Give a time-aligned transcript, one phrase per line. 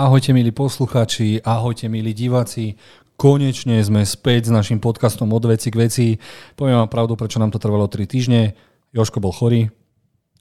[0.00, 2.80] Ahojte milí poslucháči, ahojte milí diváci.
[3.20, 6.06] Konečne sme späť s našim podcastom od veci k veci.
[6.56, 8.56] Poviem vám pravdu, prečo nám to trvalo 3 týždne.
[8.96, 9.68] Joško bol chorý,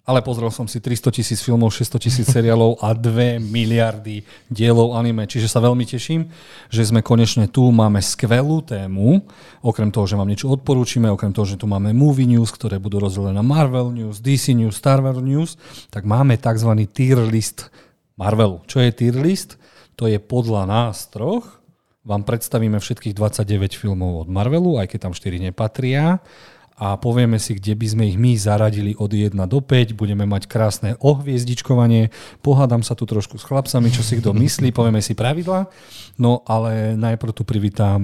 [0.07, 5.27] ale pozrel som si 300 tisíc filmov, 600 tisíc seriálov a 2 miliardy dielov anime.
[5.27, 6.31] Čiže sa veľmi teším,
[6.71, 9.27] že sme konečne tu, máme skvelú tému.
[9.59, 13.03] Okrem toho, že vám niečo odporúčime, okrem toho, že tu máme Movie News, ktoré budú
[13.03, 15.59] rozdelené na Marvel News, DC News, Star Wars News,
[15.91, 16.71] tak máme tzv.
[16.95, 17.67] tier list
[18.19, 18.59] Marvelu.
[18.67, 19.55] Čo je tier list?
[19.95, 21.63] To je podľa nás troch.
[22.03, 26.19] Vám predstavíme všetkých 29 filmov od Marvelu, aj keď tam 4 nepatria
[26.79, 29.99] a povieme si, kde by sme ich my zaradili od 1 do 5.
[29.99, 32.07] Budeme mať krásne ohviezdičkovanie.
[32.39, 35.67] Pohádam sa tu trošku s chlapcami, čo si kto myslí, povieme si pravidla.
[36.15, 37.99] No ale najprv tu privítam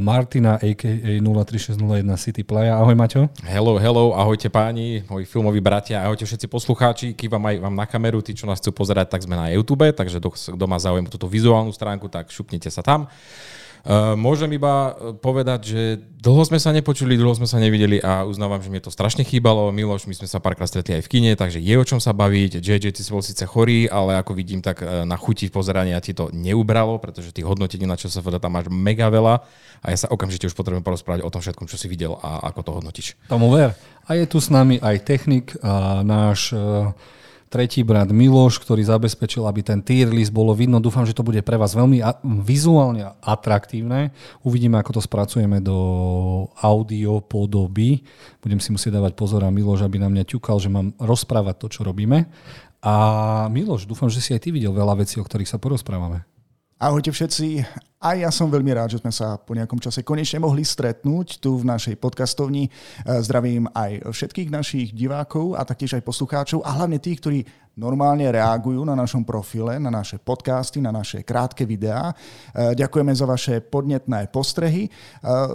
[0.00, 1.20] Martina, a.k.a.
[1.20, 2.80] 03601 City Playa.
[2.80, 3.28] Ahoj Maťo.
[3.44, 7.06] Hello, hello, ahojte páni, moji filmoví bratia, ahojte všetci poslucháči.
[7.12, 10.16] Kývam aj vám na kameru, tí, čo nás chcú pozerať, tak sme na YouTube, takže
[10.24, 13.04] kto má záujem túto vizuálnu stránku, tak šupnite sa tam.
[13.84, 18.24] Uh, môžem iba eh, povedať, že dlho sme sa nepočuli, dlho sme sa nevideli a
[18.24, 19.68] uznávam, že mi to strašne chýbalo.
[19.76, 22.64] Miloš, my sme sa párkrát stretli aj v kine, takže je o čom sa baviť.
[22.64, 26.16] JJ, ty si bol síce chorý, ale ako vidím, tak eh, na chuti pozerania ti
[26.16, 29.44] to neubralo, pretože tých hodnotení na sa tam máš mega veľa
[29.84, 32.60] a ja sa okamžite už potrebujem porozprávať o tom všetkom, čo si videl a ako
[32.64, 33.20] to hodnotíš.
[33.28, 33.76] Tomu ver.
[34.08, 36.96] A je tu s nami aj technik, a náš uh
[37.54, 40.82] tretí brat Miloš, ktorý zabezpečil, aby ten tier list bolo vidno.
[40.82, 44.10] Dúfam, že to bude pre vás veľmi a- vizuálne atraktívne.
[44.42, 45.78] Uvidíme, ako to spracujeme do
[46.58, 48.02] audio podoby.
[48.42, 51.66] Budem si musieť dávať pozor a Miloš, aby na mňa ťukal, že mám rozprávať to,
[51.70, 52.26] čo robíme.
[52.82, 52.94] A
[53.54, 56.26] Miloš, dúfam, že si aj ty videl veľa vecí, o ktorých sa porozprávame.
[56.84, 57.64] Ahojte všetci.
[58.04, 61.56] A ja som veľmi rád, že sme sa po nejakom čase konečne mohli stretnúť tu
[61.56, 62.68] v našej podcastovni.
[63.08, 67.40] Zdravím aj všetkých našich divákov a taktiež aj poslucháčov a hlavne tých, ktorí
[67.74, 72.10] normálne reagujú na našom profile, na naše podcasty, na naše krátke videá.
[72.10, 72.14] E,
[72.78, 74.86] ďakujeme za vaše podnetné postrehy.
[74.86, 74.90] E,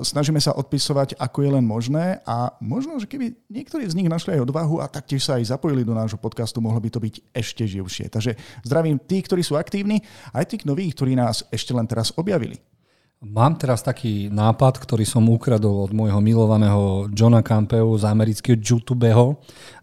[0.03, 4.35] snažíme sa odpisovať, ako je len možné a možno, že keby niektorí z nich našli
[4.35, 7.63] aj odvahu a taktiež sa aj zapojili do nášho podcastu, mohlo by to byť ešte
[7.63, 8.11] živšie.
[8.11, 8.35] Takže
[8.67, 10.03] zdravím tých, ktorí sú aktívni,
[10.35, 12.59] aj tých nových, ktorí nás ešte len teraz objavili.
[13.19, 19.35] Mám teraz taký nápad, ktorý som ukradol od môjho milovaného Johna Campeu z amerického YouTubeho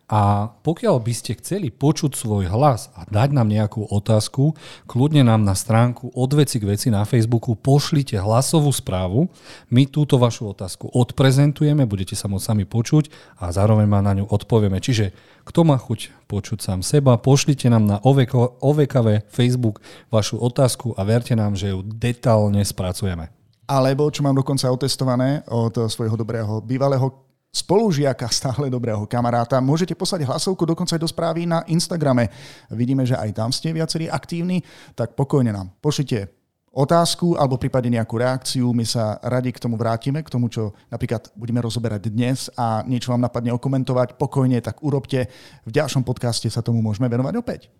[0.07, 4.55] a pokiaľ by ste chceli počuť svoj hlas a dať nám nejakú otázku,
[4.87, 9.27] kľudne nám na stránku od veci k veci na Facebooku pošlite hlasovú správu.
[9.67, 13.11] My túto vašu otázku odprezentujeme, budete sa môcť sami počuť
[13.43, 14.79] a zároveň ma na ňu odpovieme.
[14.79, 15.11] Čiže
[15.43, 19.83] kto má chuť počuť sám seba, pošlite nám na OVKV Facebook
[20.15, 23.35] vašu otázku a verte nám, že ju detálne spracujeme.
[23.67, 27.26] Alebo, čo mám dokonca otestované od svojho dobrého bývalého
[27.57, 29.65] spolužiaka, stále dobrého kamaráta.
[29.65, 32.29] Môžete poslať hlasovku dokonca aj do správy na Instagrame.
[32.69, 34.61] Vidíme, že aj tam ste viacerí aktívni,
[34.93, 36.29] tak pokojne nám pošlite
[36.77, 38.77] otázku alebo prípadne nejakú reakciu.
[38.77, 43.17] My sa radi k tomu vrátime, k tomu, čo napríklad budeme rozoberať dnes a niečo
[43.17, 45.33] vám napadne okomentovať, pokojne tak urobte.
[45.65, 47.73] V ďalšom podcaste sa tomu môžeme venovať opäť.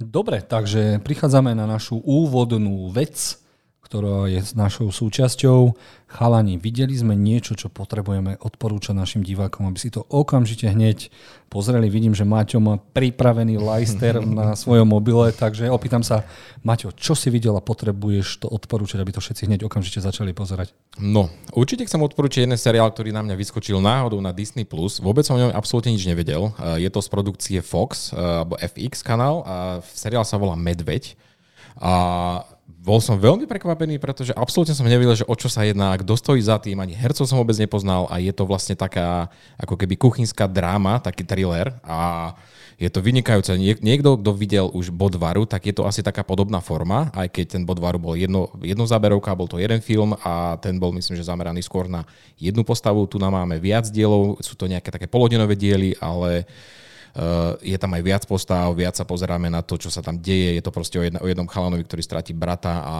[0.00, 3.36] Dobre, takže prichádzame na našu úvodnú vec
[3.88, 5.72] ktorá je s našou súčasťou.
[6.12, 11.08] Chalani, videli sme niečo, čo potrebujeme odporúčať našim divákom, aby si to okamžite hneď
[11.48, 11.88] pozreli.
[11.88, 16.28] Vidím, že Maťo má pripravený Leister na svojom mobile, takže opýtam sa,
[16.68, 20.76] Maťo, čo si videl a potrebuješ to odporúčať, aby to všetci hneď okamžite začali pozerať?
[21.00, 24.68] No, určite chcem odporúčiť jeden seriál, ktorý na mňa vyskočil náhodou na Disney+.
[25.00, 26.52] Vôbec som o ňom absolútne nič nevedel.
[26.76, 31.16] Je to z produkcie Fox, alebo FX kanál a seriál sa volá Medveď.
[31.80, 36.12] A bol som veľmi prekvapený, pretože absolútne som nevedel, že o čo sa jedná, kto
[36.20, 39.96] stojí za tým, ani hercov som vôbec nepoznal a je to vlastne taká ako keby
[39.96, 42.32] kuchynská dráma, taký thriller a
[42.78, 43.50] je to vynikajúce.
[43.58, 47.62] Niekto, kto videl už Bodvaru, tak je to asi taká podobná forma, aj keď ten
[47.66, 51.66] Bodvaru bol jedno, jedno záberovka, bol to jeden film a ten bol myslím, že zameraný
[51.66, 52.06] skôr na
[52.38, 53.02] jednu postavu.
[53.10, 56.46] Tu nám máme viac dielov, sú to nejaké také polodinové diely, ale
[57.62, 60.58] je tam aj viac postav, viac sa pozeráme na to, čo sa tam deje.
[60.58, 62.96] Je to proste o, jedna, o jednom chalanovi, ktorý stratí brata a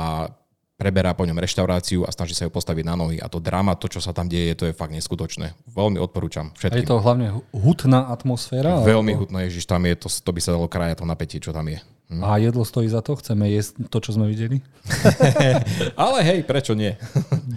[0.78, 3.18] preberá po ňom reštauráciu a snaží sa ju postaviť na nohy.
[3.18, 5.58] A to drama, to, čo sa tam deje, to je fakt neskutočné.
[5.74, 6.78] Veľmi odporúčam všetkým.
[6.78, 8.78] A je to hlavne hutná atmosféra?
[8.86, 9.26] Veľmi alebo...
[9.26, 11.82] hutná, ježiš, tam je, to, to by sa dalo krajať to napätie, čo tam je.
[12.08, 12.22] Hm.
[12.24, 13.18] A jedlo stojí za to?
[13.18, 14.62] Chceme jesť to, čo sme videli?
[15.98, 16.94] Ale hej, prečo nie?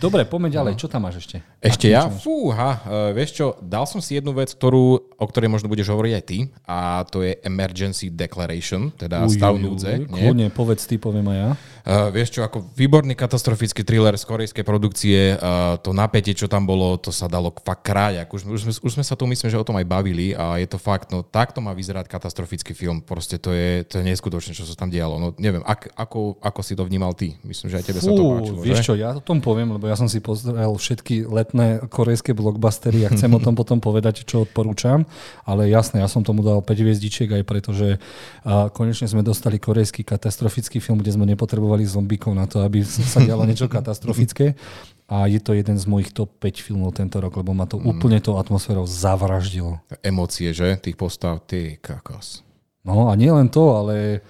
[0.02, 0.82] Dobre, poďme ďalej.
[0.82, 1.46] Čo tam máš ešte?
[1.62, 2.10] Ešte ja?
[2.10, 6.14] Fúha, uh, vieš čo, dal som si jednu vec, ktorú, o ktorej možno budeš hovoriť
[6.18, 10.10] aj ty, a to je Emergency Declaration, teda uj, stav núdze.
[10.10, 11.50] Kľudne, povedz ty, poviem aj ja.
[11.82, 16.66] Uh, vieš čo, ako výborný katastrofický thriller z korejskej produkcie, uh, to napätie, čo tam
[16.66, 18.26] bolo, to sa dalo fakt kráť.
[18.26, 20.66] Už, už, sme, už sme sa tu, myslím, že o tom aj bavili a je
[20.66, 23.06] to fakt, no takto má vyzerať katastrofický film.
[23.06, 25.22] Proste to je, to je neskutočné, čo sa tam dialo.
[25.22, 27.38] No neviem, ak, ako, ako si to vnímal ty?
[27.46, 28.60] Myslím, že aj tebe Fú, sa to páčilo.
[28.66, 28.86] Vieš že?
[28.86, 33.14] čo, ja o tom poviem, lebo ja som si pozrel všetky letné korejské blockbustery a
[33.18, 35.10] chcem o tom potom povedať, čo odporúčam.
[35.42, 37.98] Ale jasné, ja som tomu dal 5 hviezdičiek aj preto, že
[38.78, 43.24] konečne sme dostali korejský katastrofický film, kde sme nepotrebovali zombie zombikov na to, aby sa
[43.24, 44.60] dialo niečo katastrofické.
[45.12, 47.88] A je to jeden z mojich top 5 filmov tento rok, lebo ma to mm.
[47.88, 49.80] úplne tou atmosférou zavraždilo.
[50.04, 50.80] Emócie, že?
[50.80, 52.44] Tých postav, ty kakos.
[52.84, 54.24] No a nie len to, ale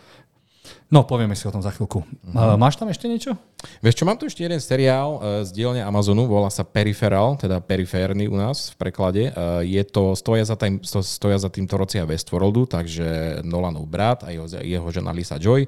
[0.92, 2.04] No, povieme si o tom za chvíľku.
[2.36, 3.40] Uh, máš tam ešte niečo?
[3.80, 7.64] Vieš čo, mám tu ešte jeden seriál uh, z dielne Amazonu, volá sa Peripheral, teda
[7.64, 9.24] periférny u nás v preklade.
[9.32, 14.36] Uh, je to, stoja za, tým, stoja za týmto rocia Westworldu, takže Nolanov brat a
[14.36, 15.64] jeho, jeho žena Lisa Joy.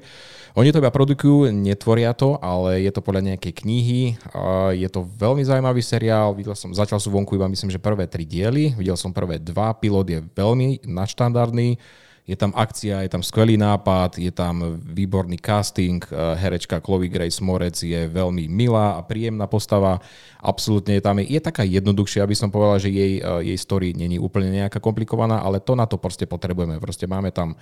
[0.54, 4.14] Oni to iba produkujú, netvoria to, ale je to podľa nejakej knihy.
[4.78, 8.22] Je to veľmi zaujímavý seriál, videl som, zatiaľ sú vonku iba myslím, že prvé tri
[8.22, 11.74] diely, videl som prvé dva, pilot je veľmi nadštandardný
[12.24, 17.44] je tam akcia, je tam skvelý nápad, je tam výborný casting, eh, herečka Chloe Grace
[17.44, 20.00] Morec je veľmi milá a príjemná postava,
[20.40, 24.16] absolútne je tam, je taká jednoduchšia, aby som povedal, že jej, eh, jej story není
[24.16, 26.80] úplne nejaká komplikovaná, ale to na to proste potrebujeme.
[26.80, 27.60] Proste máme tam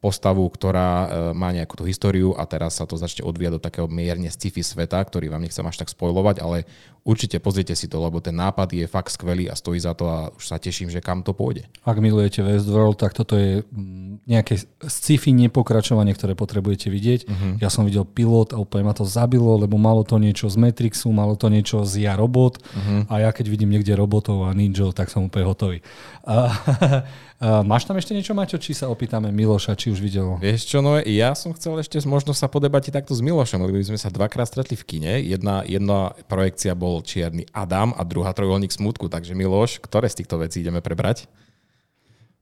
[0.00, 3.86] postavu, ktorá e, má nejakú tú históriu a teraz sa to začne odvíjať do takého
[3.88, 6.68] mierne sci-fi sveta, ktorý vám nechcem až tak spojovať, ale
[7.04, 10.18] určite pozrite si to, lebo ten nápad je fakt skvelý a stojí za to a
[10.32, 11.68] už sa teším, že kam to pôjde.
[11.84, 17.20] Ak milujete Westworld, tak toto je mm, nejaké sci-fi nepokračovanie, ktoré potrebujete vidieť.
[17.28, 17.52] Uh-huh.
[17.60, 21.12] Ja som videl pilot a úplne ma to zabilo, lebo malo to niečo z Matrixu,
[21.12, 23.04] malo to niečo z Ja robot uh-huh.
[23.12, 25.78] a ja keď vidím niekde robotov a ninjov, tak som úplne hotový.
[26.24, 26.48] A,
[27.34, 30.38] Uh, máš tam ešte niečo, Maťo, či sa opýtame Miloša, či už videl?
[30.38, 33.82] Vieš čo, no ja som chcel ešte možno sa podebať takto s Milošom, lebo my
[33.90, 35.12] sme sa dvakrát stretli v kine.
[35.18, 39.10] Jedna, jedna projekcia bol Čierny Adam a druhá Trojolník smutku.
[39.10, 41.26] Takže Miloš, ktoré z týchto vecí ideme prebrať?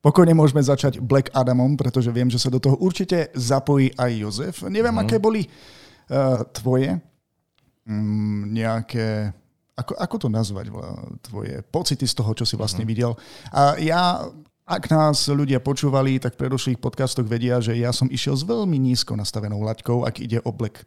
[0.05, 4.55] Pokojne môžeme začať Black Adamom, pretože viem, že sa do toho určite zapojí aj Jozef.
[4.69, 5.03] Neviem, mm.
[5.09, 7.00] aké boli uh, tvoje
[7.89, 9.33] um, nejaké
[9.73, 10.69] ako, ako to nazvať,
[11.25, 12.93] tvoje pocity z toho, čo si vlastne uh-huh.
[12.93, 13.12] videl.
[13.50, 14.21] A ja
[14.62, 18.79] ak nás ľudia počúvali, tak v predošlých podcastoch vedia, že ja som išiel s veľmi
[18.79, 20.87] nízko nastavenou laťkou, ak ide o Black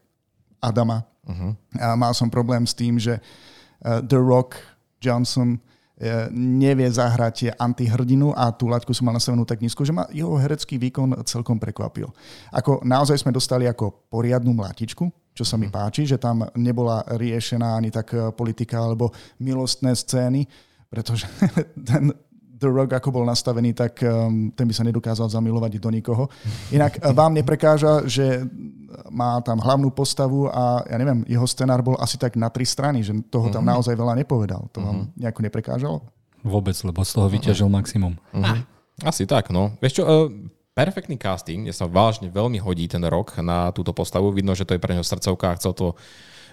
[0.63, 1.03] Adama.
[1.27, 1.51] Uh-huh.
[1.75, 4.55] A mal som problém s tým, že uh, The Rock
[5.03, 10.07] Johnson uh, nevie zahrať antihrdinu a tú laťku som mal nastavenú tak nízko, že ma
[10.09, 12.07] jeho herecký výkon celkom prekvapil.
[12.55, 15.73] Ako naozaj sme dostali ako poriadnu mlatičku, čo sa mi mhm.
[15.75, 19.11] páči, že tam nebola riešená ani tak uh, politika alebo
[19.43, 20.47] milostné scény,
[20.87, 21.27] pretože
[21.89, 22.15] ten
[22.55, 26.31] The Rock ako bol nastavený, tak um, ten by sa nedokázal zamilovať do nikoho.
[26.71, 28.47] Inak uh, vám neprekáža, že
[29.11, 33.03] má tam hlavnú postavu a ja neviem, jeho scenár bol asi tak na tri strany,
[33.03, 33.75] že toho tam uh-huh.
[33.75, 34.71] naozaj veľa nepovedal.
[34.71, 35.19] To vám uh-huh.
[35.19, 35.97] nejako neprekážalo?
[36.45, 37.77] Vôbec, lebo z toho vyťažil uh-huh.
[37.83, 38.13] maximum.
[38.31, 38.63] Uh-huh.
[39.03, 39.75] Asi tak, no.
[39.83, 40.31] Vieš čo, uh,
[40.71, 44.31] perfektný casting, kde sa vážne veľmi hodí ten rok na túto postavu.
[44.31, 45.87] Vidno, že to je pre neho srdcovka a chcel to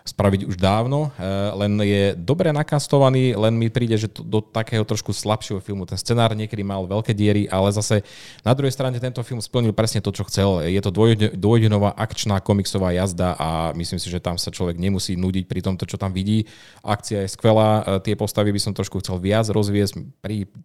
[0.03, 5.15] spraviť už dávno, eh, len je dobre nakastovaný, len mi príde, že do takého trošku
[5.15, 5.87] slabšieho filmu.
[5.87, 8.03] Ten scenár niekedy mal veľké diery, ale zase
[8.43, 10.67] na druhej strane tento film splnil presne to, čo chcel.
[10.67, 10.91] Je to
[11.39, 15.87] dvojhodinová akčná komiksová jazda a myslím si, že tam sa človek nemusí nudiť pri tomto,
[15.87, 16.51] čo tam vidí.
[16.83, 19.95] Akcia je skvelá, eh, tie postavy by som trošku chcel viac rozviesť,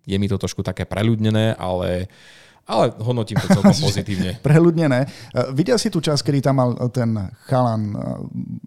[0.08, 2.10] je mi to trošku také preľudnené, ale
[2.68, 4.36] ale hodnotím to celkom pozitívne.
[5.08, 7.16] Uh, videl si tú časť, kedy tam mal ten
[7.48, 8.22] chalan, uh,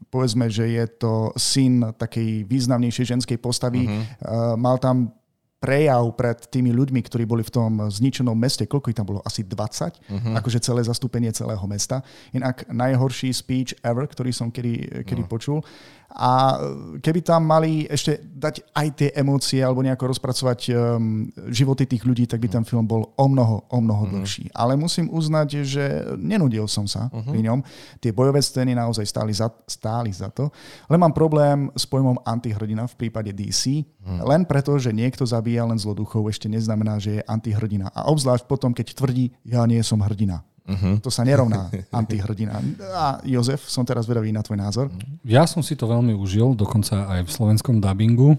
[0.09, 5.13] povedzme, že je to syn takej významnejšej ženskej postavy, uh, mal tam
[5.61, 9.21] prejav pred tými ľuďmi, ktorí boli v tom zničenom meste, koľko ich tam bolo?
[9.21, 10.09] Asi 20, uh-huh.
[10.09, 10.33] Mhm.
[10.41, 12.01] akože celé zastúpenie celého mesta.
[12.33, 15.31] Inak najhorší speech ever, ktorý som kedy, kedy uh-huh.
[15.31, 15.61] počul.
[16.11, 16.59] A
[16.99, 22.27] keby tam mali ešte dať aj tie emócie alebo nejako rozpracovať um, životy tých ľudí,
[22.27, 24.15] tak by ten film bol o mnoho, o mnoho uh-huh.
[24.19, 24.51] dlhší.
[24.51, 25.85] Ale musím uznať, že
[26.19, 27.31] nenudil som sa uh-huh.
[27.31, 27.63] pri ňom.
[28.03, 30.51] Tie bojové scény naozaj stáli za, stáli za to.
[30.91, 33.87] Len mám problém s pojmom antihrdina v prípade DC.
[33.87, 34.27] Uh-huh.
[34.27, 37.87] Len preto, že niekto zabíja len zloduchov, ešte neznamená, že je antihrdina.
[37.95, 40.43] A obzvlášť potom, keď tvrdí, ja nie som hrdina.
[40.71, 41.03] Uh-huh.
[41.03, 41.67] To sa nerovná
[41.99, 42.63] antihrdina.
[42.95, 44.87] A Jozef, som teraz vedavý na tvoj názor.
[45.27, 48.39] Ja som si to veľmi užil, dokonca aj v slovenskom dubbingu.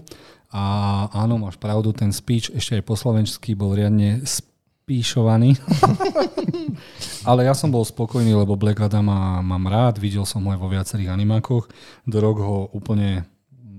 [0.52, 5.56] A áno, máš pravdu, ten speech ešte aj po slovensky bol riadne spíšovaný.
[7.28, 9.08] Ale ja som bol spokojný, lebo Black Adam
[9.40, 11.72] mám rád, videl som ho aj vo viacerých animákoch.
[12.04, 13.24] Rok ho úplne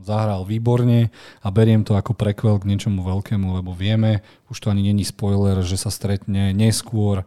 [0.04, 4.20] zahral výborne a beriem to ako prekvel k niečomu veľkému, lebo vieme,
[4.52, 7.24] už to ani není spoiler, že sa stretne neskôr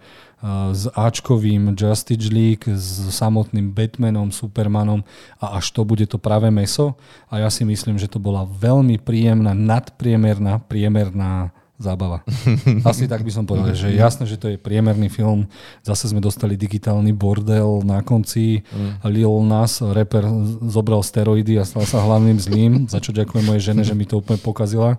[0.71, 5.00] s Ačkovým Justice League, s samotným Batmanom, Supermanom
[5.40, 7.00] a až to bude to pravé meso.
[7.33, 12.25] A ja si myslím, že to bola veľmi príjemná, nadpriemerná, priemerná zábava.
[12.88, 15.45] Asi tak by som povedal, že jasné, že to je priemerný film.
[15.85, 18.64] Zase sme dostali digitálny bordel na konci.
[18.73, 18.90] Mm.
[19.12, 20.25] Lil Nas, rapper,
[20.64, 24.25] zobral steroidy a stal sa hlavným zlým, za čo ďakujem mojej žene, že mi to
[24.25, 24.97] úplne pokazila.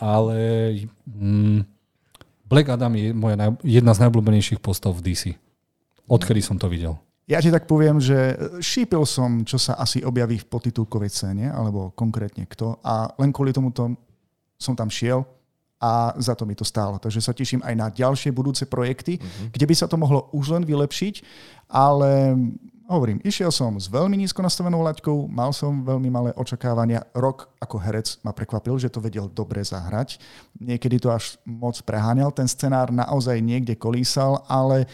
[0.00, 0.38] Ale
[1.06, 1.68] mm,
[2.48, 5.22] Black Adam je moja naj, jedna z najobľúbenejších postav v DC.
[6.08, 7.00] Odkedy som to videl.
[7.24, 11.88] Ja ti tak poviem, že šípil som, čo sa asi objaví v potitulkovej scéne, alebo
[11.96, 12.76] konkrétne kto.
[12.84, 13.96] A len kvôli tomuto
[14.60, 15.24] som tam šiel
[15.84, 16.96] a za to mi to stálo.
[16.96, 19.52] Takže sa teším aj na ďalšie budúce projekty, uh-huh.
[19.52, 21.20] kde by sa to mohlo už len vylepšiť,
[21.68, 22.32] ale
[22.88, 27.04] hovorím, išiel som s veľmi nízko nastavenou laťkou, mal som veľmi malé očakávania.
[27.12, 30.16] Rok ako herec ma prekvapil, že to vedel dobre zahrať.
[30.56, 34.88] Niekedy to až moc preháňal, ten scenár naozaj niekde kolísal, ale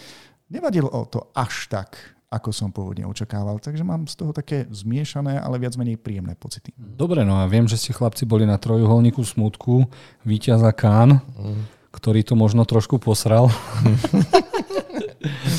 [0.50, 3.58] nevadil o to až tak ako som pôvodne očakával.
[3.58, 6.70] Takže mám z toho také zmiešané, ale viac menej príjemné pocity.
[6.78, 9.90] Dobre, no a viem, že ste chlapci boli na trojuholníku smutku
[10.22, 11.90] víťaza Kán, mm.
[11.90, 13.50] ktorý to možno trošku posral.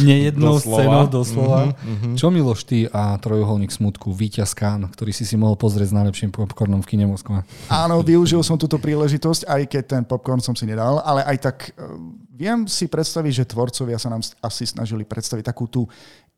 [0.01, 0.77] Nejednou doslova.
[0.81, 1.59] scénou doslova.
[1.77, 5.97] Mm-hmm, Čo Miloš ty a trojuholník smutku, víťaz Kán, ktorý si si mohol pozrieť s
[5.97, 7.45] najlepším popcornom v kine Moskva?
[7.69, 11.57] Áno, využil som túto príležitosť, aj keď ten popcorn som si nedal, ale aj tak
[11.69, 11.85] eh,
[12.33, 15.85] viem si predstaviť, že tvorcovia sa nám asi snažili predstaviť takú tú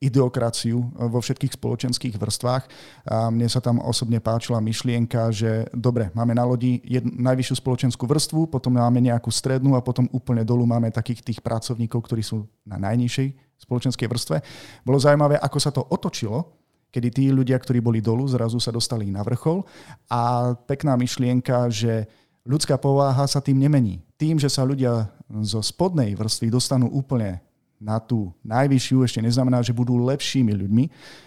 [0.04, 2.64] ideokraciu eh, vo všetkých spoločenských vrstvách.
[3.08, 8.04] A mne sa tam osobne páčila myšlienka, že dobre, máme na lodi jednu, najvyššiu spoločenskú
[8.04, 12.44] vrstvu, potom máme nejakú strednú a potom úplne dolu máme takých tých pracovníkov, ktorí sú
[12.68, 14.38] na najnižšej spoločenskej vrstve.
[14.84, 16.60] Bolo zaujímavé, ako sa to otočilo,
[16.94, 19.66] kedy tí ľudia, ktorí boli dolu, zrazu sa dostali na vrchol
[20.12, 22.06] a pekná myšlienka, že
[22.46, 24.04] ľudská pováha sa tým nemení.
[24.20, 25.10] Tým, že sa ľudia
[25.42, 27.42] zo spodnej vrstvy dostanú úplne
[27.84, 30.84] na tú najvyššiu ešte neznamená, že budú lepšími ľuďmi.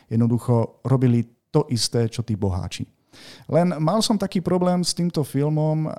[0.09, 2.89] Jednoducho robili to isté, čo tí boháči.
[3.49, 5.93] Len mal som taký problém s týmto filmom, um,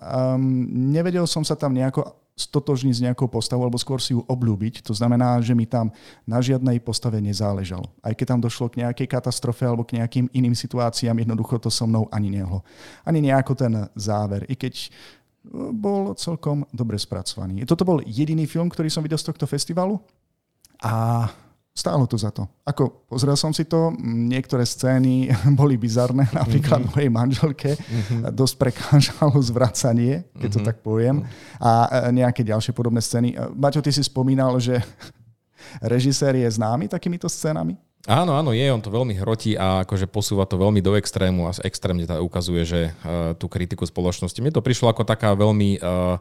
[0.94, 4.86] nevedel som sa tam nejako stotožniť s nejakou postavou, alebo skôr si ju obľúbiť.
[4.86, 5.90] To znamená, že mi tam
[6.22, 7.90] na žiadnej postave nezáležalo.
[7.98, 11.90] Aj keď tam došlo k nejakej katastrofe alebo k nejakým iným situáciám, jednoducho to so
[11.90, 12.62] mnou ani nehlo.
[13.02, 14.46] Ani nejako ten záver.
[14.46, 17.66] I keď uh, bol celkom dobre spracovaný.
[17.66, 19.98] Toto bol jediný film, ktorý som videl z tohto festivalu.
[20.84, 21.26] A
[21.78, 22.50] stálo to za to.
[22.66, 25.30] Ako, pozrel som si to, niektoré scény
[25.60, 26.94] boli bizarné, napríklad mm-hmm.
[26.98, 28.34] mojej manželke mm-hmm.
[28.34, 30.56] dosť prekážalo zvracanie, keď mm-hmm.
[30.58, 30.68] to mhm.
[30.68, 31.22] tak poviem,
[31.62, 31.72] a
[32.10, 33.38] e, nejaké ďalšie podobné scény.
[33.38, 34.82] E, Maťo, ty si spomínal, že
[35.86, 37.78] režisér je známy takýmito scénami?
[38.08, 41.52] Áno, áno, je, on to veľmi hrotí a akože posúva to veľmi do extrému a
[41.68, 44.40] extrémne to ukazuje, že uh, tú kritiku spoločnosti.
[44.40, 46.16] Mne to prišlo ako taká veľmi uh,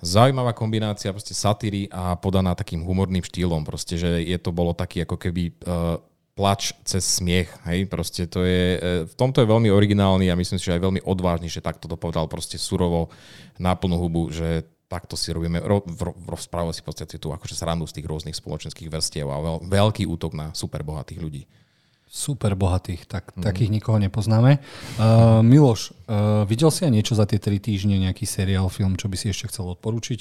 [0.00, 3.64] zaujímavá kombinácia proste satíry a podaná takým humorným štýlom.
[3.64, 5.96] Proste, že je to bolo taký ako keby uh,
[6.36, 7.48] plač cez smiech.
[7.64, 7.88] Hej?
[7.88, 11.00] Proste to je, uh, v tomto je veľmi originálny a myslím si, že aj veľmi
[11.04, 13.08] odvážny, že takto to povedal proste surovo
[13.56, 15.82] na plnú hubu, že takto si robíme, ro,
[16.30, 20.06] rozprávame si v podstate tu akože srandu z tých rôznych spoločenských vrstiev a veľ, veľký
[20.06, 21.42] útok na super bohatých ľudí.
[22.06, 23.42] Super bohatých, tak, mm.
[23.42, 24.62] takých nikoho nepoznáme.
[24.94, 29.10] Uh, Miloš, uh, videl si aj niečo za tie tri týždne, nejaký seriál, film, čo
[29.10, 30.20] by si ešte chcel odporučiť?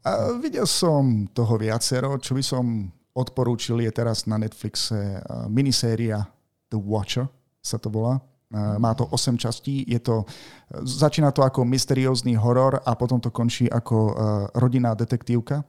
[0.00, 6.24] Uh, videl som toho viacero, čo by som odporúčil je teraz na Netflixe uh, miniséria
[6.72, 7.28] The Watcher
[7.60, 8.16] sa to volá.
[8.48, 10.24] Uh, má to 8 častí, je to,
[10.72, 14.12] začína to ako mysteriózny horor a potom to končí ako uh,
[14.56, 15.68] rodinná detektívka.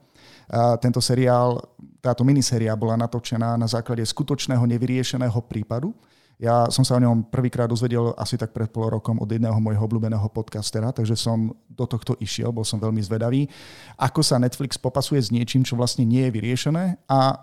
[0.80, 1.60] Tento seriál,
[1.98, 5.94] táto miniséria bola natočená na základe skutočného nevyriešeného prípadu.
[6.38, 9.82] Ja som sa o ňom prvýkrát dozvedel asi tak pred pol rokom od jedného môjho
[9.82, 13.50] obľúbeného podcastera, takže som do tohto išiel, bol som veľmi zvedavý,
[13.98, 17.42] ako sa Netflix popasuje s niečím, čo vlastne nie je vyriešené a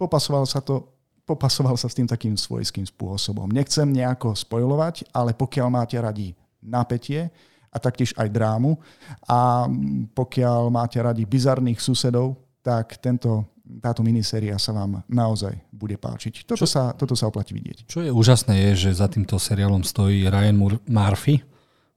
[0.00, 0.88] popasoval sa to
[1.26, 3.50] popasoval sa s tým takým svojským spôsobom.
[3.50, 7.34] Nechcem nejako spojovať, ale pokiaľ máte radi napätie,
[7.76, 8.80] a taktiež aj drámu.
[9.28, 9.68] A
[10.16, 13.46] pokiaľ máte radi bizarných susedov, tak tento,
[13.78, 16.42] táto miniséria sa vám naozaj bude páčiť.
[16.42, 17.86] Toto, sa, toto sa oplatí vidieť.
[17.86, 21.46] Čo je úžasné je, že za týmto seriálom stojí Ryan Murphy,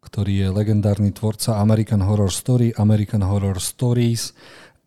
[0.05, 4.37] ktorý je legendárny tvorca American Horror Story, American Horror Stories,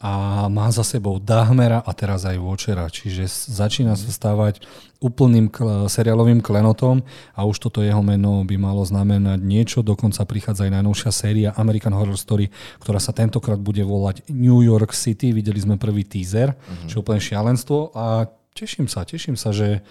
[0.02, 4.58] a má za sebou Dahmera a teraz aj Watchera, čiže začína sa stávať
[4.98, 5.46] úplným
[5.86, 7.06] seriálovým klenotom
[7.38, 11.94] a už toto jeho meno by malo znamenať niečo, dokonca prichádza aj najnovšia séria American
[11.94, 12.50] Horror Story,
[12.82, 16.90] ktorá sa tentokrát bude volať New York City, videli sme prvý teaser, uh-huh.
[16.90, 18.26] čo je úplne šialenstvo a
[18.58, 19.86] teším sa, teším sa, že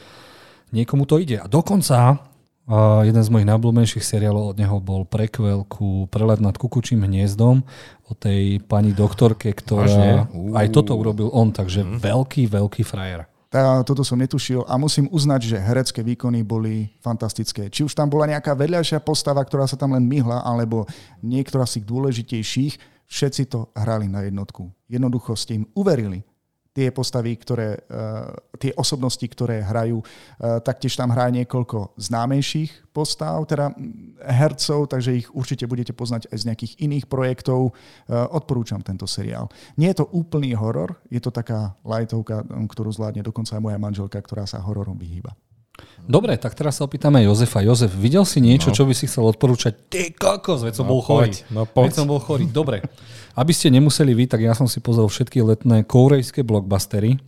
[0.76, 1.40] niekomu to ide.
[1.40, 2.31] A dokonca
[2.70, 7.66] A jeden z mojich najblúbenejších seriálov od neho bol prequel ku Prelet nad kukučím hniezdom
[8.06, 11.98] o tej pani doktorke, ktorá aj toto urobil on, takže mm.
[12.00, 13.26] veľký, veľký frajer.
[13.52, 17.68] Tá, toto som netušil a musím uznať, že herecké výkony boli fantastické.
[17.68, 20.88] Či už tam bola nejaká vedľajšia postava, ktorá sa tam len myhla, alebo
[21.20, 22.74] niektorá z tých dôležitejších,
[23.12, 24.72] všetci to hrali na jednotku.
[24.88, 26.24] Jednoducho ste im uverili
[26.72, 30.00] tie postavy, ktoré, uh, tie osobnosti, ktoré hrajú.
[30.00, 33.76] Uh, taktiež tam hrá niekoľko známejších postav, teda
[34.24, 37.76] hercov, takže ich určite budete poznať aj z nejakých iných projektov.
[38.08, 39.52] Uh, odporúčam tento seriál.
[39.76, 44.20] Nie je to úplný horor, je to taká lightovka, ktorú zvládne dokonca aj moja manželka,
[44.24, 45.36] ktorá sa hororom vyhýba.
[46.02, 47.62] Dobre, tak teraz sa opýtame Jozefa.
[47.62, 48.76] Jozef, videl si niečo, no.
[48.76, 49.88] čo by si chcel odporúčať?
[49.88, 51.32] Ty kokos, veď som no, bol chorý.
[51.54, 51.84] No, poď.
[51.88, 52.50] Veď som bol chorý.
[52.50, 52.82] Dobre.
[53.38, 57.22] Aby ste nemuseli vy, tak ja som si pozrel všetky letné korejské blockbustery,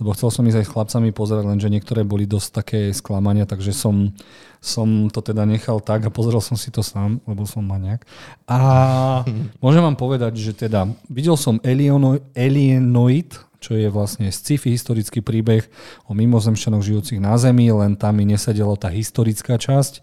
[0.00, 3.76] lebo chcel som ísť aj s chlapcami pozerať, lenže niektoré boli dosť také sklamania, takže
[3.76, 4.08] som,
[4.56, 8.08] som to teda nechal tak a pozrel som si to sám, lebo som maniak.
[8.48, 9.26] A
[9.60, 13.30] môžem vám povedať, že teda videl som Alienoid,
[13.60, 15.68] čo je vlastne sci-fi historický príbeh
[16.08, 20.00] o mimozemšťanoch žijúcich na Zemi, len tam mi nesedela tá historická časť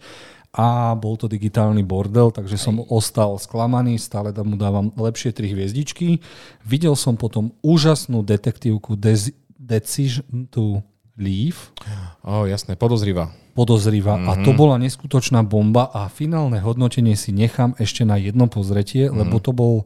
[0.57, 6.23] a bol to digitálny bordel, takže som ostal sklamaný, stále mu dávam lepšie tri hviezdičky.
[6.65, 10.81] Videl som potom úžasnú detektívku Des- Decision to
[11.17, 11.73] Leave.
[12.21, 13.33] O, oh, jasné, podozriva.
[13.57, 14.29] Podozriva mm-hmm.
[14.29, 14.57] a to mhm.
[14.57, 19.17] bola neskutočná bomba a finálne hodnotenie si nechám ešte na jedno pozretie, mm-hmm.
[19.17, 19.85] lebo to bol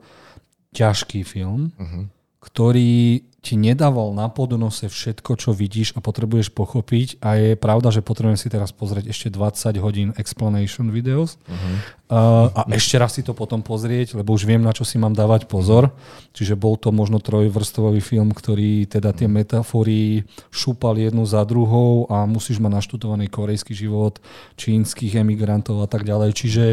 [0.71, 2.03] ťažký film, mm-hmm.
[2.43, 8.05] ktorý ti nedával na podnose všetko, čo vidíš a potrebuješ pochopiť a je pravda, že
[8.05, 11.74] potrebujem si teraz pozrieť ešte 20 hodín explanation videos uh-huh.
[12.13, 15.17] uh, a ešte raz si to potom pozrieť, lebo už viem, na čo si mám
[15.17, 15.89] dávať pozor.
[16.38, 19.33] Čiže bol to možno trojvrstový film, ktorý teda tie mhm.
[19.33, 20.21] metafory
[20.53, 24.21] šúpal jednu za druhou a musíš mať naštudovaný korejský život,
[24.53, 26.29] čínskych emigrantov a tak ďalej.
[26.38, 26.63] Čiže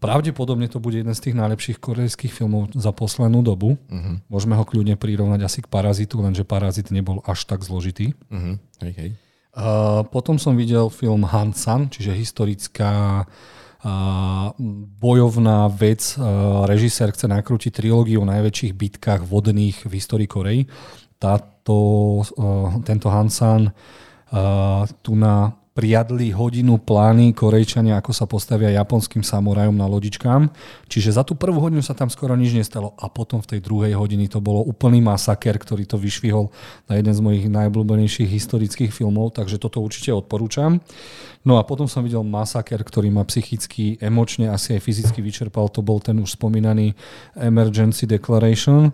[0.00, 3.76] Pravdepodobne to bude jeden z tých najlepších korejských filmov za poslednú dobu.
[3.76, 4.16] Uh-huh.
[4.32, 5.68] Môžeme ho kľudne prirovnať asi k
[6.10, 8.18] Parazitu, lenže Parazit nebol až tak zložitý.
[8.30, 8.58] Uh-huh.
[8.82, 9.10] Hej, hej.
[9.54, 14.50] Uh, potom som videl film Hansan, čiže historická uh,
[14.98, 16.18] bojovná vec.
[16.18, 20.66] Uh, režisér chce nakrútiť trilógiu o najväčších bitkách vodných v histórii Korei.
[21.18, 21.78] Táto,
[22.22, 29.78] uh, tento Hansan uh, tu na priadli hodinu plány Korejčania, ako sa postavia japonským samurajom
[29.78, 30.50] na lodičkám.
[30.90, 33.94] Čiže za tú prvú hodinu sa tam skoro nič nestalo a potom v tej druhej
[33.94, 36.50] hodiny to bolo úplný masaker, ktorý to vyšvihol
[36.90, 40.82] na jeden z mojich najblúbenejších historických filmov, takže toto určite odporúčam.
[41.40, 45.72] No a potom som videl masaker, ktorý ma psychicky, emočne, asi aj fyzicky vyčerpal.
[45.72, 46.92] To bol ten už spomínaný
[47.32, 48.92] Emergency Declaration,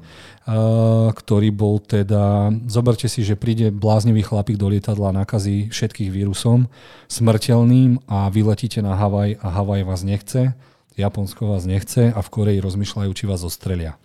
[1.11, 6.71] ktorý bol teda, zoberte si, že príde bláznivý chlapík do lietadla a nakazí všetkých vírusom
[7.11, 10.55] smrteľným a vyletíte na Havaj a Havaj vás nechce,
[10.95, 13.99] Japonsko vás nechce a v Koreji rozmýšľajú, či vás zostrelia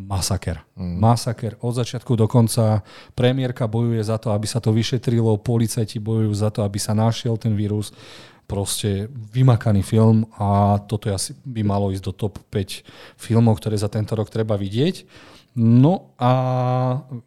[0.00, 0.64] masaker.
[0.80, 0.96] Mm.
[0.96, 2.80] Masaker od začiatku do konca.
[3.12, 7.36] Premiérka bojuje za to, aby sa to vyšetrilo, policajti bojujú za to, aby sa našiel
[7.36, 7.92] ten vírus.
[8.48, 12.82] Proste vymakaný film a toto asi by malo ísť do top 5
[13.14, 15.06] filmov, ktoré za tento rok treba vidieť.
[15.60, 16.32] No a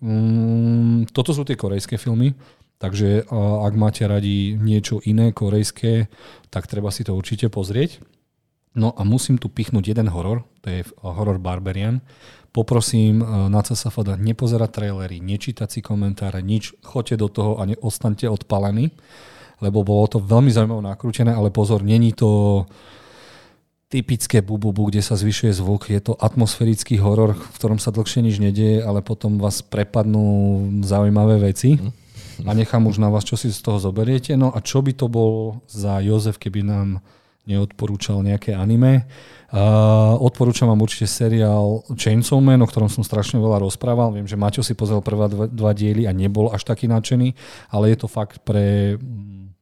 [0.02, 2.34] mm, toto sú tie korejské filmy.
[2.82, 3.30] Takže
[3.64, 6.12] ak máte radi niečo iné korejské,
[6.52, 8.04] tak treba si to určite pozrieť.
[8.76, 12.04] No a musím tu pichnúť jeden horor, to je horor Barbarian.
[12.52, 18.92] Poprosím na CSFD nepozerať trailery, nečítať si komentáre, nič, choďte do toho a neostaňte odpalení,
[19.64, 22.66] lebo bolo to veľmi zaujímavé nakrútené, ale pozor, není to
[23.94, 25.86] typické bububu, kde sa zvyšuje zvuk.
[25.94, 30.26] Je to atmosférický horor, v ktorom sa dlhšie nič nedieje, ale potom vás prepadnú
[30.82, 31.78] zaujímavé veci.
[32.42, 34.34] A nechám už na vás, čo si z toho zoberiete.
[34.34, 37.06] No a čo by to bol za Jozef, keby nám
[37.46, 39.06] neodporúčal nejaké anime.
[39.54, 44.16] Uh, odporúčam vám určite seriál Chainsaw Man, o ktorom som strašne veľa rozprával.
[44.16, 47.38] Viem, že Maťo si pozrel prvé dva, dva diely a nebol až taký nadšený,
[47.70, 49.54] ale je to fakt pre, mm,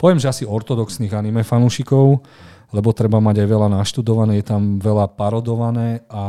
[0.00, 2.24] poviem, že asi ortodoxných anime fanúšikov,
[2.72, 6.24] lebo treba mať aj veľa naštudované, je tam veľa parodované a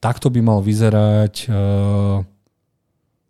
[0.00, 2.20] takto by mal vyzerať uh,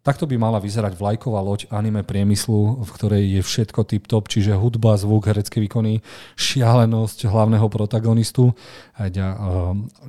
[0.07, 4.95] Takto by mala vyzerať vlajková loď anime priemyslu, v ktorej je všetko tip-top, čiže hudba,
[4.95, 5.99] zvuk, herecké výkony,
[6.39, 8.55] šialenosť hlavného protagonistu.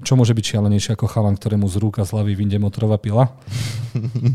[0.06, 3.34] Čo môže byť šialenejšie ako chalan, ktorému z rúka z hlavy vyjde motorová pila?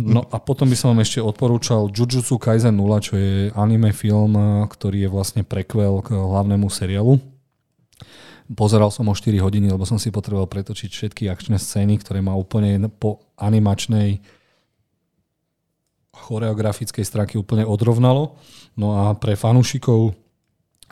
[0.02, 4.34] No a potom by som vám ešte odporúčal Jujutsu Kaisen 0, čo je anime film,
[4.66, 7.31] ktorý je vlastne prequel k hlavnému seriálu.
[8.52, 12.34] Pozeral som o 4 hodiny, lebo som si potreboval pretočiť všetky akčné scény, ktoré má
[12.34, 14.20] úplne po animačnej
[16.12, 18.36] choreografickej stránky úplne odrovnalo.
[18.76, 20.12] No a pre fanúšikov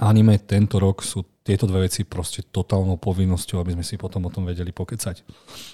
[0.01, 4.33] anime tento rok sú tieto dve veci proste totálnou povinnosťou, aby sme si potom o
[4.33, 5.25] tom vedeli pokecať.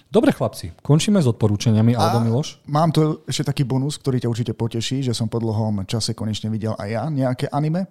[0.07, 2.63] Dobre chlapci, končíme s odporúčaniami, alebo Miloš?
[2.71, 6.51] Mám tu ešte taký bonus, ktorý ťa určite poteší, že som po dlhom čase konečne
[6.51, 7.91] videl aj ja nejaké anime.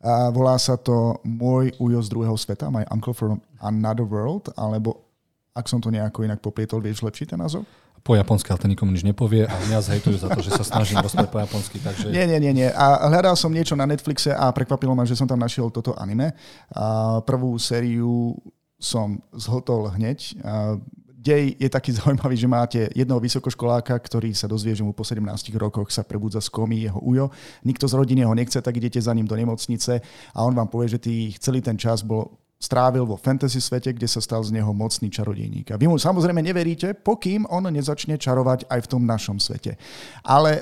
[0.00, 5.04] A volá sa to Môj ujo z druhého sveta, My Uncle from Another World, alebo
[5.52, 7.68] ak som to nejako inak poplietol, vieš lepší ten názov?
[8.00, 11.04] po japonsky, ale to nikomu nič nepovie a mňa zhejtujú za to, že sa snažím
[11.04, 11.76] rozprávať po japonsky.
[11.84, 12.08] Takže...
[12.08, 12.68] Nie, nie, nie, nie.
[12.72, 16.32] A hľadal som niečo na Netflixe a prekvapilo ma, že som tam našiel toto anime.
[16.72, 18.32] A prvú sériu
[18.80, 20.32] som zhotol hneď.
[20.40, 20.80] A
[21.20, 25.20] dej je taký zaujímavý, že máte jedného vysokoškoláka, ktorý sa dozvie, že mu po 17
[25.60, 27.28] rokoch sa prebudza z komy jeho ujo.
[27.68, 30.00] Nikto z rodiny ho nechce, tak idete za ním do nemocnice
[30.32, 34.04] a on vám povie, že tý, celý ten čas bol strávil vo fantasy svete, kde
[34.04, 35.72] sa stal z neho mocný čarodejník.
[35.72, 39.80] A vy mu samozrejme neveríte, pokým on nezačne čarovať aj v tom našom svete.
[40.20, 40.60] Ale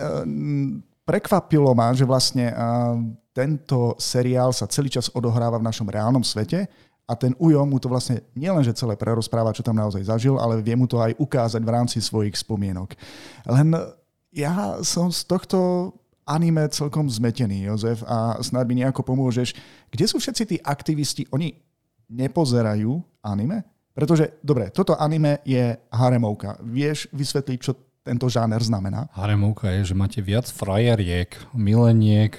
[1.03, 2.55] prekvapilo ma, že vlastne
[3.35, 6.71] tento seriál sa celý čas odohráva v našom reálnom svete
[7.09, 10.77] a ten Ujo mu to vlastne nielenže celé prerozpráva, čo tam naozaj zažil, ale vie
[10.77, 12.93] mu to aj ukázať v rámci svojich spomienok.
[13.49, 13.73] Len
[14.29, 15.91] ja som z tohto
[16.29, 19.57] anime celkom zmetený, Jozef, a snad mi nejako pomôžeš.
[19.89, 21.25] Kde sú všetci tí aktivisti?
[21.33, 21.57] Oni
[22.13, 23.65] nepozerajú anime?
[23.97, 26.61] Pretože, dobre, toto anime je haremovka.
[26.61, 27.73] Vieš vysvetliť, čo
[28.05, 29.09] tento žáner znamená?
[29.17, 32.37] Haremovka je, že máte viac frajeriek, mileniek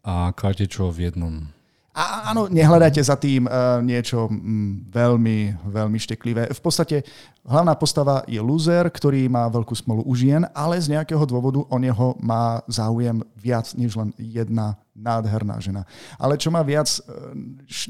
[0.00, 0.32] a
[0.64, 1.52] čo v jednom.
[1.98, 6.46] A áno, nehľadajte za tým uh, niečo mm, veľmi, veľmi šteklivé.
[6.54, 7.02] V podstate
[7.42, 11.76] hlavná postava je loser, ktorý má veľkú smolu u žien, ale z nejakého dôvodu o
[11.82, 15.82] neho má záujem viac než len jedna nádherná žena.
[16.22, 17.34] Ale čo ma viac, uh,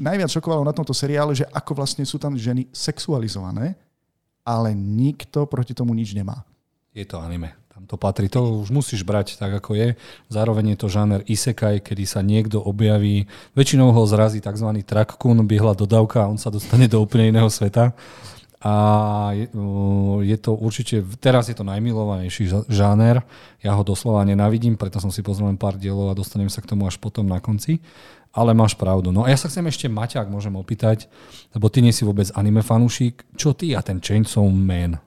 [0.01, 3.77] najviac šokovalo na tomto seriále, že ako vlastne sú tam ženy sexualizované,
[4.41, 6.41] ale nikto proti tomu nič nemá.
[6.97, 8.27] Je to anime tam to patrí.
[8.35, 9.95] To už musíš brať tak, ako je.
[10.27, 14.67] Zároveň je to žáner isekaj, kedy sa niekto objaví, väčšinou ho zrazí tzv.
[14.83, 17.95] trakkun, biehla dodávka a on sa dostane do úplne iného sveta.
[18.59, 18.75] A
[19.31, 19.47] je,
[20.27, 23.23] je to určite, teraz je to najmilovanejší žáner.
[23.63, 26.75] Ja ho doslova nenavidím, preto som si pozrel len pár dielov a dostanem sa k
[26.75, 27.79] tomu až potom na konci.
[28.35, 29.15] Ale máš pravdu.
[29.15, 31.07] No a ja sa chcem ešte Maťa, ak môžem opýtať,
[31.55, 33.23] lebo ty nie si vôbec anime fanúšik.
[33.39, 34.99] Čo ty a ten Chainsaw Man?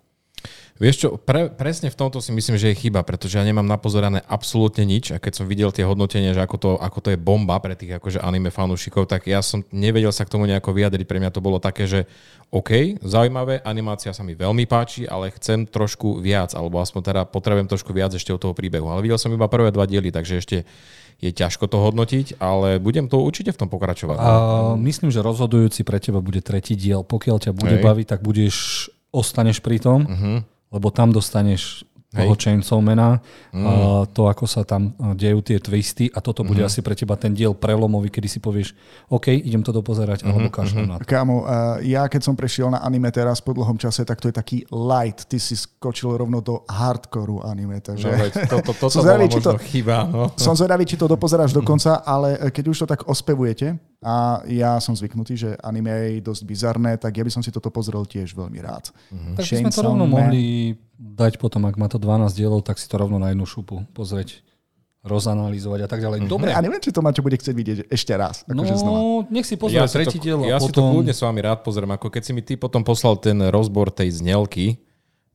[0.80, 4.24] Vieš čo, pre, presne v tomto si myslím, že je chyba, pretože ja nemám napozorané
[4.24, 7.60] absolútne nič a keď som videl tie hodnotenia, že ako to, ako to je bomba
[7.60, 11.06] pre tých akože anime fanúšikov, tak ja som nevedel sa k tomu nejako vyjadriť.
[11.06, 12.08] Pre mňa to bolo také, že
[12.50, 17.68] OK, zaujímavé, animácia sa mi veľmi páči, ale chcem trošku viac, alebo aspoň teda potrebujem
[17.68, 18.88] trošku viac ešte od toho príbehu.
[18.88, 20.56] Ale videl som iba prvé dva diely, takže ešte
[21.22, 24.18] je ťažko to hodnotiť, ale budem to určite v tom pokračovať.
[24.18, 24.30] A
[24.74, 27.06] myslím, že rozhodujúci pre teba bude tretí diel.
[27.06, 27.84] Pokiaľ ťa bude Hej.
[27.86, 30.00] baviť, tak budeš, ostaneš pri tom.
[30.02, 33.24] Uh-huh lebo tam dostaneš toho Chainsawmana,
[33.56, 33.64] mm.
[33.64, 36.68] uh, to, ako sa tam dejú tie twisty a toto bude mm.
[36.68, 38.76] asi pre teba ten diel prelomový, kedy si povieš,
[39.08, 40.32] OK, idem to dopozerať, mm-hmm.
[40.32, 41.00] alebo kašľam mm-hmm.
[41.00, 41.08] na to.
[41.08, 44.34] Kámo, uh, ja keď som prešiel na anime teraz po dlhom čase, tak to je
[44.36, 45.24] taký light.
[45.24, 47.80] Ty si skočil rovno do hardcore anime.
[47.80, 48.08] Takže...
[48.08, 50.04] No, veď, to, to, to, to zvedavý, či to, chyba.
[50.04, 50.28] No.
[50.36, 54.82] Som zvedavý, či to dopozeráš do konca, ale keď už to tak ospevujete, a ja
[54.82, 58.34] som zvyknutý, že anime je dosť bizarné, tak ja by som si toto pozrel tiež
[58.34, 58.90] veľmi rád.
[58.90, 59.34] Mm-hmm.
[59.38, 60.14] Tak by sme to rovno Man.
[60.26, 63.82] mohli dať potom, ak má to 12 dielov, tak si to rovno na jednu šupu
[63.90, 64.46] pozrieť
[65.02, 66.30] rozanalýzovať a tak ďalej.
[66.30, 66.54] Dobre.
[66.54, 68.46] A neviem, či to Maťo bude chcieť vidieť ešte raz.
[68.46, 69.00] Akože no, znova.
[69.34, 70.38] nech si pozrie ja tretí to, diel.
[70.46, 70.70] Ja potom...
[70.70, 73.34] si to kľudne s vami rád pozriem, ako keď si mi ty potom poslal ten
[73.50, 74.78] rozbor tej znelky,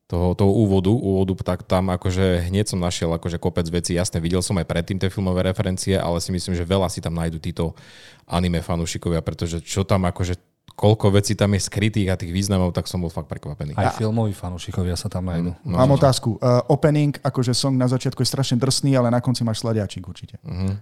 [0.08, 3.91] toho, toho úvodu, úvodu, tak tam akože hneď som našiel akože kopec vecí.
[3.91, 7.19] Jasne, videl som aj predtým tie filmové referencie, ale si myslím, že veľa si tam
[7.19, 7.75] nájdu títo
[8.23, 10.39] anime fanúšikovia, pretože čo tam akože
[10.77, 13.73] koľko vecí tam je skrytých a tých významov, tak som bol fakt prekvapený.
[13.73, 15.57] Aj filmoví fanúšikovia sa tam nájdú.
[15.65, 15.97] No, Mám no.
[15.97, 16.37] otázku.
[16.37, 20.37] Uh, opening, akože song na začiatku je strašne drsný, ale na konci máš sladiačik určite.
[20.45, 20.77] Uh-huh.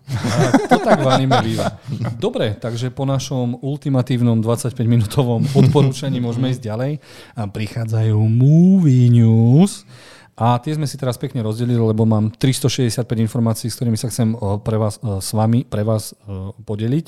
[0.68, 1.80] to tak v anime býva.
[2.20, 6.92] Dobre, takže po našom ultimatívnom 25-minútovom odporúčaní môžeme ísť ďalej.
[7.40, 9.88] A prichádzajú movie news.
[10.36, 14.36] A tie sme si teraz pekne rozdelili, lebo mám 365 informácií, s ktorými sa chcem
[14.36, 16.12] eh, pre vás, s vami, pre vás
[16.68, 17.08] podeliť.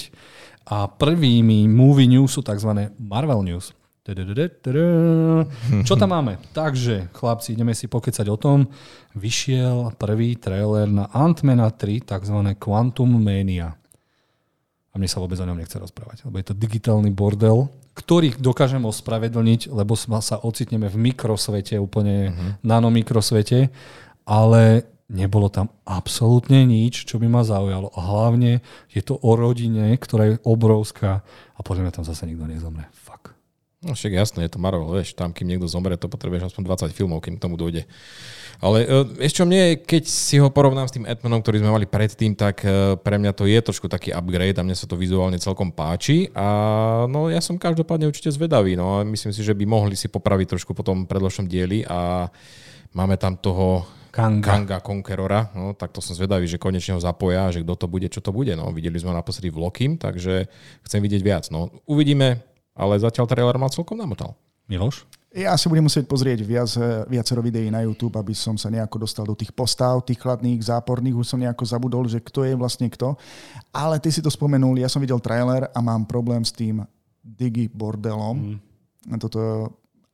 [0.68, 2.92] A prvými movie news sú tzv.
[3.00, 3.72] Marvel news.
[5.84, 6.40] Čo tam máme?
[6.56, 8.72] Takže, chlapci, ideme si pokecať o tom.
[9.20, 12.38] Vyšiel prvý trailer na Ant-Mana 3, tzv.
[12.56, 13.76] Quantum Mania.
[14.92, 17.68] A mne sa vôbec o ňom nechce rozprávať, lebo je to digitálny bordel,
[18.00, 22.52] ktorý dokážem ospravedlniť, lebo sa ocitneme v mikrosvete, úplne uh-huh.
[22.64, 23.68] nanomikrosvete,
[24.24, 27.92] ale nebolo tam absolútne nič, čo by ma zaujalo.
[27.96, 28.60] A hlavne
[28.92, 31.24] je to o rodine, ktorá je obrovská
[31.56, 32.92] a podľa mňa tam zase nikto nezomre.
[32.92, 33.38] Fuck.
[33.78, 36.98] No však jasné, je to Marvel, vieš, tam kým niekto zomre, to potrebuješ aspoň 20
[36.98, 37.86] filmov, kým tomu dojde.
[38.58, 38.90] Ale
[39.22, 42.66] vieš čo, mne, keď si ho porovnám s tým Edmanom, ktorý sme mali predtým, tak
[42.66, 46.34] uh, pre mňa to je trošku taký upgrade a mne sa to vizuálne celkom páči.
[46.34, 50.10] A no ja som každopádne určite zvedavý, no a myslím si, že by mohli si
[50.10, 52.34] popraviť trošku po tom predložnom dieli a
[52.98, 53.86] máme tam toho
[54.18, 57.86] Kanga, Kanga Conquerora, no tak to som zvedavý, že konečne ho zapoja, že kto to
[57.86, 58.50] bude, čo to bude.
[58.58, 60.50] No, videli sme ho naposledy v Lokim, takže
[60.82, 61.44] chcem vidieť viac.
[61.54, 62.42] No, uvidíme,
[62.74, 64.34] ale zatiaľ trailer ma celkom namotal.
[64.66, 65.06] Miloš?
[65.38, 66.72] Ja si budem musieť pozrieť viac,
[67.06, 71.14] viacero videí na YouTube, aby som sa nejako dostal do tých postav, tých chladných, záporných.
[71.14, 73.14] Už som nejako zabudol, že kto je vlastne kto.
[73.70, 76.82] Ale ty si to spomenul, ja som videl trailer a mám problém s tým
[77.22, 78.58] Digi bordelom.
[78.58, 79.20] Mm.
[79.22, 79.40] Toto,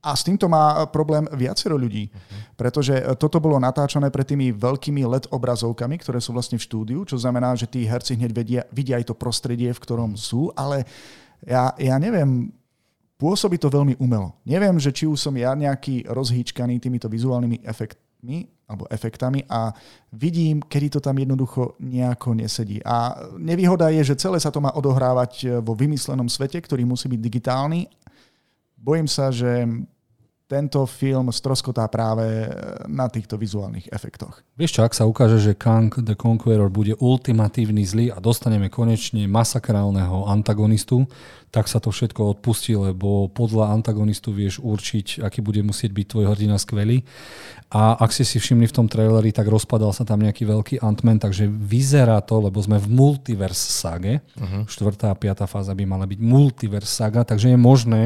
[0.04, 2.60] a s týmto má problém viacero ľudí, uh-huh.
[2.60, 7.16] pretože toto bolo natáčané pred tými veľkými LED obrazovkami, ktoré sú vlastne v štúdiu, čo
[7.16, 10.84] znamená, že tí herci hneď vedia, vidia aj to prostredie, v ktorom sú, ale
[11.48, 12.52] ja, ja neviem,
[13.16, 14.36] pôsobí to veľmi umelo.
[14.44, 19.72] Neviem, že či už som ja nejaký rozhýčkaný týmito vizuálnymi efektmi alebo efektami a
[20.16, 22.80] vidím, kedy to tam jednoducho nejako nesedí.
[22.84, 27.20] A nevýhoda je, že celé sa to má odohrávať vo vymyslenom svete, ktorý musí byť
[27.20, 27.88] digitálny.
[28.80, 29.68] Bojím sa, že
[30.44, 32.52] tento film stroskotá práve
[32.86, 34.44] na týchto vizuálnych efektoch.
[34.60, 39.26] Vieš čo, ak sa ukáže, že Kang the Conqueror bude ultimatívny zlý a dostaneme konečne
[39.26, 41.08] masakrálneho antagonistu,
[41.54, 46.26] tak sa to všetko odpustí, lebo podľa antagonistu vieš určiť, aký bude musieť byť tvoj
[46.34, 47.06] hrdina skvelý.
[47.70, 51.22] A ak si si všimli v tom traileri, tak rozpadal sa tam nejaký veľký Ant-Man,
[51.22, 54.22] takže vyzerá to, lebo sme v multiverse sage.
[54.34, 54.66] Uh-huh.
[54.66, 58.04] Štvrtá a piatá fáza by mala byť multiverse saga, takže je možné,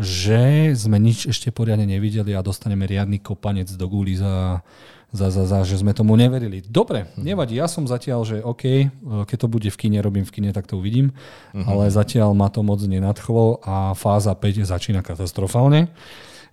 [0.00, 4.64] že sme nič ešte poriadne nevideli a dostaneme riadny kopanec do guli za,
[5.12, 6.64] za, za, za, že sme tomu neverili.
[6.64, 8.88] Dobre, nevadí, ja som zatiaľ, že OK,
[9.28, 11.12] keď to bude v kine, robím v kine, tak to uvidím,
[11.52, 11.68] uh-huh.
[11.68, 15.92] ale zatiaľ ma to moc nenadchlo a fáza 5 začína katastrofálne.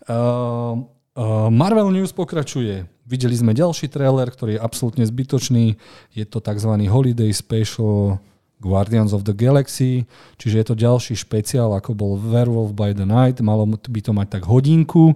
[0.08, 0.84] Uh,
[1.16, 2.84] uh, Marvel News pokračuje.
[3.08, 5.80] Videli sme ďalší trailer, ktorý je absolútne zbytočný.
[6.12, 6.72] Je to tzv.
[6.92, 8.20] Holiday Special
[8.58, 10.10] Guardians of the Galaxy,
[10.42, 14.42] čiže je to ďalší špeciál, ako bol Werewolf by the Night, malo by to mať
[14.42, 15.14] tak hodinku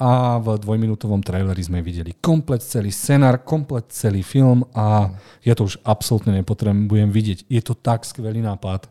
[0.00, 5.12] a v dvojminútovom traileri sme videli komplet celý scenár, komplet celý film a
[5.44, 7.44] ja to už absolútne nepotrebujem vidieť.
[7.52, 8.88] Je to tak skvelý nápad.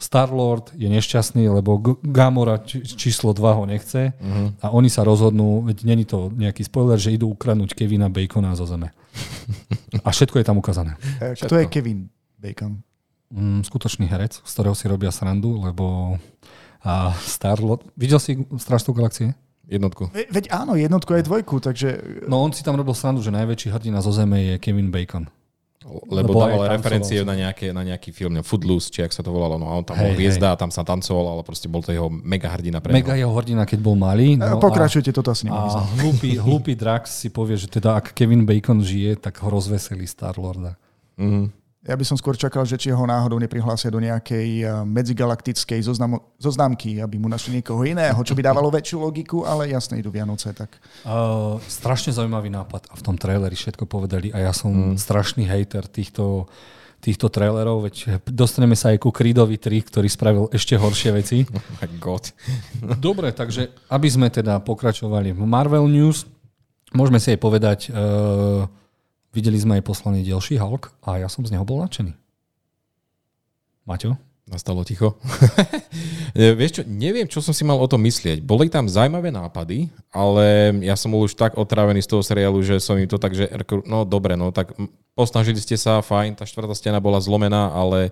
[0.00, 4.56] Star-Lord je nešťastný, lebo Gamora číslo 2 ho nechce uh-huh.
[4.64, 8.64] a oni sa rozhodnú, veď není to nejaký spoiler, že idú ukradnúť Kevina Bacona zo
[8.64, 8.96] zeme.
[10.06, 10.96] A všetko je tam ukázané.
[11.20, 12.08] Kto je Kevin
[12.40, 12.80] Bacon?
[13.30, 16.18] Mm, skutočný herec, z ktorého si robia srandu, lebo
[16.80, 17.84] a Starlord...
[17.92, 19.36] Videl si Strážstvo galaxie?
[19.70, 20.10] Jednotku.
[20.10, 22.00] Ve, veď áno, jednotku aj dvojku, takže...
[22.26, 25.28] No on si tam robil srandu, že najväčší hrdina zo Zeme je Kevin Bacon.
[25.80, 29.32] Lebo, Lebo dával referencie na, nejaké, na nejaký film, ne, Footloose, či ak sa to
[29.32, 29.56] volalo.
[29.56, 32.12] No a on tam hey, bol hviezda tam sa tancoval, ale proste bol to jeho
[32.12, 34.36] mega hrdina pre Mega jeho hrdina, keď bol malý.
[34.36, 38.44] No Pokračujte, a, toto asi A hlúpy, hlúpy Drax si povie, že teda ak Kevin
[38.44, 40.76] Bacon žije, tak ho rozveselí Star-Lorda.
[41.16, 41.48] Mm.
[41.80, 46.20] Ja by som skôr čakal, že či ho náhodou neprihlásia do nejakej eh, medzigalaktickej zoznam,
[46.36, 50.52] zoznámky, aby mu našli niekoho iného, čo by dávalo väčšiu logiku, ale jasne idú Vianoce.
[50.52, 50.76] Tak.
[51.08, 55.00] Uh, strašne zaujímavý nápad a v tom traileri všetko povedali a ja som mm.
[55.00, 56.52] strašný hater týchto
[57.00, 61.38] týchto trailerov, veď dostaneme sa aj ku Creedovi 3, ktorý spravil ešte horšie veci.
[61.80, 62.28] Oh God.
[63.00, 66.28] Dobre, takže aby sme teda pokračovali v Marvel News,
[66.92, 68.68] môžeme si aj povedať, uh,
[69.30, 72.18] Videli sme aj poslaný ďalší Hulk a ja som z neho bol nadšený.
[73.86, 74.18] Maťo?
[74.50, 75.14] Nastalo ticho.
[76.34, 78.42] Vieš čo, neviem, čo som si mal o tom myslieť.
[78.42, 82.82] Boli tam zaujímavé nápady, ale ja som bol už tak otravený z toho seriálu, že
[82.82, 83.46] som im to tak, že
[83.86, 84.74] no dobre, no tak
[85.14, 88.10] posnažili ste sa, fajn, tá štvrtá stena bola zlomená, ale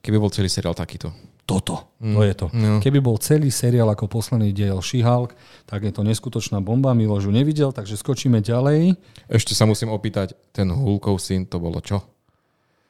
[0.00, 1.12] keby bol celý seriál takýto
[1.48, 1.90] toto.
[1.98, 2.14] Mm.
[2.14, 2.46] To je to.
[2.54, 2.78] No.
[2.78, 5.34] Keby bol celý seriál ako posledný diel She-Hulk,
[5.66, 6.94] tak je to neskutočná bomba.
[6.94, 8.94] Miloš ju nevidel, takže skočíme ďalej.
[9.26, 12.06] Ešte sa musím opýtať, ten Hulkov syn, to bolo čo?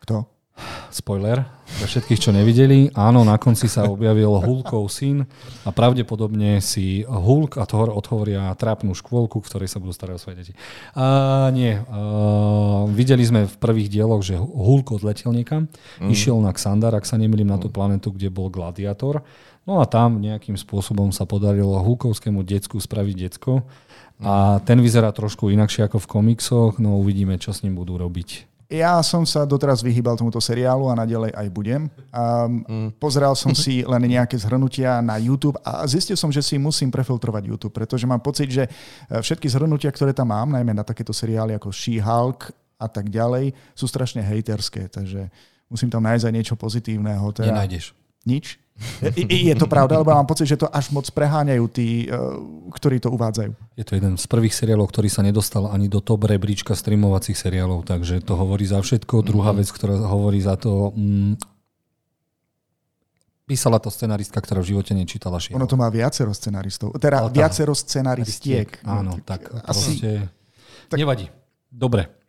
[0.04, 0.28] Kto?
[0.90, 2.90] Spoiler pre všetkých, čo nevideli.
[2.98, 5.22] Áno, na konci sa objavil Hulkov syn
[5.62, 10.22] a pravdepodobne si Hulk a Thor otvoria trápnu škôlku, v ktorej sa budú starať o
[10.22, 10.52] svoje deti.
[10.98, 11.78] A, nie.
[11.78, 11.84] A,
[12.90, 15.70] videli sme v prvých dieloch, že Hulk odletel niekam,
[16.02, 16.10] mm.
[16.10, 19.22] išiel na Xandar, ak sa nemýlim, na tú planetu, kde bol gladiátor.
[19.62, 23.62] No a tam nejakým spôsobom sa podarilo Hulkovskému decku spraviť decko.
[24.20, 28.49] A ten vyzerá trošku inakšie ako v komiksoch, no uvidíme, čo s ním budú robiť.
[28.70, 31.90] Ja som sa doteraz vyhýbal tomuto seriálu a naďalej aj budem.
[32.14, 32.88] Um, mm.
[33.02, 37.50] Pozeral som si len nejaké zhrnutia na YouTube a zistil som, že si musím prefiltrovať
[37.50, 41.58] YouTube, pretože mám pocit, že e, všetky zhrnutia, ktoré tam mám, najmä na takéto seriály
[41.58, 45.26] ako She-Hulk a tak ďalej, sú strašne hejterské, takže
[45.66, 47.26] musím tam nájsť aj niečo pozitívneho.
[47.34, 47.50] Teda...
[47.50, 47.90] Nenájdeš.
[48.22, 48.54] Nič?
[49.28, 52.12] Je to pravda, lebo mám pocit, že to až moc preháňajú tí, eh,
[52.72, 53.52] ktorí to uvádzajú.
[53.76, 57.84] Je to jeden z prvých seriálov, ktorý sa nedostal ani do top rebríčka streamovacích seriálov,
[57.84, 59.20] takže to hovorí za všetko.
[59.20, 61.36] Druhá vec, ktorá hovorí za to, mm,
[63.48, 65.58] písala to scenaristka, ktorá v živote nečítala šieho.
[65.58, 68.78] Ono to má viacero scenaristov, teda Ale viacero scenaristiek.
[68.86, 70.10] Áno, tak Asi, proste...
[70.86, 71.26] tak- Nevadí.
[71.66, 72.19] Dobre.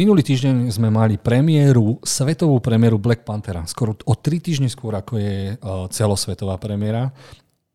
[0.00, 3.68] Minulý týždeň sme mali premiéru, svetovú premiéru Black Panthera.
[3.68, 7.12] Skoro o tri týždne skôr, ako je uh, celosvetová premiéra.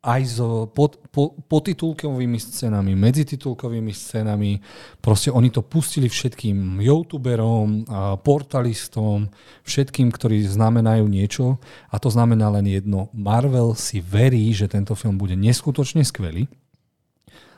[0.01, 0.41] Aj s
[0.73, 4.57] pod, po, potitulkovými scénami, medzititulkovými scénami.
[5.05, 9.29] Proste oni to pustili všetkým youtuberom, a portalistom,
[9.61, 11.61] všetkým, ktorí znamenajú niečo.
[11.93, 13.13] A to znamená len jedno.
[13.13, 16.49] Marvel si verí, že tento film bude neskutočne skvelý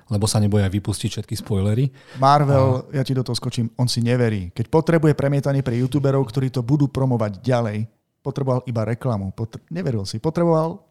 [0.07, 1.91] lebo sa neboja vypustiť všetky spoilery.
[2.17, 4.55] Marvel, ja ti do toho skočím, on si neverí.
[4.55, 7.87] Keď potrebuje premietanie pre youtuberov, ktorí to budú promovať ďalej,
[8.23, 9.35] potreboval iba reklamu.
[9.35, 10.19] Potr- neveril si.
[10.19, 10.86] Potreboval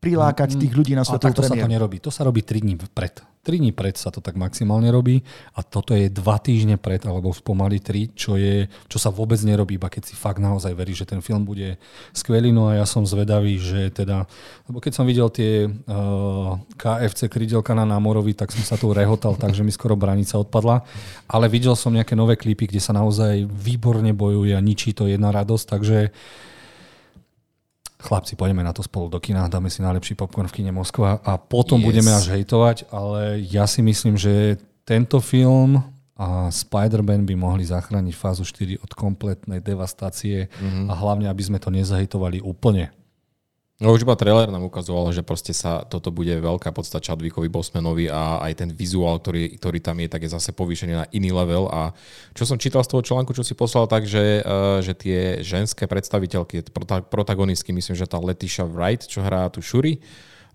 [0.00, 1.76] prilákať tých ľudí na svetovú takto sa to premiéru.
[1.76, 1.96] nerobí.
[2.00, 3.20] To sa robí 3 dní pred.
[3.44, 5.20] 3 dní pred sa to tak maximálne robí
[5.56, 9.76] a toto je 2 týždne pred, alebo pomaly 3, čo, je, čo sa vôbec nerobí,
[9.76, 11.76] iba keď si fakt naozaj verí, že ten film bude
[12.16, 12.48] skvelý.
[12.48, 14.24] No a ja som zvedavý, že teda,
[14.68, 19.36] lebo keď som videl tie uh, KFC krydelka na námorovi, tak som sa tu rehotal,
[19.44, 20.80] takže mi skoro branica odpadla.
[21.28, 25.28] Ale videl som nejaké nové klipy, kde sa naozaj výborne bojuje a ničí to jedna
[25.28, 25.98] radosť, takže
[28.00, 31.36] Chlapci, poďme na to spolu do kina, dáme si najlepší popcorn v kine Moskva a
[31.36, 31.86] potom Yes.
[31.86, 34.56] budeme až hejtovať, ale ja si myslím, že
[34.88, 35.84] tento film
[36.20, 40.88] a Spider-Man by mohli zachrániť fázu 4 od kompletnej devastácie mm-hmm.
[40.88, 42.92] a hlavne, aby sme to nezahejtovali úplne.
[43.80, 48.12] No už iba trailer nám ukazoval, že proste sa toto bude veľká podsta Chadwickovi Bosmanovi
[48.12, 51.64] a aj ten vizuál, ktorý, ktorý tam je, tak je zase povýšený na iný level
[51.72, 51.96] a
[52.36, 55.88] čo som čítal z toho článku, čo si poslal, tak, že, uh, že tie ženské
[55.88, 60.04] predstaviteľky, prota- protagonistky, myslím, že tá Letitia Wright, čo hrá tu Shuri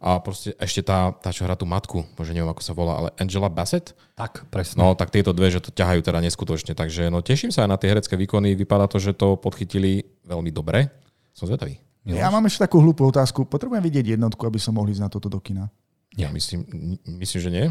[0.05, 3.09] a proste ešte tá, tá čo hrá tú matku, bože neviem, ako sa volá, ale
[3.17, 4.77] Angela Bassett, Tak, presne.
[4.77, 6.71] No, tak tieto dve, že to ťahajú teda neskutočne.
[6.71, 8.55] Takže no, teším sa aj na tie herecké výkony.
[8.55, 10.87] Vypadá to, že to podchytili veľmi dobre.
[11.35, 11.83] Som zvedavý.
[12.05, 13.43] Ja mám ešte takú hlúpu otázku.
[13.43, 15.67] Potrebujem vidieť jednotku, aby som mohli ísť na toto do kina.
[16.13, 16.63] Ja myslím,
[17.17, 17.65] myslím, že nie.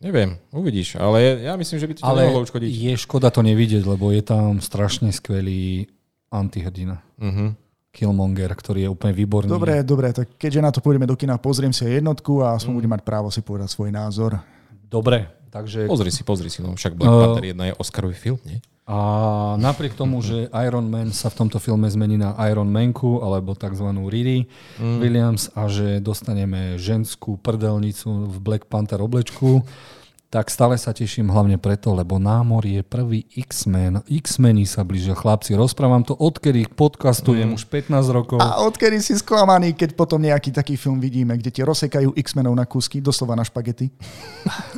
[0.00, 0.96] Neviem, uvidíš.
[0.96, 2.70] Ale ja myslím, že by to ale nemohlo uškodiť.
[2.72, 5.88] je škoda to nevidieť, lebo je tam strašne skvelý
[6.28, 7.04] antihrdina.
[7.20, 7.52] Uh-huh.
[7.90, 9.50] Killmonger, ktorý je úplne výborný.
[9.50, 12.56] Dobre, dobre, tak keďže na to pôjdeme do kina, pozriem si aj jednotku a Mm.
[12.56, 14.38] aspoň budem mať právo si povedať svoj názor.
[14.86, 16.62] Dobre, takže Pozri si, pozri si.
[16.62, 18.62] No, však Black Uh, Panther 1 je Oscarový film, nie?
[18.90, 18.98] A
[19.54, 23.86] napriek tomu, že Iron Man sa v tomto filme zmení na Iron Manku, alebo tzv.
[23.86, 24.50] Riri
[24.82, 24.98] mm.
[24.98, 29.62] Williams a že dostaneme ženskú prdelnicu v Black Panther oblečku,
[30.30, 34.06] tak stále sa teším hlavne preto, lebo Námor je prvý X-Men.
[34.06, 35.58] X-meni sa blížia, chlapci.
[35.58, 37.56] Rozprávam to, odkedy podcastujem mm.
[37.58, 38.38] už 15 rokov.
[38.38, 42.62] A odkedy si sklamaný, keď potom nejaký taký film vidíme, kde ti rozsekajú X-menov na
[42.62, 43.90] kúsky, doslova na špagety?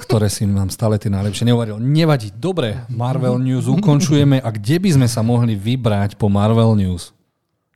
[0.08, 1.76] ktoré si nám stále tie najlepšie neuvaril.
[1.76, 2.32] Nevadí.
[2.32, 4.40] Dobre, Marvel News ukončujeme.
[4.40, 7.12] A kde by sme sa mohli vybrať po Marvel News?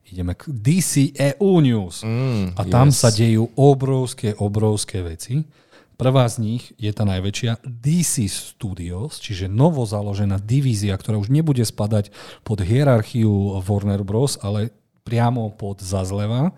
[0.06, 2.00] Ideme k DC EU News.
[2.00, 3.04] Mm, A tam yes.
[3.04, 5.44] sa dejú obrovské, obrovské veci.
[5.96, 11.64] Prvá z nich je tá najväčšia DC Studios, čiže novo založená divízia, ktorá už nebude
[11.64, 12.12] spadať
[12.44, 14.76] pod hierarchiu Warner Bros., ale
[15.08, 16.52] priamo pod zazleva,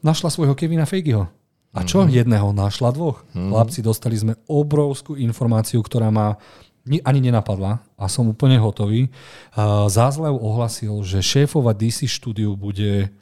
[0.00, 1.28] našla svojho Kevina Feigeho.
[1.76, 2.00] A čo?
[2.00, 2.16] Mm-hmm.
[2.16, 3.28] Jedného našla dvoch.
[3.36, 3.50] Mm-hmm.
[3.52, 6.40] Chlapci, dostali sme obrovskú informáciu, ktorá ma
[6.88, 9.12] ni- ani nenapadla a som úplne hotový.
[9.92, 13.12] Zázlev ohlasil, že šéfova DC štúdiu bude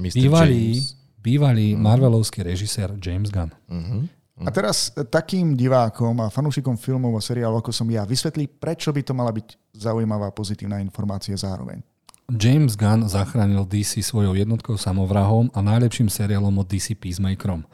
[0.00, 0.16] Mr.
[0.16, 0.97] bývalý, James.
[1.18, 3.50] Bývalý Marvelovský režisér James Gunn.
[3.68, 4.06] Uh-huh.
[4.38, 9.02] A teraz takým divákom a fanúšikom filmov a seriálov, ako som ja, vysvetlí, prečo by
[9.02, 11.82] to mala byť zaujímavá pozitívna informácia zároveň.
[12.28, 17.64] James Gunn zachránil DC svojou jednotkou samovrahom a najlepším seriálom od DC Peacemakerom.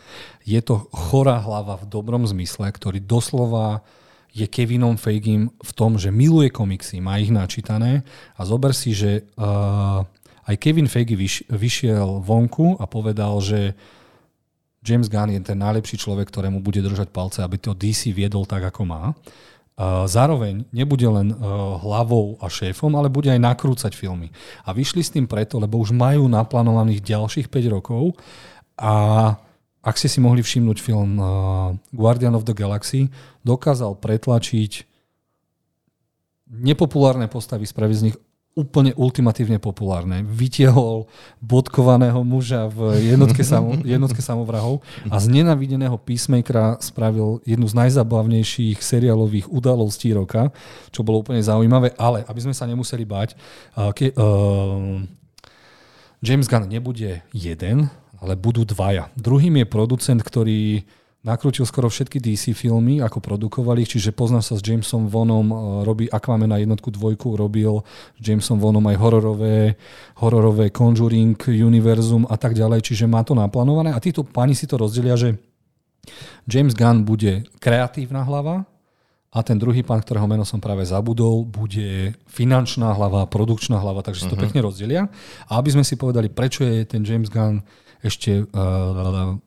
[0.46, 3.82] Je to chorá hlava v dobrom zmysle, ktorý doslova
[4.30, 8.06] je Kevinom Feigim v tom, že miluje komiksy, má ich načítané
[8.38, 10.06] a zober si, že uh,
[10.44, 13.72] aj Kevin Feige vyš, vyšiel vonku a povedal, že
[14.84, 18.68] James Gunn je ten najlepší človek, ktorému bude držať palce, aby to DC viedol tak,
[18.68, 19.16] ako má.
[20.06, 21.38] Zároveň nebude len uh,
[21.82, 24.30] hlavou a šéfom, ale bude aj nakrúcať filmy.
[24.62, 28.14] A vyšli s tým preto, lebo už majú naplánovaných ďalších 5 rokov
[28.78, 29.34] a
[29.84, 31.26] ak ste si mohli všimnúť film uh,
[31.90, 33.10] Guardian of the Galaxy,
[33.42, 34.86] dokázal pretlačiť
[36.48, 38.16] nepopulárne postavy, spraviť z nich
[38.54, 40.22] úplne ultimatívne populárne.
[40.22, 41.10] Vytiehol
[41.42, 44.78] bodkovaného muža v jednotke, samo, jednotke samovrahov
[45.10, 50.54] a z nenavideného Peacemakera spravil jednu z najzabavnejších seriálových udalostí roka,
[50.94, 53.34] čo bolo úplne zaujímavé, ale aby sme sa nemuseli báť,
[53.98, 55.02] ke, uh,
[56.22, 57.90] James Gunn nebude jeden,
[58.22, 59.10] ale budú dvaja.
[59.18, 60.86] Druhým je producent, ktorý
[61.24, 65.56] nakrútil skoro všetky DC filmy, ako produkovali ich, čiže pozná sa s Jamesom Vonom, e,
[65.82, 67.80] robí Aquamena jednotku, dvojku, robil
[68.20, 69.80] s Jamesom Vonom aj hororové,
[70.20, 74.76] hororové Conjuring univerzum a tak ďalej, čiže má to naplánované a títo páni si to
[74.76, 75.40] rozdelia, že
[76.44, 78.68] James Gunn bude kreatívna hlava
[79.34, 84.22] a ten druhý pán, ktorého meno som práve zabudol, bude finančná hlava, produkčná hlava, takže
[84.22, 84.46] si to uh-huh.
[84.46, 85.02] pekne rozdelia.
[85.50, 87.64] A aby sme si povedali, prečo je ten James Gunn
[88.04, 89.40] ešte uh,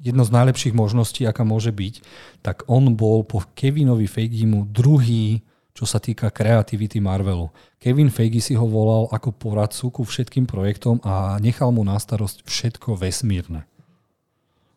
[0.00, 1.94] jedno z najlepších možností, aká môže byť,
[2.40, 7.50] tak on bol po Kevinovi Feigimu druhý, čo sa týka kreativity Marvelu.
[7.82, 12.46] Kevin Feige si ho volal ako poradcu ku všetkým projektom a nechal mu na starosť
[12.46, 13.66] všetko vesmírne.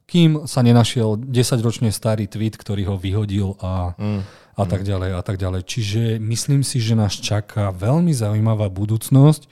[0.09, 4.21] Kým sa nenašiel 10-ročne starý tweet, ktorý ho vyhodil a, mm.
[4.57, 5.61] a tak ďalej a tak ďalej.
[5.69, 9.45] Čiže myslím si, že nás čaká veľmi zaujímavá budúcnosť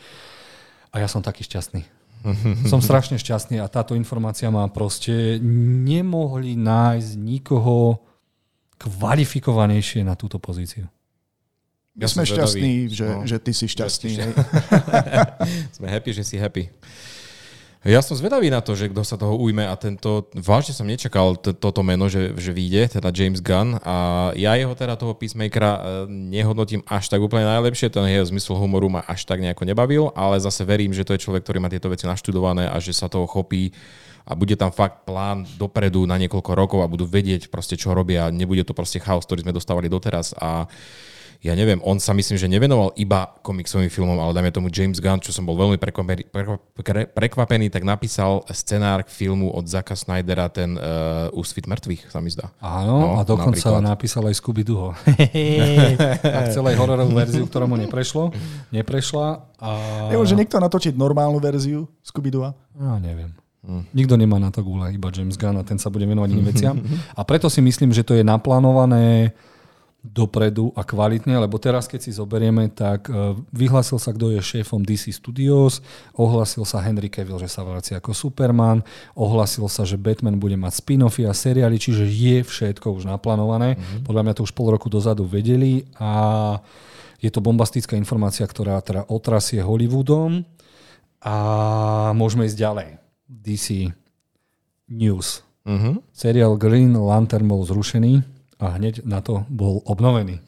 [0.96, 1.95] a ja som taký šťastný.
[2.72, 5.38] Som strašne šťastný a táto informácia má proste
[5.86, 8.02] nemohli nájsť nikoho
[8.76, 10.86] kvalifikovanejšie na túto pozíciu.
[11.96, 14.20] Ja sme šťastní, že, no, že ty si šťastný.
[15.80, 16.68] sme happy, že si happy.
[17.86, 21.38] Ja som zvedavý na to, že kto sa toho ujme a tento, vážne som nečakal
[21.38, 25.72] t- toto meno, že, že vyjde, teda James Gunn a ja jeho teda toho Peacemakera
[25.78, 30.10] e, nehodnotím až tak úplne najlepšie, ten jeho zmysel humoru ma až tak nejako nebavil,
[30.18, 33.06] ale zase verím, že to je človek, ktorý má tieto veci naštudované a že sa
[33.06, 33.70] toho chopí
[34.26, 38.34] a bude tam fakt plán dopredu na niekoľko rokov a budú vedieť proste, čo robia.
[38.34, 40.66] Nebude to proste chaos, ktorý sme dostávali doteraz a
[41.46, 45.22] ja neviem, on sa myslím, že nevenoval iba komiksovým filmom, ale dajme tomu James Gunn,
[45.22, 46.34] čo som bol veľmi prekvapený,
[47.14, 52.34] prekvapený tak napísal scenár k filmu od Zaka Snydera, ten uh, Úsvit mŕtvych, sa mi
[52.34, 52.50] zdá.
[52.58, 53.86] Áno, no, a dokonca napríklad.
[53.86, 54.90] napísal aj Scooby-Doo.
[56.36, 58.34] a chcel aj hororovú verziu, ktorá mu neprešlo,
[58.74, 59.46] neprešla.
[59.62, 59.70] A...
[60.10, 62.50] Nemôže niekto natočiť normálnu verziu Scooby-Doo?
[62.82, 63.38] Ja neviem.
[63.66, 63.86] Hmm.
[63.94, 66.76] Nikto nemá na to gule, iba James Gunn a ten sa bude venovať iným veciam.
[67.14, 69.34] A preto si myslím, že to je naplánované
[70.06, 74.86] dopredu a kvalitne, lebo teraz, keď si zoberieme, tak e, vyhlásil sa, kto je šéfom
[74.86, 75.82] DC Studios,
[76.14, 78.86] ohlasil sa Henry Cavill, že sa vracia ako Superman,
[79.18, 83.76] ohlasil sa, že Batman bude mať spin-offy a seriály, čiže je všetko už naplánované.
[83.76, 84.06] Mm-hmm.
[84.06, 86.12] Podľa mňa to už pol roku dozadu vedeli a
[87.18, 90.46] je to bombastická informácia, ktorá teda otrasie Hollywoodom
[91.26, 91.36] a
[92.14, 92.90] môžeme ísť ďalej.
[93.26, 93.90] DC
[94.94, 95.42] News.
[95.66, 95.96] Mm-hmm.
[96.14, 100.40] Seriál Green Lantern bol zrušený a hneď na to bol obnovený.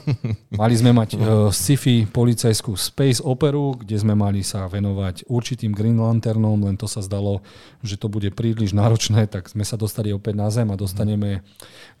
[0.60, 1.20] mali sme mať uh,
[1.54, 6.98] sci-fi policajskú space operu, kde sme mali sa venovať určitým Green Lanternom, len to sa
[6.98, 7.38] zdalo,
[7.86, 11.46] že to bude príliš náročné, tak sme sa dostali opäť na zem a dostaneme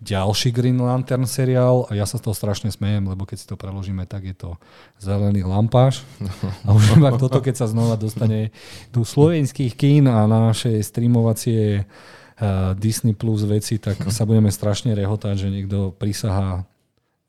[0.02, 3.54] ďalší Green Lantern seriál a ja sa z toho strašne smejem, lebo keď si to
[3.54, 4.58] preložíme, tak je to
[4.98, 6.02] zelený lampáš.
[6.66, 8.50] A už iba toto, keď sa znova dostane
[8.90, 11.86] do slovenských kín a na naše streamovacie
[12.74, 16.66] Disney Plus veci, tak sa budeme strašne rehotať, že niekto prisahá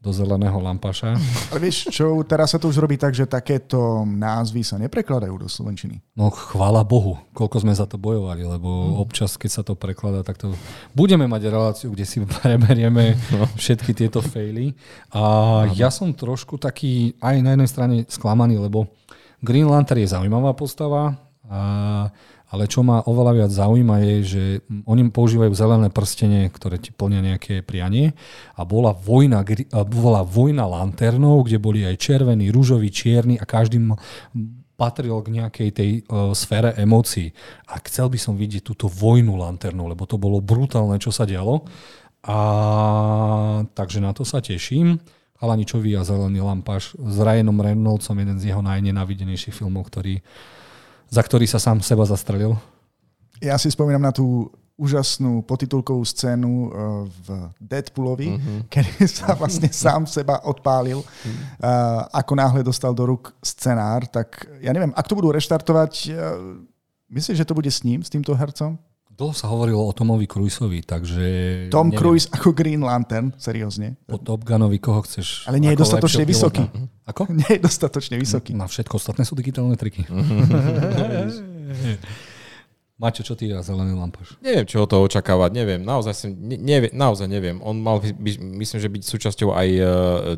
[0.04, 1.16] do zeleného lampaša.
[1.56, 5.48] Ale vieš čo, teraz sa to už robí tak, že takéto názvy sa neprekladajú do
[5.48, 6.04] Slovenčiny.
[6.20, 9.00] No chvála Bohu, koľko sme za to bojovali, lebo hmm.
[9.00, 10.52] občas, keď sa to prekladá, tak to
[10.92, 13.48] budeme mať reláciu, kde si preberieme no.
[13.56, 14.76] všetky tieto faily.
[15.16, 15.24] A
[15.72, 15.72] no.
[15.72, 18.92] ja som trošku taký aj na jednej strane sklamaný, lebo
[19.40, 21.16] Green Lantern je zaujímavá postava
[21.48, 21.62] a
[22.54, 24.44] ale čo ma oveľa viac zaujíma je, že
[24.86, 28.14] oni používajú zelené prstenie, ktoré ti plnia nejaké prianie
[28.54, 29.42] a bola vojna,
[29.90, 33.82] bola vojna lanternov, kde boli aj červený, rúžový, čierny a každý
[34.78, 37.34] patril k nejakej tej uh, sfére emócií.
[37.74, 41.66] A chcel by som vidieť túto vojnu lanternov, lebo to bolo brutálne, čo sa dialo.
[42.24, 42.38] A
[43.74, 45.02] takže na to sa teším.
[45.42, 50.24] Chalaničový a zelený lampáš s Ryanom Reynoldsom, jeden z jeho najnenávidenejších filmov, ktorý
[51.14, 52.58] za ktorý sa sám seba zastrelil?
[53.38, 56.70] Ja si spomínam na tú úžasnú potitulkovú scénu eh,
[57.06, 57.28] v
[57.62, 58.60] Deadpoolovi, mm-hmm.
[58.74, 61.06] kedy sa vlastne sám seba odpálil.
[61.06, 61.70] Mm-hmm.
[62.10, 66.18] Ako náhle dostal do rúk scenár, tak ja neviem, ak to budú reštartovať, eh,
[67.14, 68.82] myslíš, že to bude s ním, s týmto hercom?
[69.14, 71.22] Dlho sa hovorilo o Tomovi Cruiseovi, takže...
[71.70, 72.02] Tom neviem.
[72.02, 73.94] Cruise ako Green Lantern, seriózne.
[74.10, 75.46] Po Top Gunovi koho chceš?
[75.46, 76.66] Ale nie je dostatočne vysoký.
[76.66, 76.90] Pilota.
[77.06, 77.30] Ako?
[77.46, 78.58] Nie je dostatočne vysoký.
[78.58, 80.08] Na všetko ostatné sú digitálne triky.
[83.04, 84.40] Maťo, čo ty a zelený lampaš?
[84.40, 85.82] Neviem, čo to očakávať, neviem.
[85.84, 87.60] Naozaj, som, ne, neviem, naozaj neviem.
[87.60, 89.88] On mal, by, myslím, že byť súčasťou aj uh,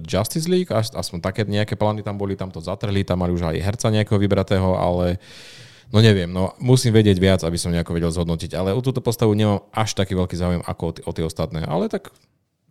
[0.01, 3.61] Justice League, aspoň také nejaké plány tam boli, tam to zatrhli, tam mali už aj
[3.61, 5.63] herca nejakého vybratého, ale uh,
[5.93, 9.33] No neviem, no musím vedieť viac, aby som nejako vedel zhodnotiť, ale o túto postavu
[9.37, 12.13] nemám až taký veľký záujem ako o, t- o tie ostatné, ale tak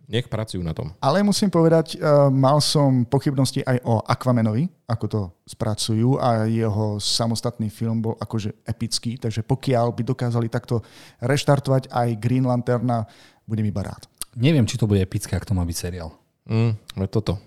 [0.05, 0.93] Nech pracujú na tom.
[1.01, 7.01] Ale musím povedať, uh, mal som pochybnosti aj o Aquamanovi, ako to spracujú a jeho
[7.01, 10.85] samostatný film bol akože epický, takže pokiaľ by dokázali takto
[11.25, 13.09] reštartovať aj Green Lanterna,
[13.49, 14.05] budem iba rád.
[14.37, 16.13] Neviem, či to bude epické, ak to má byť seriál.
[16.45, 16.77] Mm,
[17.09, 17.41] toto.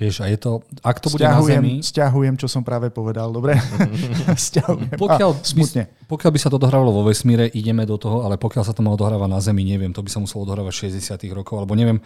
[0.00, 1.84] Vieš, a je to, ak to bude na zemi...
[1.84, 3.60] Sťahujem, čo som práve povedal, dobre?
[5.04, 5.92] Pokiaľ, a, smutne.
[5.92, 8.80] By, pokiaľ by sa to odohrávalo vo vesmíre, ideme do toho, ale pokiaľ sa to
[8.80, 12.00] má odohrávať na zemi, neviem, to by sa muselo odohrávať 60 rokov, alebo neviem,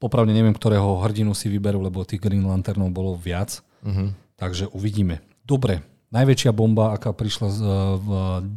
[0.00, 3.60] popravde neviem, ktorého hrdinu si vyberú, lebo tých Green Lanternov bolo viac.
[3.84, 4.16] Uh-huh.
[4.40, 5.20] Takže uvidíme.
[5.44, 5.84] Dobre,
[6.14, 7.60] najväčšia bomba, aká prišla z,
[7.98, 8.10] v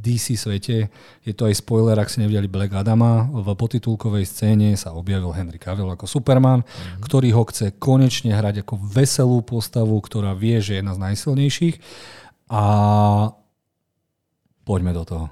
[0.05, 0.93] DC svete,
[1.26, 5.58] je to aj spoiler, ak si nevideli Black Adama, v potitulkovej scéne sa objavil Henry
[5.58, 7.01] Cavill ako Superman, mm-hmm.
[7.01, 11.76] ktorý ho chce konečne hrať ako veselú postavu, ktorá vie, že je jedna z najsilnejších
[12.53, 12.64] a
[14.62, 15.26] poďme do toho.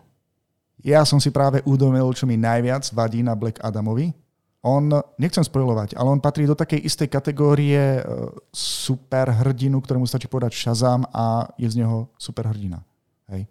[0.81, 4.24] Ja som si práve udomil, čo mi najviac vadí na Black Adamovi,
[4.65, 4.89] on,
[5.21, 8.03] nechcem spojovať, ale on patrí do takej istej kategórie e,
[8.49, 12.81] super hrdinu, ktorému stačí povedať Shazam a je z neho super hrdina.
[13.29, 13.45] Hej.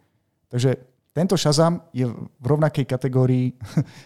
[0.50, 0.70] Takže
[1.14, 3.54] tento Shazam je v rovnakej kategórii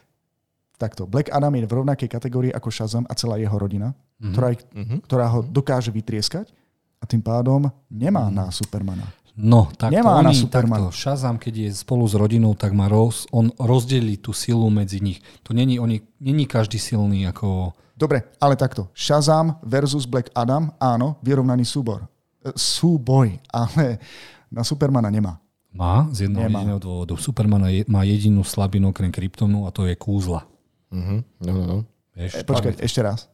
[0.82, 1.09] takto.
[1.09, 4.32] Black Adam je v rovnakej kategórii ako Shazam a celá jeho rodina, mm-hmm.
[4.36, 4.98] ktorá, mm-hmm.
[5.09, 6.52] ktorá ho dokáže vytrieskať
[7.00, 8.36] a tým pádom nemá mm-hmm.
[8.36, 9.09] na Supermana.
[9.39, 10.91] No, tak Nemá oni, na Superman.
[10.91, 14.99] Takto, Shazam, keď je spolu s rodinou, tak má roz, on rozdelí tú silu medzi
[14.99, 15.22] nich.
[15.47, 17.70] To není, oni, není každý silný ako...
[17.95, 18.91] Dobre, ale takto.
[18.99, 22.11] Shazam versus Black Adam, áno, vyrovnaný súbor.
[22.43, 24.03] E, súboj, ale
[24.51, 25.39] na Supermana nemá.
[25.70, 26.59] Má, z jedného nemá.
[26.59, 27.14] jediného dôvodu.
[27.14, 30.51] Superman má jedinú slabinu okrem kryptonu a to je kúzla.
[30.91, 31.22] Uh-huh.
[31.39, 31.76] No, no, no.
[32.18, 33.30] Vieš, e, počkaj, ešte raz.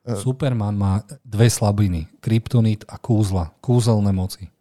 [0.00, 2.08] E, Superman má dve slabiny.
[2.24, 3.52] Kryptonit a kúzla.
[3.60, 4.51] Kúzelné moci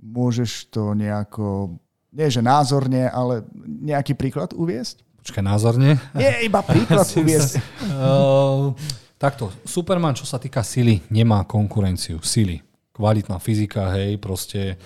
[0.00, 1.76] môžeš to nejako,
[2.10, 5.04] nie že názorne, ale nejaký príklad uviesť?
[5.20, 6.00] Počkaj, názorne?
[6.16, 7.60] Nie, iba príklad uviesť.
[7.92, 8.72] uh,
[9.20, 12.24] takto, Superman, čo sa týka sily, nemá konkurenciu.
[12.24, 12.64] Sily.
[12.96, 14.80] Kvalitná fyzika, hej, proste.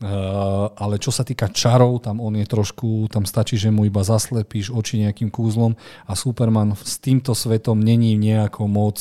[0.00, 4.00] Uh, ale čo sa týka čarov, tam on je trošku, tam stačí, že mu iba
[4.00, 5.76] zaslepíš oči nejakým kúzlom
[6.08, 8.96] a Superman s týmto svetom není nejako moc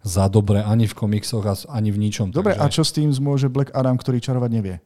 [0.00, 2.32] za dobre ani v komiksoch, ani v ničom.
[2.32, 2.62] Dobre, takže...
[2.62, 4.76] a čo s tým zmôže Black Adam, ktorý čarovať nevie?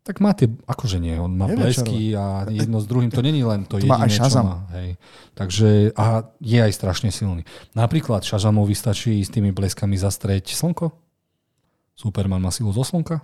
[0.00, 3.68] Tak má tie, akože nie, on má blesky a jedno s druhým, to není len
[3.68, 4.56] to, to jediné, má aj čo má.
[4.72, 4.88] Hej.
[5.36, 6.04] Takže, a
[6.40, 7.44] je aj strašne silný.
[7.76, 10.88] Napríklad Shazamovi stačí s tými bleskami zastrieť slnko.
[11.92, 13.20] Superman má silu zo slnka.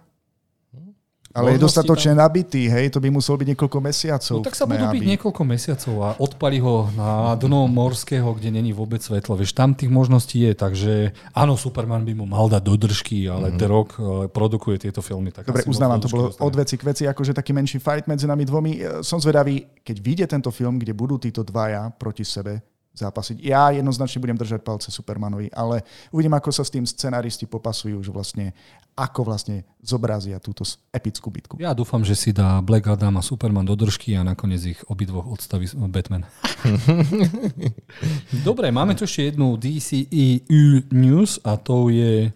[1.36, 2.24] Ale je dostatočne tam...
[2.24, 4.36] nabitý, hej, to by muselo byť niekoľko mesiacov.
[4.40, 8.72] No tak sa budú byť niekoľko mesiacov a odpali ho na dno morského, kde není
[8.72, 9.36] vôbec svetlo.
[9.36, 10.92] Vieš, tam tých možností je, takže
[11.36, 13.60] áno, Superman by mu mal dať dodržky, ale mm-hmm.
[13.60, 13.90] The Rock
[14.32, 15.28] produkuje tieto filmy.
[15.28, 18.48] Tak Dobre, uznávam, to bolo od veci k veci, akože taký menší fight medzi nami
[18.48, 18.72] dvomi.
[18.80, 23.36] Eh, som zvedavý, keď vyjde tento film, kde budú títo dvaja proti sebe, zápasiť.
[23.44, 28.10] Ja jednoznačne budem držať palce Supermanovi, ale uvidím, ako sa s tým scenáristi popasujú, že
[28.10, 28.56] vlastne
[28.96, 31.54] ako vlastne zobrazia túto epickú bitku.
[31.60, 35.28] Ja dúfam, že si dá Black Adam a Superman do držky a nakoniec ich obidvoch
[35.28, 36.24] odstaví Batman.
[38.48, 42.32] Dobre, máme tu ešte jednu DCEU news a to je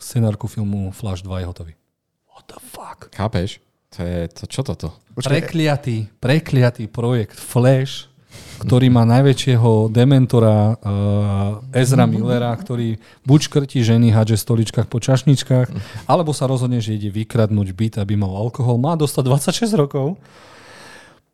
[0.00, 1.72] scenárku filmu Flash 2 je hotový.
[2.32, 3.12] What the fuck?
[3.12, 3.60] Chápeš?
[3.96, 4.88] To je, to, čo toto?
[5.16, 8.08] Prekliatý, prekliatý projekt Flash
[8.62, 12.96] ktorý má najväčšieho dementora uh, Ezra Millera, ktorý
[13.28, 15.68] buď škrtí ženy, hádže stoličkách po čašničkách,
[16.08, 18.80] alebo sa rozhodne, že ide vykradnúť byt, aby mal alkohol.
[18.80, 19.24] Má dostať
[19.60, 20.16] 26 rokov.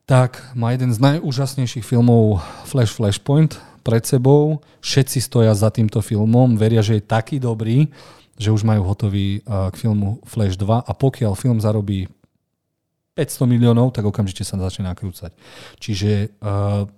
[0.02, 3.54] Tak má jeden z najúžasnejších filmov Flash Flashpoint
[3.86, 4.58] pred sebou.
[4.82, 7.86] Všetci stoja za týmto filmom, veria, že je taký dobrý,
[8.34, 12.10] že už majú hotový uh, k filmu Flash 2 a pokiaľ film zarobí
[13.14, 15.36] 500 miliónov, tak okamžite sa začne nakrúcať.
[15.76, 16.88] Čiže uh,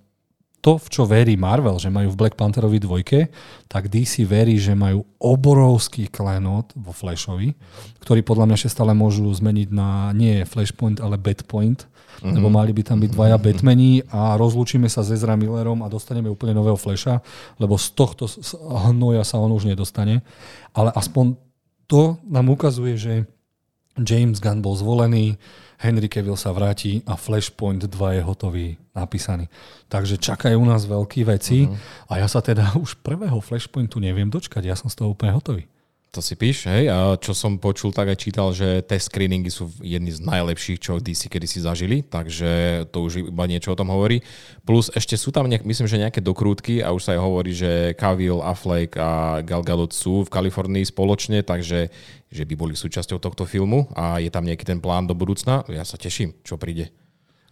[0.64, 3.28] to, v čo verí Marvel, že majú v Black Pantherovi dvojke,
[3.68, 7.52] tak DC verí, že majú obrovský klenot vo Flashovi,
[8.00, 12.32] ktorý podľa mňa ešte stále môžu zmeniť na nie Flashpoint, ale Batpoint, mm-hmm.
[12.32, 16.32] lebo mali by tam byť dvaja Batmani a rozlúčime sa s Ezra Millerom a dostaneme
[16.32, 17.20] úplne nového Flasha,
[17.60, 18.24] lebo z tohto
[18.88, 20.24] hnoja sa on už nedostane.
[20.72, 21.36] Ale aspoň
[21.84, 23.14] to nám ukazuje, že
[24.00, 25.36] James Gunn bol zvolený,
[25.84, 29.52] Henry Cavill sa vráti a Flashpoint 2 je hotový, napísaný.
[29.92, 32.08] Takže čakajú nás veľké veci uh-huh.
[32.08, 35.68] a ja sa teda už prvého Flashpointu neviem dočkať, ja som z toho úplne hotový.
[36.14, 36.86] To si píš, hej?
[36.94, 41.02] A čo som počul, tak aj čítal, že test screeningy sú jedny z najlepších, čo
[41.02, 44.22] DC kedy si zažili, takže to už iba niečo o tom hovorí.
[44.62, 47.98] Plus ešte sú tam, nejak, myslím, že nejaké dokrútky a už sa aj hovorí, že
[47.98, 51.90] Cavill, Affleck a Gal Gadot sú v Kalifornii spoločne, takže
[52.30, 55.66] že by boli súčasťou tohto filmu a je tam nejaký ten plán do budúcna.
[55.66, 56.94] Ja sa teším, čo príde.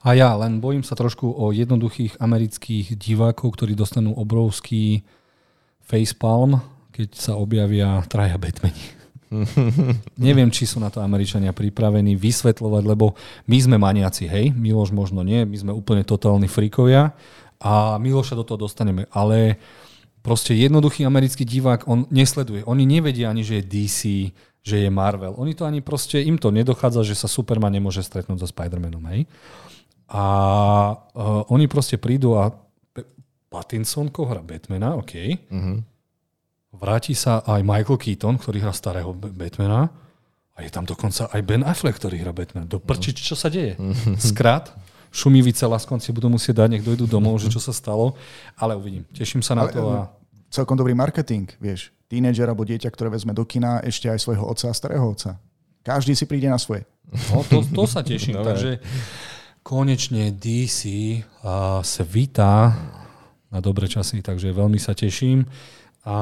[0.06, 5.02] A ja len bojím sa trošku o jednoduchých amerických divákov, ktorí dostanú obrovský
[5.82, 6.62] facepalm,
[6.92, 9.02] keď sa objavia traja Batmani.
[10.28, 13.16] Neviem, či sú na to Američania pripravení vysvetľovať, lebo
[13.48, 17.16] my sme maniaci, hej, Miloš možno nie, my sme úplne totálni frikovia
[17.56, 19.56] a Miloša do toho dostaneme, ale
[20.20, 24.00] proste jednoduchý americký divák, on nesleduje, oni nevedia ani, že je DC,
[24.62, 25.34] že je Marvel.
[25.34, 29.26] Oni to ani proste, im to nedochádza, že sa Superman nemôže stretnúť so Spider-Manom, hej.
[30.12, 30.24] A
[30.94, 32.52] uh, oni proste prídu a
[33.52, 35.12] Pattinson, hra Batmana, OK.
[35.50, 35.84] Uh-huh.
[36.82, 39.86] Vráti sa aj Michael Keaton, ktorý hrá starého Batmana.
[40.52, 42.66] A je tam dokonca aj Ben Affleck, ktorý hrá Batman.
[42.66, 43.78] Do prči, čo sa deje?
[44.18, 44.74] Skrát,
[45.14, 48.18] šumivice laskonci budú musieť dať, nech dojdu domov, že čo sa stalo.
[48.58, 49.06] Ale uvidím.
[49.14, 49.80] Teším sa na to.
[49.94, 50.10] A...
[50.50, 51.94] Celkom dobrý marketing, vieš.
[52.10, 55.38] Tínedžer alebo dieťa, ktoré vezme do kina ešte aj svojho otca a starého otca.
[55.86, 56.82] Každý si príde na svoje.
[57.30, 58.42] No, to, to sa teším.
[58.48, 58.82] Takže
[59.62, 60.82] konečne DC
[61.46, 62.74] uh, sa vítá
[63.52, 65.44] na dobré časy, takže veľmi sa teším.
[66.02, 66.14] A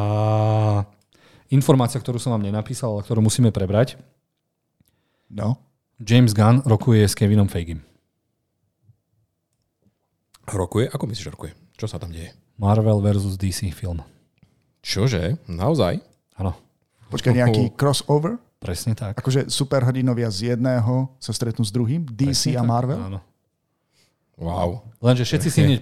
[1.48, 3.96] informácia, ktorú som vám nenapísal, ale ktorú musíme prebrať.
[5.32, 5.56] No.
[6.00, 7.80] James Gunn rokuje s Kevinom Feigim.
[10.50, 10.90] Rokuje?
[10.90, 11.52] Ako myslíš, rokuje?
[11.78, 12.34] Čo sa tam deje?
[12.60, 14.04] Marvel versus DC film.
[14.84, 15.40] Čože?
[15.48, 16.02] Naozaj?
[16.36, 16.56] Áno.
[17.08, 18.36] Počkaj, nejaký crossover?
[18.60, 19.16] Presne tak.
[19.16, 22.04] Akože superhrdinovia z jedného sa stretnú s druhým?
[22.04, 23.00] DC Presne a Marvel?
[23.00, 23.20] Tak, áno.
[24.40, 24.70] Wow.
[25.04, 25.80] Lenže všetci si hneď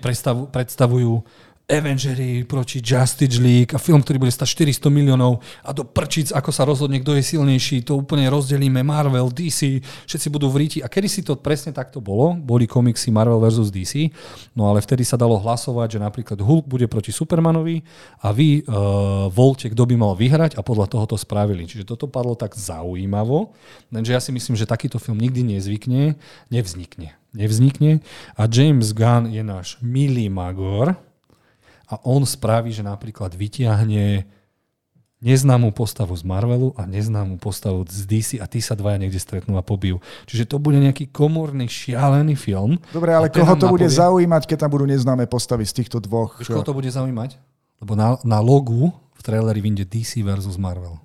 [0.50, 1.22] predstavujú
[1.68, 6.48] Avengers proti Justice League a film, ktorý bude stať 400 miliónov a do prčic, ako
[6.48, 10.80] sa rozhodne, kto je silnejší, to úplne rozdelíme Marvel, DC, všetci budú v.
[10.80, 14.08] A kedy si to presne takto bolo, boli komiksy Marvel versus DC,
[14.56, 17.84] no ale vtedy sa dalo hlasovať, že napríklad Hulk bude proti Supermanovi
[18.24, 21.68] a vy uh, volte, kto by mal vyhrať a podľa toho to spravili.
[21.68, 23.52] Čiže toto padlo tak zaujímavo,
[23.92, 26.16] lenže ja si myslím, že takýto film nikdy nezvykne,
[26.48, 27.12] nevznikne.
[27.36, 28.00] Nevznikne
[28.40, 30.96] a James Gunn je náš milý magor,
[31.88, 34.28] a on spraví, že napríklad vytiahne
[35.18, 39.58] neznámú postavu z Marvelu a neznámú postavu z DC a tí sa dvaja niekde stretnú
[39.58, 39.98] a pobijú.
[40.30, 42.78] Čiže to bude nejaký komorný, šialený film.
[42.94, 43.98] Dobre, ale koho to bude napovie...
[43.98, 46.38] zaujímať, keď tam budú neznáme postavy z týchto dvoch?
[46.38, 47.34] Vieš, koho to bude zaujímať?
[47.82, 51.02] Lebo na, na logu v traileri vyjde DC versus Marvel.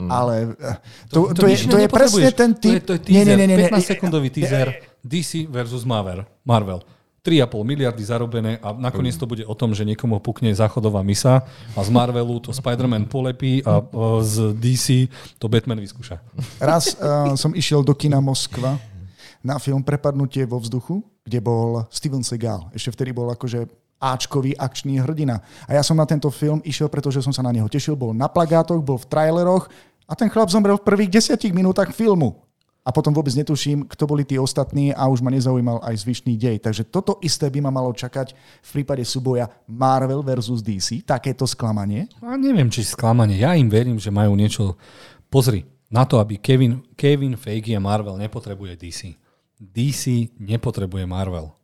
[0.00, 0.08] Mm.
[0.08, 0.76] Ale eh,
[1.12, 2.72] to, to, to, je, to je presne ten typ...
[2.72, 6.24] To je, to je teaser, nie, nie, nie, 15 sekundový teaser DC versus Marvel.
[6.40, 6.80] Marvel.
[7.20, 11.44] 3,5 miliardy zarobené a nakoniec to bude o tom, že niekomu pukne záchodová misa
[11.76, 13.84] a z Marvelu to Spider-Man polepí a
[14.24, 16.16] z DC to Batman vyskúša.
[16.56, 18.80] Raz uh, som išiel do kina Moskva
[19.44, 22.72] na film Prepadnutie vo vzduchu, kde bol Steven Seagal.
[22.72, 23.68] Ešte vtedy bol akože
[24.00, 25.44] Ačkový akčný hrdina.
[25.68, 27.92] A ja som na tento film išiel, pretože som sa na neho tešil.
[27.92, 29.68] Bol na plagátoch, bol v traileroch
[30.08, 32.40] a ten chlap zomrel v prvých desiatich minútach filmu
[32.80, 36.64] a potom vôbec netuším, kto boli tí ostatní a už ma nezaujímal aj zvyšný dej.
[36.64, 38.32] Takže toto isté by ma malo čakať
[38.64, 42.08] v prípade súboja Marvel versus DC, takéto sklamanie.
[42.24, 43.36] A neviem, či sklamanie.
[43.36, 44.80] Ja im verím, že majú niečo...
[45.30, 49.14] Pozri, na to, aby Kevin, Kevin Feige a Marvel nepotrebuje DC.
[49.60, 51.54] DC nepotrebuje Marvel.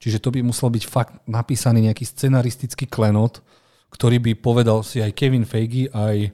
[0.00, 3.44] Čiže to by musel byť fakt napísaný nejaký scenaristický klenot,
[3.92, 6.32] ktorý by povedal si aj Kevin Feige, aj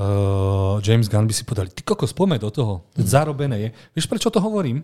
[0.00, 2.88] uh, James Gunn by si povedali, ty kokos, poďme do toho.
[2.96, 3.04] Mm.
[3.04, 3.68] Zarobené je.
[3.92, 4.80] Vieš, prečo to hovorím?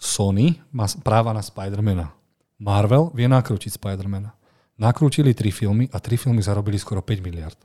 [0.00, 2.16] Sony má práva na Spidermana.
[2.56, 4.32] Marvel vie nakrútiť Spidermana.
[4.80, 7.60] Nakrútili tri filmy a tri filmy zarobili skoro 5 miliard.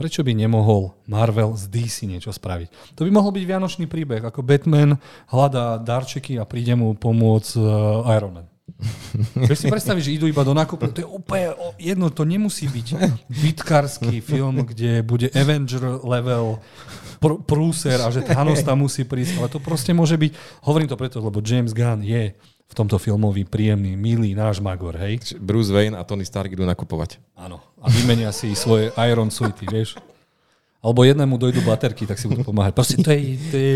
[0.00, 2.96] Prečo by nemohol Marvel z DC niečo spraviť?
[2.96, 4.96] To by mohol byť vianočný príbeh, ako Batman
[5.28, 8.49] hľadá darčeky a príde mu pomôcť uh, Iron Man.
[9.36, 10.90] Vieš si predstaviť, že idú iba do nákupu.
[10.90, 12.86] To je úplne jedno, to nemusí byť
[13.28, 16.58] bitkársky film, kde bude Avenger level
[17.20, 19.38] pr- prúser a že Thanos tam musí prísť.
[19.38, 20.32] Ale to proste môže byť,
[20.64, 22.34] hovorím to preto, lebo James Gunn je
[22.70, 25.18] v tomto filmový príjemný, milý náš magor, hej?
[25.42, 27.18] Bruce Wayne a Tony Stark idú nakupovať.
[27.34, 27.58] Áno.
[27.82, 29.98] A vymenia si svoje Iron Suity, vieš?
[30.80, 32.72] Alebo jednému dojdu baterky, tak si budú pomáhať.
[32.72, 33.74] Proste to, je, to, je,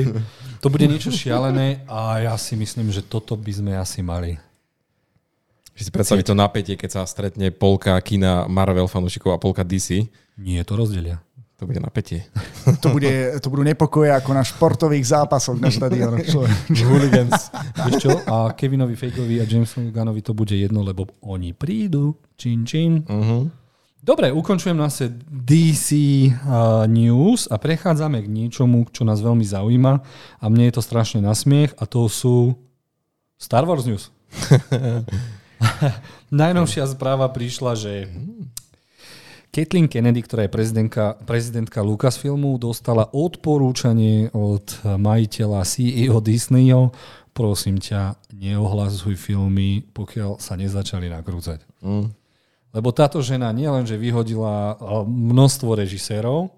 [0.62, 4.38] to bude niečo šialené a ja si myslím, že toto by sme asi mali
[5.74, 10.06] že si predstaviť to napätie, keď sa stretne polka kina Marvel fanúšikov a polka DC.
[10.38, 11.18] Nie, to rozdelia.
[11.58, 12.26] To bude napätie.
[12.82, 16.24] To, bude, to budú nepokoje ako na športových zápasoch na štadiónoch.
[16.88, 17.52] Hooligans.
[17.76, 18.10] Vieš čo?
[18.24, 22.16] A Kevinovi Fakeovi a Jamesovi Gunnovi to bude jedno, lebo oni prídu.
[22.40, 23.04] Čin, čin.
[23.04, 23.52] Uh-huh.
[24.04, 29.92] Dobre, ukončujem nás DC uh, News a prechádzame k niečomu, čo nás veľmi zaujíma
[30.40, 32.52] a mne je to strašne nasmiech a to sú
[33.40, 34.12] Star Wars News.
[36.44, 37.92] Najnovšia správa prišla, že
[39.54, 46.90] Kathleen Kennedy, ktorá je prezidentka, prezidentka Lucasfilmu, dostala odporúčanie od majiteľa CEO Disneyho,
[47.30, 51.62] prosím ťa, neohlasuj filmy, pokiaľ sa nezačali nakrúcať.
[51.86, 52.10] Mm.
[52.74, 56.50] Lebo táto žena nielenže vyhodila uh, množstvo režisérov,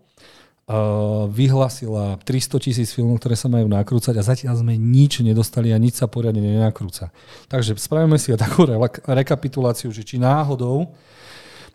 [1.31, 6.03] vyhlasila 300 tisíc filmov, ktoré sa majú nakrúcať a zatiaľ sme nič nedostali a nič
[6.03, 7.15] sa poriadne nenakrúca.
[7.47, 10.91] Takže spravíme si takú re- rekapituláciu, že či náhodou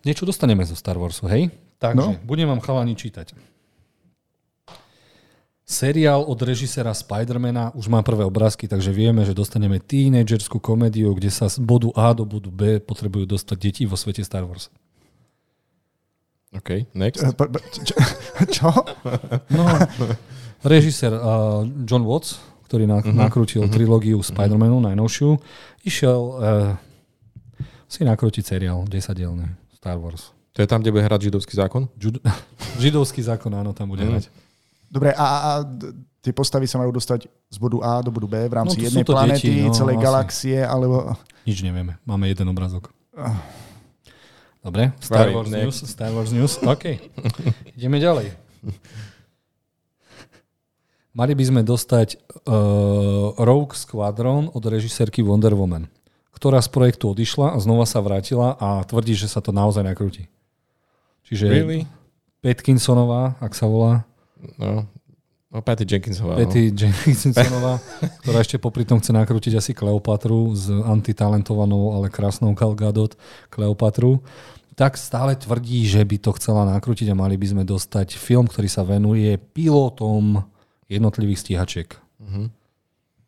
[0.04, 1.48] niečo dostaneme zo Star Warsu, hej?
[1.80, 2.20] Takže no.
[2.28, 3.32] budem vám chalani čítať.
[5.62, 11.32] Seriál od režisera Spidermana už má prvé obrázky, takže vieme, že dostaneme tínedžerskú komédiu, kde
[11.32, 14.68] sa z bodu A do bodu B potrebujú dostať deti vo svete Star Wars.
[16.52, 17.24] OK, next.
[17.24, 17.32] Eh,
[18.56, 18.68] čo?
[19.48, 19.64] No,
[20.60, 22.38] režisér uh, John Watts,
[22.68, 24.92] ktorý na, uh-huh, nakrútil uh-huh, trilógiu Spider-Manu, uh-huh.
[24.92, 25.40] najnovšiu,
[25.84, 26.72] išiel uh,
[27.88, 30.32] si nakrútiť seriál 10-dielný Star Wars.
[30.52, 31.88] To je tam, kde bude hrať židovský zákon?
[31.96, 32.20] Žud-
[32.84, 34.20] židovský zákon, áno, tam bude uh-huh.
[34.20, 34.28] hrať.
[34.92, 35.50] Dobre, a, a
[36.20, 39.04] tie postavy sa majú dostať z bodu A do bodu B v rámci no, jednej
[39.08, 40.08] planety, deti, no, celej vlastne.
[40.12, 41.16] galaxie, alebo...
[41.48, 41.96] Nič nevieme.
[42.04, 42.92] Máme jeden obrazok.
[44.62, 45.76] Dobre, Star Wars News.
[45.84, 46.62] Star Wars News.
[46.62, 47.02] OK.
[47.76, 48.30] Ideme ďalej.
[51.12, 55.90] Mali by sme dostať uh, Rogue Squadron od režisérky Wonder Woman,
[56.32, 60.30] ktorá z projektu odišla a znova sa vrátila a tvrdí, že sa to naozaj nakrúti.
[61.28, 61.84] Čiže really?
[62.40, 64.06] Petkinsonová, ak sa volá,
[64.58, 64.90] No,
[65.52, 66.40] No, Patty Jenkinsová.
[66.40, 66.80] Patty no.
[66.80, 67.76] Jenkinsová,
[68.24, 73.12] ktorá ešte popri tom chce nakrútiť asi Kleopatru s antitalentovanou, ale krásnou Gal Gadot
[73.52, 74.24] Kleopatru,
[74.72, 78.68] tak stále tvrdí, že by to chcela nakrútiť a mali by sme dostať film, ktorý
[78.72, 80.40] sa venuje pilotom
[80.88, 81.88] jednotlivých stíhačiek.
[82.16, 82.48] Uh-huh.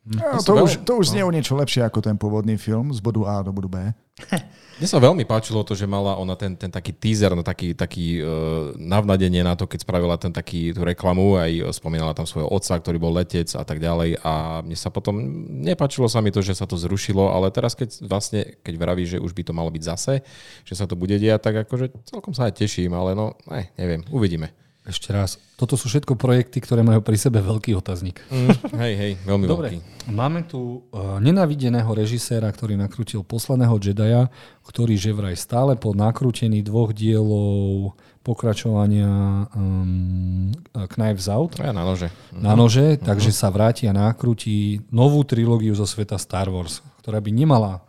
[0.04, 3.24] No, to, už, to už znie o niečo lepšie ako ten pôvodný film z bodu
[3.24, 3.76] A do bodu B.
[4.74, 8.18] Mne sa veľmi páčilo to, že mala ona ten, ten taký teaser, no taký, taký
[8.18, 12.74] uh, navnadenie na to, keď spravila ten taký, tú reklamu, aj spomínala tam svojho otca,
[12.82, 15.14] ktorý bol letec a tak ďalej a mne sa potom,
[15.62, 19.22] nepáčilo sa mi to, že sa to zrušilo, ale teraz keď vlastne, keď vraví, že
[19.22, 20.26] už by to malo byť zase,
[20.66, 24.02] že sa to bude diať, tak akože celkom sa aj teším, ale no, ne, neviem,
[24.10, 24.63] uvidíme.
[24.84, 25.40] Ešte raz.
[25.56, 28.20] Toto sú všetko projekty, ktoré majú pri sebe veľký otazník.
[28.28, 28.52] Mm,
[28.84, 30.12] hej, hej, veľmi Dobre, veľký.
[30.12, 34.28] máme tu uh, nenavideného režiséra, ktorý nakrútil posledného Jedaya,
[34.60, 39.08] ktorý že vraj stále po nakrútení dvoch dielov pokračovania
[39.56, 40.52] um,
[40.92, 41.56] Knives Out.
[41.56, 42.12] Ja na nože.
[42.36, 43.08] Na nože, uh-huh.
[43.08, 47.80] takže sa vráti a nakrúti novú trilógiu zo sveta Star Wars, ktorá by nemala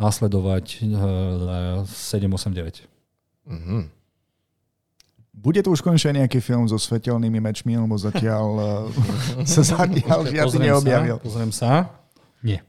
[0.00, 2.88] nasledovať uh, 789.
[3.44, 3.99] Uh-huh.
[5.40, 8.46] Bude to už konečne nejaký film so svetelnými mečmi, lebo zatiaľ
[9.40, 11.16] eh, sa zatiaľ žiadny neobjavil.
[11.16, 11.70] Sa, pozriem sa.
[12.44, 12.64] Nie.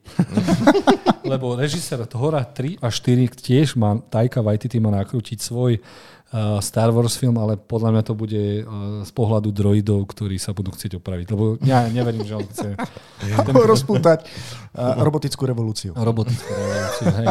[1.32, 6.92] lebo režisér Hora 3 a 4 tiež má, Taika Waititi má nakrútiť svoj uh, Star
[6.92, 11.00] Wars film, ale podľa mňa to bude uh, z pohľadu droidov, ktorí sa budú chcieť
[11.00, 11.28] opraviť.
[11.32, 12.76] Lebo ja neverím, že on chce...
[13.48, 13.54] ten...
[13.56, 14.28] Rozpútať
[14.76, 15.96] robotickú revolúciu.
[15.96, 17.28] Robotickú revolúciu, hej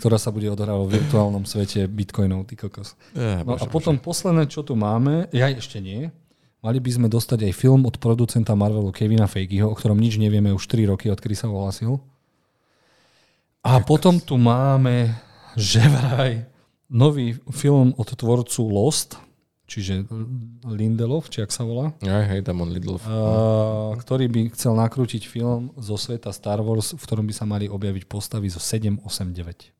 [0.00, 2.96] ktorá sa bude odohrávať v virtuálnom svete bitcoinov, ty kokos.
[3.12, 4.04] Ja, no bože, a potom bože.
[4.08, 6.08] posledné, čo tu máme, ja ešte nie,
[6.64, 10.56] mali by sme dostať aj film od producenta Marvelu Kevina Feigeho, o ktorom nič nevieme
[10.56, 12.00] už 3 roky, odkedy sa ohlasil.
[13.60, 15.12] A potom tu máme,
[15.52, 16.48] že vraj,
[16.88, 19.20] nový film od tvorcu Lost,
[19.70, 20.08] čiže
[20.66, 21.94] Lindelof, či ak sa volá.
[22.02, 23.04] Aj, hej, tam on Lindelof.
[23.04, 27.70] Uh, ktorý by chcel nakrútiť film zo sveta Star Wars, v ktorom by sa mali
[27.70, 29.79] objaviť postavy zo 789.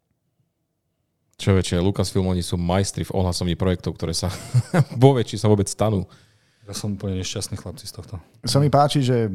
[1.40, 4.28] Čo väčšie, Lucasfilm, oni sú majstri v ohlasovní projektov, ktoré sa
[5.02, 6.04] vo väčší sa vôbec stanú.
[6.68, 8.20] Ja som úplne nešťastný chlapci z tohto.
[8.44, 9.32] Sa mi páči, že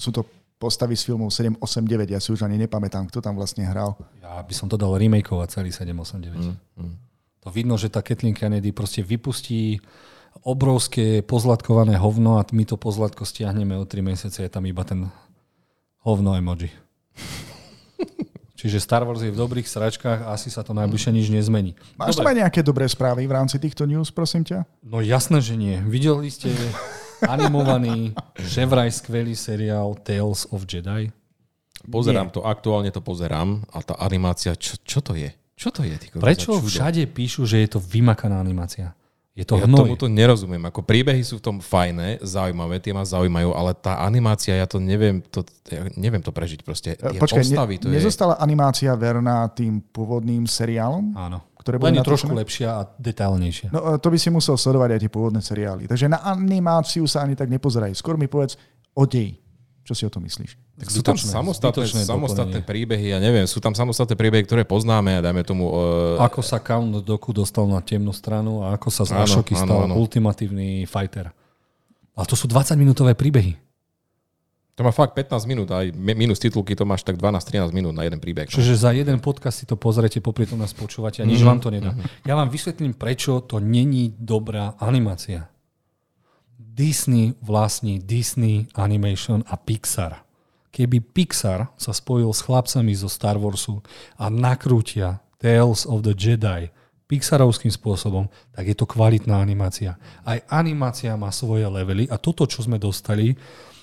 [0.00, 0.24] sú to
[0.56, 3.98] postavy z filmov 789, ja si už ani nepamätám, kto tam vlastne hral.
[4.24, 6.32] Ja by som to dal remakeovať celý 789.
[6.38, 6.94] Mm, mm.
[7.42, 9.82] To vidno, že tá Kathleen Kennedy proste vypustí
[10.46, 15.10] obrovské pozlatkované hovno a my to pozlatko stiahneme o 3 mesiace, je tam iba ten
[16.06, 16.72] hovno emoji.
[18.62, 21.74] Čiže Star Wars je v dobrých sračkách a asi sa to najbližšie nič nezmení.
[21.98, 24.62] Máš tam aj nejaké dobré správy v rámci týchto news, prosím ťa?
[24.86, 25.82] No jasné, že nie.
[25.82, 26.54] Videli ste
[27.26, 31.10] animovaný, že vraj skvelý seriál Tales of Jedi?
[31.90, 32.34] Pozerám nie.
[32.38, 35.34] to, aktuálne to pozerám a tá animácia, čo, čo to je?
[35.58, 35.98] Čo to je?
[35.98, 38.94] Ty, Prečo všade píšu, že je to vymakaná animácia?
[39.32, 39.96] Je to ja hnoj.
[39.96, 40.60] to nerozumiem.
[40.68, 44.76] Ako príbehy sú v tom fajné, zaujímavé, tie ma zaujímajú, ale tá animácia, ja to
[44.76, 45.40] neviem to,
[45.72, 47.00] ja neviem to prežiť proste.
[47.00, 48.04] Tie Počkaj, postavy, to ne, je...
[48.04, 51.16] nezostala animácia verná tým pôvodným seriálom?
[51.16, 51.40] Áno.
[51.56, 53.72] Ktoré boli Len trošku lepšia a detailnejšia.
[53.72, 55.88] No to by si musel sledovať aj tie pôvodné seriály.
[55.88, 57.96] Takže na animáciu sa ani tak nepozeraj.
[57.96, 58.60] Skôr mi povedz
[58.92, 59.41] o dej.
[59.82, 60.54] Čo si o tom myslíš?
[60.78, 65.20] Tak sú tam samostatné, samostatné príbehy, ja neviem, sú tam samostatné príbehy, ktoré poznáme a
[65.20, 65.74] dajme tomu...
[65.74, 66.22] Uh...
[66.22, 69.98] Ako sa Count Doku dostal na temnú stranu a ako sa z Ashoky stal áno.
[69.98, 71.34] ultimatívny fighter.
[72.14, 73.58] Ale to sú 20-minútové príbehy.
[74.72, 78.08] To má fakt 15 minút, aj mi- minus titulky to máš tak 12-13 minút na
[78.08, 78.48] jeden príbeh.
[78.48, 78.54] no.
[78.56, 81.68] Čiže za jeden podcast si to pozrete, popri tom nás počúvate a nič vám to
[81.68, 81.92] nedá.
[82.24, 85.51] Ja vám vysvetlím, prečo to není dobrá animácia.
[86.72, 90.24] Disney vlastní Disney Animation a Pixar.
[90.72, 93.84] Keby Pixar sa spojil s chlapcami zo Star Warsu
[94.16, 96.72] a nakrútia Tales of the Jedi
[97.12, 100.00] Pixarovským spôsobom, tak je to kvalitná animácia.
[100.24, 103.36] Aj animácia má svoje levely a toto, čo sme dostali,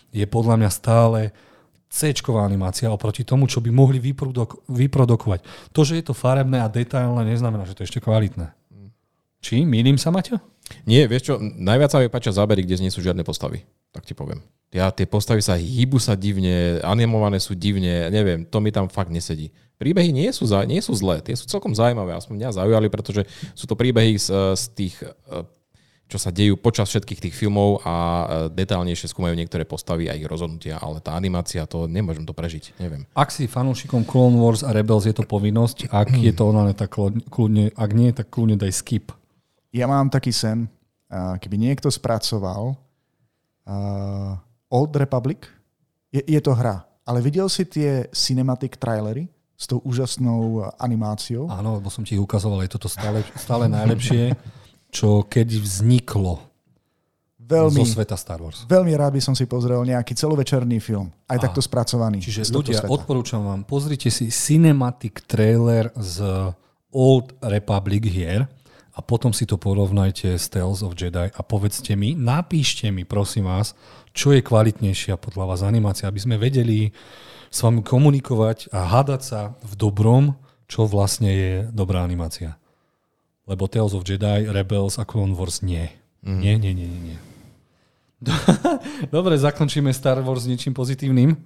[0.10, 1.30] je podľa mňa stále
[1.90, 2.10] c
[2.42, 5.46] animácia oproti tomu, čo by mohli vyproduk- vyprodukovať.
[5.74, 8.50] To, že je to farebné a detailné, neznamená, že to je ešte kvalitné.
[9.40, 9.64] Či?
[9.64, 10.40] Mýlim sa, Maťo?
[10.86, 13.66] Nie, vieš čo, najviac sa mi páčia zábery, kde nie sú žiadne postavy.
[13.90, 14.46] Tak ti poviem.
[14.70, 19.10] Ja, tie postavy sa hýbu sa divne, animované sú divne, neviem, to mi tam fakt
[19.10, 19.50] nesedí.
[19.82, 23.26] Príbehy nie sú, za, nie sú zlé, tie sú celkom zaujímavé, aspoň mňa zaujali, pretože
[23.58, 25.42] sú to príbehy z, z tých, eh,
[26.06, 28.24] čo sa dejú počas všetkých tých filmov a eh,
[28.54, 33.10] detálnejšie skúmajú niektoré postavy a ich rozhodnutia, ale tá animácia, to nemôžem to prežiť, neviem.
[33.18, 35.90] Ak si fanúšikom Clone Wars a Rebels, je to povinnosť.
[35.90, 36.94] Ak je to ona, tak
[37.34, 39.18] kľudne, ak nie, tak kľudne daj skip.
[39.70, 40.66] Ja mám taký sen,
[41.14, 44.34] keby niekto spracoval uh,
[44.70, 45.46] Old Republic,
[46.10, 51.50] je, je to hra, ale videl si tie cinematic trailery s tou úžasnou animáciou?
[51.50, 54.34] Áno, lebo som ti ich ukazoval, je toto stále, stále najlepšie,
[54.90, 56.42] čo keď vzniklo
[57.50, 58.62] Veľmi, zo sveta Star Wars.
[58.70, 62.22] veľmi rád by som si pozrel nejaký celovečerný film, aj takto spracovaný.
[62.22, 62.94] Čiže ľudia, sveta.
[62.94, 66.22] odporúčam vám, pozrite si cinematic trailer z
[66.94, 68.46] Old Republic hier
[69.00, 73.48] a potom si to porovnajte s Tales of Jedi a povedzte mi, napíšte mi prosím
[73.48, 73.72] vás,
[74.12, 76.92] čo je kvalitnejšia podľa vás animácia, aby sme vedeli
[77.48, 80.36] s vami komunikovať a hádať sa v dobrom,
[80.68, 82.60] čo vlastne je dobrá animácia.
[83.48, 85.88] Lebo Tales of Jedi, Rebels a Clone Wars nie.
[86.20, 86.40] Mm.
[86.44, 87.18] Nie, nie, nie, nie, nie.
[89.16, 91.40] Dobre, zakončíme Star Wars niečím pozitívnym.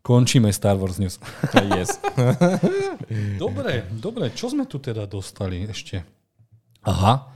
[0.00, 1.20] Končíme Star Wars News.
[1.76, 2.00] yes.
[3.44, 6.13] Dobre, dobre, čo sme tu teda dostali ešte?
[6.84, 7.32] Aha,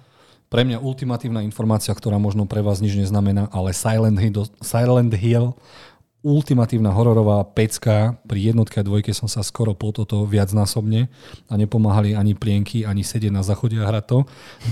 [0.48, 5.52] pre mňa ultimatívna informácia, ktorá možno pre vás nič neznamená, ale Silent Hill, Silent Hill
[6.22, 8.18] ultimatívna hororová pecka.
[8.26, 11.06] Pri jednotke a dvojke som sa skoro po toto viacnásobne
[11.46, 14.18] a nepomáhali ani plienky, ani sedieť na záchode a hrať to.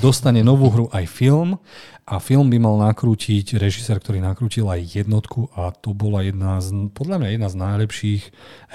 [0.02, 1.60] Dostane novú hru aj film
[2.02, 6.90] a film by mal nakrútiť režisér, ktorý nakrútil aj jednotku a to bola jedna z,
[6.90, 8.22] podľa mňa jedna z najlepších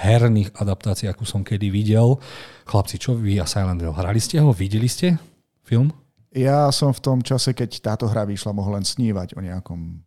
[0.00, 2.18] herných adaptácií, akú som kedy videl.
[2.64, 3.92] Chlapci, čo vy a Silent Hill?
[3.92, 4.48] Hrali ste ho?
[4.56, 5.31] Videli ste
[5.72, 5.88] film?
[6.32, 10.04] Ja som v tom čase, keď táto hra vyšla, mohol len snívať o nejakom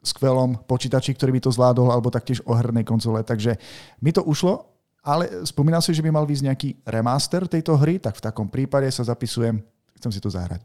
[0.00, 3.26] skvelom počítači, ktorý by to zvládol, alebo taktiež o hernej konzole.
[3.26, 3.58] Takže
[4.00, 4.70] mi to ušlo,
[5.02, 8.88] ale spomínal si, že by mal výsť nejaký remaster tejto hry, tak v takom prípade
[8.90, 9.60] sa zapisujem,
[9.98, 10.62] chcem si to zahrať.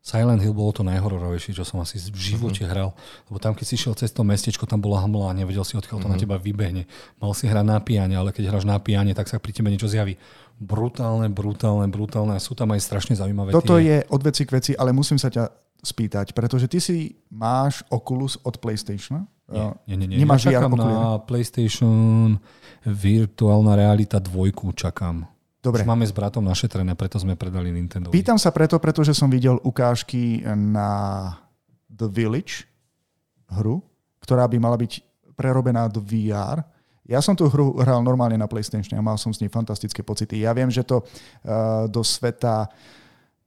[0.00, 2.70] Silent Hill bolo to najhororovejšie, čo som asi v živote Mhm.
[2.70, 2.90] hral.
[3.28, 5.98] Lebo tam, keď si šiel cez to mestečko, tam bola hmla a nevedel si, odkiaľ
[5.98, 6.12] to Mhm.
[6.12, 6.88] na teba vybehne.
[7.16, 9.84] Mal si hrať na piane, ale keď hráš na piane, tak sa pri tebe niečo
[9.84, 10.16] zjaví.
[10.56, 12.34] Brutálne, brutálne, brutálne.
[12.34, 13.84] A sú tam aj strašne zaujímavé Toto tie...
[13.84, 15.44] je od veci k veci, ale musím sa ťa
[15.78, 16.96] spýtať, pretože ty si
[17.28, 19.28] máš Oculus od PlayStation?
[19.46, 20.18] Nie, nie, nie, nie.
[20.18, 22.36] Nemáš ja čakám na PlayStation
[22.84, 25.24] virtuálna realita dvojku, čakám.
[25.58, 25.82] Dobre.
[25.82, 28.14] Už máme s bratom našetrené, preto sme predali Nintendo.
[28.14, 31.34] Pýtam sa preto, pretože som videl ukážky na
[31.90, 32.70] The Village
[33.50, 33.82] hru,
[34.22, 35.02] ktorá by mala byť
[35.34, 36.62] prerobená do VR.
[37.08, 40.44] Ja som tú hru hral normálne na PlayStation a mal som s nej fantastické pocity.
[40.44, 42.68] Ja viem, že to uh, do sveta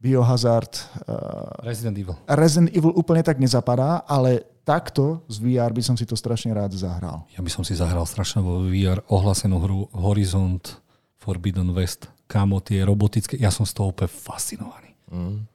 [0.01, 2.17] Biohazard uh, Resident Evil.
[2.25, 6.73] Resident Evil úplne tak nezapadá, ale takto z VR by som si to strašne rád
[6.73, 7.29] zahral.
[7.37, 10.80] Ja by som si zahral strašne vo VR ohlasenú hru Horizont
[11.21, 12.09] Forbidden West.
[12.25, 14.97] Kámo, tie robotické, ja som z toho úplne fascinovaný.
[15.13, 15.45] Mm.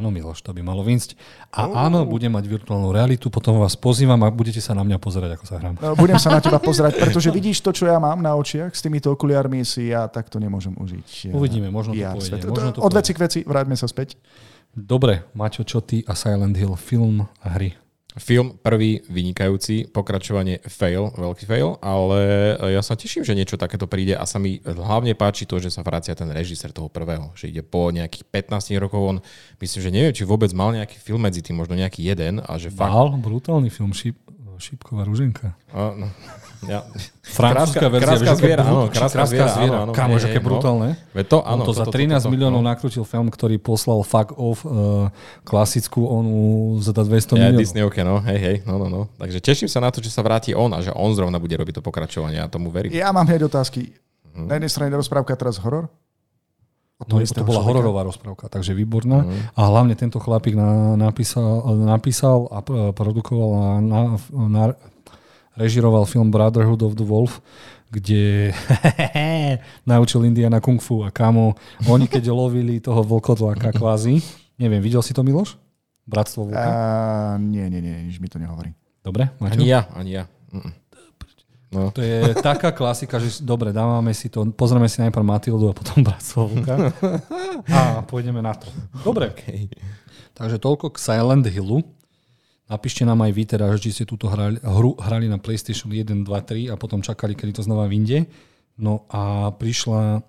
[0.00, 1.12] Áno, Miloš, to by malo výjsť.
[1.52, 5.36] A áno, budem mať virtuálnu realitu, potom vás pozývam a budete sa na mňa pozerať,
[5.36, 5.76] ako sa hrám.
[5.76, 8.80] No, budem sa na teba pozerať, pretože vidíš to, čo ja mám na očiach, s
[8.80, 11.06] týmito okuliármi si ja takto nemôžem užiť.
[11.28, 14.16] eh, Uvidíme, možno to VR pôjde, možno to Od veci k veci, vráťme sa späť.
[14.72, 17.76] Dobre, Maťo, čo ty a Silent Hill, film a hry?
[18.18, 22.18] Film prvý vynikajúci, pokračovanie fail, veľký fail, ale
[22.74, 25.86] ja sa teším, že niečo takéto príde a sa mi hlavne páči to, že sa
[25.86, 29.16] vracia ten režisér toho prvého, že ide po nejakých 15 rokov, on
[29.62, 32.74] myslím, že neviem, či vôbec mal nejaký film medzi tým, možno nejaký jeden a že
[32.74, 32.90] fakt...
[32.90, 34.18] Mal brutálny film, šip,
[34.60, 35.56] Šipková ruženka.
[35.72, 36.06] A, no,
[36.68, 36.84] ja,
[37.24, 38.20] Francúzska verzia.
[38.20, 40.48] aké zviera, áno, či krátka zviera, áno, áno, Kámo, že aké hej, no.
[40.52, 40.88] brutálne.
[41.16, 42.68] Veď to, On áno, to za toto, 13 toto, toto, miliónov no.
[42.68, 45.08] nakrútil film, ktorý poslal fuck off uh,
[45.48, 47.60] klasickú onú za 200 Ja, miliónov.
[47.64, 49.00] Disneyovke, no, hej, hej, no, no, no.
[49.16, 51.80] Takže teším sa na to, že sa vráti on a že on zrovna bude robiť
[51.80, 52.92] to pokračovanie, ja tomu verím.
[52.92, 53.96] Ja mám hneď otázky.
[54.36, 54.44] Mhm.
[54.44, 55.88] Na jednej strane rozprávka teraz horor?
[57.00, 57.68] No, to bola človeka?
[57.80, 59.24] hororová rozprávka, takže výborná.
[59.24, 59.56] Mhm.
[59.56, 62.60] A hlavne tento chlapík na, napísal, napísal a
[62.92, 64.00] produkoval a na,
[64.36, 64.64] na,
[65.60, 67.44] režiroval film Brotherhood of the Wolf,
[67.92, 68.50] kde
[69.90, 71.54] naučil Indiana kung fu a kamo,
[71.84, 74.24] oni keď lovili toho vlkodlaka kvázi,
[74.56, 75.60] neviem, videl si to Miloš?
[76.08, 76.64] Bratstvo vlka?
[76.64, 78.72] Uh, nie, nie, nie, nič mi to nehovorí.
[79.04, 79.60] Dobre, Maťo?
[79.60, 80.24] Ani ja, ani ja.
[80.50, 80.72] Mm-mm.
[81.70, 81.94] No.
[81.94, 86.02] To je taká klasika, že dobre, dávame si to, pozrieme si najprv Matildu a potom
[86.02, 86.90] Bratstvo vlka
[87.70, 88.66] a pôjdeme na to.
[89.06, 89.70] Dobre, Okay.
[90.34, 91.86] takže toľko k Silent Hillu.
[92.70, 96.22] Napíšte nám aj vy teda, že či ste túto hrali, hru hrali na PlayStation 1,
[96.22, 98.30] 2, 3 a potom čakali, kedy to znova vyjde.
[98.78, 100.22] No a prišla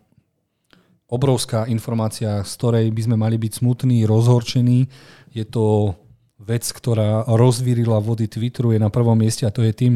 [1.05, 4.89] obrovská informácia, z ktorej by sme mali byť smutní, rozhorčení.
[5.29, 5.93] Je to
[6.41, 9.93] vec, ktorá rozvírila vody Twitteru, je na prvom mieste a to je tým,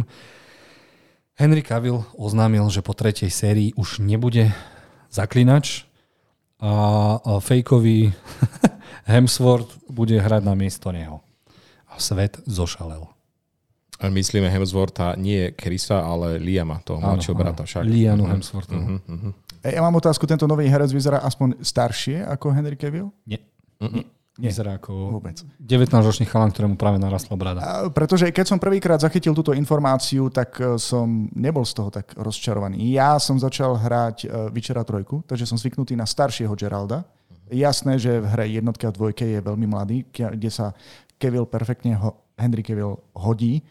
[1.35, 4.55] Henry Cavill oznámil, že po tretej sérii už nebude
[5.11, 5.83] zaklinač
[6.63, 8.15] a fejkový
[9.11, 11.24] Hemsworth bude hrať na miesto neho.
[11.95, 13.07] A svet zošalel.
[13.95, 17.87] A myslíme Hemswortha, nie Krisa, ale Liama, toho mladšieho brata však.
[17.87, 18.75] Lianu Hemsworthu.
[18.75, 19.29] Mhm, mhm.
[19.63, 23.07] E, Ja mám otázku, tento nový herec vyzerá aspoň staršie ako Henry Cavill?
[23.23, 23.39] Nie.
[23.79, 24.11] Mhm.
[24.35, 24.51] Nie.
[24.51, 25.47] Vyzerá ako Vôbec.
[25.63, 27.63] 19-ročný chalan, ktorému práve narastla brada.
[27.63, 32.11] A, pretože keď som prvýkrát zachytil túto informáciu, tak e, som nebol z toho tak
[32.19, 32.83] rozčarovaný.
[32.91, 37.07] Ja som začal hrať e, Witchera 3, takže som zvyknutý na staršieho Geralda.
[37.47, 40.75] Jasné, že v hre jednotke a dvojke je veľmi mladý, kde sa
[41.18, 43.63] Cavill perfektne, ho, Henry Cavill hodí,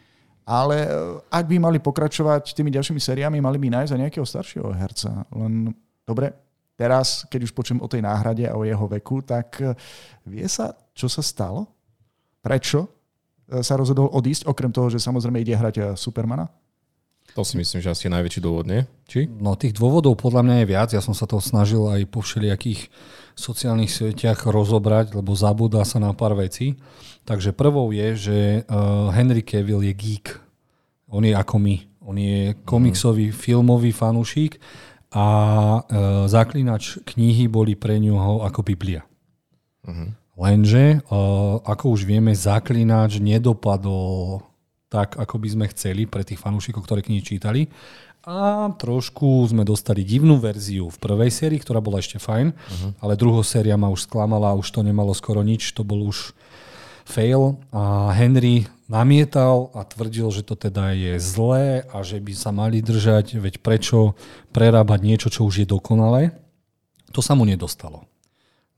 [0.45, 0.89] ale e,
[1.33, 5.25] ak by mali pokračovať tými ďalšími sériami, mali by nájsť aj nejakého staršieho herca.
[5.33, 5.73] Len,
[6.05, 6.33] dobre,
[6.77, 9.73] teraz, keď už počujem o tej náhrade a o jeho veku, tak e,
[10.29, 11.65] vie sa, čo sa stalo?
[12.45, 12.85] Prečo
[13.49, 16.45] e, sa rozhodol odísť, okrem toho, že samozrejme ide hrať Supermana?
[17.35, 18.87] To si myslím, že asi je najväčší dôvod, nie?
[19.11, 19.27] Či?
[19.27, 20.89] No tých dôvodov podľa mňa je viac.
[20.95, 22.87] Ja som sa to snažil aj po všelijakých
[23.35, 26.79] sociálnych sieťach rozobrať, lebo zabúda sa na pár vecí.
[27.27, 30.39] Takže prvou je, že uh, Henry Cavill je geek.
[31.11, 31.75] On je ako my.
[32.07, 34.55] On je komiksový, filmový fanúšik
[35.11, 39.03] a uh, zaklinač knihy boli pre ňoho ako Biblia.
[40.39, 44.39] Lenže, uh, ako už vieme, zaklinač nedopadol
[44.95, 47.67] tak, ako by sme chceli pre tých fanúšikov, ktorí knihy čítali.
[48.25, 52.91] A trošku sme dostali divnú verziu v prvej sérii, ktorá bola ešte fajn, uh-huh.
[53.03, 56.33] ale druhá séria ma už sklamala, už to nemalo skoro nič, to bol už
[57.05, 62.49] fail a Henry namietal a tvrdil, že to teda je zlé a že by sa
[62.49, 64.17] mali držať, veď prečo
[64.49, 66.33] prerábať niečo, čo už je dokonalé.
[67.13, 68.09] To sa mu nedostalo.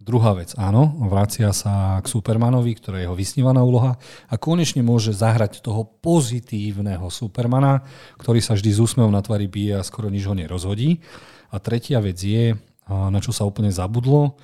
[0.07, 3.99] Druhá vec, áno, vracia sa k Supermanovi, ktorá je jeho vysnívaná úloha
[4.31, 7.83] a konečne môže zahrať toho pozitívneho Supermana,
[8.15, 11.03] ktorý sa vždy z úsmevom na tvári bije a skoro nič ho nerozhodí.
[11.51, 12.55] A tretia vec je,
[12.87, 14.39] na čo sa úplne zabudlo,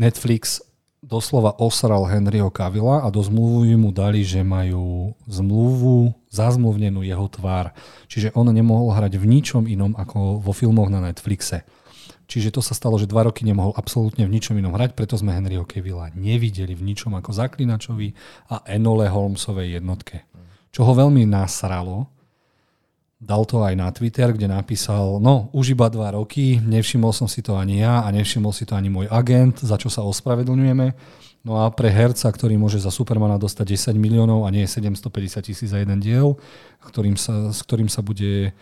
[0.00, 0.64] Netflix
[1.04, 7.76] doslova osral Henryho Cavilla a do zmluvy mu dali, že majú zmluvu, zazmluvnenú jeho tvár.
[8.08, 11.68] Čiže on nemohol hrať v ničom inom ako vo filmoch na Netflixe.
[12.28, 15.32] Čiže to sa stalo, že dva roky nemohol absolútne v ničom inom hrať, preto sme
[15.32, 18.12] Henryho Cavilla nevideli v ničom ako zaklinačovi
[18.52, 20.28] a Enole Holmesovej jednotke.
[20.68, 22.12] Čo ho veľmi nasralo,
[23.16, 27.40] dal to aj na Twitter, kde napísal, no už iba dva roky, nevšimol som si
[27.40, 30.86] to ani ja a nevšimol si to ani môj agent, za čo sa ospravedlňujeme.
[31.48, 35.72] No a pre herca, ktorý môže za Supermana dostať 10 miliónov a nie 750 tisíc
[35.72, 36.36] za jeden diel,
[36.84, 38.52] ktorým sa, s ktorým sa bude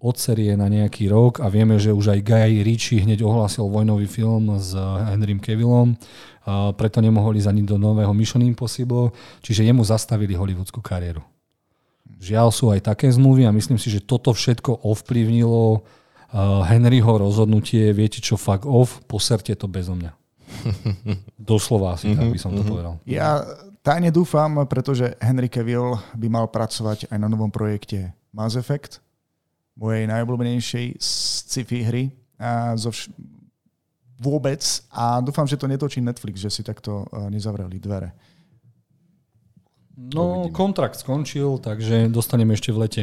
[0.00, 4.08] od série na nejaký rok a vieme, že už aj Guy Ritchie hneď ohlásil vojnový
[4.08, 4.72] film s
[5.12, 5.92] Henrym Cavillom,
[6.80, 9.12] preto nemohol ísť ani do nového Mission Impossible,
[9.44, 11.20] čiže jemu zastavili hollywoodskú kariéru.
[12.20, 15.84] Žiaľ sú aj také zmluvy a myslím si, že toto všetko ovplyvnilo
[16.64, 20.12] Henryho rozhodnutie, viete čo, fuck off, poserte to bezo mňa.
[21.36, 22.96] Doslova asi, tak by som to povedal.
[23.04, 23.44] Ja
[23.84, 29.02] tajne dúfam, pretože Henry Cavill by mal pracovať aj na novom projekte Mass Effect,
[29.80, 32.04] mojej najobľúbenejšej sci-fi hry
[32.36, 33.08] a zo vš-
[34.20, 34.60] vôbec
[34.92, 38.12] a dúfam, že to netočí Netflix, že si takto uh, nezavreli dvere.
[39.96, 43.02] No, kontrakt skončil, takže dostaneme ešte v lete.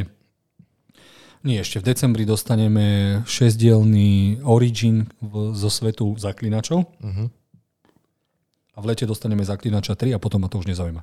[1.46, 6.86] Nie, ešte v decembri dostaneme šesdielný Origin v, zo svetu zaklinačov.
[7.02, 7.24] Mhm.
[8.74, 11.02] A v lete dostaneme zaklinača 3 a potom ma to už nezaujíma.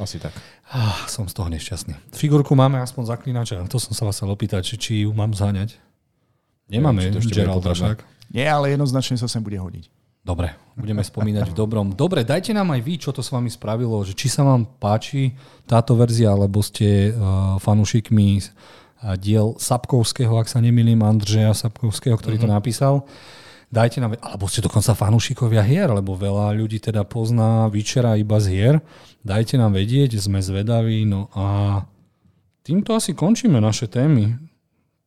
[0.00, 0.32] Asi tak.
[0.72, 2.16] Ah, som z toho nešťastný.
[2.16, 3.60] Figurku máme aspoň zaklinača.
[3.68, 5.76] To som sa vás chcel opýtať, či, či ju mám zháňať.
[6.72, 8.00] Nemáme Neviem, či to Geralda však.
[8.32, 9.92] Nie, ale jednoznačne sa sem bude hodiť.
[10.20, 11.96] Dobre, budeme spomínať v dobrom.
[11.96, 15.32] Dobre, dajte nám aj vy, čo to s vami spravilo, že či sa vám páči
[15.64, 22.36] táto verzia, alebo ste uh, fanúšikmi uh, diel Sapkovského, ak sa nemýlim, Andřeja Sapkovského, ktorý
[22.36, 22.52] mm-hmm.
[22.52, 22.94] to napísal.
[23.70, 28.46] Dajte nám, alebo ste dokonca fanúšikovia hier, lebo veľa ľudí teda pozná Vyčera iba z
[28.50, 28.76] hier.
[29.22, 31.06] Dajte nám vedieť, sme zvedaví.
[31.06, 31.78] No a
[32.66, 34.34] týmto asi končíme naše témy.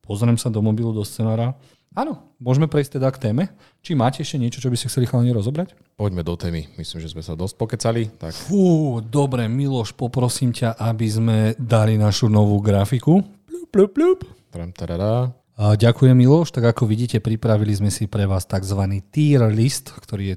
[0.00, 1.52] Pozriem sa do mobilu, do scenára.
[1.92, 3.52] Áno, môžeme prejsť teda k téme.
[3.84, 5.76] Či máte ešte niečo, čo by ste chceli chalani rozobrať?
[6.00, 6.64] Poďme do témy.
[6.80, 8.08] Myslím, že sme sa dosť pokecali.
[8.16, 8.32] Tak...
[8.32, 13.20] Fú, dobre, Miloš, poprosím ťa, aby sme dali našu novú grafiku.
[13.44, 14.18] Plup, plup, plup.
[14.50, 14.72] Tram.
[15.54, 18.80] Ďakujem Miloš, tak ako vidíte, pripravili sme si pre vás tzv.
[19.14, 20.36] tier list, ktorý je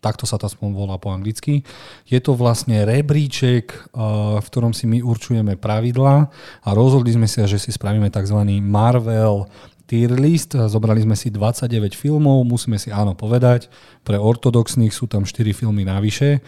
[0.00, 1.60] takto sa to aspoň volá po anglicky.
[2.08, 3.92] Je to vlastne rebríček,
[4.40, 6.16] v ktorom si my určujeme pravidlá
[6.64, 8.40] a rozhodli sme sa, že si spravíme tzv.
[8.64, 9.44] Marvel
[9.84, 10.56] tier list.
[10.56, 13.68] Zobrali sme si 29 filmov, musíme si áno povedať.
[14.00, 16.40] Pre ortodoxných sú tam 4 filmy navyše.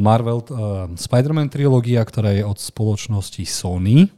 [0.00, 0.40] Marvel
[0.96, 4.08] Spider-Man trilógia, ktorá je od spoločnosti Sony,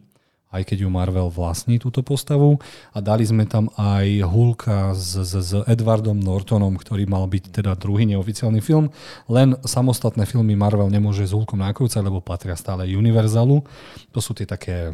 [0.52, 2.60] aj keď ju Marvel vlastní túto postavu.
[2.92, 7.72] A dali sme tam aj Hulka s, s, s Edwardom Nortonom, ktorý mal byť teda
[7.74, 8.92] druhý neoficiálny film.
[9.32, 13.64] Len samostatné filmy Marvel nemôže s Hulkom nakrúcať, lebo patria stále Universalu.
[14.12, 14.92] To sú tie také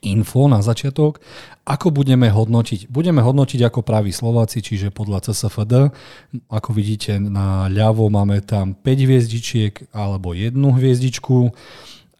[0.00, 1.20] info na začiatok.
[1.64, 2.88] Ako budeme hodnotiť?
[2.92, 5.92] Budeme hodnotiť ako praví Slováci, čiže podľa CSFD.
[6.48, 11.52] Ako vidíte na ľavo máme tam 5 hviezdičiek alebo jednu hviezdičku.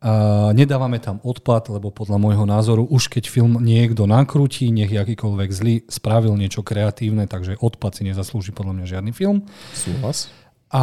[0.05, 5.49] A nedávame tam odpad, lebo podľa môjho názoru už keď film niekto nakrúti, nech akýkoľvek
[5.49, 9.49] zlý, spravil niečo kreatívne, takže odpad si nezaslúži podľa mňa žiadny film.
[9.73, 10.29] Súhlas.
[10.69, 10.83] A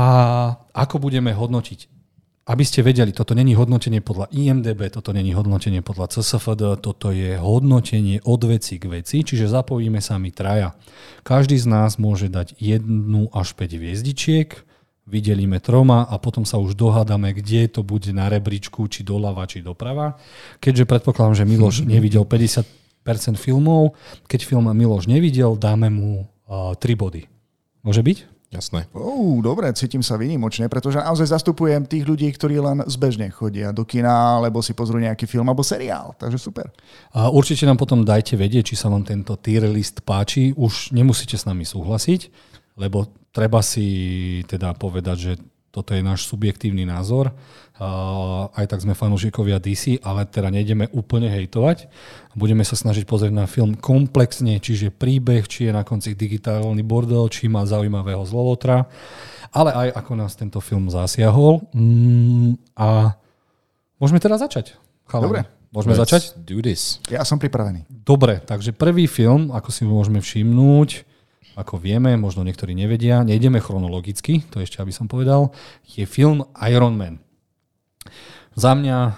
[0.74, 2.02] ako budeme hodnotiť?
[2.42, 7.38] aby ste vedeli, toto není hodnotenie podľa IMDB, toto není hodnotenie podľa CSFD, toto je
[7.38, 10.74] hodnotenie od veci k veci, čiže zapojíme sa my traja.
[11.22, 14.58] Každý z nás môže dať jednu až 5 hviezdičiek,
[15.12, 19.60] vydelíme troma a potom sa už dohádame, kde to bude na rebríčku, či doľava, či
[19.60, 20.16] doprava.
[20.64, 22.64] Keďže predpokladám, že Miloš nevidel 50%
[23.36, 24.00] filmov,
[24.32, 27.28] keď film Miloš nevidel, dáme mu uh, 3 body.
[27.84, 28.32] Môže byť?
[28.52, 28.84] Jasné.
[28.92, 33.88] Oh, dobre, cítim sa vynimočne, pretože naozaj zastupujem tých ľudí, ktorí len zbežne chodia do
[33.88, 36.68] kina, alebo si pozrú nejaký film alebo seriál, takže super.
[37.16, 40.52] A určite nám potom dajte vedieť, či sa vám tento tier list páči.
[40.52, 42.28] Už nemusíte s nami súhlasiť,
[42.76, 43.88] lebo treba si
[44.48, 45.34] teda povedať, že
[45.72, 47.32] toto je náš subjektívny názor.
[47.82, 51.88] Uh, aj tak sme fanúšikovia DC, ale teda nejdeme úplne hejtovať.
[52.36, 57.26] Budeme sa snažiť pozrieť na film komplexne, čiže príbeh, či je na konci digitálny bordel,
[57.32, 58.86] či má zaujímavého zlovotra,
[59.50, 61.64] ale aj ako nás tento film zasiahol.
[61.74, 63.16] Mm, a
[63.98, 64.76] môžeme teda začať.
[65.08, 65.26] Chalani.
[65.26, 65.42] Dobre.
[65.72, 66.36] Môžeme Let's začať?
[66.36, 67.00] do this.
[67.08, 67.88] Ja som pripravený.
[67.88, 71.08] Dobre, takže prvý film, ako si môžeme všimnúť,
[71.56, 75.52] ako vieme, možno niektorí nevedia, nejdeme chronologicky, to ešte aby som povedal,
[75.84, 77.20] je film Iron Man.
[78.52, 79.14] Za mňa uh,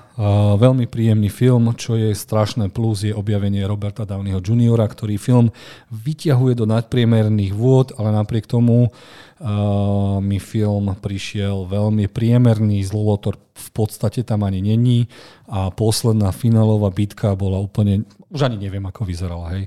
[0.62, 5.50] veľmi príjemný film, čo je strašné plus, je objavenie Roberta Downeyho Jr., ktorý film
[5.90, 13.70] vyťahuje do nadpriemerných vôd, ale napriek tomu uh, mi film prišiel veľmi priemerný, zlolotor v
[13.74, 15.10] podstate tam ani není
[15.50, 19.66] a posledná finálová bitka bola úplne, už ani neviem, ako vyzerala, hej.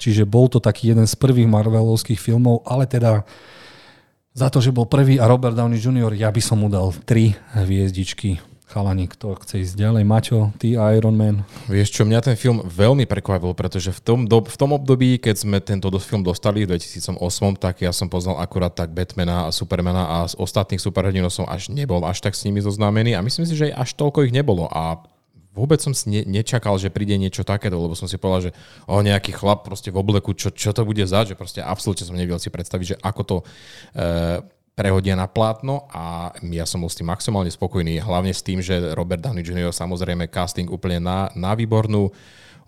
[0.00, 3.28] Čiže bol to taký jeden z prvých Marvelovských filmov, ale teda
[4.32, 7.36] za to, že bol prvý a Robert Downey Jr., ja by som mu dal tri
[7.52, 8.40] hviezdičky.
[8.70, 10.06] Chalani, kto chce ísť ďalej?
[10.06, 11.42] Maťo, ty Iron Man.
[11.66, 15.42] Vieš čo, mňa ten film veľmi prekvapil, pretože v tom, do, v tom období, keď
[15.42, 17.18] sme tento film dostali v 2008,
[17.58, 21.66] tak ja som poznal akurát tak Batmana a Supermana a z ostatných superhrdinov som až
[21.66, 25.02] nebol až tak s nimi zoznámený a myslím si, že až toľko ich nebolo a
[25.50, 28.52] vôbec som si ne, nečakal, že príde niečo takéto, lebo som si povedal, že
[28.86, 32.16] o, nejaký chlap proste v obleku, čo, čo to bude za, že proste absolútne som
[32.16, 33.44] nevedel si predstaviť, že ako to e,
[34.78, 38.94] prehodia na plátno a ja som bol s tým maximálne spokojný, hlavne s tým, že
[38.94, 39.74] Robert Downey Jr.
[39.74, 42.08] samozrejme casting úplne na, na výbornú,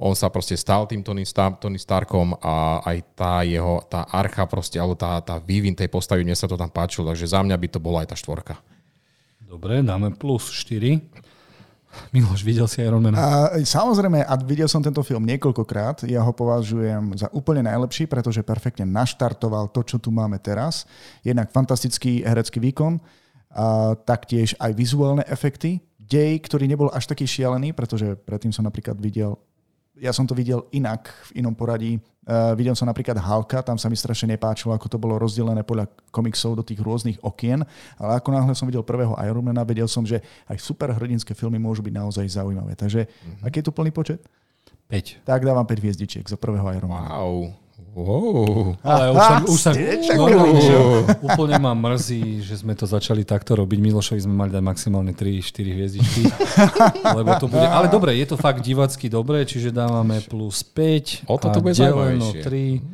[0.03, 1.22] on sa proste stal tým Tony,
[1.62, 6.26] Tony Starkom a aj tá jeho, tá archa proste, alebo tá, tá vývin tej postavy,
[6.26, 8.59] mne sa to tam páčilo, takže za mňa by to bola aj tá štvorka.
[9.47, 11.32] Dobre, dáme plus 4.
[12.14, 13.14] Miloš, videl si Iron Man?
[13.14, 16.08] A, samozrejme, a videl som tento film niekoľkokrát.
[16.08, 20.88] Ja ho považujem za úplne najlepší, pretože perfektne naštartoval to, čo tu máme teraz.
[21.20, 22.98] Jednak fantastický herecký výkon,
[23.52, 25.84] a taktiež aj vizuálne efekty.
[26.00, 29.36] Dej, ktorý nebol až taký šialený, pretože predtým som napríklad videl
[30.00, 32.00] ja som to videl inak, v inom poradí.
[32.22, 35.90] Uh, videl som napríklad Halka, tam sa mi strašne nepáčilo, ako to bolo rozdelené podľa
[36.14, 37.66] komiksov do tých rôznych okien,
[37.98, 41.94] ale ako náhle som videl prvého Ironmana, vedel som, že aj superhrdinské filmy môžu byť
[41.98, 42.78] naozaj zaujímavé.
[42.78, 43.42] Takže mm-hmm.
[43.42, 44.22] aký je tu plný počet?
[44.86, 45.24] 5.
[45.26, 47.10] Tak dávam 5 hviezdičiek za prvého Ironmana.
[47.10, 47.62] Wow.
[47.92, 48.72] Wow.
[48.80, 50.48] Ale už sa, už sa ste no, no,
[51.28, 53.78] úplne ma mrzí, že sme to začali takto robiť.
[53.84, 56.24] Milošovi sme mali dať maximálne 3-4 hviezdičky.
[57.20, 61.36] lebo to bude, ale dobre, je to fakt divacky dobre, čiže dávame plus 5 O,
[61.36, 62.88] toto a bude deleno zaujímavejšie.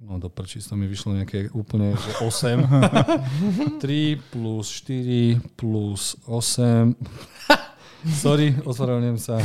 [0.00, 0.08] 3.
[0.08, 3.84] No do prčí, to mi vyšlo nejaké úplne že 8.
[3.84, 3.84] 3
[4.32, 6.96] plus 4 plus 8.
[8.24, 9.36] Sorry, ospravedlňujem sa.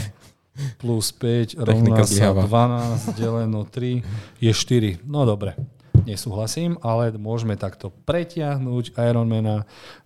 [0.77, 4.05] Plus 5 rovná sa 12 deleno 3
[4.37, 5.01] je 4.
[5.05, 5.57] No dobre
[6.05, 9.63] nesúhlasím, ale môžeme takto pretiahnuť Ironmana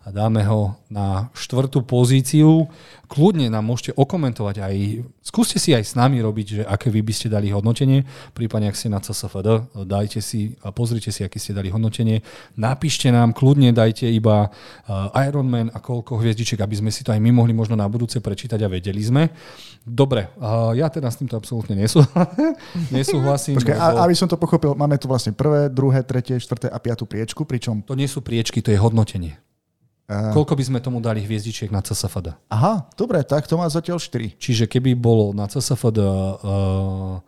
[0.07, 2.71] a dáme ho na štvrtú pozíciu.
[3.11, 4.75] Kľudne nám môžete okomentovať aj,
[5.19, 8.79] skúste si aj s nami robiť, že aké vy by ste dali hodnotenie, prípadne ak
[8.79, 12.23] ste na CSFD, dajte si a pozrite si, aké ste dali hodnotenie.
[12.55, 17.19] Napíšte nám, kľudne dajte iba uh, Ironman a koľko hviezdičiek, aby sme si to aj
[17.19, 19.27] my mohli možno na budúce prečítať a vedeli sme.
[19.83, 21.75] Dobre, uh, ja teda s týmto absolútne
[22.95, 23.59] nesúhlasím.
[23.59, 23.99] Počkaj, lebo...
[24.07, 27.83] aby som to pochopil, máme tu vlastne prvé, druhé, tretie, štvrté a piatú priečku, pričom...
[27.83, 29.35] To nie sú priečky, to je hodnotenie.
[30.07, 32.31] Uh, Koľko by sme tomu dali hviezdičiek na CSFD?
[32.47, 34.39] Aha, dobre, tak to má zatiaľ 4.
[34.39, 37.19] Čiže keby bolo na CSFD uh,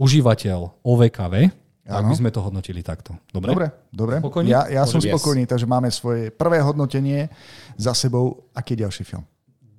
[0.00, 1.34] užívateľ OVKV,
[1.82, 3.12] tak by sme to hodnotili takto.
[3.28, 3.52] Dobre?
[3.52, 4.16] Dobre, dobre.
[4.24, 4.48] Spokojný?
[4.48, 5.12] Ja, ja som yes.
[5.12, 7.28] spokojný, takže máme svoje prvé hodnotenie
[7.76, 8.48] za sebou.
[8.56, 9.26] Aký je ďalší film?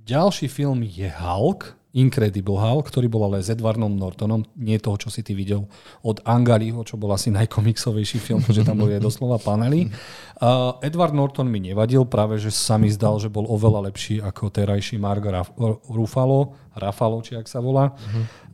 [0.03, 1.73] Ďalší film je Hulk.
[1.93, 5.69] Incredible Hulk, ktorý bol ale s Edwardom Nortonom, nie toho, čo si ty videl
[6.01, 9.93] od Angaliho, čo bol asi najkomiksovejší film, pretože tam boli aj doslova panely.
[10.41, 14.49] Uh, Edward Norton mi nevadil, práve že sa mi zdal, že bol oveľa lepší ako
[14.49, 15.53] terajší Margo Raf-
[15.85, 17.93] Ruffalo, Rafalo, či ak sa volá.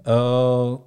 [0.04, 0.84] Uh,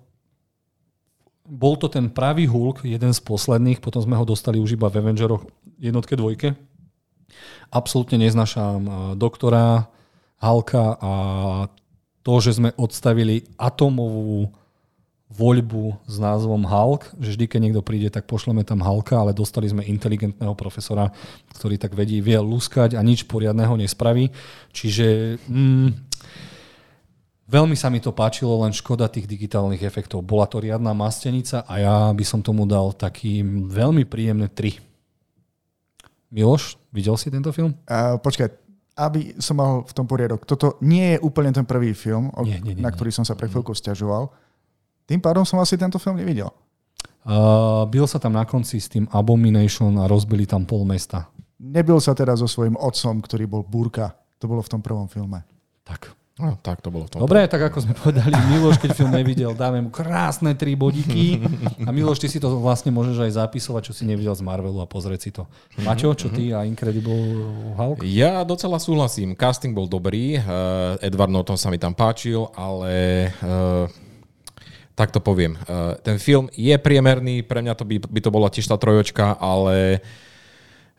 [1.49, 5.01] bol to ten pravý Hulk, jeden z posledných, potom sme ho dostali už iba v
[5.01, 5.49] Avengeroch
[5.81, 6.53] jednotke, dvojke.
[7.73, 9.89] Absolútne neznašam doktora,
[10.37, 11.13] Halka a
[12.23, 14.51] to, že sme odstavili atomovú
[15.33, 19.65] voľbu s názvom Hulk, že vždy, keď niekto príde, tak pošleme tam Hulka, ale dostali
[19.65, 21.09] sme inteligentného profesora,
[21.57, 24.29] ktorý tak vedí, vie lúskať a nič poriadného nespraví.
[24.77, 25.89] Čiže mm,
[27.49, 30.21] veľmi sa mi to páčilo, len škoda tých digitálnych efektov.
[30.21, 33.41] Bola to riadna mastenica a ja by som tomu dal taký
[33.73, 34.93] veľmi príjemné 3.
[36.33, 37.77] Miloš, videl si tento film?
[37.89, 38.62] Uh, počkaj,
[38.97, 40.45] aby som mal v tom poriadok.
[40.45, 43.49] Toto nie je úplne ten prvý film, nie, nie, nie, na ktorý som sa pre
[43.49, 44.29] chvíľku stiažoval.
[45.09, 46.53] Tým pádom som asi tento film nevidel.
[47.23, 51.31] Uh, bil sa tam na konci s tým Abomination a rozbili tam pol mesta.
[51.63, 54.19] Nebil sa teda so svojím otcom, ktorý bol Búrka.
[54.43, 55.47] To bolo v tom prvom filme.
[55.87, 56.11] Tak.
[56.41, 57.21] No, tak to bolo v tom.
[57.21, 61.45] Dobre, tak ako sme povedali, Miloš, keď film nevidel, dáme mu krásne tri bodíky.
[61.85, 64.89] A Miloš, ty si to vlastne môžeš aj zapisovať, čo si nevidel z Marvelu a
[64.89, 65.45] pozrieť si to.
[65.85, 67.45] Maťo, čo ty a Incredible
[67.77, 68.01] Hulk?
[68.09, 69.37] Ja docela súhlasím.
[69.37, 70.41] Casting bol dobrý.
[70.41, 73.85] Uh, Edward Norton sa mi tam páčil, ale uh,
[74.97, 75.61] tak to poviem.
[75.69, 79.37] Uh, ten film je priemerný, pre mňa to by, by to bola tiež tá trojočka,
[79.37, 80.32] ale uh,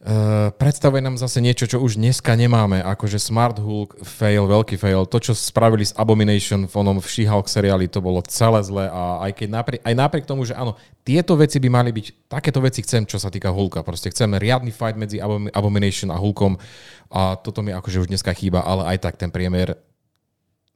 [0.03, 5.07] Uh, predstavuje nám zase niečo, čo už dneska nemáme, akože Smart Hulk fail, veľký fail.
[5.07, 9.23] To, čo spravili s Abomination v onom v She-Hulk seriáli, to bolo celé zle a
[9.23, 10.75] aj, keď napriek, aj napriek tomu, že áno,
[11.07, 13.79] tieto veci by mali byť, takéto veci chcem, čo sa týka Hulka.
[13.79, 15.23] Proste chcem riadny fight medzi
[15.55, 16.59] Abomination a Hulkom
[17.07, 19.79] a toto mi akože už dneska chýba, ale aj tak ten priemer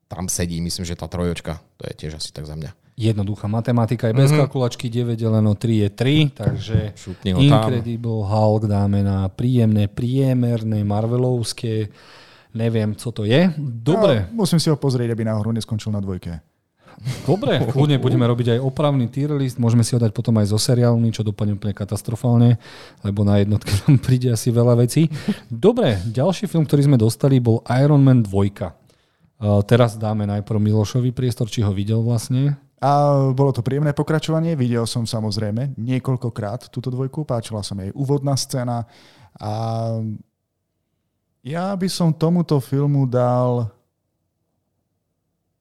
[0.07, 2.71] tam sedí, myslím, že tá trojočka, to je tiež asi tak za mňa.
[2.97, 4.49] Jednoduchá matematika je bez mm-hmm.
[4.49, 6.77] kalkulačky, 9 deleno 3 je 3, takže
[7.29, 8.29] Incredible tam.
[8.33, 11.93] Hulk dáme na príjemné, priemerné, marvelovské,
[12.57, 13.53] neviem, co to je.
[13.61, 14.25] Dobre.
[14.25, 16.41] Ja, musím si ho pozrieť, aby náhodou neskončil na dvojke.
[17.29, 20.57] Dobre, kľudne budeme robiť aj opravný tier list, môžeme si ho dať potom aj so
[20.57, 22.57] seriálmi, čo dopadne úplne katastrofálne,
[23.05, 25.05] lebo na jednotke tam príde asi veľa vecí.
[25.45, 28.86] Dobre, ďalší film, ktorý sme dostali, bol Iron Man 2.
[29.37, 32.57] Uh, teraz dáme najprv Milošový priestor, či ho videl vlastne.
[32.77, 37.93] A bolo to príjemné pokračovanie, videl som samozrejme niekoľkokrát túto dvojku, páčila sa mi jej
[37.97, 38.85] úvodná scéna
[39.37, 39.51] a
[41.41, 43.73] ja by som tomuto filmu dal...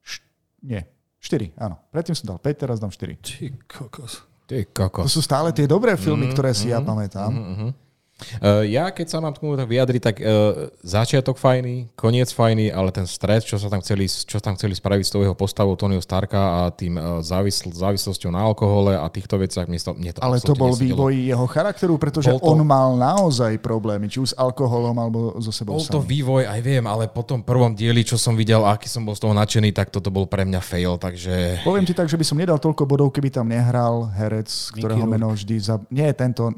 [0.04, 0.20] Š...
[0.60, 0.88] Nie,
[1.22, 1.80] 4, áno.
[1.88, 3.16] Predtým som dal 5, teraz dám 4.
[3.22, 4.26] Ty kokos.
[4.44, 5.08] Ty kokos.
[5.08, 7.30] To sú stále tie dobré filmy, mm, ktoré si mm, ja pamätám.
[7.32, 7.70] Mm, mm.
[8.16, 12.72] Uh, ja, keď sa mám k tomu tak vyjadriť, tak uh, začiatok fajný, koniec fajný,
[12.72, 15.76] ale ten stres, čo sa tam chceli, čo tam chceli spraviť s tou jeho postavou
[15.76, 20.10] Tonyho Starka a tým uh, závisl, závislosťou na alkohole a týchto veciach, mne to, mne
[20.16, 24.32] to Ale to bol vývoj jeho charakteru, pretože to, on mal naozaj problémy, či už
[24.32, 28.00] s alkoholom alebo so sebou Bol to vývoj, aj viem, ale po tom prvom dieli,
[28.00, 30.96] čo som videl, aký som bol z toho nadšený, tak toto bol pre mňa fail,
[30.96, 31.60] takže...
[31.68, 35.36] Poviem ti tak, že by som nedal toľko bodov, keby tam nehral herec, ktorého meno
[35.36, 35.60] vždy...
[35.60, 35.76] Za...
[35.92, 36.48] Nie, tento,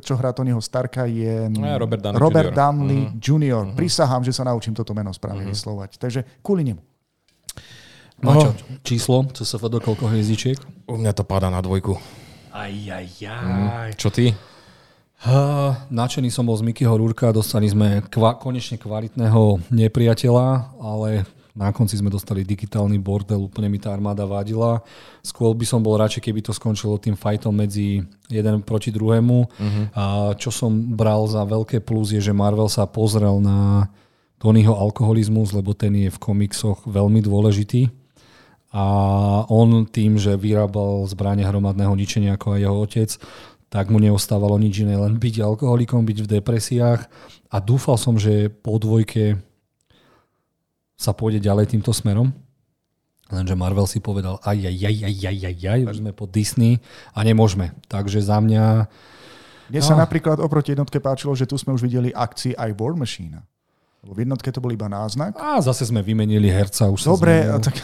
[0.00, 2.56] čo hrá Tonyho Starka je no ja, Robert Downey Robert Jr.
[2.56, 3.18] Downey uh-huh.
[3.18, 3.64] Jr.
[3.66, 3.76] Uh-huh.
[3.76, 5.52] Prisahám, že sa naučím toto meno správne uh-huh.
[5.52, 5.98] vyslovať.
[5.98, 6.82] Takže kvôli nemu.
[8.22, 8.50] No, čo,
[8.86, 10.54] číslo, co sa do koľko hviezdičiek?
[10.86, 11.98] U mňa to padá na dvojku.
[12.54, 13.90] Aj, aj, aj.
[13.90, 13.98] Mm.
[13.98, 14.30] Čo ty?
[15.22, 21.68] Uh, načený som bol z Mikyho Rúrka, dostali sme kva- konečne kvalitného nepriateľa, ale Na
[21.68, 24.80] konci sme dostali digitálny bordel, úplne mi tá armáda vadila.
[25.20, 28.00] Skôr by som bol radšej, keby to skončilo tým fightom medzi
[28.32, 29.38] jeden proti druhému.
[29.44, 29.84] Uh-huh.
[29.92, 33.92] A čo som bral za veľké plus je, že Marvel sa pozrel na
[34.40, 37.92] Tonyho alkoholizmus, lebo ten je v komiksoch veľmi dôležitý.
[38.72, 38.84] A
[39.52, 43.10] on tým, že vyrábal zbranie hromadného ničenia ako aj jeho otec,
[43.68, 47.00] tak mu neostávalo nič iné, len byť alkoholikom, byť v depresiách.
[47.52, 49.36] A dúfal som, že po dvojke
[51.02, 52.30] sa pôjde ďalej týmto smerom.
[53.32, 56.78] Lenže Marvel si povedal, aj, aj, aj, aj, aj, aj, aj, už sme pod Disney
[57.16, 57.74] a nemôžeme.
[57.90, 58.86] Takže za mňa...
[59.72, 60.04] Mne sa no.
[60.04, 63.40] napríklad oproti jednotke páčilo, že tu sme už videli akcii aj War Machine.
[64.02, 65.38] Lebo v jednotke to bol iba náznak.
[65.38, 66.90] A zase sme vymenili herca.
[66.90, 67.78] Už Dobre, tak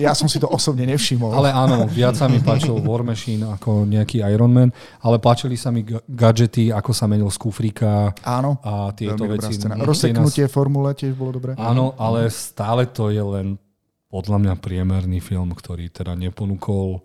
[0.00, 1.28] ja som si to osobne nevšimol.
[1.28, 4.72] Ale áno, viac sa mi páčil War Machine ako nejaký Iron Man,
[5.04, 9.60] ale páčili sa mi gadgety, ako sa menil z kufríka áno, a tieto veci.
[9.60, 10.56] Rozseknutie nás...
[10.56, 11.52] formule tiež bolo dobré.
[11.60, 13.60] Áno, ale stále to je len
[14.08, 17.04] podľa mňa priemerný film, ktorý teda neponúkol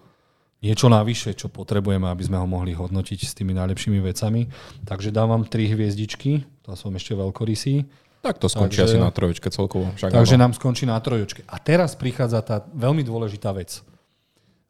[0.63, 4.47] niečo navyše, čo potrebujeme, aby sme ho mohli hodnotiť s tými najlepšími vecami.
[4.87, 8.06] Takže dávam tri hviezdičky, to som ešte veľkorysý.
[8.21, 9.93] Tak to skončí takže, asi na trojočke celkovo.
[9.95, 11.45] Však takže nám skončí na trojočke.
[11.47, 13.81] A teraz prichádza tá veľmi dôležitá vec.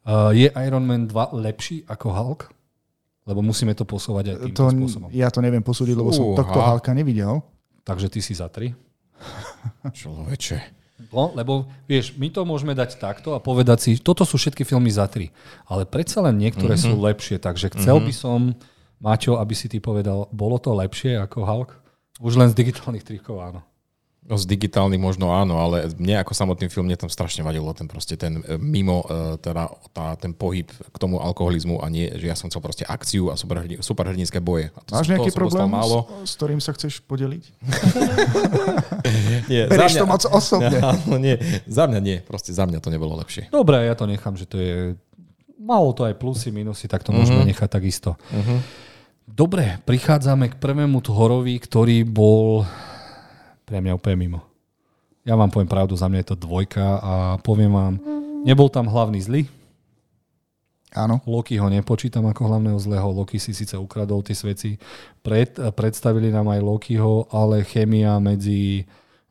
[0.07, 2.41] Uh, je Iron Man 2 lepší ako Hulk?
[3.27, 5.07] Lebo musíme to posúvať aj týmto to, spôsobom.
[5.11, 7.43] Ja to neviem posúdiť, lebo som tohto Hulka nevidel.
[7.83, 8.71] Takže ty si za tri.
[9.99, 10.77] Človeče.
[11.11, 14.89] No, lebo vieš, my to môžeme dať takto a povedať si, toto sú všetky filmy
[14.89, 15.29] za tri.
[15.69, 16.95] Ale predsa len niektoré mm-hmm.
[16.95, 18.07] sú lepšie, takže chcel mm-hmm.
[18.09, 18.39] by som,
[18.97, 21.71] Maťo, aby si ty povedal, bolo to lepšie ako Hulk?
[22.17, 23.61] Už len z digitálnych trikov, áno.
[24.27, 27.87] No z digitálnych možno áno, ale mne ako samotný film mne tam strašne vadilo ten
[27.87, 32.27] proste ten e, mimo, e, teda tá, ten pohyb k tomu alkoholizmu a nie, že
[32.27, 34.67] ja som chcel proste akciu a superhrdinské super boje.
[34.75, 36.11] A to Máš som, nejaký problém, málo.
[36.27, 37.43] S, s ktorým sa chceš podeliť?
[39.47, 40.75] nie, Bereš to moc osobne.
[40.91, 43.47] Áno, nie, za mňa nie, proste za mňa to nebolo lepšie.
[43.47, 44.99] Dobre, ja to nechám, že to je,
[45.55, 47.23] malo to aj plusy, minusy, tak to mm-hmm.
[47.23, 48.19] môžeme nechať takisto.
[48.35, 48.86] Mm-hmm.
[49.27, 52.63] Dobre, prichádzame k prvému Thorovi, ktorý bol
[53.67, 54.39] pre mňa úplne mimo.
[55.27, 57.13] Ja vám poviem pravdu, za mňa je to dvojka a
[57.43, 57.93] poviem vám,
[58.47, 59.43] nebol tam hlavný zlý.
[60.95, 61.19] Áno.
[61.27, 63.11] Loki ho nepočítam ako hlavného zlého.
[63.11, 64.79] Loki si síce ukradol tie sveci.
[65.19, 68.87] Pred, predstavili nám aj Lokiho, ale chemia medzi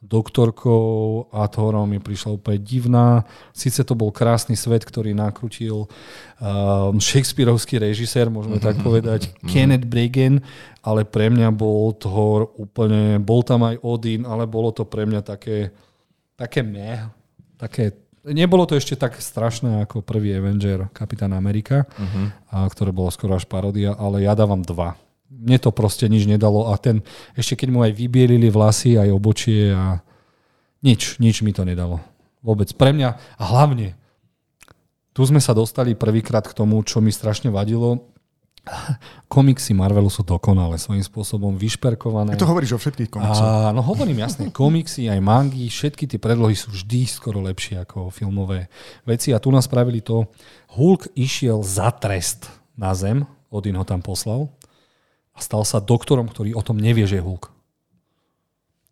[0.06, 3.26] doktorkou a Thorom mi prišla úplne divná.
[3.50, 5.90] Sice to bol krásny svet, ktorý nakrutil
[6.38, 9.48] um, Shakespeareovský režisér, môžeme tak povedať, mm-hmm.
[9.50, 10.40] Kenneth Bragan,
[10.86, 15.20] ale pre mňa bol Thor úplne, bol tam aj Odin, ale bolo to pre mňa
[15.26, 15.74] také,
[16.38, 17.02] také meh,
[17.58, 17.92] také
[18.26, 22.34] Nebolo to ešte tak strašné ako prvý Avenger Kapitán Amerika, uh-huh.
[22.50, 24.98] a, ktoré bolo skoro až parodia, ale ja dávam dva
[25.30, 27.02] mne to proste nič nedalo a ten,
[27.34, 30.00] ešte keď mu aj vybielili vlasy, aj obočie a
[30.86, 31.98] nič, nič mi to nedalo.
[32.46, 32.70] Vôbec.
[32.78, 33.98] Pre mňa a hlavne,
[35.10, 38.06] tu sme sa dostali prvýkrát k tomu, čo mi strašne vadilo.
[39.32, 42.38] Komiksy Marvelu sú dokonale svojím spôsobom vyšperkované.
[42.38, 43.42] Ty to hovoríš o všetkých komiksoch.
[43.42, 48.14] A, no hovorím jasne, komiksy, aj mangy, všetky tie predlohy sú vždy skoro lepšie ako
[48.14, 48.70] filmové
[49.02, 49.34] veci.
[49.34, 50.30] A tu nás spravili to,
[50.78, 52.46] Hulk išiel za trest
[52.78, 54.50] na zem, Odin ho tam poslal
[55.36, 57.52] a stal sa doktorom, ktorý o tom nevie, že je Hulk.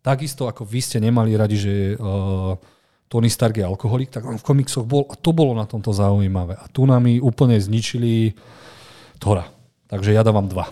[0.05, 2.53] Takisto ako vy ste nemali radi, že uh,
[3.09, 6.53] Tony Stark je alkoholik, tak on v komiksoch bol a to bolo na tomto zaujímavé.
[6.61, 8.37] A tu nám úplne zničili
[9.17, 9.49] Tora.
[9.89, 10.69] Takže ja dávam dva.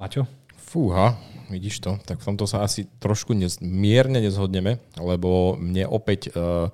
[0.00, 0.24] Maťo?
[0.56, 1.20] Fúha,
[1.52, 2.00] vidíš to.
[2.08, 6.72] Tak v tomto sa asi trošku nez, mierne nezhodneme, lebo mne opäť uh,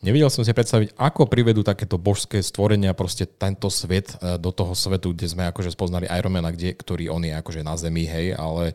[0.00, 4.72] Nevidel som si predstaviť, ako privedú takéto božské stvorenia proste tento svet e, do toho
[4.72, 8.72] svetu, kde sme akože spoznali Ironmana, kde, ktorý on je akože na zemi, hej, ale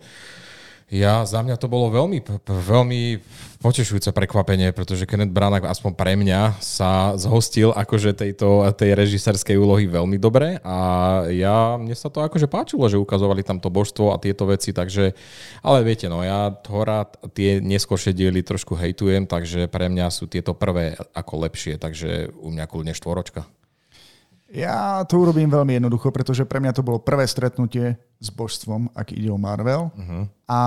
[0.86, 3.02] ja, za mňa to bolo veľmi, veľmi
[3.57, 9.90] potešujúce prekvapenie, pretože Kenneth Branagh, aspoň pre mňa, sa zhostil akože tejto, tej režiserskej úlohy
[9.90, 10.78] veľmi dobre a
[11.34, 15.18] ja, mne sa to akože páčilo, že ukazovali tam to božstvo a tieto veci, takže,
[15.66, 20.53] ale viete, no ja Thora tie neskôršie diely trošku hejtujem, takže pre mňa sú tieto
[20.53, 23.49] prvé ako lepšie, takže u mňa kľudne štvoročka.
[24.56, 29.11] Ja to urobím veľmi jednoducho, pretože pre mňa to bolo prvé stretnutie s božstvom, ak
[29.11, 29.91] ide o Marvel.
[29.91, 30.23] Uh-huh.
[30.48, 30.60] A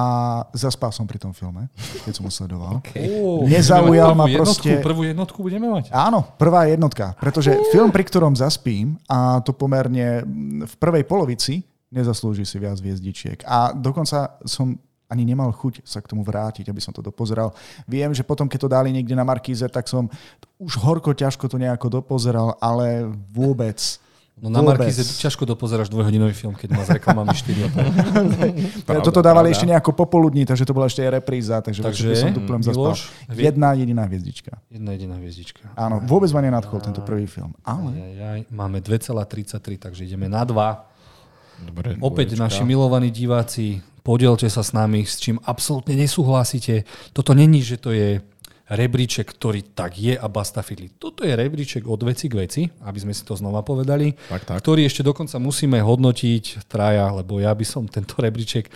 [0.53, 1.73] zaspal som pri tom filme,
[2.05, 2.85] keď som ho sledoval.
[2.85, 3.09] Okay.
[3.09, 4.77] Uh, Nezaujal ma proste...
[4.77, 5.89] Jednotku, prvú jednotku budeme mať?
[5.89, 7.17] Áno, prvá jednotka.
[7.17, 7.65] Pretože uh.
[7.73, 10.21] film, pri ktorom zaspím, a to pomerne
[10.69, 13.41] v prvej polovici, nezaslúži si viac hviezdičiek.
[13.49, 14.77] A dokonca som
[15.09, 17.57] ani nemal chuť sa k tomu vrátiť, aby som to dopozeral.
[17.85, 20.07] Viem, že potom, keď to dali niekde na Markíze, tak som
[20.61, 23.81] už horko ťažko to nejako dopozeral, ale vôbec
[24.39, 24.87] No na Vôbec.
[24.87, 27.59] Markize ťažko dopozeráš dvojhodinový film, keď má s reklamami 4
[28.87, 29.57] Pravda, Toto dávali pravda.
[29.59, 32.95] ešte nejako popoludní, takže to bola ešte aj repríza, takže, Takže, som tu plem zaspal.
[33.29, 34.63] Jedna jediná hviezdička.
[34.71, 35.75] Jedna jediná hviezdička.
[35.75, 37.51] Áno, vôbec ma nenadchol tento prvý film.
[37.67, 40.55] Ale Ajajaj, máme 2,33, takže ideme na 2.
[41.59, 42.45] Dobre, Opäť dvoječka.
[42.47, 46.89] naši milovaní diváci, podielte sa s nami, s čím absolútne nesúhlasíte.
[47.13, 48.25] Toto není, že to je
[48.67, 50.89] rebríček, ktorý tak je a basta fidli.
[50.91, 54.57] Toto je rebríček od veci k veci, aby sme si to znova povedali, Tak, tak.
[54.61, 58.69] ktorý ešte dokonca musíme hodnotiť traja, lebo ja by som tento rebríček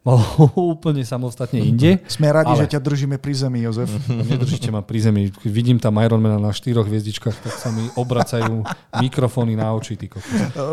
[0.00, 0.20] mal
[0.76, 2.00] úplne samostatne inde.
[2.04, 3.88] sme radi, Ale- že ťa držíme pri zemi, Jozef.
[4.08, 5.28] Nedržíte ma pri zemi.
[5.28, 8.64] Keď vidím tam Ironmana na štyroch hviezdičkách, tak sa mi obracajú
[8.96, 9.96] mikrofóny na oči.
[9.96, 10.08] Ty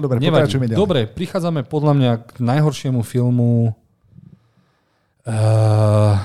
[0.03, 0.19] Dobre.
[0.71, 3.71] Dobre, prichádzame podľa mňa k najhoršiemu filmu,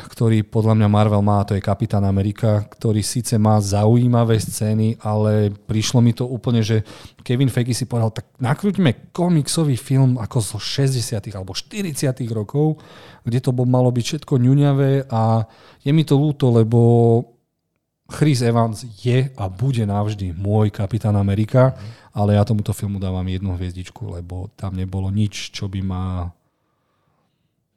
[0.08, 5.52] ktorý podľa mňa Marvel má, to je Kapitán Amerika, ktorý síce má zaujímavé scény, ale
[5.52, 6.80] prišlo mi to úplne, že
[7.20, 12.80] Kevin Feige si povedal, tak nakrúťme komiksový film ako zo 60 alebo 40 rokov,
[13.28, 15.44] kde to malo byť všetko ňuňavé a
[15.84, 16.80] je mi to ľúto, lebo
[18.08, 21.76] Chris Evans je a bude navždy môj kapitán Amerika,
[22.16, 26.32] ale ja tomuto filmu dávam jednu hviezdičku, lebo tam nebolo nič, čo by ma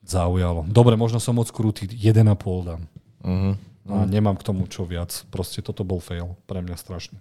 [0.09, 0.65] zaujalo.
[0.65, 2.81] Dobre, možno som moc krutý, 1,5 dám.
[3.23, 3.51] Mhm.
[3.89, 5.09] A nemám k tomu čo viac.
[5.33, 6.37] Proste toto bol fail.
[6.45, 7.17] Pre mňa strašný.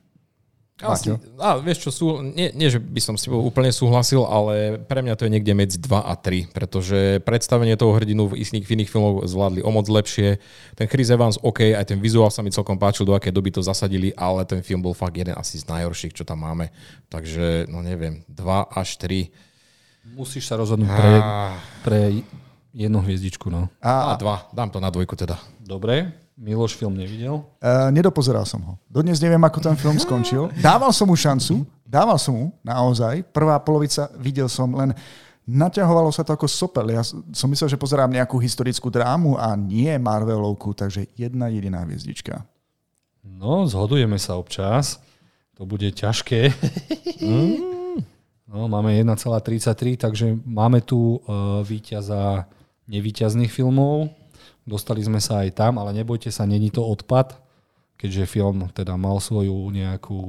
[0.78, 1.10] Asi,
[1.42, 5.02] a vieš čo, sú, nie, nie, že by som s tebou úplne súhlasil, ale pre
[5.02, 8.72] mňa to je niekde medzi 2 a 3, pretože predstavenie toho hrdinu v iných, v
[8.78, 10.38] iných filmoch zvládli o moc lepšie.
[10.78, 13.58] Ten Chris Evans, OK, aj ten vizuál sa mi celkom páčil, do akej doby to
[13.58, 16.70] zasadili, ale ten film bol fakt jeden asi z najhorších, čo tam máme.
[17.10, 20.14] Takže, no neviem, 2 až 3.
[20.14, 21.14] Musíš sa rozhodnúť pre,
[21.82, 21.98] pre
[22.78, 23.50] jednu hviezdičku.
[23.50, 23.66] No.
[23.82, 25.34] a A 2, dám to na dvojku teda.
[25.58, 27.42] Dobre, Miloš film nevidel.
[27.42, 28.72] uh, nedopozeral som ho.
[28.86, 30.46] Dodnes neviem, ako ten film skončil.
[30.62, 33.26] Dával som mu šancu, dával som mu naozaj.
[33.34, 34.94] Prvá polovica videl som len
[35.48, 36.92] Naťahovalo sa to ako sopel.
[36.92, 37.00] Ja
[37.32, 42.44] som myslel, že pozerám nejakú historickú drámu a nie Marvelovku, takže jedna jediná hviezdička.
[43.24, 45.00] No, zhodujeme sa občas.
[45.56, 46.52] To bude ťažké.
[48.48, 52.48] No, máme 1,33, takže máme tu uh, víťaza
[52.88, 54.10] nevíťazných filmov.
[54.68, 57.40] Dostali sme sa aj tam, ale nebojte sa, není to odpad,
[57.98, 60.22] keďže film teda mal svoju nejakú,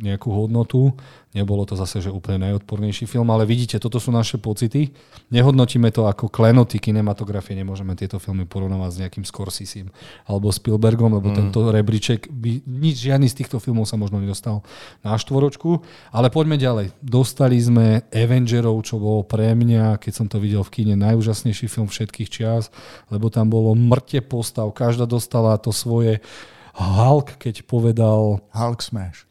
[0.00, 0.96] nejakú hodnotu.
[1.36, 4.96] Nebolo to zase, že úplne najodpornejší film, ale vidíte, toto sú naše pocity.
[5.28, 9.88] Nehodnotíme to ako klenoty kinematografie, nemôžeme tieto filmy porovnávať s nejakým Scorseseem
[10.24, 11.36] alebo Spielbergom, lebo mm.
[11.36, 14.64] tento rebríček by, nič, žiadny z týchto filmov sa možno nedostal
[15.04, 15.84] na štvoročku.
[16.16, 16.96] Ale poďme ďalej.
[17.04, 21.92] Dostali sme Avengerov, čo bolo pre mňa, keď som to videl v kine, najúžasnejší film
[21.92, 22.72] všetkých čias,
[23.12, 26.24] lebo tam bolo mŕte postav, každá dostala to svoje
[26.72, 29.28] Hulk, keď povedal, Hulk Smash.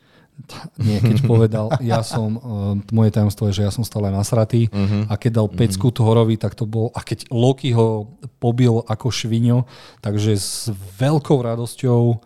[0.82, 5.10] nie, keď povedal, ja som, uh, moje tajomstvo je, že ja som stále nasratý uh-huh.
[5.10, 9.66] a keď dal pecku Thorovi, tak to bol, a keď Loki ho pobil ako šviňo,
[10.02, 12.22] takže s veľkou radosťou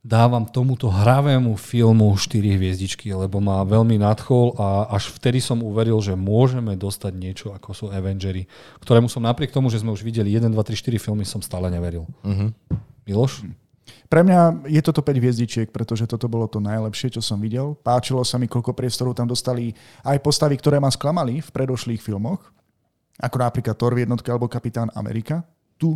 [0.00, 6.00] dávam tomuto hravému filmu 4 hviezdičky, lebo ma veľmi nadchol a až vtedy som uveril,
[6.00, 8.48] že môžeme dostať niečo ako sú Avengery,
[8.80, 11.68] ktorému som napriek tomu, že sme už videli 1, 2, 3, 4 filmy, som stále
[11.68, 12.08] neveril.
[12.24, 12.48] Uh-huh.
[13.04, 13.44] Miloš?
[14.10, 17.78] Pre mňa je toto 5 hviezdičiek, pretože toto bolo to najlepšie, čo som videl.
[17.78, 19.70] Páčilo sa mi, koľko priestorov tam dostali
[20.02, 22.50] aj postavy, ktoré ma sklamali v predošlých filmoch,
[23.22, 25.46] ako napríklad Thor v jednotke alebo Kapitán Amerika.
[25.78, 25.94] Tu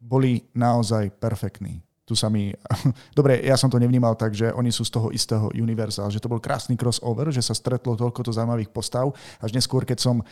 [0.00, 1.84] boli naozaj perfektní.
[2.10, 2.50] Tu sa mi...
[3.18, 6.26] Dobre, ja som to nevnímal tak, že oni sú z toho istého univerza, že to
[6.26, 9.14] bol krásny crossover, že sa stretlo toľko to zaujímavých postav.
[9.38, 10.26] Až neskôr, keď som uh,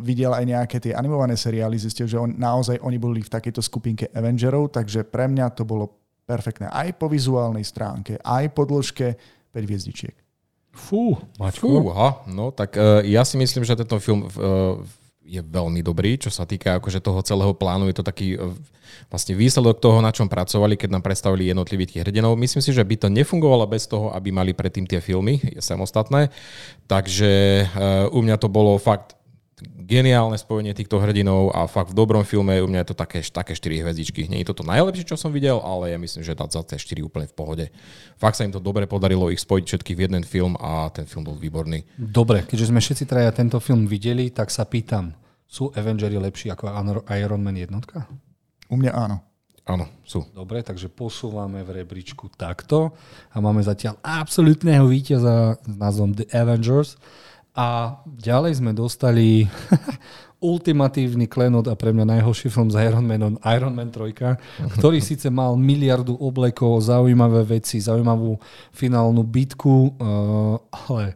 [0.00, 4.08] videl aj nejaké tie animované seriály, zistil, že on, naozaj oni boli v takejto skupinke
[4.16, 5.92] Avengerov, takže pre mňa to bolo
[6.24, 6.72] perfektné.
[6.72, 9.12] Aj po vizuálnej stránke, aj po dĺžke
[9.52, 10.16] 5 hviezdičiek.
[10.72, 11.68] Fú, Maťko.
[11.68, 14.80] Fúha, no tak uh, ja si myslím, že tento film uh,
[15.22, 17.86] je veľmi dobrý, čo sa týka akože toho celého plánu.
[17.88, 18.50] Je to taký uh,
[19.08, 22.34] vlastne výsledok toho, na čom pracovali, keď nám predstavili jednotlivých tých hrdinov.
[22.36, 26.28] Myslím si, že by to nefungovalo bez toho, aby mali predtým tie filmy samostatné.
[26.90, 27.32] Takže
[27.64, 29.16] uh, u mňa to bolo fakt
[29.82, 33.52] geniálne spojenie týchto hrdinov a fakt v dobrom filme u mňa je to také, také
[33.52, 34.26] 4 hviezdičky.
[34.26, 37.02] Nie je to to najlepšie, čo som videl, ale ja myslím, že za tie 4
[37.04, 37.64] úplne v pohode.
[38.16, 41.26] Fakt sa im to dobre podarilo ich spojiť všetkých v jeden film a ten film
[41.26, 41.84] bol výborný.
[41.96, 45.12] Dobre, keďže sme všetci traja tento film videli, tak sa pýtam,
[45.44, 46.72] sú Avengery lepší ako
[47.12, 48.08] Iron Man jednotka?
[48.72, 49.18] U mňa áno.
[49.62, 50.26] Áno, sú.
[50.34, 52.98] Dobre, takže posúvame v rebríčku takto
[53.30, 56.98] a máme zatiaľ absolútneho víťaza s názvom The Avengers.
[57.52, 59.44] A ďalej sme dostali
[60.42, 65.30] ultimatívny klenot a pre mňa najhorší film s Iron Manom, Iron Man 3, ktorý síce
[65.30, 68.40] mal miliardu oblekov, zaujímavé veci, zaujímavú
[68.74, 70.56] finálnu bitku, uh,
[70.88, 71.14] ale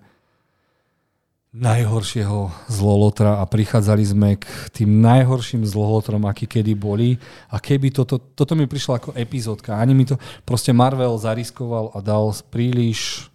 [1.57, 4.45] najhoršieho zlolotra a prichádzali sme k
[4.77, 7.17] tým najhorším zlolotrom, aký kedy boli.
[7.49, 12.05] A keby toto, toto mi prišlo ako epizódka, ani mi to proste Marvel zariskoval a
[12.05, 13.33] dal príliš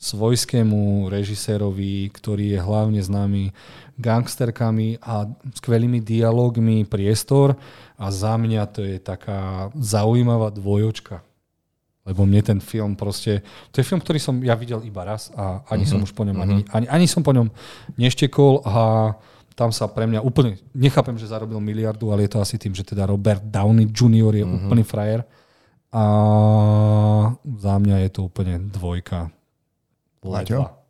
[0.00, 3.52] svojskému režisérovi, ktorý je hlavne známy
[4.00, 5.28] gangsterkami a
[5.60, 7.52] skvelými dialogmi priestor
[8.00, 11.20] a za mňa to je taká zaujímavá dvojočka.
[12.08, 13.44] Lebo mne ten film proste...
[13.76, 16.00] To je film, ktorý som ja videl iba raz a ani uh-huh.
[16.00, 17.52] som už po ňom ani, ani, ani som po ňom
[18.00, 18.74] neštekol a
[19.52, 20.56] tam sa pre mňa úplne...
[20.72, 24.32] Nechápem, že zarobil miliardu, ale je to asi tým, že teda Robert Downey Jr.
[24.32, 24.64] je uh-huh.
[24.64, 25.28] úplný frajer.
[25.92, 26.04] A
[27.44, 29.28] za mňa je to úplne dvojka.
[30.20, 30.80] Ledva.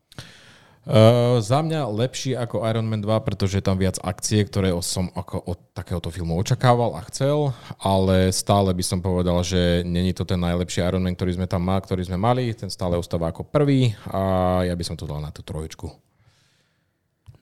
[0.81, 5.13] Uh, za mňa lepší ako Iron Man 2, pretože je tam viac akcie, ktoré som
[5.13, 10.25] ako od takéhoto filmu očakával a chcel, ale stále by som povedal, že není to
[10.25, 13.45] ten najlepší Iron Man, ktorý sme tam mali, ktorý sme mali, ten stále ostáva ako
[13.45, 15.87] prvý a ja by som to dal na tú trojičku.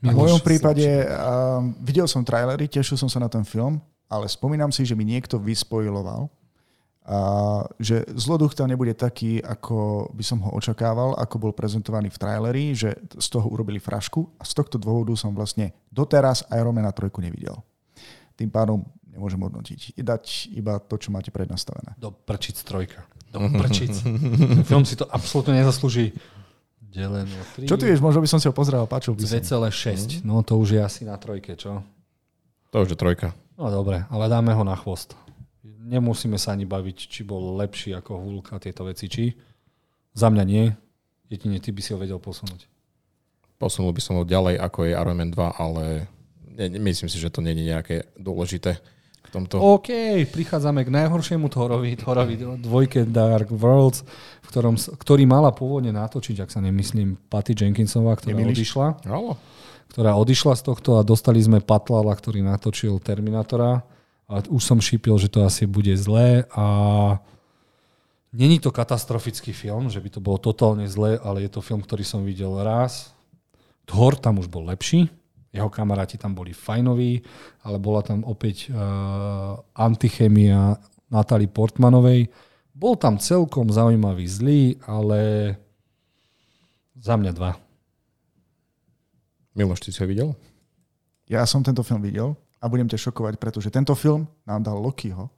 [0.02, 3.78] V mojom prípade uh, videl som trailery, tešil som sa na ten film,
[4.10, 6.26] ale spomínam si, že mi niekto vyspojiloval,
[7.08, 7.20] a
[7.80, 12.76] že zloduch tam nebude taký, ako by som ho očakával, ako bol prezentovaný v traileri,
[12.76, 17.56] že z toho urobili frašku a z tohto dôvodu som vlastne doteraz Ironmana 3 nevidel.
[18.36, 19.96] Tým pádom nemôžem hodnotiť.
[19.96, 21.96] I dať iba to, čo máte prednastavené.
[21.96, 23.08] Do prčic trojka.
[23.32, 23.96] Do prčic.
[24.68, 26.12] Film si to absolútne nezaslúži.
[26.92, 27.64] Deleno 3.
[27.64, 30.28] Čo ty vieš, možno by som si ho pozrel, páčil by 2,6.
[30.28, 31.80] No to už je asi na trojke, čo?
[32.68, 33.32] To už je trojka.
[33.56, 35.16] No dobre, ale dáme ho na chvost
[35.78, 39.30] nemusíme sa ani baviť, či bol lepší ako Hulk a tieto veci, či.
[40.12, 40.66] Za mňa nie.
[41.30, 42.66] Jedine ty by si ho vedel posunúť.
[43.58, 46.06] Posunul by som ho ďalej, ako je Iron Man 2, ale
[46.58, 48.78] ne, myslím si, že to nie je nejaké dôležité
[49.28, 49.60] v tomto.
[49.60, 49.90] OK,
[50.32, 54.06] prichádzame k najhoršiemu Thorovi, Thorovi dvojke Dark Worlds,
[54.40, 58.72] v ktorom, ktorý mala pôvodne natočiť, ak sa nemyslím, Patty Jenkinsová, ktorá Nemiliš?
[58.72, 58.86] odišla.
[59.04, 59.36] Halo.
[59.92, 63.84] Ktorá odišla z tohto a dostali sme Patlala, ktorý natočil Terminátora
[64.28, 66.64] a už som šípil, že to asi bude zlé a
[68.28, 72.04] není to katastrofický film, že by to bolo totálne zlé, ale je to film, ktorý
[72.04, 73.16] som videl raz.
[73.88, 75.08] Thor tam už bol lepší,
[75.48, 77.24] jeho kamaráti tam boli fajnoví,
[77.64, 80.76] ale bola tam opäť uh, antichemia
[81.08, 82.28] Natalie Portmanovej.
[82.76, 85.56] Bol tam celkom zaujímavý zlý, ale
[87.00, 87.56] za mňa dva.
[89.56, 90.36] Miloš, ty si ho videl?
[91.32, 95.30] Ja som tento film videl a budem ťa šokovať, pretože tento film nám dal Lokiho.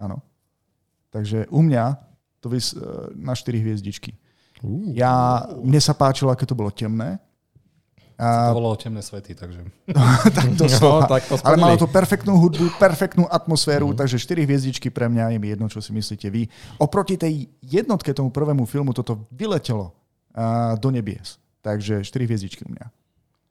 [0.00, 0.24] Áno.
[1.12, 2.00] Takže u mňa
[2.42, 2.74] to vys
[3.14, 4.16] na 4 hviezdičky.
[4.64, 4.92] Uh.
[4.92, 7.20] Ja, mne sa páčilo, aké to bolo temné.
[8.14, 8.54] A...
[8.54, 9.58] To bolo temné svety, takže...
[10.36, 13.98] tak to no, tak to Ale malo to perfektnú hudbu, perfektnú atmosféru, uh-huh.
[13.98, 16.46] takže 4 hviezdičky pre mňa je mi jedno, čo si myslíte vy.
[16.78, 21.42] Oproti tej jednotke tomu prvému filmu toto vyletelo uh, do nebies.
[21.58, 22.86] Takže 4 hviezdičky u mňa.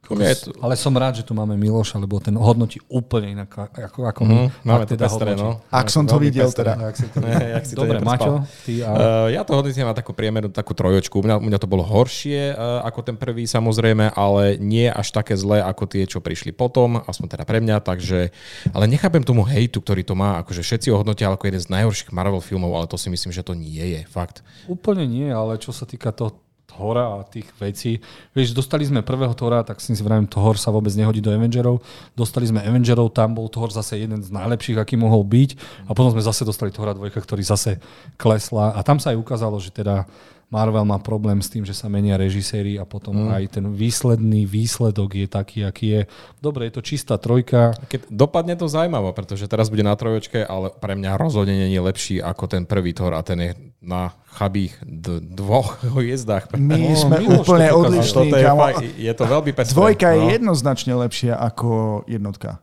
[0.04, 0.20] To...
[0.60, 4.36] Ale som rád, že tu máme Miloša, lebo ten hodnotí úplne inak ako, ako my.
[4.36, 5.64] Mm, máme to teda pestre, no.
[5.72, 6.76] Ak som to videl teda.
[6.92, 8.92] Ak si to ne, jak si Dobre, Maťo, ty a...
[8.92, 11.18] uh, ja to hodnotím na takú priemernú, takú trojočku.
[11.18, 15.16] U mňa, u mňa to bolo horšie uh, ako ten prvý samozrejme, ale nie až
[15.16, 18.36] také zlé ako tie, čo prišli potom, aspoň teda pre mňa, takže...
[18.76, 22.12] Ale nechápem tomu hejtu, ktorý to má, akože všetci ho hodnotia ako jeden z najhorších
[22.12, 24.44] Marvel filmov, ale to si myslím, že to nie je, fakt.
[24.68, 26.44] Úplne nie, ale čo sa týka toho
[26.74, 28.02] Thora a tých vecí.
[28.34, 31.86] Vieš, dostali sme prvého Thora, tak si vravím, Thor sa vôbec nehodí do Avengerov.
[32.18, 35.56] Dostali sme Avengerov, tam bol Thor zase jeden z najlepších, aký mohol byť.
[35.86, 37.78] A potom sme zase dostali Thora dvojka, ktorý zase
[38.18, 38.74] klesla.
[38.74, 40.10] A tam sa aj ukázalo, že teda
[40.54, 43.30] Marvel má problém s tým, že sa menia režiséri a potom mm.
[43.34, 46.02] aj ten výsledný výsledok je taký, aký je.
[46.38, 47.74] Dobre, je to čistá trojka.
[47.90, 51.82] Keď dopadne to zaujímavé, pretože teraz bude na trojočke, ale pre mňa rozhodne nie je
[51.82, 53.52] lepší ako ten prvý Thor a ten je
[53.82, 56.54] na chabých d- dvoch hviezdách.
[56.54, 58.30] My no, sme úplne odlišní.
[58.30, 59.74] Je, je to veľmi pestré.
[59.74, 60.14] Dvojka no.
[60.14, 62.62] je jednoznačne lepšia ako jednotka.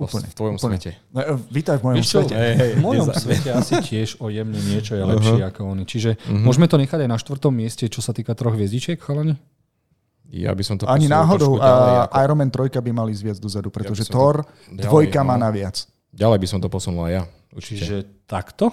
[0.00, 0.76] Úplne, v tvojom úplne.
[0.80, 0.90] svete.
[1.12, 2.32] No, e, vítaj v mojom Víš svete.
[2.32, 5.52] Hej, hej, v mojom svete asi tiež o jemne niečo je lepšie uh-huh.
[5.52, 5.84] ako oni.
[5.84, 6.40] Čiže uh-huh.
[6.40, 9.36] môžeme to nechať aj na štvrtom mieste, čo sa týka troch hviezdičiek, chalani?
[10.30, 12.14] Ja by som to Ani náhodou ďalej, ako...
[12.22, 14.78] Iron Man 3 by mali ísť viac dozadu, pretože ja Thor to...
[14.78, 15.84] dvojka má na viac.
[16.14, 17.22] Ďalej by som to posunul aj ja.
[17.50, 17.82] Určite.
[17.82, 17.96] Čiže
[18.30, 18.70] takto?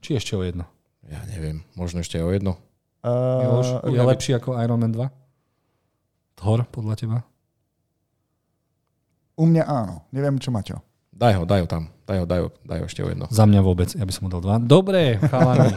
[0.00, 0.70] Či ešte o jedno?
[1.02, 2.56] Ja neviem, možno ešte o jedno.
[3.02, 5.02] Uh, je lepší ako Iron Man 2?
[6.38, 7.18] Thor, podľa teba?
[9.40, 10.04] U mňa áno.
[10.12, 10.84] Neviem, čo Maťo.
[11.16, 11.88] Daj ho, daj ho tam.
[12.04, 13.24] Daj ho, daj ho, daj ho ešte o jedno.
[13.32, 13.88] Za mňa vôbec.
[13.96, 14.60] Ja by som mu dal dva.
[14.60, 15.72] Dobre, chalani.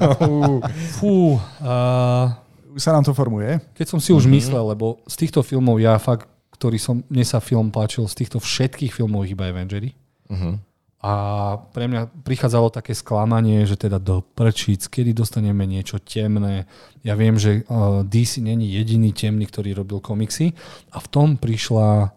[1.00, 1.40] Fú.
[1.64, 2.32] Uh,
[2.76, 3.64] Už sa nám to formuje.
[3.76, 4.36] Keď som si už mm-hmm.
[4.40, 8.40] myslel, lebo z týchto filmov ja fakt, ktorý som, mne sa film páčil, z týchto
[8.40, 9.92] všetkých filmov iba Avengery.
[10.32, 10.56] Uh-huh.
[11.04, 11.14] A
[11.76, 16.64] pre mňa prichádzalo také sklamanie, že teda do prčíc, kedy dostaneme niečo temné.
[17.04, 20.56] Ja viem, že uh, DC není jediný temný, ktorý robil komiksy.
[20.96, 22.16] A v tom prišla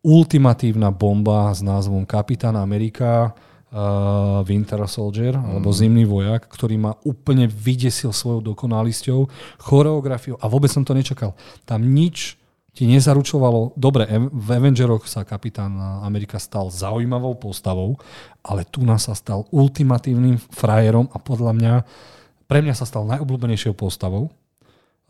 [0.00, 3.36] ultimatívna bomba s názvom Kapitán Amerika,
[3.70, 5.44] uh, Winter Soldier, mm.
[5.44, 9.28] alebo Zimný vojak, ktorý ma úplne vydesil svojou dokonalosťou,
[9.60, 11.36] choreografiou a vôbec som to nečakal.
[11.68, 12.40] Tam nič
[12.70, 15.74] ti nezaručovalo, dobre, v Avengeroch sa kapitán
[16.06, 17.98] Amerika stal zaujímavou postavou,
[18.46, 21.74] ale tu nás sa stal ultimatívnym frajerom a podľa mňa,
[22.46, 24.30] pre mňa sa stal najobľúbenejšou postavou.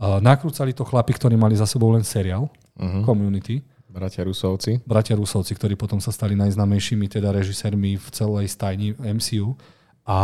[0.01, 2.49] Uh, nakrúcali to chlapi, ktorí mali za sebou len seriál
[2.81, 3.05] uh-huh.
[3.05, 3.61] Community
[3.91, 4.79] Bratia Rusovci.
[4.87, 9.59] Bratia Rusovci, ktorí potom sa stali najznamejšími teda režisérmi v celej stajni MCU.
[10.07, 10.19] A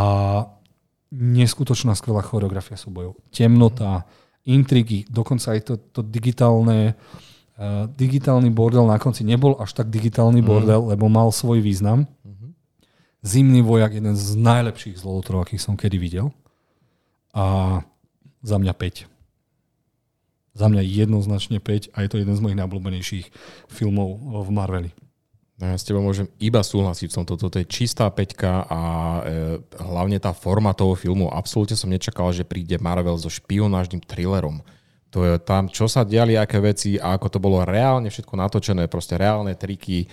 [1.11, 3.19] neskutočná skvelá choreografia súbojov.
[3.35, 4.07] Temnota,
[4.47, 6.95] intrigy, dokonca aj to, to digitálne,
[7.59, 10.47] uh, digitálny bordel na konci nebol až tak digitálny mm.
[10.47, 12.07] bordel, lebo mal svoj význam.
[12.23, 12.51] Mm-hmm.
[13.27, 16.31] Zimný vojak, jeden z najlepších zlodotrov, akých som kedy videl.
[17.35, 17.83] A
[18.47, 19.16] za mňa 5.
[20.57, 23.27] Za mňa jednoznačne 5 a je to jeden z mojich najobľúbenejších
[23.69, 24.17] filmov
[24.49, 24.91] v Marveli.
[25.57, 27.41] No ja s tebou môžem iba súhlasiť v tomto.
[27.41, 29.21] Toto je čistá peťka a e,
[29.81, 31.33] hlavne tá forma toho filmu.
[31.33, 34.61] Absolútne som nečakal, že príde Marvel so špionážnym thrillerom.
[35.17, 38.85] To je tam, čo sa diali, aké veci a ako to bolo reálne všetko natočené,
[38.85, 40.05] proste reálne triky,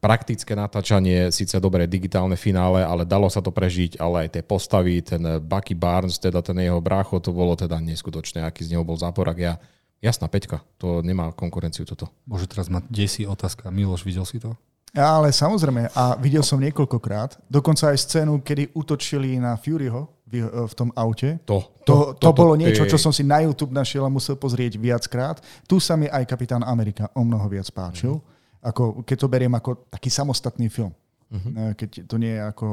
[0.00, 5.04] praktické natáčanie, síce dobré digitálne finále, ale dalo sa to prežiť, ale aj tie postavy,
[5.04, 8.96] ten Bucky Barnes, teda ten jeho brácho, to bolo teda neskutočné, aký z neho bol
[8.96, 9.36] záporak.
[9.36, 9.60] Ja
[10.04, 12.12] Jasná peťka, to nemá konkurenciu toto.
[12.28, 13.72] Bože, teraz ma desí otázka.
[13.72, 14.52] Miloš, videl si to?
[14.96, 20.48] Ja, ale samozrejme, a videl som niekoľkokrát, dokonca aj scénu, kedy útočili na Furyho v,
[20.48, 21.36] v tom aute.
[21.44, 24.40] To, to, to, to, to bolo niečo, čo som si na YouTube našiel a musel
[24.40, 25.44] pozrieť viackrát.
[25.68, 28.72] Tu sa mi aj Kapitán Amerika o mnoho viac páčil, uh-huh.
[28.72, 30.96] ako, keď to beriem ako taký samostatný film.
[31.28, 31.76] Uh-huh.
[31.76, 32.66] Keď to nie je ako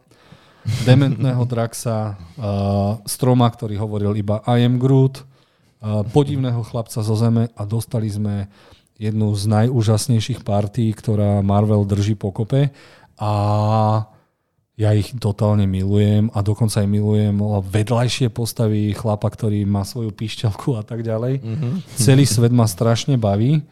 [0.84, 7.52] dementného Draxa, uh, stroma, ktorý hovoril iba I am Groot, uh, podivného chlapca zo zeme
[7.52, 8.48] a dostali sme
[8.96, 12.70] jednu z najúžasnejších partí, ktorá Marvel drží pokope
[13.18, 13.32] a
[14.74, 20.74] ja ich totálne milujem a dokonca aj milujem vedľajšie postavy chlapa, ktorý má svoju pišťalku
[20.74, 21.38] a tak ďalej.
[21.38, 21.74] Mm-hmm.
[21.94, 23.62] Celý svet ma strašne baví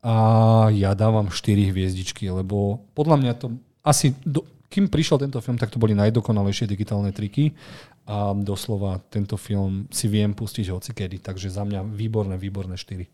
[0.00, 0.16] a
[0.72, 3.52] ja dávam 4 hviezdičky, lebo podľa mňa to
[3.84, 4.40] asi do,
[4.70, 7.50] kým prišiel tento film, tak to boli najdokonalejšie digitálne triky
[8.06, 13.04] a doslova tento film si viem pustiť hoci kedy, takže za mňa výborné, výborné 4.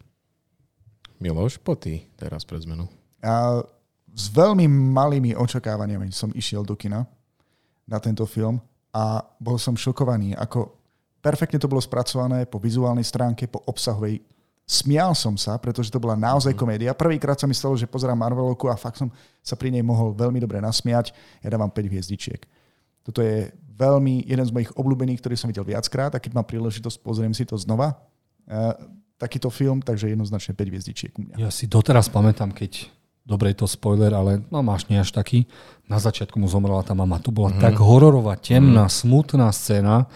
[1.17, 2.93] Miloš, po ty teraz pre zmenu.
[3.25, 3.65] A
[4.13, 7.09] s veľmi malými očakávaniami som išiel do kina
[7.89, 8.61] na tento film
[8.93, 10.77] a bol som šokovaný, ako
[11.25, 14.21] perfektne to bolo spracované po vizuálnej stránke, po obsahovej
[14.67, 16.59] Smial som sa, pretože to bola naozaj mm.
[16.59, 16.91] komédia.
[16.91, 20.43] Prvýkrát sa mi stalo, že pozerám Marvelovku a fakt som sa pri nej mohol veľmi
[20.43, 21.15] dobre nasmiať.
[21.39, 22.43] Ja dávam 5 hviezdičiek.
[23.07, 26.99] Toto je veľmi jeden z mojich obľúbených, ktorý som videl viackrát a keď mám príležitosť,
[26.99, 27.95] pozriem si to znova.
[28.51, 28.75] Uh,
[29.23, 31.35] takýto film, takže jednoznačne 5 hviezdičiek u mňa.
[31.39, 32.91] Ja si doteraz pamätám, keď
[33.23, 35.47] dobre je to spoiler, ale no máš nie až taký.
[35.87, 37.23] Na začiatku mu zomrela tá mama.
[37.23, 37.63] Tu bola mm.
[37.63, 38.95] tak hororová, temná, mm.
[38.99, 40.11] smutná scéna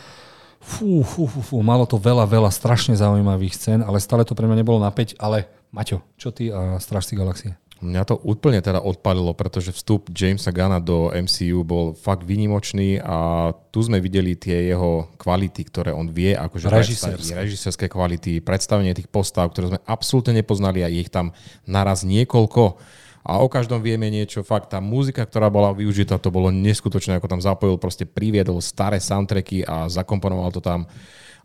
[0.60, 4.44] fú, fú, fú, fú, malo to veľa, veľa strašne zaujímavých scén, ale stále to pre
[4.44, 7.56] mňa nebolo na 5, ale Maťo, čo ty a Strážci galaxie?
[7.80, 13.50] Mňa to úplne teda odpalilo, pretože vstup Jamesa Gana do MCU bol fakt výnimočný a
[13.72, 17.32] tu sme videli tie jeho kvality, ktoré on vie, akože režisérske.
[17.32, 21.32] režisérske kvality, predstavenie tých postav, ktoré sme absolútne nepoznali a ich tam
[21.64, 22.76] naraz niekoľko
[23.20, 24.40] a o každom vieme niečo.
[24.40, 28.97] Fakt, tá muzika, ktorá bola využitá, to bolo neskutočné, ako tam zapojil, proste priviedol staré
[28.97, 30.88] soundtracky a zakomponoval to tam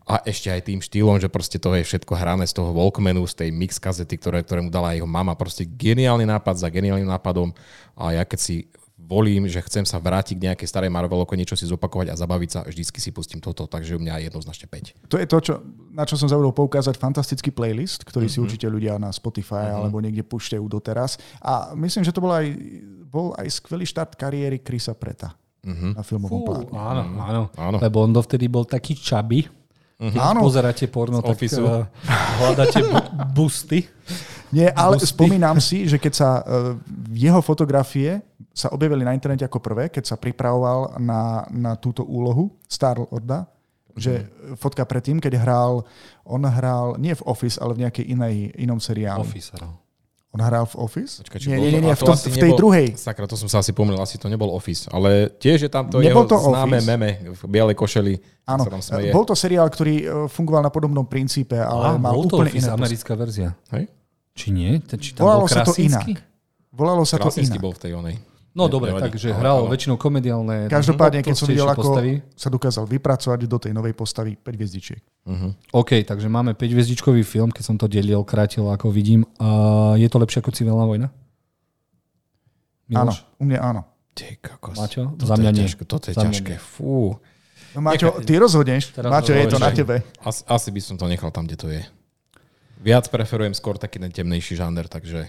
[0.06, 3.42] a ešte aj tým štýlom, že proste to je všetko hrané z toho Walkmanu, z
[3.42, 5.34] tej mix kazety, ktoré, ktoré mu dala jeho mama.
[5.34, 7.50] Proste geniálny nápad za geniálnym nápadom
[7.98, 8.70] a ja keď si
[9.06, 12.60] volím, že chcem sa vrátiť k nejakej starej Marvelovke, niečo si zopakovať a zabaviť sa,
[12.66, 15.06] vždycky si pustím toto, takže u mňa je jednoznačne 5.
[15.06, 15.54] To je to, čo,
[15.94, 18.42] na čo som zavodol poukázať, fantastický playlist, ktorý mm-hmm.
[18.42, 19.78] si určite ľudia na Spotify mm-hmm.
[19.78, 21.22] alebo niekde púšťajú doteraz.
[21.38, 22.46] A myslím, že to bol aj,
[23.06, 25.90] bol aj skvelý štart kariéry Krisa Preta mm-hmm.
[25.94, 26.66] na filmovom pláne.
[26.74, 27.78] Áno, áno, áno.
[27.78, 29.46] Lebo on dovtedy bol taký čaby,
[29.96, 30.12] Uh-huh.
[30.20, 30.44] Áno.
[30.44, 31.88] Pozeráte porno, tak uh,
[32.36, 33.88] hľadáte bu- busty.
[34.54, 35.10] Nie, ale busty.
[35.10, 36.78] spomínam si, že keď sa uh,
[37.10, 38.22] jeho fotografie
[38.54, 43.50] sa objavili na internete ako prvé, keď sa pripravoval na, na túto úlohu Star Lorda,
[43.96, 44.60] že uh-huh.
[44.60, 45.82] fotka predtým, keď hral,
[46.28, 49.24] on hral nie v Office, ale v nejakej inej, inom seriáli.
[49.24, 49.72] Office hral.
[50.36, 51.24] On hral v Office?
[51.24, 52.86] Počka, nie, nie, nie, nie, v, tom, v tej nebol, druhej.
[52.92, 56.04] Sakra, to som sa asi pomýlil, asi to nebol Office, ale tiež je tam to
[56.04, 56.88] nebol jeho to známe office.
[56.92, 58.14] meme v bielej košeli.
[58.44, 58.68] Áno,
[59.16, 62.52] bol to seriál, ktorý e, fungoval na podobnom princípe, ale Á, mal bol to úplne
[62.52, 62.76] Office, iné.
[62.76, 63.48] americká verzia.
[63.72, 63.95] Hej?
[64.36, 64.78] Či nie?
[64.84, 66.06] Či tam Volalo bol sa to inak.
[66.68, 67.56] Volalo sa to inak.
[67.56, 68.16] bol v tej onej.
[68.56, 70.72] No dobre, takže hral väčšinou komediálne.
[70.72, 72.24] Každopádne, keď som videl, ako postavy.
[72.32, 75.00] sa dokázal vypracovať do tej novej postavy 5 hviezdičiek.
[75.28, 75.52] Uh-huh.
[75.76, 79.28] OK, takže máme 5 hviezdičkový film, keď som to delil, krátil, ako vidím.
[79.36, 81.12] Uh, je to lepšie ako civilná vojna?
[82.88, 83.20] Miloš?
[83.28, 83.82] Áno, u mňa áno.
[84.16, 84.76] Ty kokos.
[84.80, 85.02] Maťo?
[85.20, 85.64] Toto Za mňa je nie.
[85.68, 86.54] ťažké, toto je Za ťažké.
[86.56, 87.20] Fú.
[87.76, 88.96] No, Maťo, ty rozhodneš.
[88.96, 90.00] Teraz Maťo, je to na tebe.
[90.24, 91.84] Asi, asi by som to nechal tam, kde to je.
[92.86, 95.26] Viac preferujem skôr taký ten temnejší žáner, takže...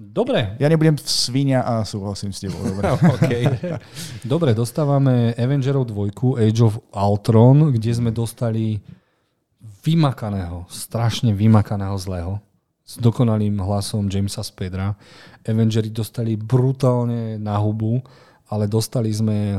[0.00, 2.62] Dobre, Ja nebudem svinia a súhlasím s tebou.
[2.62, 2.94] Dobre.
[3.18, 3.42] okay.
[4.32, 8.78] Dobre, dostávame Avengerov 2, Age of Ultron, kde sme dostali
[9.82, 12.38] vymakaného, strašne vymakaného zlého
[12.86, 14.94] s dokonalým hlasom Jamesa Spedra.
[15.42, 17.98] Avengeri dostali brutálne na hubu,
[18.46, 19.58] ale dostali sme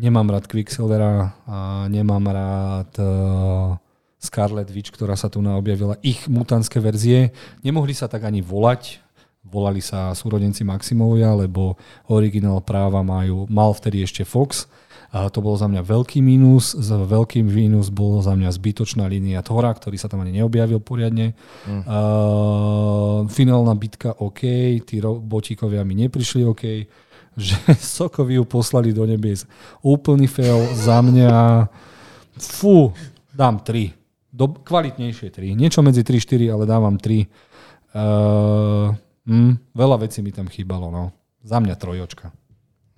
[0.00, 3.76] nemám rád Quicksilvera a nemám rád uh,
[4.20, 7.32] Scarlet Witch, ktorá sa tu naobjavila, ich mutantské verzie.
[7.64, 9.00] Nemohli sa tak ani volať,
[9.40, 11.80] volali sa súrodenci Maximovia, lebo
[12.12, 14.68] originál práva majú, mal vtedy ešte Fox.
[15.10, 16.70] A to bol za mňa veľký mínus.
[16.78, 21.34] Z veľký mínus bol za mňa zbytočná línia Thora, ktorý sa tam ani neobjavil poriadne.
[21.66, 21.82] Mm.
[21.82, 24.46] Uh, finálna bitka OK,
[24.86, 26.62] tí robotíkovia mi neprišli OK.
[27.40, 29.50] Že Sokovi ju poslali do nebies.
[29.82, 31.66] Úplný fail za mňa.
[32.38, 32.94] Fú,
[33.34, 33.99] dám 3.
[34.40, 35.52] Do, kvalitnejšie 3.
[35.52, 37.28] Niečo medzi 3-4, ale dávam 3.
[37.92, 38.96] Uh,
[39.28, 40.88] mm, veľa vecí mi tam chýbalo.
[40.88, 41.12] No.
[41.44, 42.32] Za mňa trojočka.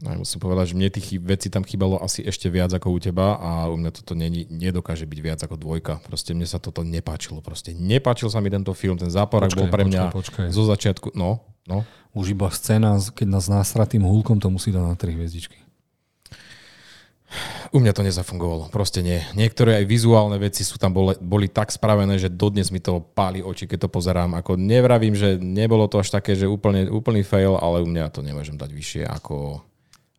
[0.03, 2.99] No, ja musím povedať, že mne tých vecí tam chýbalo asi ešte viac ako u
[2.99, 6.03] teba a u mňa toto není, nedokáže byť viac ako dvojka.
[6.03, 7.39] Proste mne sa toto nepáčilo.
[7.39, 10.55] Proste nepáčil sa mi tento film, ten záporak bol pre mňa počkaj, počkaj.
[10.55, 11.87] zo začiatku, no, no.
[12.19, 15.62] Už iba scéna, keď nás násratým húlkom to musí dať na 3 hviezdičky.
[17.73, 19.25] U mňa to nezafungovalo, proste nie.
[19.33, 23.41] Niektoré aj vizuálne veci sú tam boli, boli tak spravené, že dodnes mi to páli
[23.41, 24.37] oči, keď to pozerám.
[24.37, 28.21] Ako nevravím, že nebolo to až také, že úplne, úplný fail, ale u mňa to
[28.21, 29.65] nemôžem dať vyššie ako...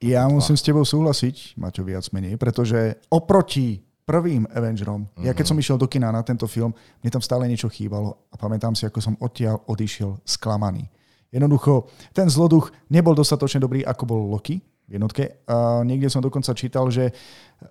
[0.01, 5.23] Ja musím s tebou súhlasiť, Maťo, viac menej, pretože oproti prvým Avengerom, mm-hmm.
[5.23, 6.73] ja keď som išiel do kina na tento film,
[7.05, 10.89] mne tam stále niečo chýbalo a pamätám si, ako som odtiaľ odišiel sklamaný.
[11.29, 11.85] Jednoducho,
[12.17, 15.43] ten zloduch nebol dostatočne dobrý, ako bol Loki jednotke.
[15.47, 17.11] A niekde som dokonca čítal, že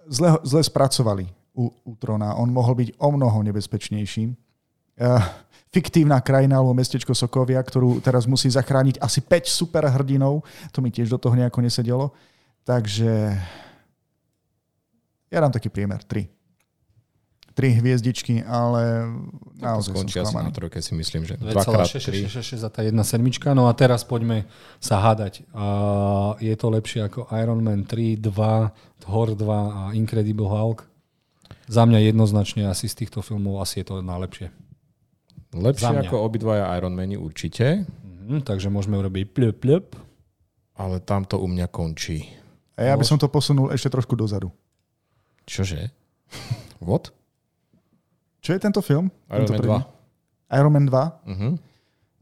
[0.09, 2.37] zle, zle spracovali u, u Trona.
[2.37, 4.25] On mohol byť o mnoho nebezpečnejší.
[5.03, 5.25] Uh,
[5.73, 10.45] fiktívna krajina alebo mestečko Sokovia, ktorú teraz musí zachrániť asi 5 superhrdinov.
[10.73, 12.13] To mi tiež do toho nejako nesedelo.
[12.63, 13.33] Takže
[15.33, 16.42] ja dám taký priemer, 3.
[17.53, 19.13] 3 hviezdičky, ale
[19.61, 22.25] naozaj som Skončí asi na trojke si myslím, že dvakrát tri.
[22.25, 23.53] 2,666 za tá jedna sedmička.
[23.53, 24.49] No a teraz poďme
[24.81, 25.45] sa hádať.
[25.53, 30.89] Uh, je to lepšie ako Iron Man 3, 2, Thor 2 a Incredible Hulk?
[31.69, 34.49] Za mňa jednoznačne asi z týchto filmov asi je to najlepšie.
[35.53, 37.85] Lepšie ako obidvaja Iron Mani určite,
[38.23, 39.87] Mhm, takže môžeme urobiť plöp, plöp.
[40.79, 42.31] ale tam to u mňa končí.
[42.79, 44.49] A ja by som to posunul ešte trošku dozadu.
[45.45, 45.91] Čože?
[46.81, 47.11] What?
[48.43, 49.07] Čo je tento film?
[49.31, 49.79] Iron tento Man prvý?
[50.53, 50.99] Iron Man 2?
[51.25, 51.55] Uh-huh.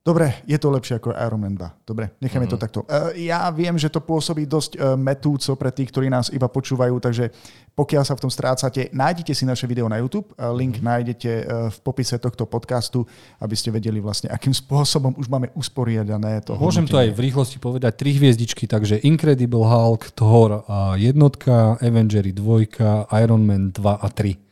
[0.01, 1.85] Dobre, je to lepšie ako Iron Man 2.
[1.85, 2.51] Dobre, necháme Mhm.
[2.51, 2.81] to takto.
[2.83, 6.97] Uh, ja viem, že to pôsobí dosť uh, metúco pre tých, ktorí nás iba počúvajú,
[6.99, 7.29] takže
[7.75, 10.33] pokiaľ sa v tom strácate, nájdete si naše video na YouTube.
[10.35, 13.05] Uh, link nájdete uh, v popise tohto podcastu,
[13.39, 17.17] aby ste vedeli vlastne, akým spôsobom už máme usporiadané to Môžem to aj hodnotenie.
[17.17, 17.93] v rýchlosti povedať.
[17.97, 22.73] Tri hviezdičky, takže Incredible Hulk, Thor a jednotka, Avengery 2,
[23.15, 24.50] Iron Man 2 a 3.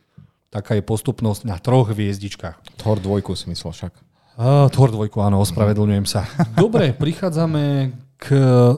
[0.48, 2.80] Taká je postupnosť na troch hviezdičkách.
[2.80, 3.92] Thor dvojku si myslel však.
[4.38, 6.22] Uh, Thor 2, áno, ospravedlňujem sa.
[6.54, 8.74] Dobre, prichádzame k uh,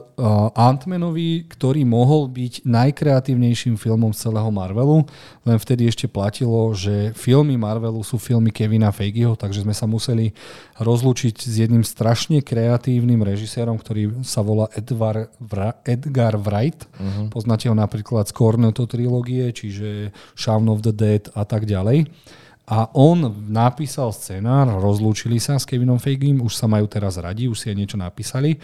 [0.53, 5.01] Ant-Manovi, ktorý mohol byť najkreatívnejším filmom z celého Marvelu,
[5.41, 10.37] len vtedy ešte platilo, že filmy Marvelu sú filmy Kevina Feigeho, takže sme sa museli
[10.77, 16.85] rozlúčiť s jedným strašne kreatívnym režisérom, ktorý sa volá Edvar, Vra, Edgar Wright.
[17.01, 17.33] Uh-huh.
[17.33, 22.05] Poznáte ho napríklad z Cornetto trilógie, čiže Shaun of the Dead a tak ďalej.
[22.69, 27.57] A on napísal scenár, rozlúčili sa s Kevinom Feigim, už sa majú teraz radi, už
[27.57, 28.61] si aj niečo napísali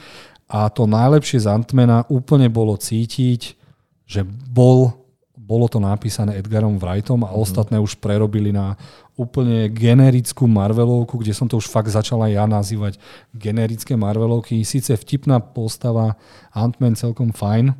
[0.47, 3.59] a to najlepšie z Antmana úplne bolo cítiť,
[4.07, 4.95] že bol,
[5.35, 7.37] bolo to napísané Edgarom Wrightom a mm.
[7.37, 8.79] ostatné už prerobili na
[9.19, 13.01] úplne generickú Marvelovku, kde som to už fakt začala ja nazývať
[13.35, 14.63] generické Marvelovky.
[14.63, 16.15] Sice vtipná postava,
[16.55, 17.75] Ant-Man celkom fajn,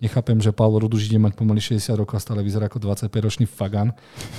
[0.00, 3.92] Nechápem, že Paolo Ruduž ide mať pomaly 60 rokov a stále vyzerá ako 25-ročný fagan.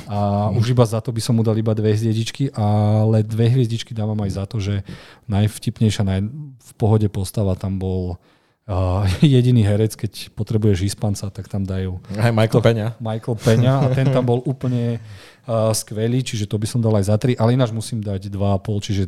[0.09, 0.57] A mm.
[0.57, 4.17] už iba za to by som mu dal iba dve hviezdičky, ale dve hviezdičky dávam
[4.25, 4.81] aj za to, že
[5.29, 6.19] najvtipnejšia, naj,
[6.57, 8.17] v pohode postava tam bol
[8.65, 12.01] uh, jediný herec, keď potrebuješ Hispanca, tak tam dajú.
[12.17, 12.87] Aj Michael Peňa.
[12.97, 14.97] Michael Peňa a ten tam bol úplne
[15.45, 18.81] uh, skvelý, čiže to by som dal aj za tri, ale ináč musím dať 2,5,
[18.81, 19.03] čiže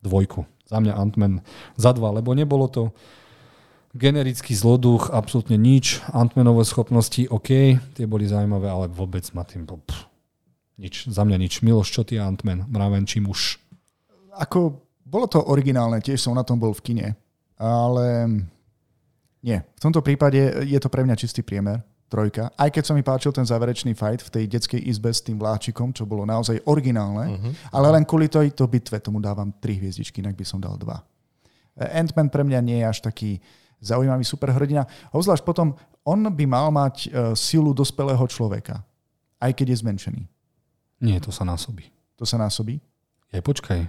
[0.00, 0.46] dvojku.
[0.68, 1.40] Za mňa Ant-Man
[1.80, 2.92] za dva, lebo nebolo to
[3.96, 6.04] generický zloduch, absolútne nič.
[6.12, 9.64] Antmanové schopnosti, OK, tie boli zaujímavé, ale vôbec ma tým...
[9.64, 10.08] Pff,
[10.78, 11.60] nič, za mňa nič.
[11.64, 12.68] Miloš, čo ty Antman?
[12.70, 13.58] Mravenčí muž.
[14.38, 17.08] Ako, bolo to originálne, tiež som na tom bol v kine,
[17.58, 18.06] ale
[19.42, 19.58] nie.
[19.58, 22.54] V tomto prípade je to pre mňa čistý priemer, trojka.
[22.54, 25.90] Aj keď sa mi páčil ten záverečný fight v tej detskej izbe s tým vláčikom,
[25.90, 27.52] čo bolo naozaj originálne, uh-huh.
[27.74, 31.02] ale len kvôli tejto bitve tomu dávam tri hviezdičky, inak by som dal dva.
[31.78, 33.38] Ant-Man pre mňa nie je až taký
[33.80, 34.86] zaujímavý superhrdina.
[35.14, 38.82] Obzvlášť potom, on by mal mať e, silu dospelého človeka,
[39.38, 40.22] aj keď je zmenšený.
[41.04, 41.86] Nie, to sa násobí.
[42.18, 42.82] To sa násobí?
[43.30, 43.86] Je, počkaj.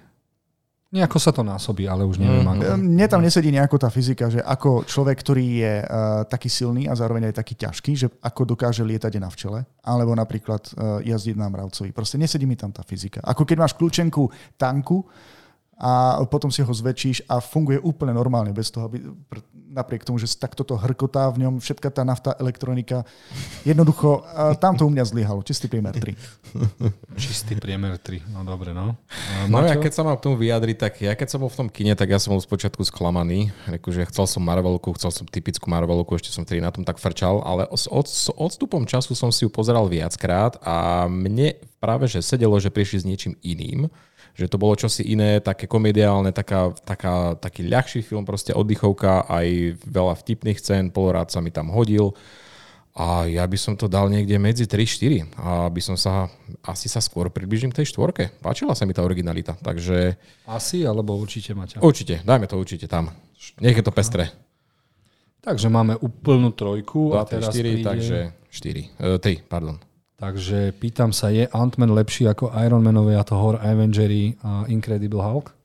[0.89, 2.49] Nejako sa to násobí, ale už neviem mm.
[2.49, 2.61] ako.
[2.81, 6.97] Mne tam nesedí nejako tá fyzika, že ako človek, ktorý je uh, taký silný a
[6.97, 11.45] zároveň aj taký ťažký, že ako dokáže lietať na včele, alebo napríklad uh, jazdiť na
[11.45, 11.93] mravcovi.
[11.93, 13.21] Proste nesedí mi tam tá fyzika.
[13.21, 15.05] Ako keď máš kľúčenku tanku,
[15.79, 18.99] a potom si ho zväčšíš a funguje úplne normálne, bez toho, aby
[19.69, 23.05] napriek tomu, že takto to hrkotá v ňom, všetka tá nafta, elektronika,
[23.61, 24.25] jednoducho,
[24.57, 25.45] tam to u mňa zlyhalo.
[25.45, 26.17] Čistý priemer 3.
[27.21, 28.97] Čistý priemer 3, no dobre, no.
[29.47, 31.69] No ja keď sa mám k tomu vyjadriť, tak ja keď som bol v tom
[31.69, 33.53] kine, tak ja som bol spočiatku sklamaný.
[33.69, 37.45] že chcel som Marvelku, chcel som typickú Marvelku, ešte som vtedy na tom tak frčal,
[37.45, 42.57] ale s od, odstupom času som si ju pozeral viackrát a mne práve, že sedelo,
[42.57, 43.87] že prišli s niečím iným
[44.39, 49.47] že to bolo čosi iné, také komediálne, taká, taká, taký ľahší film, proste oddychovka, aj
[49.75, 52.15] veľa vtipných scén, polorád sa mi tam hodil.
[52.99, 56.27] A ja by som to dal niekde medzi 3-4 a by som sa,
[56.67, 58.33] asi sa skôr približím k tej štvorke.
[58.43, 60.19] Páčila sa mi tá originalita, takže...
[60.43, 61.79] Asi, alebo určite, Maťa?
[61.79, 63.13] Určite, dajme to určite tam.
[63.63, 64.27] Nech je to pestré.
[65.39, 67.85] Takže máme úplnú trojku 2, a teraz 4, príde...
[67.87, 68.17] takže
[68.51, 68.99] 4.
[68.99, 69.79] E, 3, pardon.
[70.19, 75.55] Takže pýtam sa, je Ant-Man lepší ako Iron Manové a Thor, Avengery a Incredible Hulk?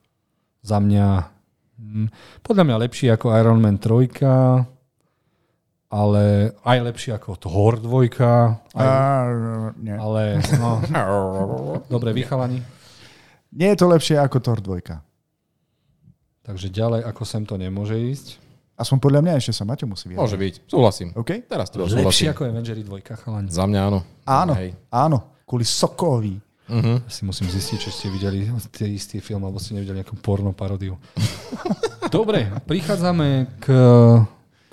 [0.63, 1.34] Za mňa,
[2.41, 4.71] podľa mňa lepší ako Iron Man 3,
[5.91, 6.23] ale
[6.63, 8.15] aj lepší ako Thor 2.
[8.19, 10.21] Aj, uh, ale,
[10.59, 10.71] no,
[11.93, 12.59] dobre, vychalani.
[13.55, 16.45] Nie je to lepšie ako Thor 2.
[16.45, 18.27] Takže ďalej, ako sem to nemôže ísť.
[18.75, 20.19] Aspoň podľa mňa ešte sa Maťo musí vyjadriť.
[20.19, 21.09] Môže byť, súhlasím.
[21.15, 21.47] OK?
[21.47, 22.11] Teraz to súhlasím.
[22.11, 23.47] Lepšie ako Avengers 2, chalani.
[23.47, 23.99] Za mňa áno.
[24.27, 24.75] Áno, Hej.
[24.91, 25.17] áno.
[25.47, 26.35] Kvôli Sokovi.
[26.65, 26.97] Uh-huh.
[27.05, 30.97] Si musím zistiť, či ste videli ten istý film, alebo ste nevideli nejakú porno paródiu.
[32.15, 33.65] Dobre, prichádzame k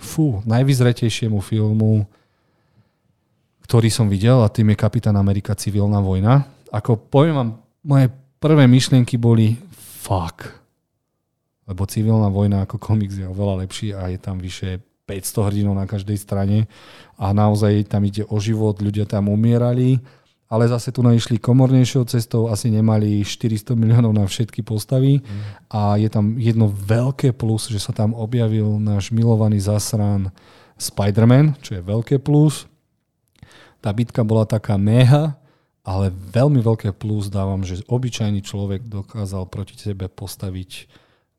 [0.01, 2.09] fú, najvyzretejšiemu filmu,
[3.69, 6.49] ktorý som videl a tým je Kapitán Amerika civilná vojna.
[6.73, 7.51] Ako poviem vám,
[7.85, 8.09] moje
[8.41, 9.57] prvé myšlienky boli
[10.03, 10.49] fuck,
[11.69, 15.87] lebo civilná vojna ako komiks je oveľa lepší a je tam vyše 500 hrdinov na
[15.87, 16.67] každej strane
[17.19, 20.03] a naozaj tam ide o život, ľudia tam umierali,
[20.53, 25.73] ale zase tu išli komornejšou cestou, asi nemali 400 miliónov na všetky postavy mm.
[25.73, 30.29] a je tam jedno veľké plus, že sa tam objavil náš milovaný zasran
[30.77, 32.69] Spider-Man, čo je veľké plus.
[33.81, 35.41] Tá bitka bola taká meha,
[35.81, 40.85] ale veľmi veľké plus dávam, že obyčajný človek dokázal proti sebe postaviť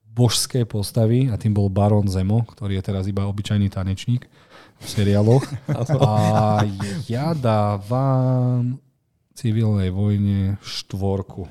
[0.09, 4.25] božské postavy a tým bol Baron Zemo, ktorý je teraz iba obyčajný tanečník
[4.81, 5.45] v seriáloch.
[6.05, 6.61] A
[7.09, 8.77] ja dávam
[9.33, 11.49] civilnej vojne štvorku.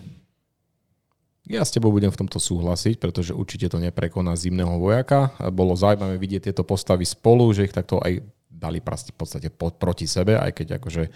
[1.51, 5.35] Ja s tebou budem v tomto súhlasiť, pretože určite to neprekoná zimného vojaka.
[5.51, 10.39] Bolo zaujímavé vidieť tieto postavy spolu, že ich takto aj dali v podstate proti sebe,
[10.39, 11.11] aj keď akože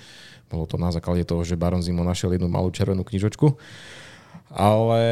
[0.50, 3.54] bolo to na základe toho, že Baron Zimo našiel jednu malú červenú knižočku.
[4.56, 5.02] Ale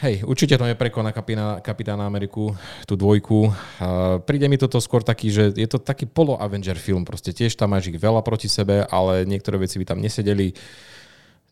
[0.00, 2.56] hej, určite to neprekoná kapina, Kapitána Ameriku,
[2.88, 3.52] tú dvojku.
[3.52, 7.04] Uh, príde mi toto skôr taký, že je to taký polo-Avenger film.
[7.04, 10.56] Proste tiež tam máš ich veľa proti sebe, ale niektoré veci by tam nesedeli.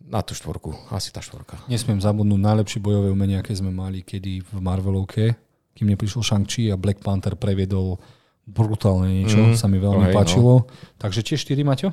[0.07, 1.59] Na tú štvorku, asi tá štvorka.
[1.67, 5.35] Nesmiem zabudnúť najlepšie bojové umenie, aké sme mali kedy v Marvelovke,
[5.75, 7.99] kým neprišiel Shang-Chi a Black Panther previedol
[8.47, 10.17] brutálne niečo, mm, sa mi veľmi hej, no.
[10.17, 10.53] páčilo.
[11.03, 11.91] Takže tie 4, Maťo?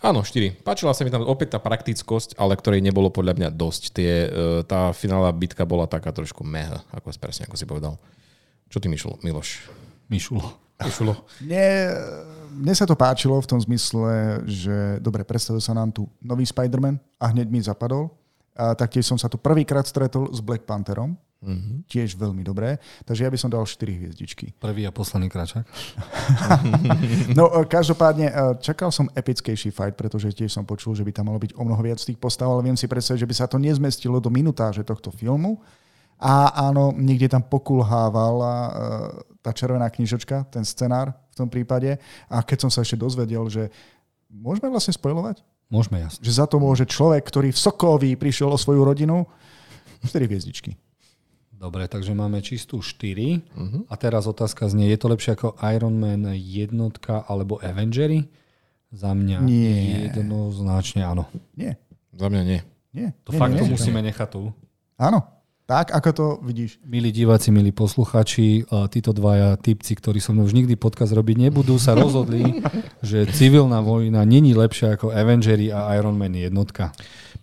[0.00, 0.64] Áno, 4.
[0.64, 3.82] Páčila sa mi tam opäť tá praktickosť, ale ktorej nebolo podľa mňa dosť.
[3.92, 4.28] Tie, e,
[4.64, 8.00] tá finálna bitka bola taká trošku meh, ako presne, ako si povedal.
[8.72, 9.68] Čo ty, Mišlo, Miloš?
[10.08, 10.46] Mišulo.
[10.80, 11.14] Mišulo?
[11.44, 11.66] Mne,
[12.50, 16.98] mne sa to páčilo v tom zmysle, že dobre, predstavil sa nám tu nový Spider-Man
[17.16, 18.10] a hneď mi zapadol.
[18.52, 21.88] A taktiež som sa tu prvýkrát stretol s Black Pantherom, Mhm.
[21.88, 22.76] tiež veľmi dobré,
[23.08, 24.52] takže ja by som dal 4 hviezdičky.
[24.60, 25.64] Prvý a posledný kračak.
[27.32, 31.32] No e, každopádne e, čakal som epickejší fight, pretože tiež som počul, že by tam
[31.32, 33.56] malo byť o mnoho viac tých postav, ale viem si predstaviť, že by sa to
[33.56, 35.56] nezmestilo do minutáže tohto filmu.
[36.20, 38.70] A áno, niekde tam pokulhávala e,
[39.40, 41.96] tá červená knižočka, ten scenár v tom prípade.
[42.28, 43.72] A keď som sa ešte dozvedel, že
[44.28, 45.40] môžeme vlastne spojovať?
[45.72, 46.20] Môžeme, jasne.
[46.20, 49.24] Že za to môže človek, ktorý v Sokovi prišiel o svoju rodinu,
[50.04, 50.76] 4 hviezdičky.
[51.60, 52.96] Dobre, takže máme čistú 4.
[53.52, 53.84] Uh-huh.
[53.88, 58.28] A teraz otázka znie, je to lepšie ako Iron Man jednotka alebo Avengery?
[58.90, 60.08] Za mňa Nie.
[60.10, 61.28] jednoznačne áno.
[61.54, 61.78] Nie,
[62.16, 62.60] Za mňa nie.
[62.96, 63.08] nie.
[63.22, 63.74] To nie, fakt nie, to nie.
[63.76, 64.50] musíme nechať tu.
[64.98, 65.22] Áno,
[65.70, 66.82] tak ako to vidíš.
[66.82, 71.78] Milí diváci, milí posluchači, títo dvaja typci, ktorí so mnou už nikdy podcast robiť nebudú,
[71.78, 72.42] sa rozhodli,
[73.06, 76.90] že civilná vojna není lepšia ako Avengery a Iron Man jednotka.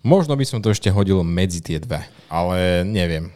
[0.03, 3.31] Možno by som to ešte hodil medzi tie dve, ale neviem.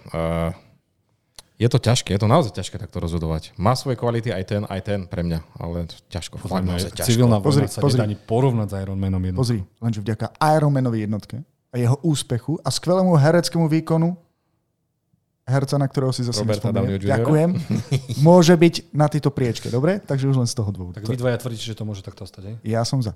[1.56, 3.56] Je to ťažké, je to naozaj ťažké takto rozhodovať.
[3.56, 6.36] Má svoje kvality aj ten, aj ten pre mňa, ale ťažko.
[6.36, 7.08] Fakt naozaj ťažko.
[7.08, 7.96] Civilná Pozri, vojna sa pozri.
[7.96, 9.40] nedá ani porovnať s Iron Manom jednotkou.
[9.40, 14.20] Pozri, lenže vďaka Ironmanovi jednotke a jeho úspechu a skvelému hereckému výkonu
[15.52, 16.72] herca, na ktorého si zase Roberta?
[16.72, 17.50] Ďakujem.
[18.28, 20.00] Môže byť na tejto priečke, dobre?
[20.00, 21.04] Takže už len z toho dôvodu.
[21.04, 22.56] Tak vy dvaja tvrdíte, že to môže takto ostať, hej?
[22.64, 23.12] Ja som za.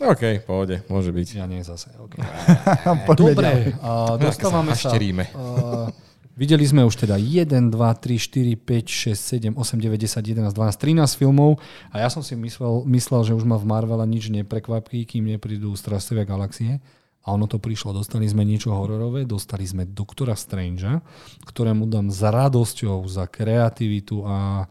[0.00, 1.28] OK, pohode, môže byť.
[1.36, 1.92] Ja nie zase.
[1.96, 3.16] Ďalej.
[3.16, 4.96] Dobre, a dostávame sa.
[4.96, 5.92] A,
[6.40, 10.56] videli sme už teda 1, 2, 3, 4, 5, 6, 7, 8, 9, 10, 11,
[10.56, 11.60] 12, 13 filmov
[11.92, 15.76] a ja som si myslel, myslel že už ma v Marvele nič neprekvapí, kým neprídu
[15.76, 16.80] Strastovia galaxie.
[17.20, 17.92] A ono to prišlo.
[17.92, 21.04] Dostali sme niečo hororové, dostali sme Doktora Strangea,
[21.44, 24.64] ktorému dám za radosťou, za kreativitu a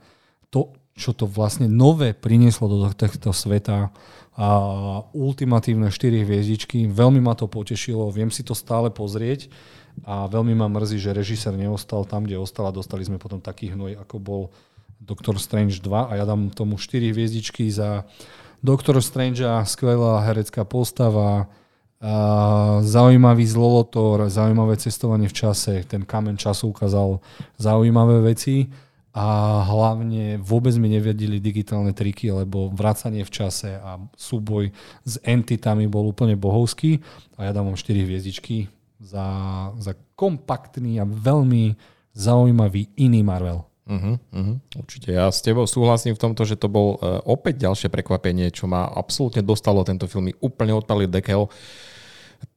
[0.49, 3.93] to, čo to vlastne nové prinieslo do tohto sveta
[4.33, 4.47] a
[5.13, 6.89] ultimatívne 4 hviezdičky.
[6.89, 9.53] Veľmi ma to potešilo, viem si to stále pozrieť
[10.01, 13.77] a veľmi ma mrzí, že režisér neostal tam, kde ostal a dostali sme potom taký
[13.77, 14.41] hnoj, ako bol
[14.97, 18.09] Doctor Strange 2 a ja dám tomu 4 hviezdičky za
[18.59, 21.58] Doctor Strange, skvelá herecká postava, a
[22.79, 27.19] zaujímavý zlolotor, zaujímavé cestovanie v čase, ten kamen času ukázal
[27.59, 28.71] zaujímavé veci
[29.11, 34.71] a hlavne vôbec mi nevedeli digitálne triky, lebo vracanie v čase a súboj
[35.03, 37.03] s entitami bol úplne bohovský
[37.35, 38.71] a ja dávam 4 hviezdičky
[39.03, 39.27] za,
[39.75, 41.75] za kompaktný a veľmi
[42.15, 43.67] zaujímavý iný Marvel.
[43.89, 44.55] Uh-huh, uh-huh.
[44.77, 45.09] Určite.
[45.09, 48.85] Ja s tebou súhlasím v tomto, že to bol uh, opäť ďalšie prekvapenie, čo ma
[48.85, 50.29] absolútne dostalo tento film.
[50.29, 51.49] mi Úplne odpalil dekel.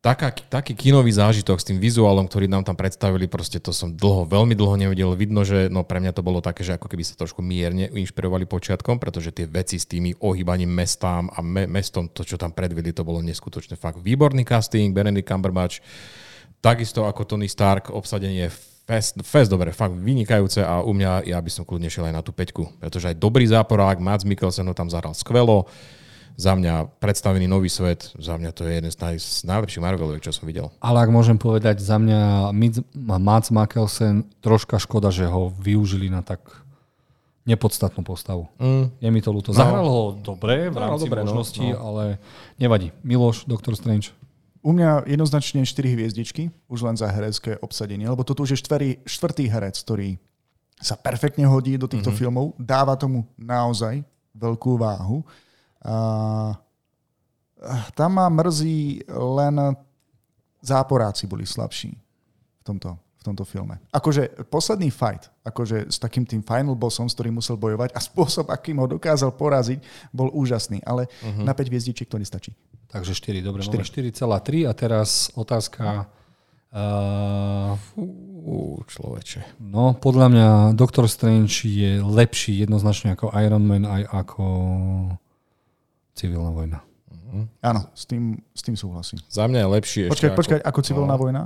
[0.03, 4.27] Taká, taký kinový zážitok s tým vizuálom, ktorý nám tam predstavili, proste to som dlho,
[4.27, 5.15] veľmi dlho nevidel.
[5.15, 8.43] Vidno, že no pre mňa to bolo také, že ako keby sa trošku mierne inšpirovali
[8.51, 12.91] počiatkom, pretože tie veci s tými ohýbaním mestám a me, mestom, to, čo tam predvedli,
[12.91, 15.79] to bolo neskutočne fakt výborný casting, Benedict Cumberbatch,
[16.59, 18.51] takisto ako Tony Stark, obsadenie
[18.83, 22.23] fest, fest dobre, fakt vynikajúce a u mňa ja by som kľudne šiel aj na
[22.27, 25.71] tú peťku, pretože aj dobrý záporák, Mads Mikkelsen ho tam zahral skvelo,
[26.37, 30.25] za mňa predstavený nový svet, za mňa to je jeden z, naj, z najlepších Marveloviek,
[30.25, 30.73] čo som videl.
[30.81, 32.53] Ale ak môžem povedať, za mňa
[32.97, 36.41] Mads Mikkelsen, troška škoda, že ho využili na tak
[37.43, 38.47] nepodstatnú postavu.
[38.59, 38.95] Mm.
[39.03, 39.51] Je mi to ľúto.
[39.51, 39.59] No.
[39.59, 41.79] Zahral ho dobre v Zahral rámci dobre, no, možností, no.
[41.83, 42.05] ale
[42.55, 42.95] nevadí.
[43.03, 44.15] Miloš, Doktor Strange.
[44.63, 48.91] U mňa jednoznačne 4 hviezdičky, už len za herecké obsadenie, lebo toto už je štvrtý,
[49.03, 50.23] štvrtý herec, ktorý
[50.79, 52.23] sa perfektne hodí do týchto mm-hmm.
[52.23, 54.07] filmov, dáva tomu naozaj
[54.39, 55.27] veľkú váhu.
[55.83, 55.97] A
[57.95, 59.77] tam ma mrzí len
[60.63, 61.95] záporáci boli slabší
[62.63, 63.79] v tomto, v tomto filme.
[63.91, 68.51] Akože posledný fight, akože s takým tým final bossom, s ktorým musel bojovať a spôsob,
[68.51, 69.83] akým ho dokázal poraziť,
[70.15, 70.79] bol úžasný.
[70.87, 71.43] Ale uh-huh.
[71.43, 72.55] na 5 hviezdičiek to nestačí.
[72.91, 73.75] Takže 4, dobre, 4.
[73.75, 76.07] máme 4,3 a teraz otázka.
[76.73, 79.61] Uh, Fú, človeče.
[79.61, 84.45] no, podľa mňa Doktor Strange je lepší jednoznačne ako Iron Man aj ako
[86.15, 86.81] civilná vojna.
[87.65, 89.17] Áno, s tým, s tým súhlasím.
[89.33, 90.69] Za mňa je lepší Počkaj, ešte počkaj, ako...
[90.69, 91.21] ako civilná no.
[91.21, 91.43] vojna?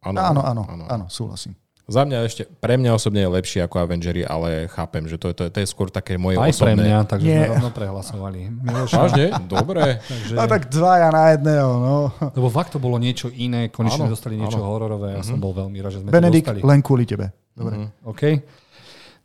[0.00, 1.52] Áno, áno, áno, áno, súhlasím.
[1.90, 5.50] Za mňa ešte, pre mňa osobne je lepšie ako Avengery, ale chápem, že to, to,
[5.50, 6.78] to je skôr také moje Aj osobné...
[6.78, 7.42] pre mňa, takže Nie.
[7.42, 8.38] sme rovno prehlasovali.
[8.62, 9.26] Miloš, Vážne?
[9.50, 9.98] Dobre.
[10.14, 11.96] takže, No tak dvaja na jedného, no.
[12.30, 14.70] lebo fakt to bolo niečo iné, konečne Áno, dostali niečo áno.
[14.70, 16.70] hororové, ja som bol veľmi rád, že sme Benedikt, to dostali.
[16.70, 17.26] len kvôli tebe.
[17.58, 17.74] Dobre.
[18.06, 18.22] OK.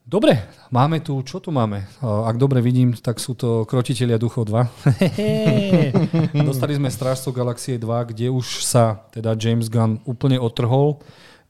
[0.06, 0.38] Dobre,
[0.69, 1.82] máme tu, čo tu máme?
[2.06, 6.38] Ak dobre vidím, tak sú to Krotitelia duchov 2.
[6.45, 11.02] Dostali sme Strážcov Galaxie 2, kde už sa teda James Gunn úplne otrhol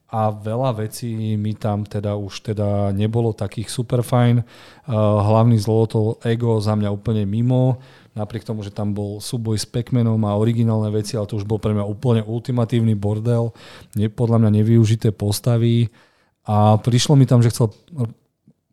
[0.08, 4.48] a veľa vecí mi tam teda už teda nebolo takých super fajn.
[4.88, 7.84] Hlavný zlo to ego za mňa úplne mimo,
[8.16, 11.60] napriek tomu, že tam bol súboj s Pac-Manom a originálne veci, ale to už bol
[11.60, 13.52] pre mňa úplne ultimatívny bordel,
[14.00, 15.92] ne, podľa mňa nevyužité postavy
[16.48, 17.76] a prišlo mi tam, že chcel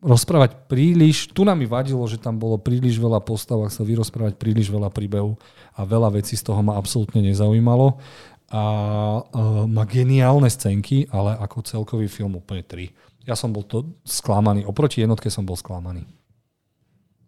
[0.03, 4.35] rozprávať príliš, tu nám mi vadilo, že tam bolo príliš veľa postav a chcel vyrozprávať
[4.35, 5.39] príliš veľa príbehov
[5.73, 7.97] a veľa vecí z toho ma absolútne nezaujímalo
[8.53, 8.63] a
[9.23, 13.25] uh, má geniálne scénky, ale ako celkový film úplne 3.
[13.25, 16.05] Ja som bol to sklamaný, oproti jednotke som bol sklamaný.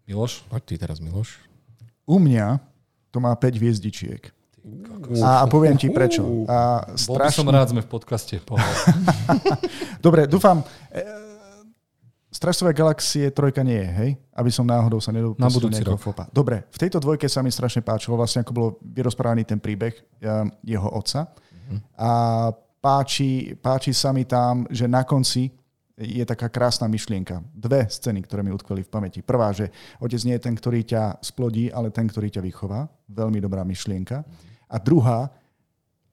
[0.06, 0.46] Miloš?
[0.52, 1.42] Poď ty teraz, Miloš.
[2.06, 2.62] U mňa
[3.10, 4.36] to má 5 hviezdičiek.
[5.22, 6.46] A, a poviem ti prečo.
[6.50, 7.54] A Bol by som strašne...
[7.54, 8.36] rád, sme v podcaste.
[10.06, 10.66] Dobre, dúfam.
[12.36, 14.12] Stražcové galaxie trojka nie je, hej?
[14.36, 16.04] Aby som náhodou sa nedopustil Na budúci rok.
[16.04, 16.28] fopa.
[16.36, 19.96] Dobre, v tejto dvojke sa mi strašne páčilo, vlastne ako bolo vyrozprávaný ten príbeh
[20.60, 21.32] jeho otca.
[21.96, 22.12] A
[22.84, 25.48] páči, páči sa mi tam, že na konci
[25.96, 27.40] je taká krásna myšlienka.
[27.56, 29.24] Dve scény, ktoré mi utkveli v pamäti.
[29.24, 29.72] Prvá, že
[30.04, 32.92] otec nie je ten, ktorý ťa splodí, ale ten, ktorý ťa vychová.
[33.08, 34.28] Veľmi dobrá myšlienka.
[34.68, 35.32] A druhá,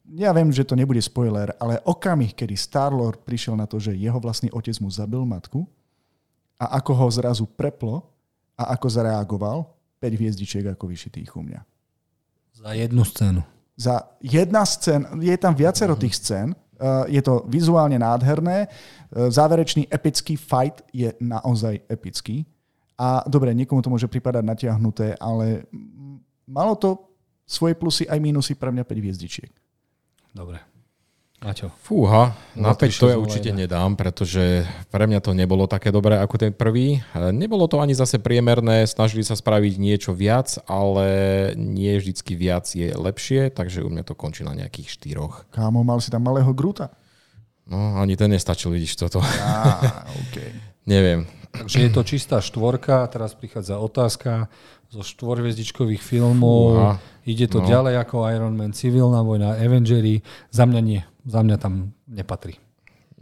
[0.06, 4.22] ja viem, že to nebude spoiler, ale okamih, kedy Star-Lord prišiel na to, že jeho
[4.22, 5.66] vlastný otec mu zabil matku
[6.62, 8.06] a ako ho zrazu preplo
[8.54, 9.66] a ako zareagoval,
[9.98, 11.60] 5 hviezdičiek ako vyšitých u mňa.
[12.54, 13.42] Za jednu scénu.
[13.74, 19.90] Za jedna scén, je tam viacero tých scén, uh, je to vizuálne nádherné, uh, záverečný
[19.90, 22.46] epický fight je naozaj epický.
[22.94, 25.66] A dobre, niekomu to môže pripadať natiahnuté, ale
[26.46, 27.10] malo to
[27.42, 29.50] svoje plusy aj mínusy pre mňa 5 hviezdičiek.
[30.30, 30.71] Dobre.
[31.42, 31.74] Maťo.
[31.82, 34.62] Fúha, na No, 5 to ja určite nedám, pretože
[34.94, 37.02] pre mňa to nebolo také dobré ako ten prvý.
[37.18, 41.06] Nebolo to ani zase priemerné, snažili sa spraviť niečo viac, ale
[41.58, 45.50] nie vždycky viac je lepšie, takže u mňa to končí na nejakých štyroch.
[45.50, 46.94] Kámo, mal si tam malého Gruta?
[47.66, 49.18] No, ani ten nestačil, vidíš toto.
[49.18, 49.82] Á,
[50.30, 50.54] okay.
[50.86, 51.26] Neviem.
[51.52, 54.48] Takže je to čistá štvorka, teraz prichádza otázka
[54.88, 56.64] zo štvorhviezdičkových filmov.
[56.78, 56.92] Fúha,
[57.28, 57.68] Ide to no.
[57.68, 60.24] ďalej ako Iron Man, Civilná vojna, Avengery.
[60.48, 61.00] Za mňa nie.
[61.22, 62.58] Za mňa tam nepatrí.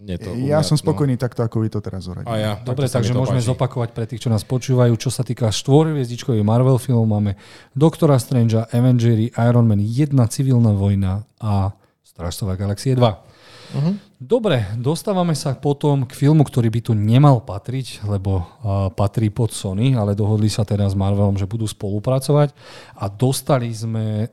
[0.01, 2.17] Nie to Ja mňa, som spokojný takto, ako vy to teraz No.
[2.25, 2.41] A zoradili.
[2.41, 3.53] ja, Dobre, takže môžeme páči.
[3.53, 4.97] zopakovať pre tých, čo nás počúvajú.
[4.97, 7.37] Čo sa týka štvorhviezdičkových Marvel filmov, máme
[7.77, 13.29] Doktora Strangea, Avengery, Iron Man 1, Civilná vojna a Strážcová galaxie 2.
[13.71, 13.93] Mhm.
[14.21, 18.45] Dobre, dostávame sa potom k filmu, ktorý by tu nemal patriť, lebo uh,
[18.93, 22.53] patrí pod Sony, ale dohodli sa teda s Marvelom, že budú spolupracovať
[22.97, 24.29] a dostali sme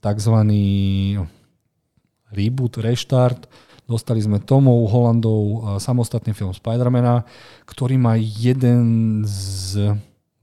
[0.00, 0.36] tzv.
[2.32, 3.48] Reboot, reštart,
[3.88, 7.24] dostali sme Tomov Hollandov uh, samostatný film Spidermana,
[7.64, 9.96] ktorý má jeden z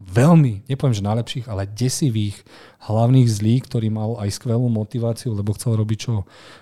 [0.05, 2.45] veľmi, nepoviem, že najlepších, ale desivých
[2.85, 6.13] hlavných zlí, ktorý mal aj skvelú motiváciu, lebo chcel robiť, čo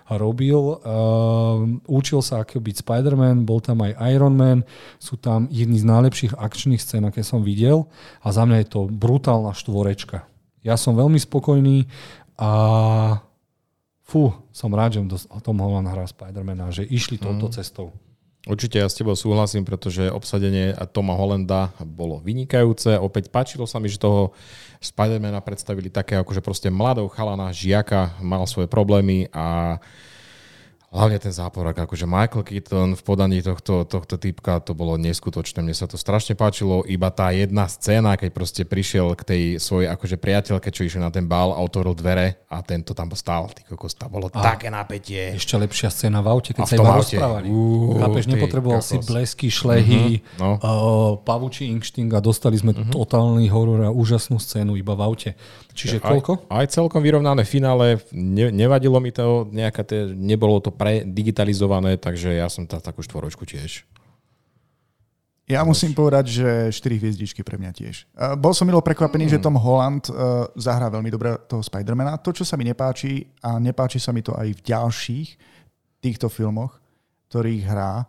[0.08, 0.80] robil.
[0.80, 4.64] Uh, učil sa, ako byť Spider-Man, bol tam aj Iron Man,
[5.02, 7.90] sú tam jedni z najlepších akčných scén, aké som videl
[8.24, 10.24] a za mňa je to brutálna štvorečka.
[10.64, 11.92] Ja som veľmi spokojný
[12.40, 12.52] a
[14.14, 17.90] fú, som rád, že Tom Holland hrá Spider-Mana, že išli touto cestou.
[18.44, 23.00] Určite ja s tebou súhlasím, pretože obsadenie Toma Hollanda bolo vynikajúce.
[23.00, 24.36] Opäť páčilo sa mi, že toho
[24.84, 29.80] Spidermana predstavili také akože proste mladou chalana, žiaka, mal svoje problémy a
[30.94, 35.66] hlavne ten záporak, akože Michael Keaton v podaní tohto, tohto typka, to bolo neskutočné.
[35.66, 36.86] Mne sa to strašne páčilo.
[36.86, 41.10] Iba tá jedna scéna, keď proste prišiel k tej svojej akože priateľke, čo išiel na
[41.10, 43.50] ten bal a otvoril dvere a tento tam stál.
[43.50, 45.34] Ty kokos, tam bolo také napätie.
[45.34, 47.18] Ešte lepšia scéna v aute, keď A sa iba aute.
[47.18, 47.48] rozprávali.
[47.50, 49.10] Uú, Chápeš, nepotreboval si kokos.
[49.10, 50.62] blesky, šlehy, no.
[50.62, 55.32] uh, pavučí inštinkt a dostali sme totálny horor a úžasnú scénu iba v aute.
[55.74, 56.46] Čiže koľko?
[56.48, 57.98] Aj, aj celkom vyrovnané finále.
[58.14, 63.44] Ne, nevadilo mi to, nejaká te, nebolo to predigitalizované, takže ja som tá, takú štvoročku
[63.44, 63.82] tiež.
[65.44, 68.08] Ja musím povedať, že 4 hviezdičky pre mňa tiež.
[68.16, 72.16] Uh, bol som milo prekvapený, že Tom Holland uh, zahrá veľmi dobre toho Spidermana.
[72.24, 75.30] To, čo sa mi nepáči, a nepáči sa mi to aj v ďalších
[76.00, 76.80] týchto filmoch,
[77.28, 78.08] ktorých hrá,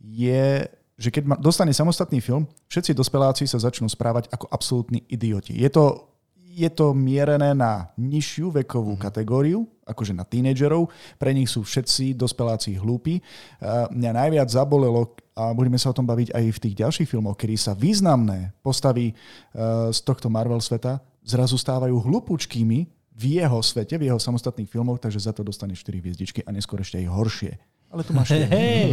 [0.00, 0.64] je,
[0.96, 5.52] že keď ma, dostane samostatný film, všetci dospeláci sa začnú správať ako absolútni idioti.
[5.52, 6.11] Je to
[6.52, 9.06] je to mierené na nižšiu vekovú mm-hmm.
[9.08, 10.92] kategóriu, akože na tínedžerov.
[11.16, 13.24] Pre nich sú všetci dospeláci hlúpi.
[13.64, 17.56] Mňa najviac zabolelo, a budeme sa o tom baviť aj v tých ďalších filmoch, kedy
[17.56, 22.78] sa významné postavy uh, z tohto Marvel sveta zrazu stávajú hlupúčkými
[23.12, 26.80] v jeho svete, v jeho samostatných filmoch, takže za to dostane 4 hviezdičky a neskôr
[26.84, 27.52] ešte aj horšie.
[27.92, 28.92] Ale tu máš hey,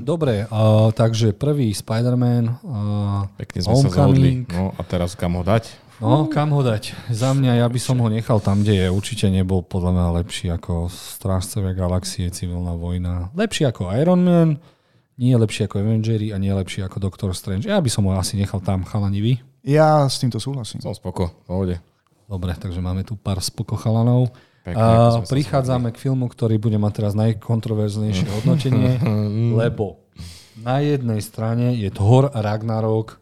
[0.00, 4.44] Dobre, uh, takže prvý Spider-Man, uh, Pekne sme sa zhodli.
[4.48, 5.87] No a teraz kam ho dať?
[5.98, 6.94] No, kam ho dať?
[7.10, 8.86] Za mňa, ja by som ho nechal tam, kde je.
[8.86, 13.34] Určite nebol podľa mňa lepší ako Strážcovia galaxie, civilná vojna.
[13.34, 14.50] Lepší ako Iron Man,
[15.18, 17.66] nie je lepší ako Avengers a nie je lepší ako Doctor Strange.
[17.66, 19.32] Ja by som ho asi nechal tam, chalani vy.
[19.66, 20.78] Ja s týmto súhlasím.
[20.78, 21.82] Som spoko, pohode.
[22.30, 24.30] Dobre, takže máme tu pár spoko chalanov.
[24.62, 29.02] Pekne, a prichádzame k filmu, ktorý bude mať teraz najkontroverznejšie hodnotenie,
[29.66, 30.06] lebo
[30.62, 33.18] na jednej strane je Thor Ragnarok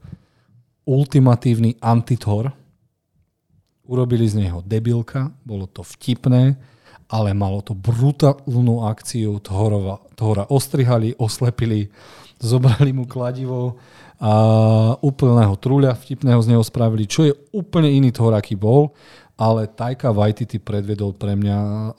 [0.85, 2.66] ultimatívny anti-Thor.
[3.87, 6.59] Urobili z neho debilka, bolo to vtipné,
[7.07, 10.03] ale malo to brutálnu akciu Thorova.
[10.19, 11.87] Thora ostrihali, oslepili,
[12.43, 13.79] zobrali mu kladivo
[14.17, 14.33] a
[14.99, 18.91] úplného truľa vtipného z neho spravili, čo je úplne iný Thor, aký bol
[19.37, 21.59] ale Taika Waititi predvedol pre mňa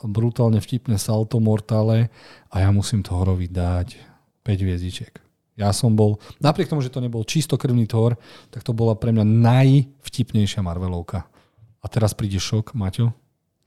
[0.10, 2.10] brutálne vtipné salto mortále
[2.50, 3.94] a ja musím Thorovi dať
[4.42, 5.14] 5 hviezdičiek.
[5.58, 8.18] Ja som bol, napriek tomu, že to nebol čistokrvný Thor,
[8.50, 11.30] tak to bola pre mňa najvtipnejšia Marvelovka.
[11.88, 13.16] A teraz príde šok, Maťo?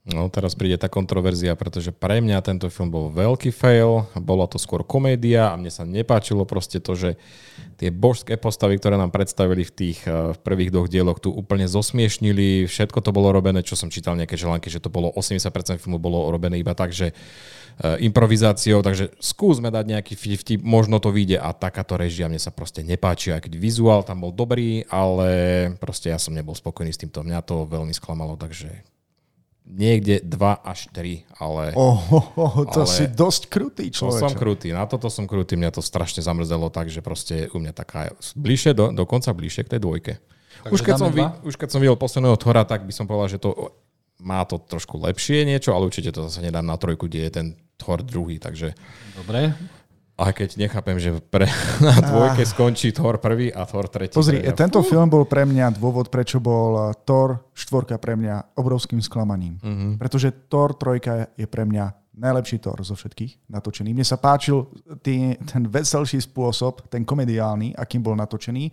[0.05, 4.61] No, teraz príde tá kontroverzia, pretože pre mňa tento film bol veľký fail, bola to
[4.61, 7.09] skôr komédia a mne sa nepáčilo proste to, že
[7.81, 12.69] tie božské postavy, ktoré nám predstavili v tých v prvých dvoch dieloch, tu úplne zosmiešnili,
[12.69, 16.29] všetko to bolo robené, čo som čítal nejaké želánky, že to bolo 80% filmu bolo
[16.29, 17.13] robené iba tak, že
[17.81, 22.85] improvizáciou, takže skúsme dať nejaký vtip, možno to vyjde a takáto režia mne sa proste
[22.85, 25.29] nepáči, aj keď vizuál tam bol dobrý, ale
[25.81, 28.85] proste ja som nebol spokojný s týmto, mňa to veľmi sklamalo, takže
[29.65, 31.71] niekde 2 až 3, ale...
[31.77, 34.21] Oh, oh, oh to ale si dosť krutý človek.
[34.29, 38.11] som krutý, na toto som krutý, mňa to strašne zamrzelo, takže proste u mňa taká
[38.35, 40.13] bližšie, do, dokonca bližšie k tej dvojke.
[40.69, 43.41] už keď, som vy, už keď som videl posledného Thora, tak by som povedal, že
[43.41, 43.73] to
[44.21, 47.47] má to trošku lepšie niečo, ale určite to zase nedám na trojku, kde je ten
[47.75, 48.77] Thor druhý, takže...
[49.17, 49.57] Dobre.
[50.21, 51.49] A keď nechápem, že pre,
[51.81, 54.13] na dvojke skončí Thor prvý a Thor tretí.
[54.13, 58.53] Pozri, pre tento film bol pre mňa dôvod, prečo bol eh, Thor štvorka pre mňa
[58.53, 59.57] obrovským sklamaním.
[59.57, 59.97] Uh-huh.
[59.97, 63.97] Pretože Thor trojka je pre mňa najlepší Thor zo všetkých natočený.
[63.97, 64.69] Mne sa páčil
[65.01, 68.69] tý, ten veselší spôsob, ten komediálny, akým bol natočený.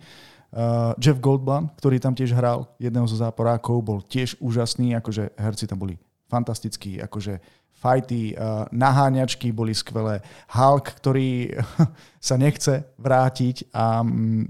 [0.49, 5.69] Uh, Jeff Goldblum, ktorý tam tiež hral jedného zo záporákov, bol tiež úžasný, akože herci
[5.69, 7.37] tam boli fantastickí, akože
[7.77, 10.25] fajty, uh, naháňačky boli skvelé.
[10.49, 11.53] Hulk, ktorý
[12.27, 14.49] sa nechce vrátiť a um,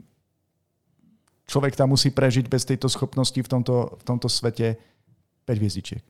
[1.50, 4.80] človek tam musí prežiť bez tejto schopnosti v tomto, v tomto svete
[5.44, 6.04] 5 hviezdičiek.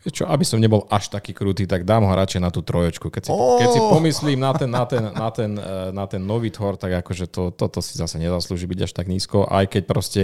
[0.00, 3.12] Čo, aby som nebol až taký krutý, tak dám ho radšej na tú trojočku.
[3.12, 3.60] Keď si, oh!
[3.60, 7.04] keď si pomyslím na ten, na, ten, na, ten, eh, na ten nový Thor, tak
[7.04, 10.22] akože to, toto si zase nezaslúži byť až tak nízko, aj keď proste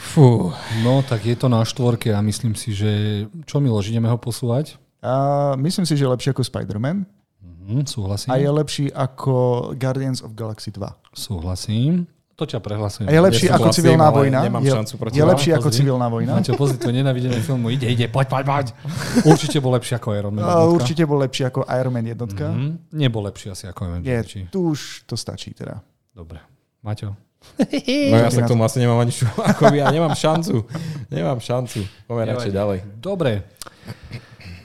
[0.00, 0.48] Fú.
[0.80, 2.90] No, tak je to na štvorke a myslím si, že...
[3.44, 4.80] Čo, Miloš, ideme ho posúvať?
[5.04, 7.04] A myslím si, že je lepší ako Spider-Man.
[7.44, 8.32] Mm, súhlasím.
[8.32, 10.88] A je lepší ako Guardians of Galaxy 2.
[11.12, 12.08] Súhlasím.
[12.40, 13.04] To ťa prehlasujem.
[13.04, 14.40] A je lepší ja ako civilná vojna.
[14.40, 16.40] Nemám je, šancu proti je lepší ako civilná vojna.
[16.40, 17.68] Maťo, pozri, to nenávidenie filmu.
[17.68, 18.66] Ide, ide, poď, poď, poď.
[19.36, 20.72] Určite bol lepší ako Iron Man jednotka.
[20.72, 22.46] Určite bol lepší ako Iron Man jednotka.
[22.48, 22.72] Mm-hmm.
[22.96, 24.08] Nebol lepší asi ako Iron Man.
[24.08, 25.84] Je, tu už to stačí teda.
[26.16, 26.40] Dobre.
[26.80, 27.12] Maťo.
[28.12, 30.64] No ja sa k tomu asi nemám ani čo, ako ja nemám šancu.
[31.12, 31.84] Nemám šancu.
[32.08, 32.78] Poďme radšej ďalej.
[33.00, 33.44] Dobre.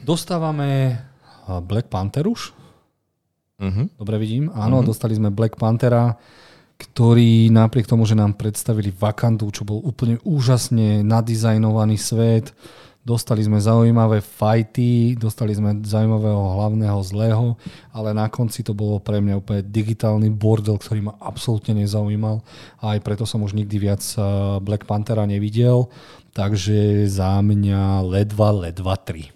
[0.08, 0.96] Dostávame
[1.68, 2.56] Black Panther už.
[3.56, 3.88] Uh-huh.
[3.96, 4.52] Dobre vidím.
[4.52, 4.88] Áno, uh-huh.
[4.92, 6.20] dostali sme Black Panthera,
[6.76, 12.52] ktorý napriek tomu, že nám predstavili Wakandu, čo bol úplne úžasne nadizajnovaný svet,
[13.06, 17.54] Dostali sme zaujímavé fajty, dostali sme zaujímavého hlavného zlého,
[17.94, 22.42] ale na konci to bolo pre mňa úplne digitálny bordel, ktorý ma absolútne nezaujímal
[22.82, 24.26] a aj preto som už nikdy viac eh,
[24.58, 25.86] Black Panthera nevidel.
[26.34, 29.30] Takže za mňa ledva, ledva 3.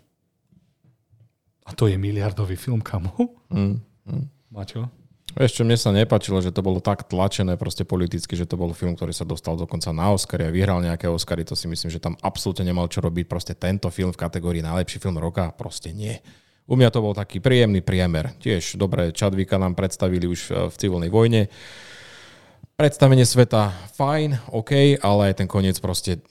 [1.69, 3.13] A to je miliardový film, kamo.
[3.53, 3.77] Mm,
[4.09, 4.25] mm.
[4.49, 4.89] Maťo?
[5.29, 8.97] Čo, mne sa nepačilo, že to bolo tak tlačené proste politicky, že to bol film,
[8.97, 12.17] ktorý sa dostal dokonca na Oscary a vyhral nejaké Oscary, to si myslím, že tam
[12.25, 13.29] absolútne nemal čo robiť.
[13.29, 16.17] Proste tento film v kategórii najlepší film roka, proste nie.
[16.69, 18.33] U mňa to bol taký príjemný priemer.
[18.37, 21.49] Tiež dobre, Čadvika nám predstavili už e, v civilnej vojne.
[22.77, 26.21] Predstavenie sveta fajn, OK, ale aj ten koniec proste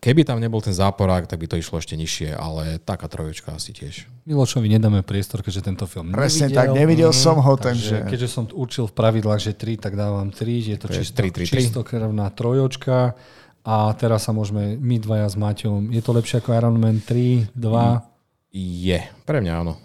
[0.00, 3.76] Keby tam nebol ten záporák, tak by to išlo ešte nižšie, ale taká trojočka asi
[3.76, 4.08] tiež.
[4.24, 6.56] Milošovi nedáme priestor, keďže tento film Presne nevidel.
[6.56, 8.08] tak, nevidel mm, som ho, takže...
[8.08, 11.52] Keďže som určil v pravidlách, že 3, tak dávam 3, je to, to čisto, 3,
[11.52, 11.60] 3, 3.
[11.60, 13.12] čistokrvná trojočka
[13.60, 15.92] a teraz sa môžeme my dvaja s Maťom.
[15.92, 18.56] Je to lepšie ako Iron Man 3, 2?
[18.56, 19.00] Je.
[19.28, 19.76] Pre mňa áno.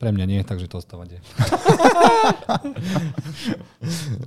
[0.00, 1.20] Pre mňa nie, takže to ostáva nie.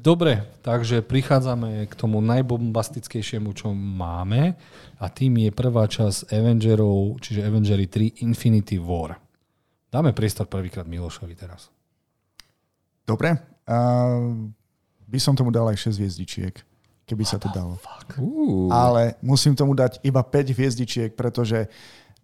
[0.05, 4.53] Dobre, takže prichádzame k tomu najbombastickejšiemu, čo máme
[5.01, 9.17] a tým je prvá časť Avengerov, čiže Avengery 3 Infinity War.
[9.89, 11.73] Dáme priestor prvýkrát Milošovi teraz.
[13.01, 13.33] Dobre.
[13.65, 14.53] Uh,
[15.09, 16.53] by som tomu dal aj 6 hviezdičiek,
[17.09, 17.81] keby sa to dalo.
[18.21, 18.69] Uh.
[18.69, 21.65] Ale musím tomu dať iba 5 hviezdičiek, pretože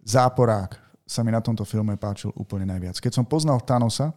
[0.06, 3.02] záporák sa mi na tomto filme páčil úplne najviac.
[3.02, 4.14] Keď som poznal Thanosa,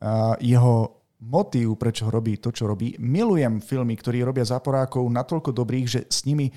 [0.00, 5.86] a jeho motív, prečo robí to, čo robí, milujem filmy, ktorí robia záporákov natoľko dobrých,
[5.86, 6.50] že s nimi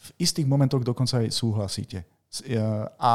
[0.00, 2.02] v istých momentoch dokonca aj súhlasíte.
[2.98, 3.12] A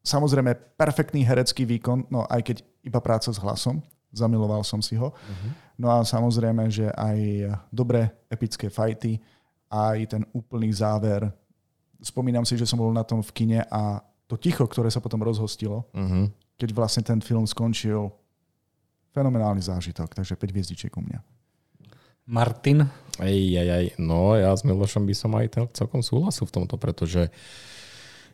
[0.00, 2.56] samozrejme perfektný herecký výkon, no aj keď
[2.86, 3.82] iba práca s hlasom,
[4.14, 5.10] zamiloval som si ho.
[5.12, 5.50] Uh-huh.
[5.76, 9.18] No a samozrejme, že aj dobré epické fajty,
[9.68, 11.26] aj ten úplný záver.
[11.98, 15.20] Spomínam si, že som bol na tom v kine a to ticho, ktoré sa potom
[15.20, 16.32] rozhostilo, uh-huh.
[16.56, 18.08] keď vlastne ten film skončil,
[19.14, 21.20] fenomenálny zážitok, takže 5 hviezdičiek u mňa.
[22.24, 22.88] Martin?
[23.20, 27.28] Ej, ej, ej, no ja s Milošom by som aj celkom súhlasil v tomto, pretože
[27.28, 27.73] uh,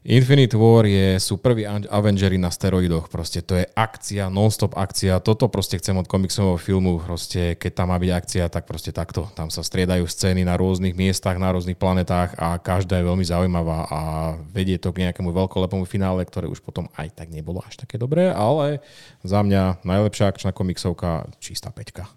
[0.00, 5.52] Infinite War je, sú prví Avengery na steroidoch, proste to je akcia, non-stop akcia, toto
[5.52, 9.28] proste chcem od komiksového filmu, proste keď tam má byť akcia, tak proste takto.
[9.36, 13.92] Tam sa striedajú scény na rôznych miestach, na rôznych planetách a každá je veľmi zaujímavá
[13.92, 14.00] a
[14.48, 18.32] vedie to k nejakému veľkolepému finále, ktoré už potom aj tak nebolo až také dobré,
[18.32, 18.80] ale
[19.20, 22.08] za mňa najlepšia akčná komiksovka, čistá peťka.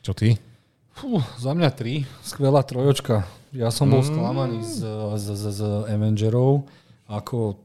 [0.00, 0.40] Čo ty?
[0.96, 2.08] Fú, za mňa tri.
[2.24, 3.28] Skvelá trojočka.
[3.56, 4.08] Ja som bol mm.
[4.12, 4.84] sklamaný z,
[5.16, 6.68] z, z, z Avengerov.
[7.08, 7.56] Ako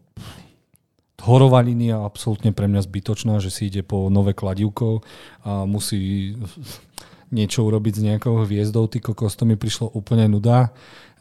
[1.27, 5.03] horová línia absolútne pre mňa zbytočná, že si ide po nové kladivko
[5.43, 6.33] a musí
[7.35, 8.87] niečo urobiť s nejakou hviezdou.
[8.87, 10.71] Ty kokos, to mi prišlo úplne nuda.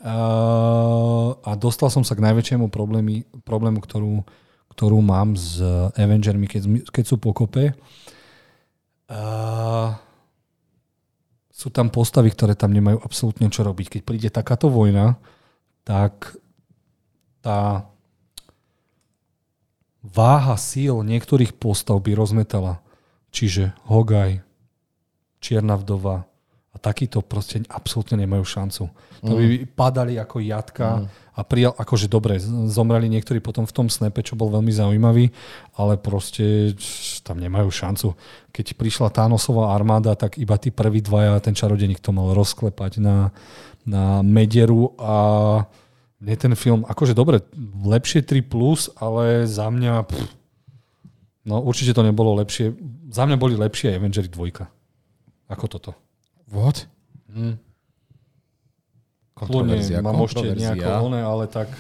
[0.01, 0.17] A,
[1.35, 4.23] a dostal som sa k najväčšiemu problému, problému ktorú,
[4.73, 5.59] ktorú mám s
[5.99, 7.75] Avengermi, keď, keď sú pokope.
[9.11, 9.90] A,
[11.61, 13.93] sú tam postavy, ktoré tam nemajú absolútne čo robiť.
[13.93, 15.21] Keď príde takáto vojna,
[15.85, 16.41] tak
[17.45, 17.85] tá
[20.01, 22.81] váha síl niektorých postav by rozmetala.
[23.29, 24.41] Čiže Hogaj,
[25.45, 26.30] Čierna vdova,
[26.71, 28.83] a takíto proste absolútne nemajú šancu.
[29.27, 29.75] To by mm.
[29.75, 31.07] padali ako jatka mm.
[31.35, 32.39] a prijal, akože dobre,
[32.71, 35.35] zomreli niektorí potom v tom snepe, čo bol veľmi zaujímavý,
[35.75, 36.79] ale proste
[37.27, 38.09] tam nemajú šancu.
[38.55, 43.35] Keď prišla Thanosová armáda, tak iba tí prví dvaja, ten čarodeník to mal rozklepať na,
[43.83, 45.15] na medieru a
[46.23, 47.43] mne ten film, akože dobre,
[47.83, 50.29] lepšie 3+, plus, ale za mňa, pff,
[51.51, 52.77] no určite to nebolo lepšie.
[53.11, 55.93] Za mňa boli lepšie Avengers 2 ako toto.
[56.51, 56.91] What?
[57.31, 57.57] Hmm.
[59.41, 61.73] Kľudne, mám ešte nejako oné, ale tak...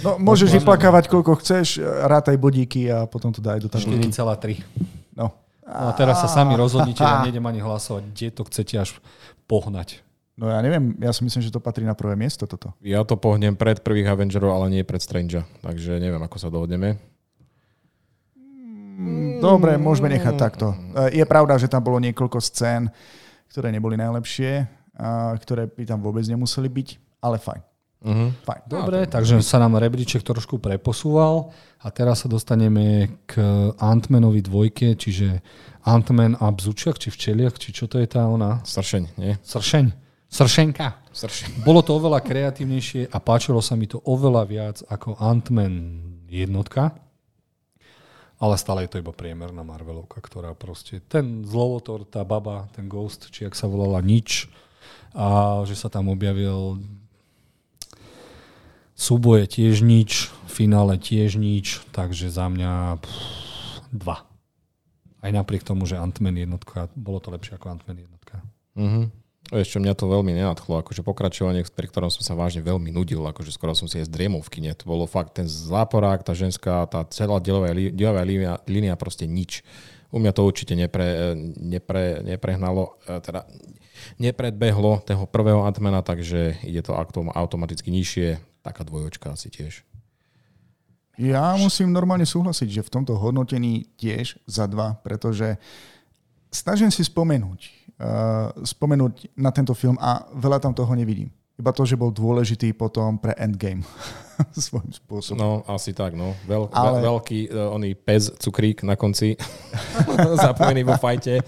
[0.00, 4.08] No, môžeš vyplakávať koľko chceš, rátaj bodíky a potom to daj do tabulky.
[4.08, 4.64] 4,3.
[5.12, 5.28] No.
[5.28, 5.28] no
[5.68, 8.96] a teraz sa sami rozhodnite, ja nejdem ani hlasovať, kde to chcete až
[9.44, 10.00] pohnať.
[10.40, 12.72] No ja neviem, ja si myslím, že to patrí na prvé miesto toto.
[12.80, 16.96] Ja to pohnem pred prvých Avengerov, ale nie pred Strange, takže neviem, ako sa dohodneme.
[19.44, 20.72] Dobre, môžeme nechať takto.
[21.12, 22.88] Je pravda, že tam bolo niekoľko scén,
[23.50, 24.64] ktoré neboli najlepšie,
[25.00, 26.88] a ktoré by tam vôbec nemuseli byť,
[27.20, 27.62] ale fajn.
[28.00, 28.32] Uh-huh.
[28.48, 28.62] fajn.
[28.64, 31.52] Dobre, no, takže sa nám rebríček trošku preposúval
[31.84, 33.36] a teraz sa dostaneme k
[33.76, 35.44] Antmanovi dvojke, čiže
[35.84, 38.64] Antman a Bzučiak, či včeliak, či čo to je tá ona?
[38.64, 39.36] Sršeň, nie?
[39.44, 39.92] Sršeň.
[40.30, 41.10] Sršenka.
[41.12, 41.66] Sršeň.
[41.66, 46.00] Bolo to oveľa kreatívnejšie a páčilo sa mi to oveľa viac ako Antman
[46.30, 47.09] jednotka
[48.40, 53.28] ale stále je to iba priemerná Marvelovka, ktorá proste, ten zlovotor, tá baba, ten Ghost,
[53.28, 54.48] či ak sa volala nič,
[55.12, 56.80] a že sa tam objavil
[58.96, 64.24] súboje tiež nič, finále tiež nič, takže za mňa pff, dva.
[65.20, 68.40] Aj napriek tomu, že Ant-Man jednotka, bolo to lepšie ako Ant-Man jednotka.
[68.72, 69.04] Mm-hmm.
[69.50, 73.50] Ešte mňa to veľmi nenadchlo, akože pokračovanie, pri ktorom som sa vážne veľmi nudil, akože
[73.50, 74.70] skoro som si aj zdriemol v kine.
[74.78, 79.66] To bolo fakt ten záporák, tá ženská, tá celá dielová, dielová línia, línia, proste nič.
[80.14, 83.46] U mňa to určite nepre, nepre, neprehnalo, e, teda
[84.22, 86.94] nepredbehlo toho prvého Antmana, takže ide to
[87.34, 88.38] automaticky nižšie.
[88.62, 89.82] Taká dvojočka asi tiež.
[91.20, 95.60] Ja musím normálne súhlasiť, že v tomto hodnotení tiež za dva, pretože
[96.48, 97.79] snažím si spomenúť,
[98.60, 101.28] spomenúť na tento film a veľa tam toho nevidím.
[101.54, 103.84] Iba to, že bol dôležitý potom pre Endgame
[104.56, 105.36] svojím spôsobom.
[105.36, 106.32] No, asi tak, no.
[106.48, 107.04] Veľ, Ale...
[107.04, 109.36] Veľký uh, oný pez, cukrík na konci,
[110.40, 111.44] zapojený vo fajte.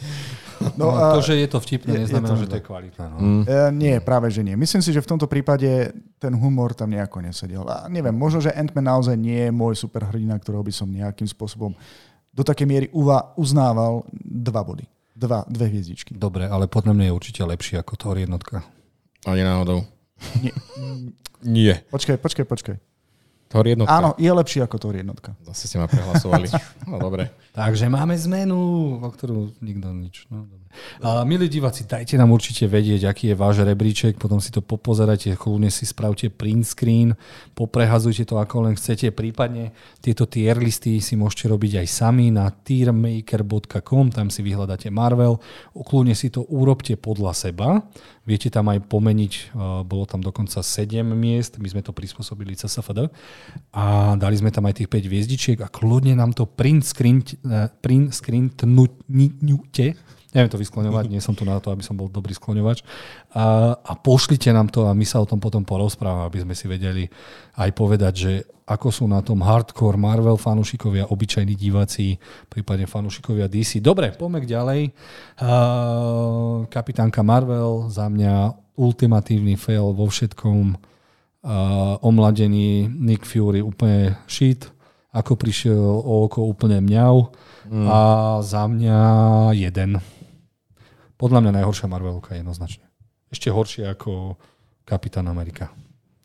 [0.76, 2.62] No, No, a- to, že je to vtipné, je- je neznamená, to že to je
[2.62, 3.04] kvalitné.
[3.08, 3.16] No.
[3.18, 3.42] Mm.
[3.42, 4.54] E, nie, práve že nie.
[4.54, 7.66] Myslím si, že v tomto prípade ten humor tam nejako nesedel.
[7.66, 11.74] A neviem, možno, že Ant-Man naozaj nie je môj superhrdina, ktorého by som nejakým spôsobom
[12.30, 14.86] do takej miery uva- uznával dva body.
[15.12, 16.16] Dva, dve hviezdičky.
[16.16, 18.64] Dobre, ale podľa mňa je určite lepší ako Thor jednotka.
[19.28, 19.84] Ani náhodou.
[20.40, 20.52] Nie.
[21.42, 21.74] Nie.
[21.92, 22.76] Počkaj, počkaj, počkaj.
[23.52, 23.92] Thor jednotka.
[23.92, 25.36] Áno, je lepší ako Thor jednotka.
[25.44, 26.48] Zase ste ma prehlasovali.
[26.88, 27.28] No dobre.
[27.52, 28.58] Takže máme zmenu,
[29.00, 30.24] o ktorú nikto nič.
[30.32, 30.61] No, dobre.
[31.02, 35.68] Milí diváci, dajte nám určite vedieť, aký je váš rebríček, potom si to popozerajte, kľudne
[35.68, 37.14] si spravte print screen,
[37.52, 42.48] poprehazujte to ako len chcete, prípadne tieto tier listy si môžete robiť aj sami na
[42.48, 45.38] tiermaker.com, tam si vyhľadáte Marvel,
[45.74, 47.82] kľudne si to urobte podľa seba,
[48.22, 53.10] viete tam aj pomeniť, uh, bolo tam dokonca 7 miest, my sme to prispôsobili CSFD
[53.74, 57.66] a dali sme tam aj tých 5 hviezdičiek a kľudne nám to print screen, eh,
[57.82, 59.98] print screen tnúte,
[60.32, 62.80] neviem to vyskloňovať, nie som tu na to, aby som bol dobrý skloňovač.
[63.36, 66.66] A, a pošlite nám to a my sa o tom potom porozprávame, aby sme si
[66.66, 67.04] vedeli
[67.56, 68.32] aj povedať, že
[68.64, 72.16] ako sú na tom hardcore Marvel fanúšikovia, obyčajní diváci,
[72.48, 73.84] prípadne fanúšikovia DC.
[73.84, 74.80] Dobre, poďme ďalej.
[75.36, 80.78] Uh, kapitánka Marvel, za mňa ultimatívny fail vo všetkom.
[81.42, 84.70] Uh, omladený Nick Fury úplne shit,
[85.10, 87.34] ako prišiel o oko úplne mňau
[87.66, 87.86] mm.
[87.90, 88.00] a
[88.46, 88.98] za mňa
[89.58, 89.98] jeden.
[91.22, 92.82] Podľa mňa najhoršia Marvelovka jednoznačne.
[93.30, 94.34] Ešte horšie ako
[94.82, 95.70] Kapitán Amerika.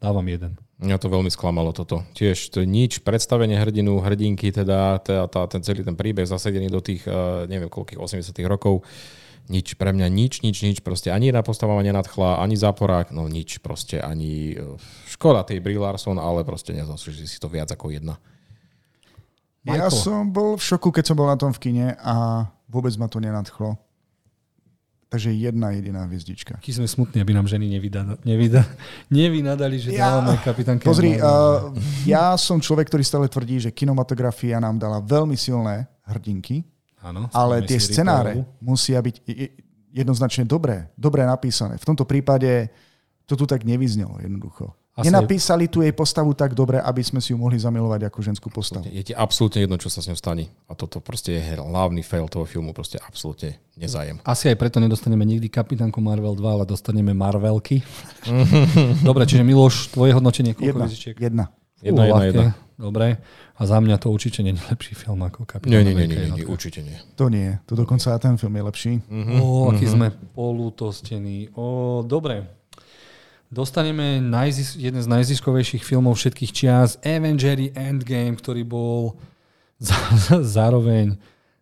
[0.01, 0.57] Dávam jeden.
[0.81, 2.01] Mňa to veľmi sklamalo toto.
[2.17, 6.81] Tiež to nič, predstavenie hrdinu, hrdinky, teda tá, tá, ten celý ten príbeh zasadený do
[6.81, 8.81] tých, uh, neviem koľkých, 80 rokov.
[9.53, 13.29] Nič, pre mňa nič, nič, nič, proste ani jedna postava ma nenadchla, ani záporák, no
[13.29, 17.93] nič, proste ani, uh, škoda tej Brie Larson, ale proste nezaslúži si to viac ako
[17.93, 18.17] jedna.
[19.61, 19.93] Ja Michael.
[19.93, 23.21] som bol v šoku, keď som bol na tom v kine a vôbec ma to
[23.21, 23.77] nenadchlo.
[25.07, 26.59] Takže jedna jediná hviezdička.
[26.59, 28.67] Aký sme smutní, aby nám ženy nevyda, nevyda,
[29.07, 30.83] nevynadali, že Ja- dávame kapitánke.
[30.83, 31.71] Pozri, uh,
[32.03, 36.67] ja som človek, ktorý stále tvrdí, že kinematografia nám dala veľmi silné hrdinky,
[36.99, 38.59] Áno, ale tie scenáre Ricolerovú.
[38.59, 39.51] musia byť je-
[39.95, 41.79] jednoznačne dobré, dobre napísané.
[41.79, 42.67] V tomto prípade
[43.23, 44.75] to tu tak nevyznelo jednoducho.
[44.97, 48.49] Asi- Nenapísali tu jej postavu tak dobre, aby sme si ju mohli zamilovať ako ženskú
[48.49, 48.81] postavu.
[48.89, 50.49] Je ti absolútne jedno, čo sa s ňou stane.
[50.65, 54.17] A toto proste je hlavný fail toho filmu, proste absolútne nezajem.
[54.25, 57.85] Asi aj preto nedostaneme nikdy kapitánku Marvel 2, ale dostaneme Marvelky.
[59.07, 61.15] Dobre, čiže Miloš, tvoje hodnotenie koľko Jedna, hviezdičiek?
[61.21, 61.45] jedna.
[61.77, 62.45] Jedna, jedna, jedna.
[62.77, 63.21] Dobre.
[63.57, 66.29] A za mňa to určite nie je lepší film ako Kapitán Nie, nie, nie, nie,
[66.29, 66.97] nie, nie, určite nie.
[67.17, 67.57] To nie.
[67.65, 68.91] To dokonca aj ten film je lepší.
[69.41, 71.49] Ó, aký sme polutostení.
[71.57, 72.45] Ó, dobre.
[73.47, 79.15] Dostaneme najzis- jeden z najziskovejších filmov všetkých čias, Avengers Endgame, ktorý bol
[80.59, 81.15] zároveň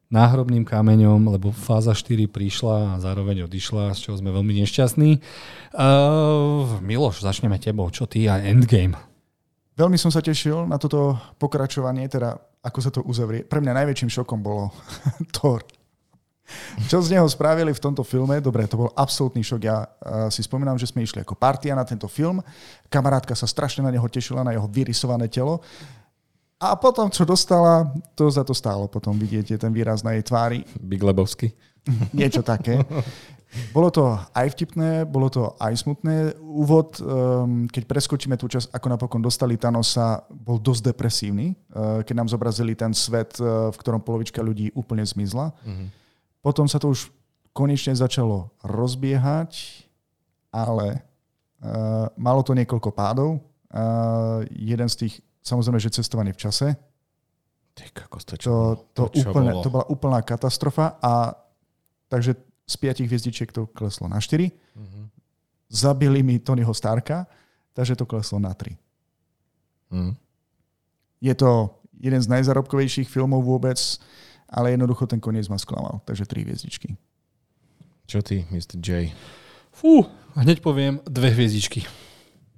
[0.09, 5.19] náhrobným kameňom, lebo fáza 4 prišla a zároveň odišla, z čoho sme veľmi nešťastní.
[5.73, 7.89] Uh, Miloš, začneme tebou.
[7.89, 8.95] Čo ty a Endgame?
[9.75, 13.43] Veľmi som sa tešil na toto pokračovanie, teda ako sa to uzavrie.
[13.43, 14.71] Pre mňa najväčším šokom bolo
[15.35, 15.61] Thor.
[16.85, 18.37] Čo z neho spravili v tomto filme?
[18.37, 19.61] Dobre, to bol absolútny šok.
[19.65, 22.41] Ja uh, si spomínam, že sme išli ako partia na tento film.
[22.87, 25.65] Kamarátka sa strašne na neho tešila, na jeho vyrysované telo.
[26.61, 28.87] A potom, čo dostala, to za to stálo.
[28.87, 30.63] Potom vidíte ten výraz na jej tvári.
[30.79, 31.51] Big Lebowski.
[32.15, 32.79] Niečo také.
[33.71, 36.35] Bolo to aj vtipné, bolo to aj smutné.
[36.43, 42.15] Úvod, um, keď preskočíme tú časť, ako napokon dostali Thanosa, bol dosť depresívny, uh, keď
[42.19, 45.55] nám zobrazili ten svet, uh, v ktorom polovička ľudí úplne zmizla.
[45.63, 46.04] Mhm.
[46.45, 47.09] Potom sa to už
[47.57, 49.81] konečne začalo rozbiehať,
[50.53, 51.01] ale
[51.65, 53.41] uh, malo to niekoľko pádov.
[53.73, 56.77] Uh, jeden z tých, samozrejme, že cestovanie v čase,
[57.75, 58.53] Ty kokos, to, čo
[58.95, 59.63] to, to, čo úplne, bolo?
[59.67, 61.35] to bola úplná katastrofa a
[62.07, 64.47] takže z piatich hviezdičiek to kleslo na 4.
[64.79, 65.01] Mhm.
[65.67, 67.27] Zabili mi Tonyho Starka,
[67.75, 68.79] takže to kleslo na 3.
[69.91, 70.15] Mhm.
[71.19, 73.75] Je to jeden z najzarobkovejších filmov vôbec,
[74.55, 76.95] ale jednoducho ten koniec ma sklamal, takže 3 hviezdičky.
[78.07, 78.79] Čo ty, Mr.
[78.79, 79.11] J?
[79.75, 80.07] Fú,
[80.39, 81.83] hneď poviem dve hviezdičky.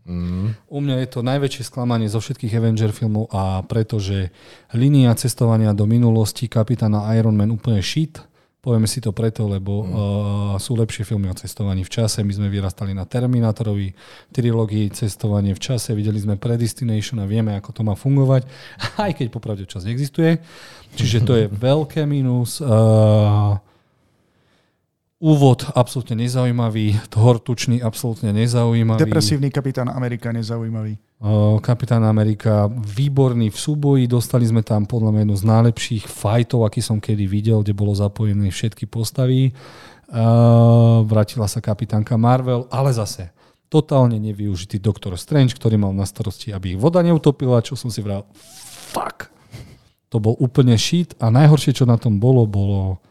[0.08, 0.56] Mm.
[0.72, 4.32] U mňa je to najväčšie sklamanie zo všetkých Avenger filmov a pretože
[4.72, 8.24] línia cestovania do minulosti kapitána Iron Man úplne shit.
[8.68, 9.88] Povieme si to preto, lebo mm.
[9.88, 10.00] uh,
[10.60, 12.20] sú lepšie filmy o cestovaní v čase.
[12.20, 13.96] My sme vyrastali na Terminátorovi
[14.36, 15.96] trilógii cestovanie v čase.
[15.96, 18.44] Videli sme Predestination a vieme, ako to má fungovať.
[19.08, 20.44] Aj keď popravde čas existuje.
[21.00, 22.60] Čiže to je veľké minus.
[22.60, 23.56] Uh,
[25.18, 29.02] Úvod absolútne nezaujímavý, Thor tučný absolútne nezaujímavý.
[29.02, 31.00] Depresívny kapitán Amerika, nezaujímavý.
[31.66, 36.78] Kapitán Amerika výborný v súboji, dostali sme tam podľa mňa jednu z najlepších fightov, aký
[36.78, 39.50] som kedy videl, kde bolo zapojené všetky postavy.
[41.10, 43.34] Vrátila sa kapitánka Marvel, ale zase
[43.66, 48.06] totálne nevyužitý Doktor Strange, ktorý mal na starosti, aby ich voda neutopila, čo som si
[48.06, 48.30] vral,
[48.94, 49.34] fuck.
[50.14, 53.02] To bol úplne shit a najhoršie, čo na tom bolo, bolo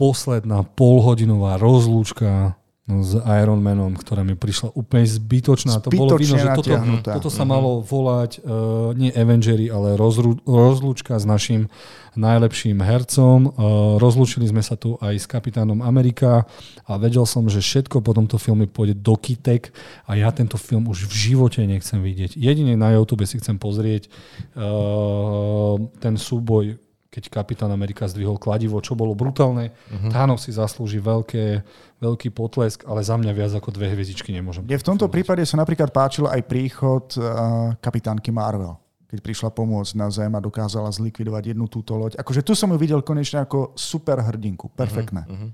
[0.00, 5.78] posledná polhodinová rozlúčka s Iron Manom, ktorá mi prišla úplne zbytočná.
[5.78, 6.74] to bolo vidno, že toto,
[7.06, 11.70] toto sa malo volať uh, nie Avengery, ale rozru, rozlúčka s našim
[12.18, 13.54] najlepším hercom.
[13.54, 16.42] Uh, rozlúčili sme sa tu aj s kapitánom Amerika
[16.82, 19.70] a vedel som, že všetko po tomto filme pôjde do kitek
[20.10, 22.34] a ja tento film už v živote nechcem vidieť.
[22.34, 24.10] Jedine na YouTube si chcem pozrieť
[24.58, 26.81] uh, ten súboj
[27.12, 29.76] keď kapitán Amerika zdvihol kladivo, čo bolo brutálne.
[29.92, 30.08] Uh-huh.
[30.08, 31.60] Thanos si zaslúži veľké,
[32.00, 34.64] veľký potlesk, ale za mňa viac ako dve hviezdičky nemôžem.
[34.64, 38.80] Mne v tomto prípade sa napríklad páčil aj príchod uh, kapitánky Marvel
[39.12, 42.16] keď prišla pomôcť na Zem a dokázala zlikvidovať jednu túto loď.
[42.16, 44.72] Akože tu som ju videl konečne ako super hrdinku.
[44.72, 45.28] Perfektné.
[45.28, 45.52] Uh-huh.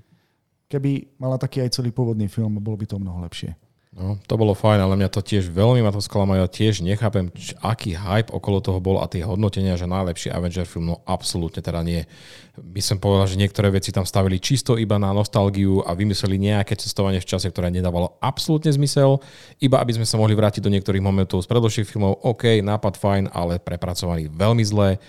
[0.71, 3.51] Keby mala taký aj celý pôvodný film, bolo by to mnoho lepšie.
[3.89, 6.45] No, to bolo fajn, ale mňa to tiež veľmi ma to sklamalo.
[6.45, 10.93] Tiež nechápem, č- aký hype okolo toho bol a tie hodnotenia, že najlepší Avenger film,
[10.93, 12.05] no absolútne teda nie.
[12.53, 16.77] By som povedal, že niektoré veci tam stavili čisto iba na nostalgiu a vymysleli nejaké
[16.77, 19.25] cestovanie v čase, ktoré nedávalo absolútne zmysel,
[19.57, 22.21] iba aby sme sa mohli vrátiť do niektorých momentov z predošlých filmov.
[22.21, 25.01] OK, nápad fajn, ale prepracovaný veľmi zle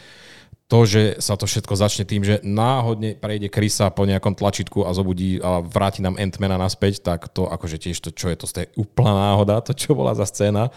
[0.71, 4.95] to, že sa to všetko začne tým, že náhodne prejde Krisa po nejakom tlačítku a
[4.95, 8.63] zobudí a vráti nám Entmana naspäť, tak to akože tiež to, čo je to, to
[8.63, 10.71] je úplná náhoda, to čo bola za scéna.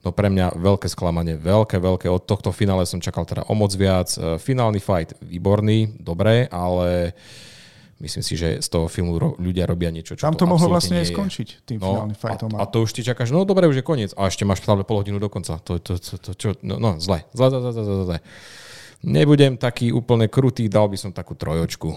[0.00, 2.06] No pre mňa veľké sklamanie, veľké, veľké.
[2.08, 4.08] Od tohto finále som čakal teda o moc viac.
[4.16, 7.12] E, finálny fight výborný, dobré, ale
[8.00, 11.04] myslím si, že z toho filmu ľudia robia niečo, čo Tam to, to mohlo vlastne
[11.04, 12.48] aj skončiť, tým no, finálnym fightom.
[12.56, 14.16] A, a to už ty čakáš, no dobre, už je koniec.
[14.16, 15.60] A ešte máš stále pol hodinu do konca.
[15.68, 18.18] To, to, to, to čo, no, no zle, zle, zle, zle, zle, zle.
[19.00, 21.96] Nebudem taký úplne krutý, dal by som takú trojočku.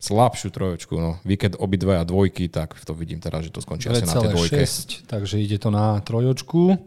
[0.00, 1.18] Slabšiu trojočku, no.
[1.26, 4.32] Vy keď obidve a dvojky, tak to vidím teraz, že to skončí asi na tej
[4.32, 4.62] dvojke.
[4.64, 6.78] 6, takže ide to na trojočku,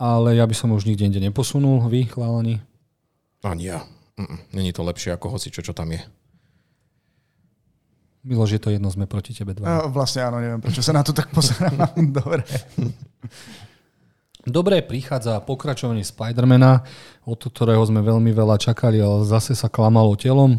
[0.00, 1.86] ale ja by som už nikde inde neposunul.
[1.86, 2.58] Vy, chlálani?
[3.44, 3.86] Ani ja.
[4.52, 6.00] Není to lepšie ako hoci, čo, čo tam je.
[8.20, 9.64] Miloš, je to jedno, sme proti tebe dva.
[9.64, 11.88] No, vlastne áno, neviem, prečo sa na to tak pozerám.
[12.20, 12.44] Dobre.
[14.48, 16.80] Dobre, prichádza pokračovanie Spidermana,
[17.28, 20.56] od ktorého sme veľmi veľa čakali, ale zase sa klamalo telom.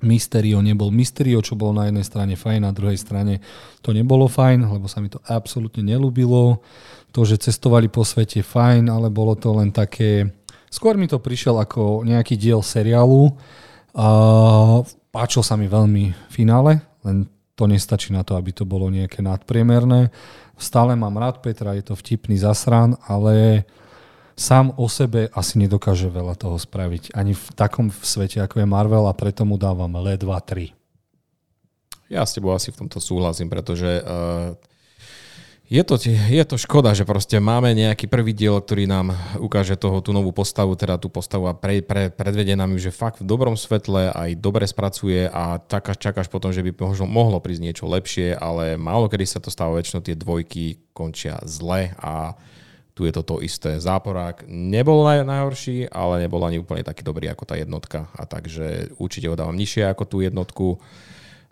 [0.00, 3.42] Mysterio nebol Mysterio, čo bolo na jednej strane fajn, na druhej strane
[3.82, 6.62] to nebolo fajn, lebo sa mi to absolútne nelúbilo.
[7.10, 10.30] To, že cestovali po svete fajn, ale bolo to len také...
[10.70, 13.34] Skôr mi to prišiel ako nejaký diel seriálu.
[13.90, 14.06] A
[15.10, 17.26] páčil sa mi veľmi finále, len
[17.60, 20.08] to nestačí na to, aby to bolo nejaké nadpriemerné.
[20.56, 23.68] Stále mám rád Petra, je to vtipný zasran, ale
[24.32, 27.12] sám o sebe asi nedokáže veľa toho spraviť.
[27.12, 30.72] Ani v takom svete, ako je Marvel a preto mu dávam le 2, 3.
[32.08, 34.56] Ja s tebou asi v tomto súhlasím, pretože uh,
[35.70, 40.02] je to, je to škoda, že proste máme nejaký prvý diel, ktorý nám ukáže toho,
[40.02, 43.30] tú novú postavu, teda tú postavu a pre, pre, predvedie nám ju, že fakt v
[43.30, 47.86] dobrom svetle aj dobre spracuje a čakáš, čakáš potom, že by možno mohlo prísť niečo
[47.86, 52.34] lepšie, ale málo kedy sa to stáva, väčšinou tie dvojky končia zle a
[52.98, 53.78] tu je to to isté.
[53.78, 58.10] Záporák nebol naj, najhorší, ale nebol ani úplne taký dobrý ako tá jednotka.
[58.18, 60.82] A takže určite ho dávam nižšie ako tú jednotku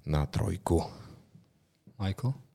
[0.03, 0.82] na trojku.
[2.03, 2.47] Michael?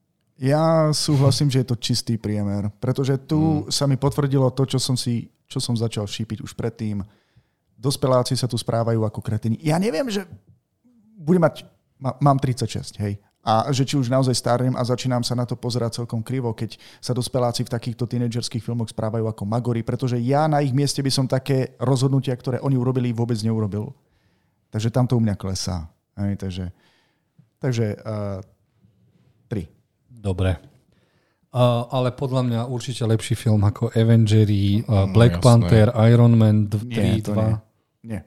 [0.44, 3.72] Ja súhlasím, že je to čistý priemer, pretože tu mm.
[3.72, 7.00] sa mi potvrdilo to, čo som, si, čo som začal šípiť už predtým.
[7.80, 9.56] Dospeláci sa tu správajú ako kretiny.
[9.64, 10.28] Ja neviem, že
[11.16, 11.64] budem mať,
[11.96, 15.56] má, mám 36, hej, a že či už naozaj starnem a začínam sa na to
[15.56, 20.48] pozerať celkom krivo, keď sa dospeláci v takýchto tínedžerských filmoch správajú ako magory, pretože ja
[20.52, 23.96] na ich mieste by som také rozhodnutia, ktoré oni urobili, vôbec neurobil.
[24.76, 25.88] Takže tam to u mňa klesá.
[26.20, 26.66] Hej, takže
[27.64, 28.44] takže uh,
[30.24, 30.56] Dobre.
[31.54, 36.72] Uh, ale podľa mňa určite lepší film ako Avengery, uh, Black no, Panther, Iron Man
[36.72, 37.30] 3, nie, 2.
[37.30, 37.54] Nie.
[38.02, 38.22] nie.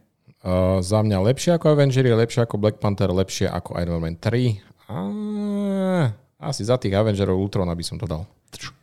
[0.47, 4.63] Uh, za mňa lepšie ako Avengery, lepšie ako Black Panther, lepšie ako Iron Man 3.
[4.87, 6.07] Uh,
[6.39, 8.29] asi za tých Avengerov Ultrona by som to dal.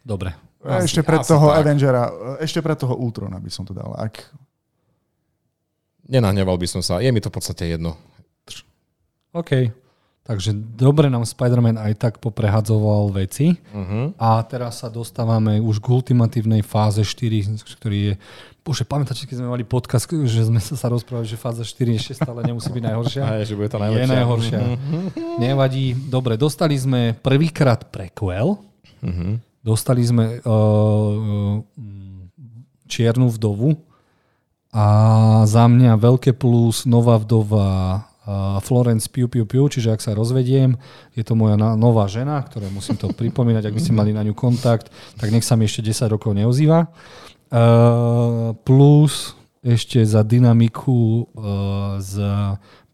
[0.03, 0.35] Dobre.
[0.59, 1.59] Asi, ešte pred toho tak.
[1.63, 2.03] Avengera,
[2.39, 3.95] ešte pred toho Ultrona by som to dal.
[3.95, 4.27] Ak...
[6.07, 6.99] Nenahneval by som sa.
[6.99, 7.95] Je mi to v podstate jedno.
[9.31, 9.82] OK.
[10.23, 13.59] Takže dobre nám Spider-Man aj tak poprehadzoval veci.
[13.75, 14.15] Uh-huh.
[14.15, 18.13] A teraz sa dostávame už k ultimatívnej fáze 4, ktorý je...
[18.63, 22.15] Bože, pamätáte, keď sme mali podcast, že sme sa, sa rozprávali, že fáza 4 ešte
[22.15, 23.21] stále nemusí byť najhoršia?
[23.35, 24.07] Aj, že bude to najlepšia.
[24.07, 24.59] Je najhoršia.
[24.63, 25.05] Uh-huh.
[25.43, 25.91] Nevadí.
[26.07, 28.63] Dobre, dostali sme prvýkrát prequel.
[29.03, 29.43] Uh-huh.
[29.59, 31.59] Dostali sme uh,
[32.87, 33.75] Čiernu vdovu.
[34.71, 34.85] A
[35.43, 38.07] za mňa veľké plus Nová vdova
[38.63, 40.79] Florence Piu Piu Piu, čiže ak sa rozvediem,
[41.11, 44.31] je to moja nová žena, ktorá musím to pripomínať, ak by ste mali na ňu
[44.31, 44.87] kontakt,
[45.19, 46.87] tak nech sa mi ešte 10 rokov neozýva.
[47.53, 52.15] Uh, plus ešte za dynamiku uh, s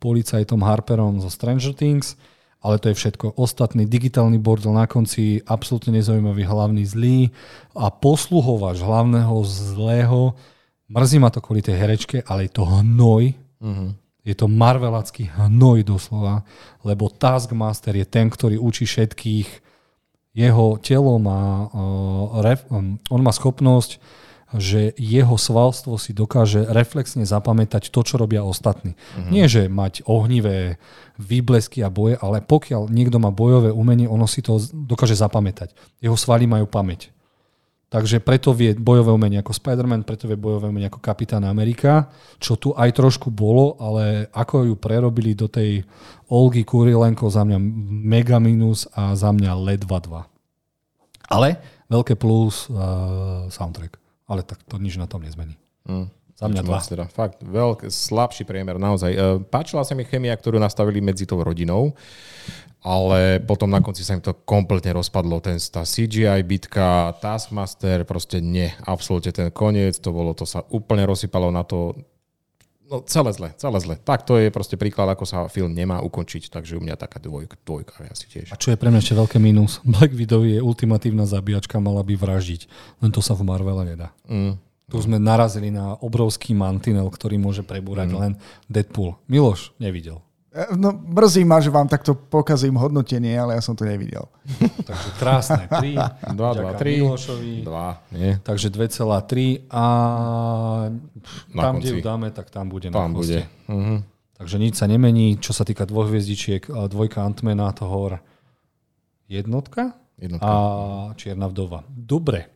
[0.01, 2.17] policajtom Harperom zo Stranger Things,
[2.59, 3.37] ale to je všetko.
[3.37, 7.29] Ostatný digitálny bordel na konci, absolútne nezaujímavý hlavný zlý
[7.77, 10.33] a posluhovač hlavného zlého,
[10.89, 15.87] mrzí ma to kvôli tej herečke, ale je to hnoj, uh-huh je to marvelacký hnoj
[15.87, 16.43] doslova,
[16.83, 19.49] lebo Taskmaster je ten, ktorý učí všetkých.
[20.35, 23.97] Jeho telo má, uh, on má schopnosť,
[24.57, 28.97] že jeho svalstvo si dokáže reflexne zapamätať to, čo robia ostatní.
[28.97, 29.29] Mm-hmm.
[29.29, 30.81] Nie, že mať ohnivé
[31.21, 35.77] výblesky a boje, ale pokiaľ niekto má bojové umenie, ono si to dokáže zapamätať.
[36.01, 37.13] Jeho svaly majú pamäť.
[37.89, 42.05] Takže preto vie bojové umenie ako Spider-Man, preto vie bojové umenie ako Kapitán Amerika,
[42.37, 45.81] čo tu aj trošku bolo, ale ako ju prerobili do tej
[46.29, 47.57] Olgy Kurilenko za mňa
[48.05, 50.21] mega minus a za mňa ledva dva.
[51.25, 51.57] Ale
[51.89, 53.97] veľké plus uh, soundtrack.
[54.29, 55.57] Ale tak to nič na tom nezmení.
[55.89, 56.13] Mm.
[56.37, 56.77] Za mňa dva.
[56.85, 59.11] Teda, fakt, veľký, slabší priemer, naozaj.
[59.17, 61.97] Uh, páčila sa mi chemia, ktorú nastavili medzi tou rodinou
[62.79, 65.43] ale potom na konci sa im to kompletne rozpadlo.
[65.43, 71.03] Ten, tá CGI bitka, Taskmaster, proste nie, absolútne ten koniec, to bolo, to sa úplne
[71.03, 71.91] rozsypalo na to,
[72.87, 73.95] no celé zle, celé zle.
[73.99, 77.59] Tak to je proste príklad, ako sa film nemá ukončiť, takže u mňa taká dvojka,
[77.67, 78.47] dvojka asi tiež.
[78.49, 79.83] A čo je pre mňa ešte veľké mínus?
[79.99, 82.71] Black Widow je ultimatívna zabíjačka, mala by vraždiť,
[83.03, 84.15] len to sa v Marvele nedá.
[84.31, 84.55] Mm.
[84.89, 88.17] Tu sme narazili na obrovský mantinel, ktorý môže prebúrať mm.
[88.17, 88.31] len
[88.65, 89.21] Deadpool.
[89.29, 90.17] Miloš nevidel.
[90.49, 94.25] E, no, mrzí ma, že vám takto pokazím hodnotenie, ale ja som to nevidel.
[94.89, 96.33] Takže krásne 3.
[96.33, 97.65] 2, 2, 3.
[97.65, 98.31] 2, nie.
[98.41, 99.83] Takže 2,3 a
[101.53, 101.85] na tam, konci.
[101.85, 103.45] kde ju dáme, tak tam bude tam na bude.
[103.69, 104.01] Uh-huh.
[104.41, 105.37] Takže nič sa nemení.
[105.37, 108.17] Čo sa týka dvoch hviezdičiek, dvojka Antmana, Thor
[109.29, 110.49] jednotka, jednotka.
[110.49, 111.85] a Čierna vdova.
[111.85, 112.49] Dobre.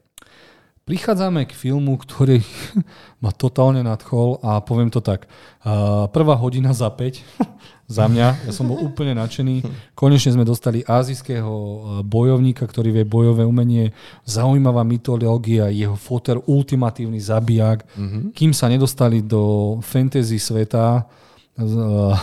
[0.83, 2.43] Prichádzame k filmu, ktorý
[3.23, 5.31] ma totálne nadchol a poviem to tak.
[6.11, 7.23] Prvá hodina za 5
[7.93, 8.49] za mňa.
[8.49, 9.61] Ja som bol úplne nadšený.
[9.93, 13.93] Konečne sme dostali azijského e, bojovníka, ktorý vie bojové umenie,
[14.25, 17.85] zaujímavá mytológia, jeho foter ultimatívny zabijak.
[17.93, 18.33] Mm-hmm.
[18.33, 21.05] Kým sa nedostali do fantasy sveta,
[21.53, 21.63] e,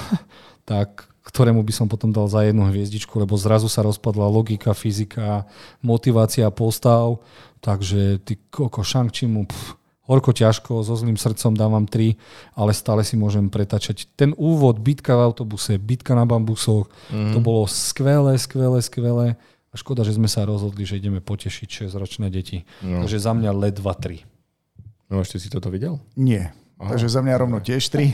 [0.71, 5.47] tak ktorému by som potom dal za jednu hviezdičku, lebo zrazu sa rozpadla logika, fyzika,
[5.79, 7.23] motivácia postav,
[7.63, 9.80] takže ty koko Shang-Chi mu pff,
[10.11, 12.19] horko ťažko, so zlým srdcom dávam 3,
[12.59, 14.11] ale stále si môžem pretačať.
[14.19, 17.31] Ten úvod, bitka v autobuse, bitka na bambusoch, mm.
[17.31, 19.39] to bolo skvelé, skvelé, skvelé.
[19.71, 22.67] A škoda, že sme sa rozhodli, že ideme potešiť 6-ročné deti.
[22.83, 23.07] No.
[23.07, 24.27] Takže za mňa ledva 3.
[25.15, 26.03] No ešte si toto videl?
[26.19, 26.51] Nie.
[26.83, 26.97] Aha.
[26.97, 28.11] Takže za mňa rovno tiež 3.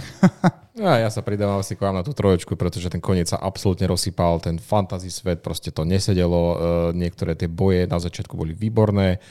[0.77, 3.89] ja, ja sa pridávam asi k vám na tú troječku, pretože ten koniec sa absolútne
[3.89, 6.56] rozsypal, ten fantasy svet, proste to nesedelo, e,
[6.93, 9.23] niektoré tie boje na začiatku boli výborné,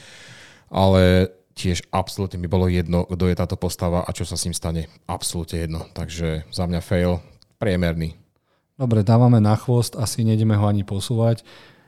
[0.66, 4.54] ale tiež absolútne mi bolo jedno, kto je táto postava a čo sa s ním
[4.54, 4.92] stane.
[5.08, 5.80] Absolútne jedno.
[5.96, 7.24] Takže za mňa fail,
[7.56, 8.14] priemerný.
[8.76, 11.40] Dobre, dávame na chvost, asi nejdeme ho ani posúvať.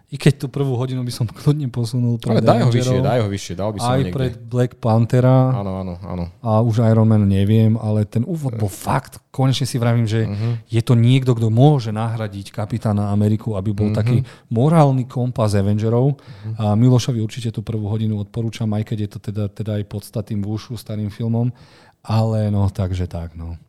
[0.09, 3.18] I keď tú prvú hodinu by som kľudne posunul pred Ale daj ho vyššie, daj
[3.20, 4.14] ho vyššie, dal by som Aj niekde.
[4.16, 5.52] pred Black Panthera.
[5.52, 6.24] Áno, áno, áno.
[6.41, 10.65] A už Iron Man neviem, ale ten úvod bol fakt, konečne si vravím, že uh-huh.
[10.65, 14.00] je to niekto, kto môže nahradiť kapitána Ameriku, aby bol uh-huh.
[14.00, 16.16] taký morálny kompas Avengerov.
[16.16, 16.57] Uh-huh.
[16.57, 20.41] A Milošovi určite tú prvú hodinu odporúčam, aj keď je to teda, teda aj podstatným
[20.41, 21.52] vúšu starým filmom.
[22.00, 23.60] Ale no, takže tak, no.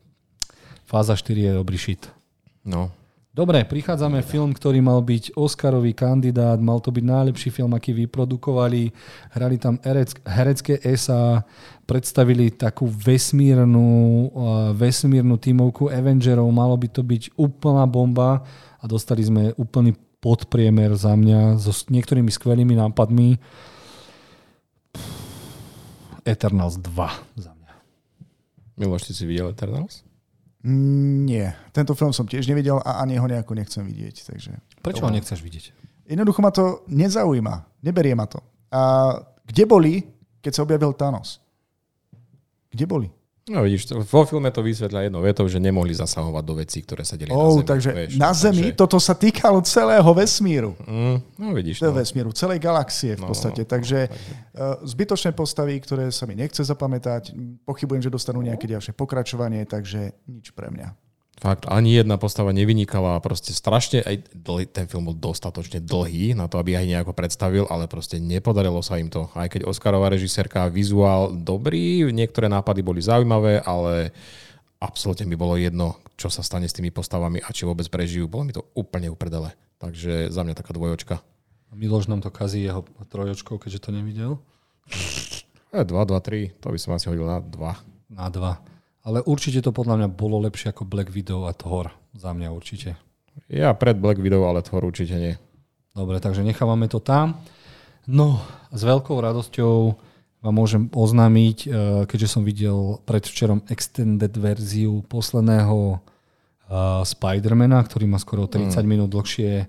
[0.88, 2.08] Fáza 4 je dobrý shit.
[2.64, 2.90] No,
[3.30, 8.90] Dobre, prichádzame film, ktorý mal byť Oscarový kandidát, mal to byť najlepší film, aký vyprodukovali.
[9.30, 11.46] Hrali tam herec, herecké SA,
[11.86, 13.86] predstavili takú vesmírnu,
[14.74, 18.42] vesmírnu tímovku Avengerov, malo by to byť úplná bomba
[18.82, 23.38] a dostali sme úplný podpriemer za mňa so niektorými skvelými nápadmi.
[26.26, 27.72] Eternals 2 za mňa.
[28.74, 30.02] Miloš, ty si videl Eternals?
[30.64, 31.56] Nie.
[31.72, 34.16] Tento film som tiež nevidel a ani ho nejako nechcem vidieť.
[34.28, 34.52] Takže...
[34.84, 35.64] Prečo ho nechceš vidieť?
[36.10, 37.80] Jednoducho ma to nezaujíma.
[37.86, 38.44] Neberie ma to.
[38.68, 39.14] A
[39.46, 40.04] kde boli,
[40.44, 41.40] keď sa objavil Thanos?
[42.70, 43.08] Kde boli?
[43.50, 47.18] No vidíš, vo filme to vysvetľa jednou vetou, že nemohli zasahovať do vecí, ktoré sa
[47.18, 47.66] delili oh, na Zemi.
[47.66, 48.78] Takže vieš, na Zemi takže...
[48.78, 50.78] toto sa týkalo celého vesmíru.
[50.86, 51.82] Mm, no vidíš.
[51.82, 51.90] No.
[51.90, 53.66] vesmíru, celej galaxie v no, podstate.
[53.66, 57.34] No, no, takže uh, zbytočné postavy, ktoré sa mi nechce zapamätať,
[57.66, 61.09] pochybujem, že dostanú nejaké ďalšie pokračovanie, takže nič pre mňa.
[61.40, 63.16] Fakt, ani jedna postava nevynikala.
[63.24, 67.64] Proste strašne, aj dlhý, ten film bol dostatočne dlhý na to, aby aj nejako predstavil,
[67.72, 69.32] ale proste nepodarilo sa im to.
[69.32, 74.12] Aj keď Oscarová režisérka, vizuál dobrý, niektoré nápady boli zaujímavé, ale
[74.84, 78.28] absolútne mi bolo jedno, čo sa stane s tými postavami a či vôbec prežijú.
[78.28, 79.56] Bolo mi to úplne uprdele.
[79.80, 81.24] Takže za mňa taká dvojočka.
[81.72, 84.36] Miloš nám to kazí jeho trojočkou, keďže to nevidel.
[85.72, 88.12] 2, 2, 3, to by som asi hodil na 2.
[88.12, 88.69] Na 2.
[89.00, 91.88] Ale určite to podľa mňa bolo lepšie ako Black Widow a Thor.
[92.12, 93.00] Za mňa určite.
[93.48, 95.34] Ja pred Black Widow, ale Thor určite nie.
[95.96, 97.40] Dobre, takže nechávame to tam.
[98.06, 99.76] No, s veľkou radosťou
[100.40, 101.70] vám môžem oznámiť, eh,
[102.08, 106.00] keďže som videl predvčerom extended verziu posledného
[106.70, 108.86] uh, Spidermana, ktorý má skoro 30 mm.
[108.86, 109.66] minút dlhšie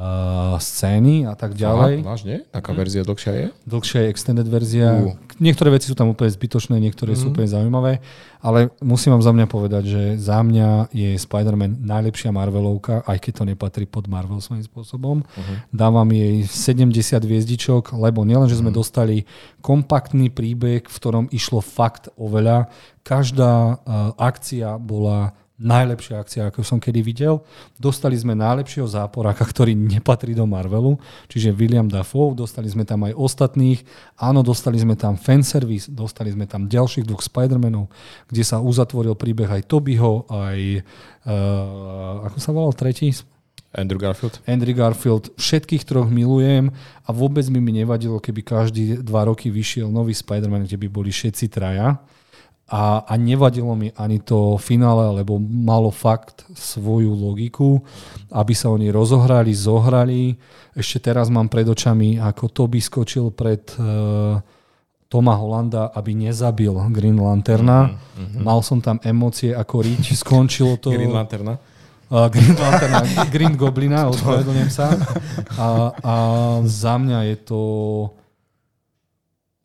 [0.00, 2.00] uh, scény a tak ďalej.
[2.00, 2.34] Aha, vážne?
[2.48, 3.46] Taká verzia dlhšia je?
[3.68, 4.88] Dlhšia je extended verzia.
[4.96, 5.12] Uh.
[5.36, 7.18] Niektoré veci sú tam úplne zbytočné, niektoré mm.
[7.20, 7.92] sú úplne zaujímavé,
[8.40, 13.32] ale musím vám za mňa povedať, že za mňa je Spider-Man najlepšia Marvelovka, aj keď
[13.36, 15.20] to nepatrí pod Marvel svojím spôsobom.
[15.24, 15.56] Uh-huh.
[15.72, 18.80] Dávam jej 70 hviezdičok, lebo nielen, že sme uh-huh.
[18.80, 19.28] dostali
[19.60, 22.68] kompaktný príbeh, v ktorom išlo fakt o veľa,
[23.00, 27.44] každá uh, akcia bola najlepšia akcia, ako som kedy videl.
[27.76, 30.96] Dostali sme najlepšieho záporáka, ktorý nepatrí do Marvelu,
[31.28, 33.84] čiže William Dafoe, dostali sme tam aj ostatných,
[34.16, 37.92] áno, dostali sme tam fanservice, dostali sme tam ďalších dvoch Spider-Manov,
[38.32, 40.80] kde sa uzatvoril príbeh aj Tobyho, aj,
[41.28, 43.12] uh, ako sa volal tretí?
[43.70, 44.42] Andrew Garfield.
[44.50, 45.30] Andrew Garfield.
[45.38, 46.74] Všetkých troch milujem
[47.06, 51.14] a vôbec by mi nevadilo, keby každý dva roky vyšiel nový Spider-Man, kde by boli
[51.14, 52.02] všetci traja
[52.70, 57.82] a, a nevadilo mi ani to finále, lebo malo fakt svoju logiku,
[58.30, 60.38] aby sa oni rozohrali, zohrali.
[60.78, 64.38] Ešte teraz mám pred očami, ako Toby skočil pred uh,
[65.10, 67.90] Toma Holanda, aby nezabil Green Lanterna.
[67.90, 68.42] Mm-hmm.
[68.46, 70.94] Mal som tam emócie ako rič, skončilo to...
[70.94, 71.58] Green Lanterna?
[72.06, 74.94] Uh, Green Lanterna, Green Goblina, ospravedlňujem sa.
[75.58, 76.14] A, a
[76.62, 77.60] za mňa je to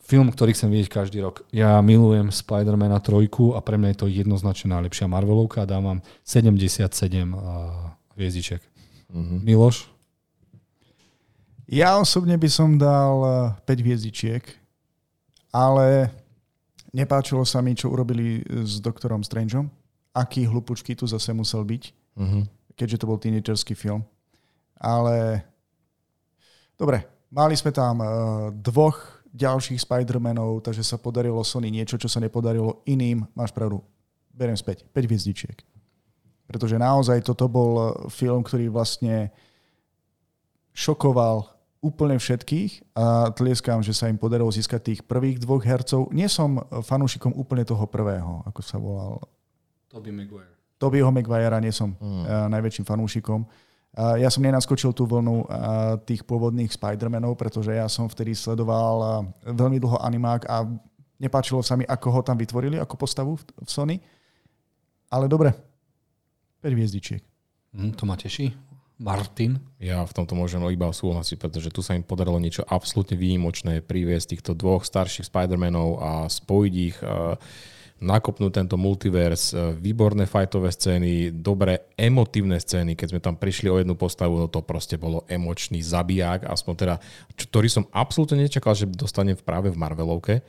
[0.06, 1.42] film, ktorý chcem vidieť každý rok.
[1.50, 6.86] Ja milujem Spider-Mana 3 a pre mňa je to jednoznačne najlepšia Marvelovka a dávam 77
[7.34, 8.62] uh, hviezdiček.
[9.10, 9.40] Mm-hmm.
[9.42, 9.90] Miloš?
[11.66, 13.18] Ja osobne by som dal
[13.66, 14.46] 5 hviezdičiek,
[15.50, 16.14] ale
[16.94, 19.74] nepáčilo sa mi, čo urobili s doktorom Strangeom.
[20.14, 21.84] Aký hlupučky tu zase musel byť,
[22.22, 22.44] mm-hmm.
[22.78, 24.06] keďže to bol teenagerský film.
[24.78, 25.42] Ale
[26.78, 28.08] dobre, mali sme tam uh,
[28.54, 33.28] dvoch ďalších Spider-Manov, takže sa podarilo Sony niečo, čo sa nepodarilo iným.
[33.36, 33.84] Máš pravdu,
[34.32, 35.58] beriem späť, 5 hviezdičiek.
[36.48, 39.36] Pretože naozaj toto bol eh, film, ktorý vlastne
[40.72, 41.52] šokoval
[41.86, 46.10] úplne všetkých a tlieskam, že sa im podarilo získať tých prvých dvoch hercov.
[46.10, 49.22] Nie som fanúšikom úplne toho prvého, ako sa volal.
[49.94, 50.50] Toby Maguire.
[50.82, 52.52] Tobyho Maguirea nie som mm.
[52.52, 53.46] najväčším fanúšikom.
[53.96, 55.48] Ja som nenaskočil tú vlnu
[56.04, 60.68] tých pôvodných Spider-Manov, pretože ja som vtedy sledoval veľmi dlho animák a
[61.16, 63.96] nepáčilo sa mi, ako ho tam vytvorili, ako postavu v Sony.
[65.08, 65.56] Ale dobre,
[66.60, 67.24] 5 hviezdičiek.
[67.72, 68.52] Mm, to ma teší.
[68.96, 69.60] Martin?
[69.80, 74.36] Ja v tomto môžem iba súhlasiť, pretože tu sa im podarilo niečo absolútne výnimočné priviesť
[74.36, 76.98] týchto dvoch starších Spider-Manov a spojiť ich.
[77.04, 77.36] Uh,
[78.04, 83.80] nakopnúť tento multivers, e, výborné fajtové scény, dobré emotívne scény, keď sme tam prišli o
[83.80, 86.96] jednu postavu, no to proste bolo emočný zabiják, aspoň teda,
[87.40, 90.44] ktorý som absolútne nečakal, že dostanem práve v Marvelovke.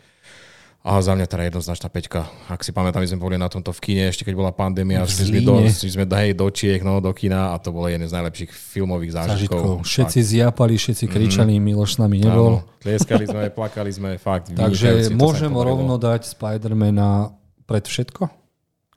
[0.87, 2.31] A za mňa teda jednoznačná peťka.
[2.47, 5.35] Ak si pamätám, my sme boli na tomto v kine, ešte keď bola pandémia, šli
[5.35, 8.55] sme, do, sme daj do Čiech, no, do kina a to bolo jeden z najlepších
[8.55, 9.83] filmových zážitkov.
[9.83, 10.31] Všetci fakt.
[10.31, 11.13] zjapali, všetci mhm.
[11.13, 11.63] kričali, mm.
[11.67, 12.63] Miloš s nami nebol.
[12.63, 14.55] Áno, tlieskali sme, plakali sme, fakt.
[14.55, 17.35] Takže môžem rovno dať Spidermana
[17.67, 18.31] pred všetko?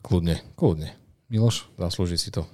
[0.06, 0.94] Kľudne, kľudne.
[1.26, 1.74] Miloš?
[1.74, 2.46] Zaslúži si to.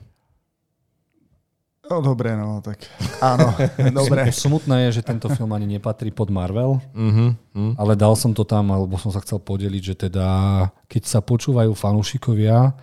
[1.87, 2.83] No dobre, no tak
[3.23, 3.55] áno,
[4.03, 4.27] dobre.
[4.35, 7.31] Smutné je, že tento film ani nepatrí pod Marvel, uh-huh,
[7.79, 10.29] ale dal som to tam, alebo som sa chcel podeliť, že teda
[10.91, 12.75] keď sa počúvajú fanúšikovia,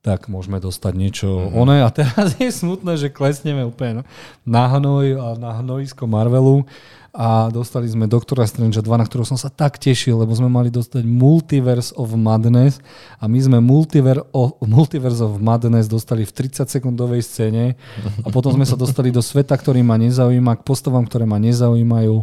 [0.00, 1.60] tak môžeme dostať niečo uh-huh.
[1.60, 1.84] oné.
[1.84, 4.04] A teraz je smutné, že klesneme úplne
[4.48, 6.64] na hnoj a na hnojisko Marvelu
[7.10, 10.70] a dostali sme Doktora Strange 2, na ktorého som sa tak tešil, lebo sme mali
[10.70, 12.78] dostať Multiverse of Madness
[13.18, 17.74] a my sme Multiver o, Multiverse of Madness dostali v 30 sekundovej scéne
[18.22, 22.22] a potom sme sa dostali do sveta, ktorý ma nezaujíma, k postavám, ktoré ma nezaujímajú.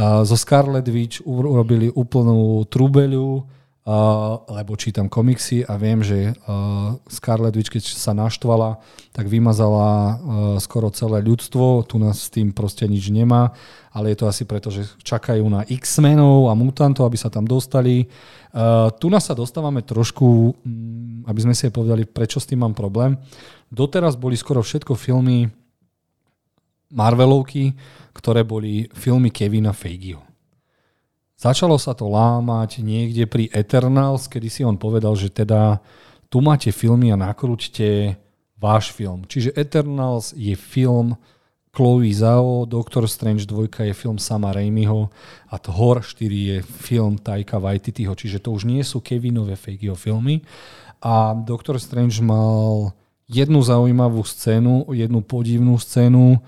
[0.00, 3.44] A zo Scarlet Witch urobili úplnú trubeľu,
[3.82, 8.78] Uh, lebo čítam komiksy a viem, že uh, Scarlet Witch, keď sa naštvala,
[9.10, 10.14] tak vymazala uh,
[10.62, 13.50] skoro celé ľudstvo, tu nás s tým proste nič nemá,
[13.90, 18.06] ale je to asi preto, že čakajú na X-menov a mutantov, aby sa tam dostali.
[19.02, 22.78] Tu nás sa dostávame trošku, um, aby sme si aj povedali, prečo s tým mám
[22.78, 23.18] problém.
[23.66, 25.50] Doteraz boli skoro všetko filmy
[26.94, 27.74] Marvelovky,
[28.14, 30.31] ktoré boli filmy Kevina Feigeho.
[31.42, 35.82] Začalo sa to lámať niekde pri Eternals, kedy si on povedal, že teda
[36.30, 38.14] tu máte filmy a nakrúťte
[38.62, 39.26] váš film.
[39.26, 41.18] Čiže Eternals je film
[41.74, 45.10] Chloe Zhao, Doctor Strange 2 je film Sama Raimiho
[45.50, 50.46] a Thor 4 je film Taika Waititiho, čiže to už nie sú Kevinové Feigeho filmy.
[51.02, 52.94] A Doctor Strange mal
[53.26, 56.38] jednu zaujímavú scénu, jednu podivnú scénu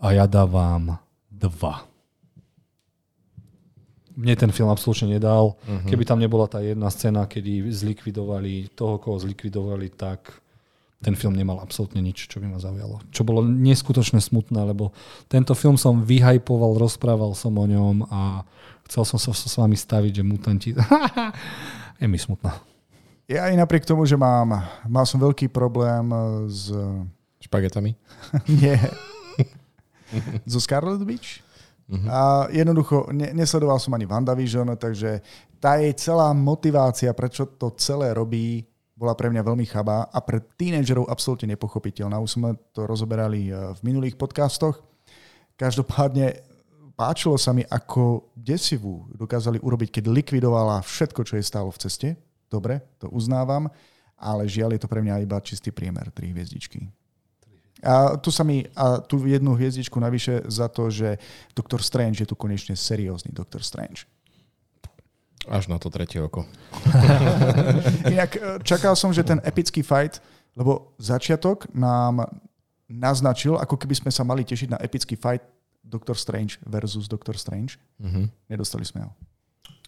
[0.00, 0.96] a ja dávam
[1.28, 1.91] dva.
[4.12, 5.56] Mne ten film absolútne nedal.
[5.56, 5.88] Uh-huh.
[5.88, 10.42] Keby tam nebola tá jedna scéna, kedy zlikvidovali toho, koho zlikvidovali, tak
[11.02, 13.02] ten film nemal absolútne nič, čo by ma zaujalo.
[13.10, 14.94] Čo bolo neskutočne smutné, lebo
[15.26, 18.46] tento film som vyhajpoval, rozprával som o ňom a
[18.86, 20.70] chcel som sa s vami staviť, že mutanti...
[22.00, 22.54] je mi smutná.
[23.26, 26.06] Ja aj napriek tomu, že mám, mal som veľký problém
[26.46, 26.70] s...
[27.42, 27.98] Špagetami?
[28.62, 28.78] Nie.
[30.50, 31.42] so Scarlet Beach.
[31.92, 32.08] Uh-huh.
[32.08, 35.20] A jednoducho ne, nesledoval som ani WandaVision, takže
[35.60, 38.64] tá jej celá motivácia, prečo to celé robí,
[38.96, 42.22] bola pre mňa veľmi chabá a pre tínedžerov absolútne nepochopiteľná.
[42.22, 44.80] Už sme to rozoberali eh, v minulých podcastoch.
[45.58, 46.40] Každopádne
[46.96, 52.08] páčilo sa mi, ako desivú dokázali urobiť, keď likvidovala všetko, čo jej stálo v ceste.
[52.48, 53.68] Dobre, to uznávam,
[54.16, 57.01] ale žiaľ je to pre mňa iba čistý priemer, tri hviezdičky.
[57.82, 61.18] A tu sa mi, a tu jednu hviezdičku navyše za to, že
[61.54, 64.06] Doktor Strange je tu konečne seriózny Doktor Strange.
[65.50, 66.46] Až na to tretie oko.
[68.14, 70.22] Inak e, čakal som, že ten epický fight,
[70.54, 72.30] lebo začiatok nám
[72.86, 75.42] naznačil, ako keby sme sa mali tešiť na epický fight
[75.82, 77.74] Doctor Strange versus Doctor Strange.
[77.98, 78.24] Mm-hmm.
[78.54, 79.10] Nedostali sme ho.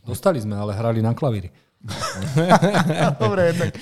[0.02, 1.48] Dostali sme, ale hrali na klavíri.
[3.20, 3.76] Dobre, tak...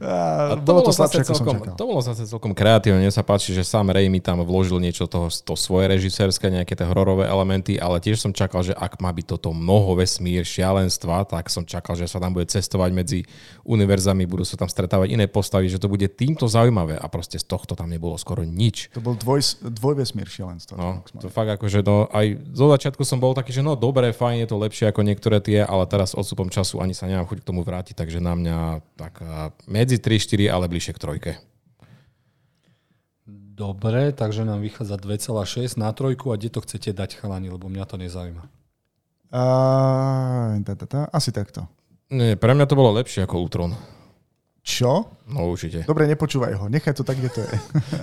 [0.00, 3.04] A to bolo, to, slabšie, celkom, to bolo zase celkom kreatívne.
[3.04, 6.88] Mne sa páči, že sám Raimi tam vložil niečo toho, to svoje režisérske, nejaké tie
[6.88, 11.52] hororové elementy, ale tiež som čakal, že ak má byť toto mnoho vesmír, šialenstva, tak
[11.52, 13.28] som čakal, že sa tam bude cestovať medzi
[13.68, 17.44] univerzami, budú sa tam stretávať iné postavy, že to bude týmto zaujímavé a proste z
[17.44, 18.88] tohto tam nebolo skoro nič.
[18.96, 20.80] To bol dvoj, dvojvesmír šialenstva.
[20.80, 24.48] No, to fakt akože no, aj zo začiatku som bol taký, že no dobre, fajn,
[24.48, 27.48] je to lepšie ako niektoré tie, ale teraz odstupom času ani sa nemám chuť k
[27.48, 28.58] tomu vrátiť, takže na mňa
[28.94, 29.24] tak
[29.64, 31.32] medzi 3-4, ale bližšie k trojke.
[33.60, 37.84] Dobre, takže nám vychádza 2,6 na trojku a kde to chcete dať chalani, lebo mňa
[37.84, 38.48] to nezaujíma.
[39.30, 41.68] Uh, tá, tá, tá, asi takto.
[42.08, 43.76] Nie, pre mňa to bolo lepšie ako Ultron.
[44.60, 45.12] Čo?
[45.28, 45.84] No určite.
[45.84, 47.54] Dobre, nepočúvaj ho, nechaj to tak, kde to je.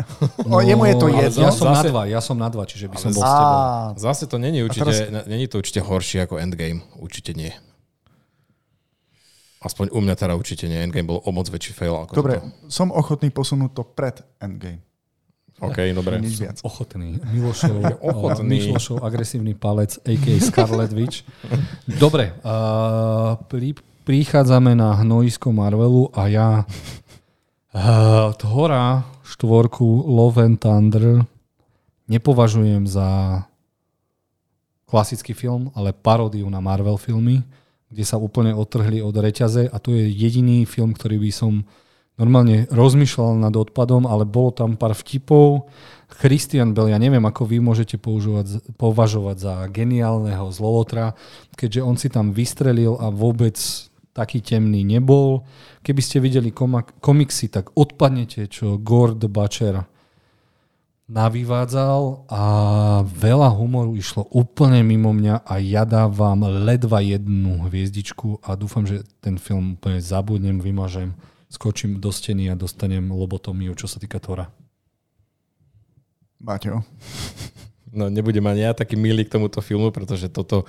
[0.49, 1.41] no, jemu je to jedno.
[1.41, 1.75] Ja som zase...
[1.75, 3.57] na dva, ja som na dva, čiže by som bol s tebou.
[3.97, 5.25] Zase to není určite, teraz...
[5.25, 7.49] není to určite horšie ako Endgame, určite nie.
[9.57, 10.77] Aspoň u mňa teda určite nie.
[10.77, 11.97] Endgame bol o moc väčší fail.
[11.97, 12.69] Ako dobre, toto.
[12.69, 14.85] som ochotný posunúť to pred Endgame.
[15.57, 16.21] OK, dobre.
[16.21, 16.57] Nič viac.
[16.61, 17.17] Ochotný.
[17.17, 17.81] Milošov,
[18.13, 18.69] ochotný.
[18.69, 20.37] Milošov agresívny palec, a.k.a.
[20.37, 21.25] Scarlet Witch.
[21.89, 23.73] Dobre, uh, pri,
[24.05, 31.25] prichádzame na hnojisko Marvelu a ja uh, Thora štvorku Love and Thunder
[32.07, 33.41] nepovažujem za
[34.87, 37.43] klasický film, ale paródiu na Marvel filmy,
[37.87, 41.53] kde sa úplne otrhli od reťaze a to je jediný film, ktorý by som
[42.17, 45.69] normálne rozmýšľal nad odpadom, ale bolo tam pár vtipov.
[46.09, 51.13] Christian Bell, ja neviem, ako vy môžete používať, považovať za geniálneho zlovotra,
[51.53, 53.55] keďže on si tam vystrelil a vôbec
[54.17, 55.45] taký temný nebol.
[55.85, 59.85] Keby ste videli komiksy, tak odpadnete, čo Gord Butcher
[61.07, 62.41] navyvádzal a
[63.07, 69.07] veľa humoru išlo úplne mimo mňa a ja dávam ledva jednu hviezdičku a dúfam, že
[69.23, 71.15] ten film úplne zabudnem, vymažem,
[71.47, 74.51] skočím do steny a dostanem lobotomiu, čo sa týka Tora.
[76.43, 76.83] Maťo.
[77.87, 80.67] No nebudem ani ja taký milý k tomuto filmu, pretože toto,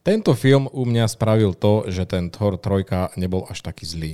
[0.00, 4.12] tento film u mňa spravil to, že ten Thor 3 nebol až taký zlý.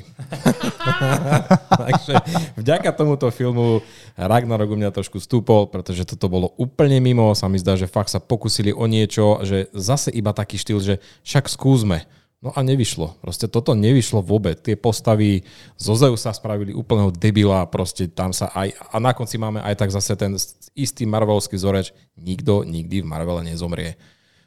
[1.87, 2.15] Takže
[2.59, 3.87] vďaka tomuto filmu
[4.19, 7.31] Ragnarok u mňa trošku stúpol, pretože toto bolo úplne mimo.
[7.39, 10.95] Sa mi zdá, že fakt sa pokusili o niečo, že zase iba taký štýl, že
[11.23, 12.03] však skúsme.
[12.45, 13.17] No a nevyšlo.
[13.23, 14.61] Proste toto nevyšlo vôbec.
[14.61, 15.47] Tie postavy
[15.81, 18.77] zo Zeusa spravili úplného debila, proste tam sa aj...
[18.93, 20.37] A na konci máme aj tak zase ten
[20.77, 21.97] istý marvelský zoreč.
[22.19, 23.97] Nikto nikdy v Marvele nezomrie.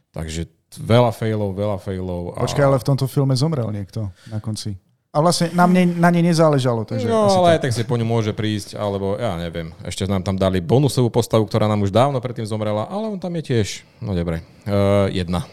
[0.10, 2.34] Takže veľa failov, veľa failov.
[2.38, 2.46] A...
[2.46, 4.78] Počkaj, ale v tomto filme zomrel niekto na konci.
[5.10, 6.86] A vlastne na, mne, na nej nezáležalo.
[6.86, 7.74] Takže no, ale tak.
[7.74, 9.74] tak si po ňu môže prísť, alebo ja neviem.
[9.82, 13.34] Ešte nám tam dali bonusovú postavu, ktorá nám už dávno predtým zomrela, ale on tam
[13.42, 15.50] je tiež, no dobre, uh, jedna.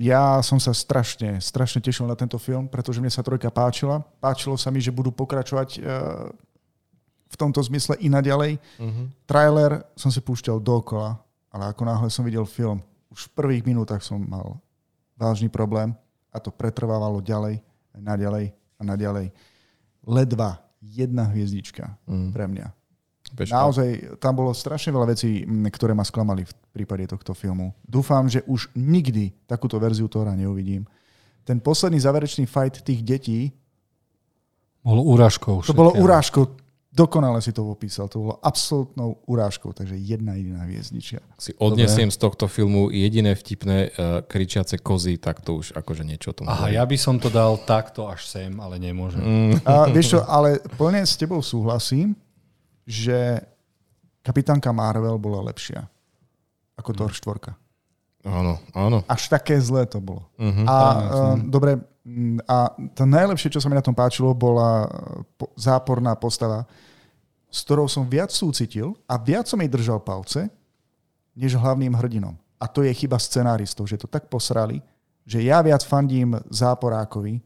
[0.00, 4.00] Ja som sa strašne, strašne tešil na tento film, pretože mne sa trojka páčila.
[4.16, 6.32] Páčilo sa mi, že budú pokračovať uh,
[7.28, 8.56] v tomto zmysle i naďalej.
[8.80, 9.12] Uh-huh.
[9.28, 11.20] Trailer som si púšťal dokola,
[11.52, 12.80] ale ako náhle som videl film,
[13.12, 14.56] už v prvých minútach som mal
[15.20, 15.92] vážny problém
[16.32, 17.60] a to pretrvávalo ďalej,
[17.92, 19.26] naďalej a naďalej.
[20.02, 22.34] ledva jedna hviezdička mm.
[22.34, 22.66] pre mňa.
[23.32, 27.72] Bež, Naozaj, tam bolo strašne veľa vecí, ktoré ma sklamali v prípade tohto filmu.
[27.80, 30.84] Dúfam, že už nikdy takúto verziu Tora neuvidím.
[31.46, 33.40] Ten posledný záverečný fight tých detí,
[34.82, 35.62] Bolo úražkou.
[35.62, 36.06] to bolo všetkého.
[36.92, 38.04] Dokonale si to popísal.
[38.12, 39.72] To bolo absolútnou urážkou.
[39.72, 41.24] Takže jedna jediná hviezdičia.
[41.40, 46.30] si odnesiem z tohto filmu jediné vtipné uh, kričiace kozy, tak to už akože niečo
[46.30, 49.24] o tom Aha, ja by som to dal takto až sem, ale nemôžem.
[49.24, 52.12] Mm, A, vieš čo, ale plne s tebou súhlasím,
[52.84, 53.40] že
[54.20, 55.88] kapitánka Marvel bola lepšia
[56.76, 57.56] ako Thor 4.
[58.28, 59.00] áno, áno.
[59.08, 60.28] Až také zlé to bolo.
[60.36, 60.68] Mhm.
[60.68, 61.91] A uh, dobre, mm,
[62.50, 64.90] a to najlepšie, čo sa mi na tom páčilo, bola
[65.38, 66.66] po, záporná postava,
[67.46, 70.50] s ktorou som viac súcitil a viac som jej držal palce,
[71.36, 72.34] než hlavným hrdinom.
[72.58, 74.82] A to je chyba scenáristov, že to tak posrali,
[75.22, 77.38] že ja viac fandím záporákovi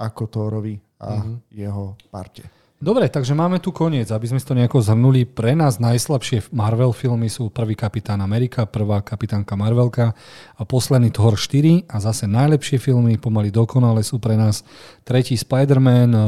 [0.00, 1.20] ako Thorovi a
[1.52, 2.59] jeho parte.
[2.80, 5.28] Dobre, takže máme tu koniec, aby sme to nejako zhrnuli.
[5.28, 10.16] Pre nás najslabšie Marvel filmy sú prvý Kapitán Amerika, prvá Kapitánka Marvelka
[10.56, 14.64] a posledný Thor 4 a zase najlepšie filmy, pomaly dokonale sú pre nás
[15.04, 16.24] tretí Spider-Man, eh,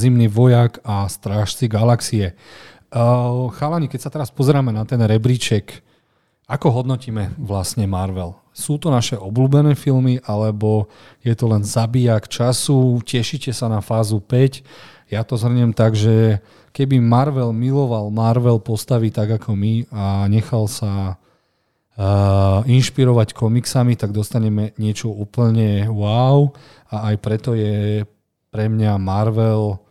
[0.00, 2.32] Zimný vojak a Strážci galaxie.
[2.32, 2.96] Eh,
[3.52, 5.84] Chalani, keď sa teraz pozeráme na ten rebríček,
[6.48, 8.32] ako hodnotíme vlastne Marvel?
[8.56, 10.88] Sú to naše obľúbené filmy, alebo
[11.20, 12.98] je to len zabijak času?
[13.04, 14.64] Tešíte sa na fázu 5?
[15.10, 16.38] Ja to zhrniem tak, že
[16.70, 21.18] keby Marvel miloval Marvel postavy tak ako my a nechal sa
[21.98, 26.54] uh, inšpirovať komiksami, tak dostaneme niečo úplne wow
[26.94, 28.06] a aj preto je
[28.54, 29.82] pre mňa Marvel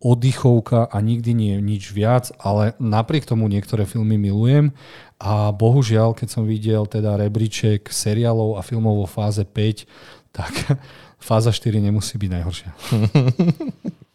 [0.00, 4.72] oddychovka a nikdy nie nič viac, ale napriek tomu niektoré filmy milujem
[5.20, 9.84] a bohužiaľ, keď som videl teda rebríček seriálov a filmov vo fáze 5,
[10.32, 10.52] tak
[11.20, 12.70] fáza 4 nemusí byť najhoršia.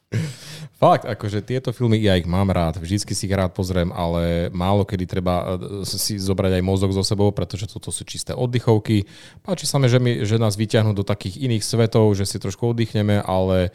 [0.75, 4.83] Fakt, akože tieto filmy ja ich mám rád, vždycky si ich rád pozriem, ale málo
[4.83, 9.07] kedy treba eh, si zobrať aj mozog so sebou, pretože toto sú čisté oddychovky.
[9.39, 12.75] Páči sa mi, že, mi, že nás vyťahnú do takých iných svetov, že si trošku
[12.75, 13.71] oddychneme, ale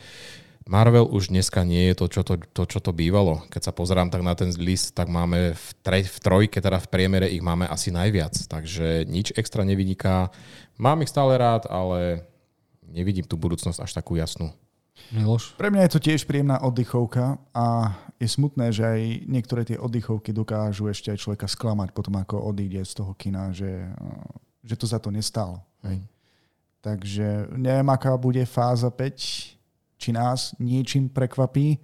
[0.70, 3.42] Marvel už dneska nie je to, čo to, to, čo to bývalo.
[3.48, 6.90] Keď sa pozerám tak na ten list, tak máme v, tre, v trojke, teda v
[6.92, 8.36] priemere ich máme asi najviac.
[8.46, 10.30] Takže nič extra nevyniká.
[10.78, 12.28] Mám ich stále rád, ale
[12.86, 14.54] nevidím tú budúcnosť až takú jasnú.
[15.10, 15.56] Miloš?
[15.58, 20.30] Pre mňa je to tiež príjemná oddychovka a je smutné, že aj niektoré tie oddychovky
[20.30, 23.90] dokážu ešte aj človeka sklamať potom, ako odíde z toho kina, že,
[24.60, 25.64] že to za to nestalo.
[25.82, 26.04] Hej.
[26.80, 31.76] Takže neviem, aká bude fáza 5, či nás niečím prekvapí.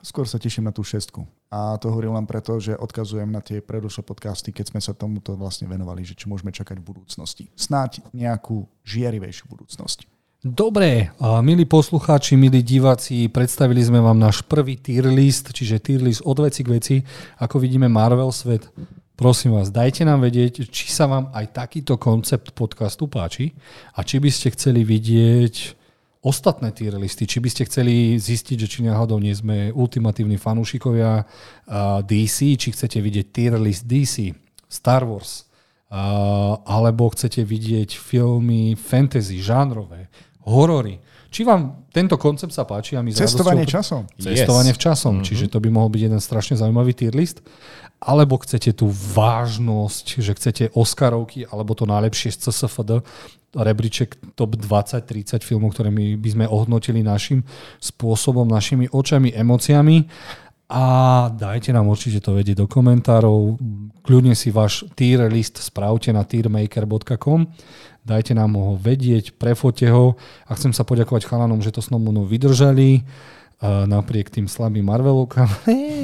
[0.00, 1.24] Skôr sa teším na tú šestku.
[1.52, 5.38] A to hovorím len preto, že odkazujem na tie predošlé podcasty, keď sme sa tomuto
[5.38, 7.44] vlastne venovali, že čo môžeme čakať v budúcnosti.
[7.54, 10.13] Snáď nejakú žiarivejšiu budúcnosť.
[10.44, 11.08] Dobre,
[11.40, 16.36] milí poslucháči, milí diváci, predstavili sme vám náš prvý tier list, čiže tier list od
[16.36, 16.96] veci k veci,
[17.40, 18.68] ako vidíme Marvel svet.
[19.16, 23.56] Prosím vás, dajte nám vedieť, či sa vám aj takýto koncept podcastu páči
[23.96, 25.80] a či by ste chceli vidieť
[26.20, 31.24] ostatné tier listy, či by ste chceli zistiť, že či náhodou nie sme ultimatívni fanúšikovia
[32.04, 34.36] DC, či chcete vidieť tier list DC,
[34.68, 35.48] Star Wars,
[36.68, 40.12] alebo chcete vidieť filmy fantasy, žánrové,
[40.46, 41.00] horory.
[41.34, 44.02] Či vám tento koncept sa páči a my Cestovanie radosťou- časom.
[44.14, 44.78] Cestovanie Yes.
[44.78, 45.26] v časom, mm-hmm.
[45.26, 47.42] čiže to by mohol byť jeden strašne zaujímavý tier list.
[47.98, 53.00] Alebo chcete tú vážnosť, že chcete Oscarovky, alebo to najlepšie z CSFD,
[53.56, 57.46] rebríček top 20-30 filmov, ktoré my by sme ohodnotili našim
[57.78, 60.06] spôsobom, našimi očami, emóciami.
[60.74, 60.84] A
[61.30, 63.60] dajte nám určite to vedieť do komentárov.
[64.02, 67.46] Kľudne si váš tier list spravte na tiermaker.com.
[68.04, 70.20] Dajte nám ho vedieť, prefote ho.
[70.44, 73.00] A chcem sa poďakovať chalanom, že to s mnou vydržali
[73.64, 75.48] a napriek tým slabým Marvelovkám.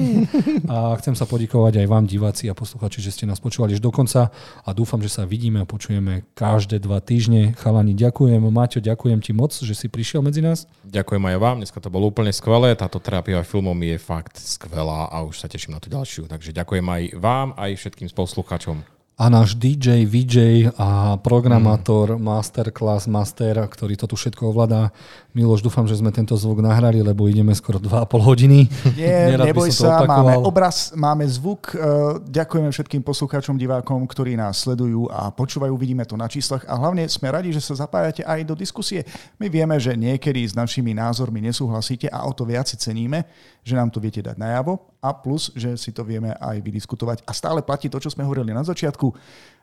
[0.72, 3.92] a chcem sa poďakovať aj vám, diváci a posluchači, že ste nás počúvali až do
[3.92, 4.32] konca
[4.64, 7.52] a dúfam, že sa vidíme a počujeme každé dva týždne.
[7.60, 8.40] Chalani, ďakujem.
[8.40, 10.64] Maťo, ďakujem ti moc, že si prišiel medzi nás.
[10.88, 15.20] Ďakujem aj vám, dneska to bolo úplne skvelé, táto terapia filmom je fakt skvelá a
[15.26, 16.30] už sa teším na tú ďalšiu.
[16.30, 18.99] Takže ďakujem aj vám, aj všetkým poslucháčom.
[19.20, 20.36] A náš DJ, VJ
[20.80, 22.24] a programátor, mm.
[22.24, 24.88] masterclass, master, ktorý to tu všetko ovládá.
[25.36, 28.64] Miloš, dúfam, že sme tento zvuk nahrali, lebo ideme skoro 2,5 hodiny.
[28.96, 31.76] Nie, Nerad neboj sa, máme obraz, máme zvuk.
[31.76, 36.80] Eh, Ďakujeme všetkým poslucháčom, divákom, ktorí nás sledujú a počúvajú, vidíme to na číslach a
[36.80, 39.04] hlavne sme radi, že sa zapájate aj do diskusie.
[39.36, 43.28] My vieme, že niekedy s našimi názormi nesúhlasíte a o to viac si ceníme,
[43.60, 47.24] že nám to viete dať najavo a plus, že si to vieme aj vydiskutovať.
[47.24, 49.12] A stále platí to, čo sme hovorili na začiatku.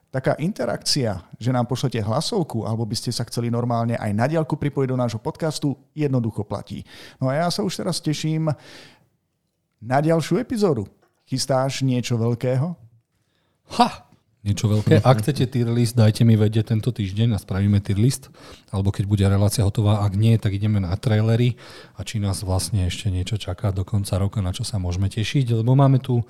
[0.07, 4.55] taká interakcia, že nám pošlete hlasovku, alebo by ste sa chceli normálne aj na diálku
[4.55, 6.87] pripojiť do nášho podcastu, jednoducho platí.
[7.19, 8.47] No a ja sa už teraz teším
[9.83, 10.87] na ďalšiu epizódu.
[11.27, 12.71] Chystáš niečo veľkého?
[13.75, 14.06] Ha!
[14.47, 15.03] Niečo veľké.
[15.03, 18.31] Ak chcete tier list, dajte mi vedieť tento týždeň a spravíme tier list.
[18.71, 21.59] Alebo keď bude relácia hotová, ak nie, tak ideme na trailery
[21.99, 25.51] a či nás vlastne ešte niečo čaká do konca roka, na čo sa môžeme tešiť,
[25.51, 26.23] lebo máme tu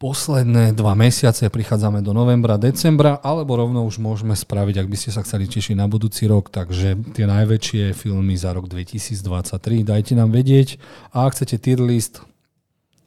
[0.00, 5.12] posledné dva mesiace, prichádzame do novembra, decembra, alebo rovno už môžeme spraviť, ak by ste
[5.12, 10.32] sa chceli tešiť na budúci rok, takže tie najväčšie filmy za rok 2023 dajte nám
[10.32, 10.80] vedieť.
[11.12, 12.24] A ak chcete tier list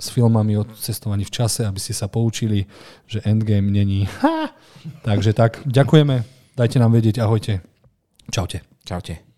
[0.04, 2.68] s filmami o cestovaní v čase, aby ste sa poučili,
[3.08, 4.04] že Endgame není.
[4.20, 4.52] Ha!
[5.08, 6.28] Takže tak, ďakujeme,
[6.60, 7.64] dajte nám vedieť, ahojte.
[8.28, 8.68] Čaute.
[8.84, 9.33] Čaute.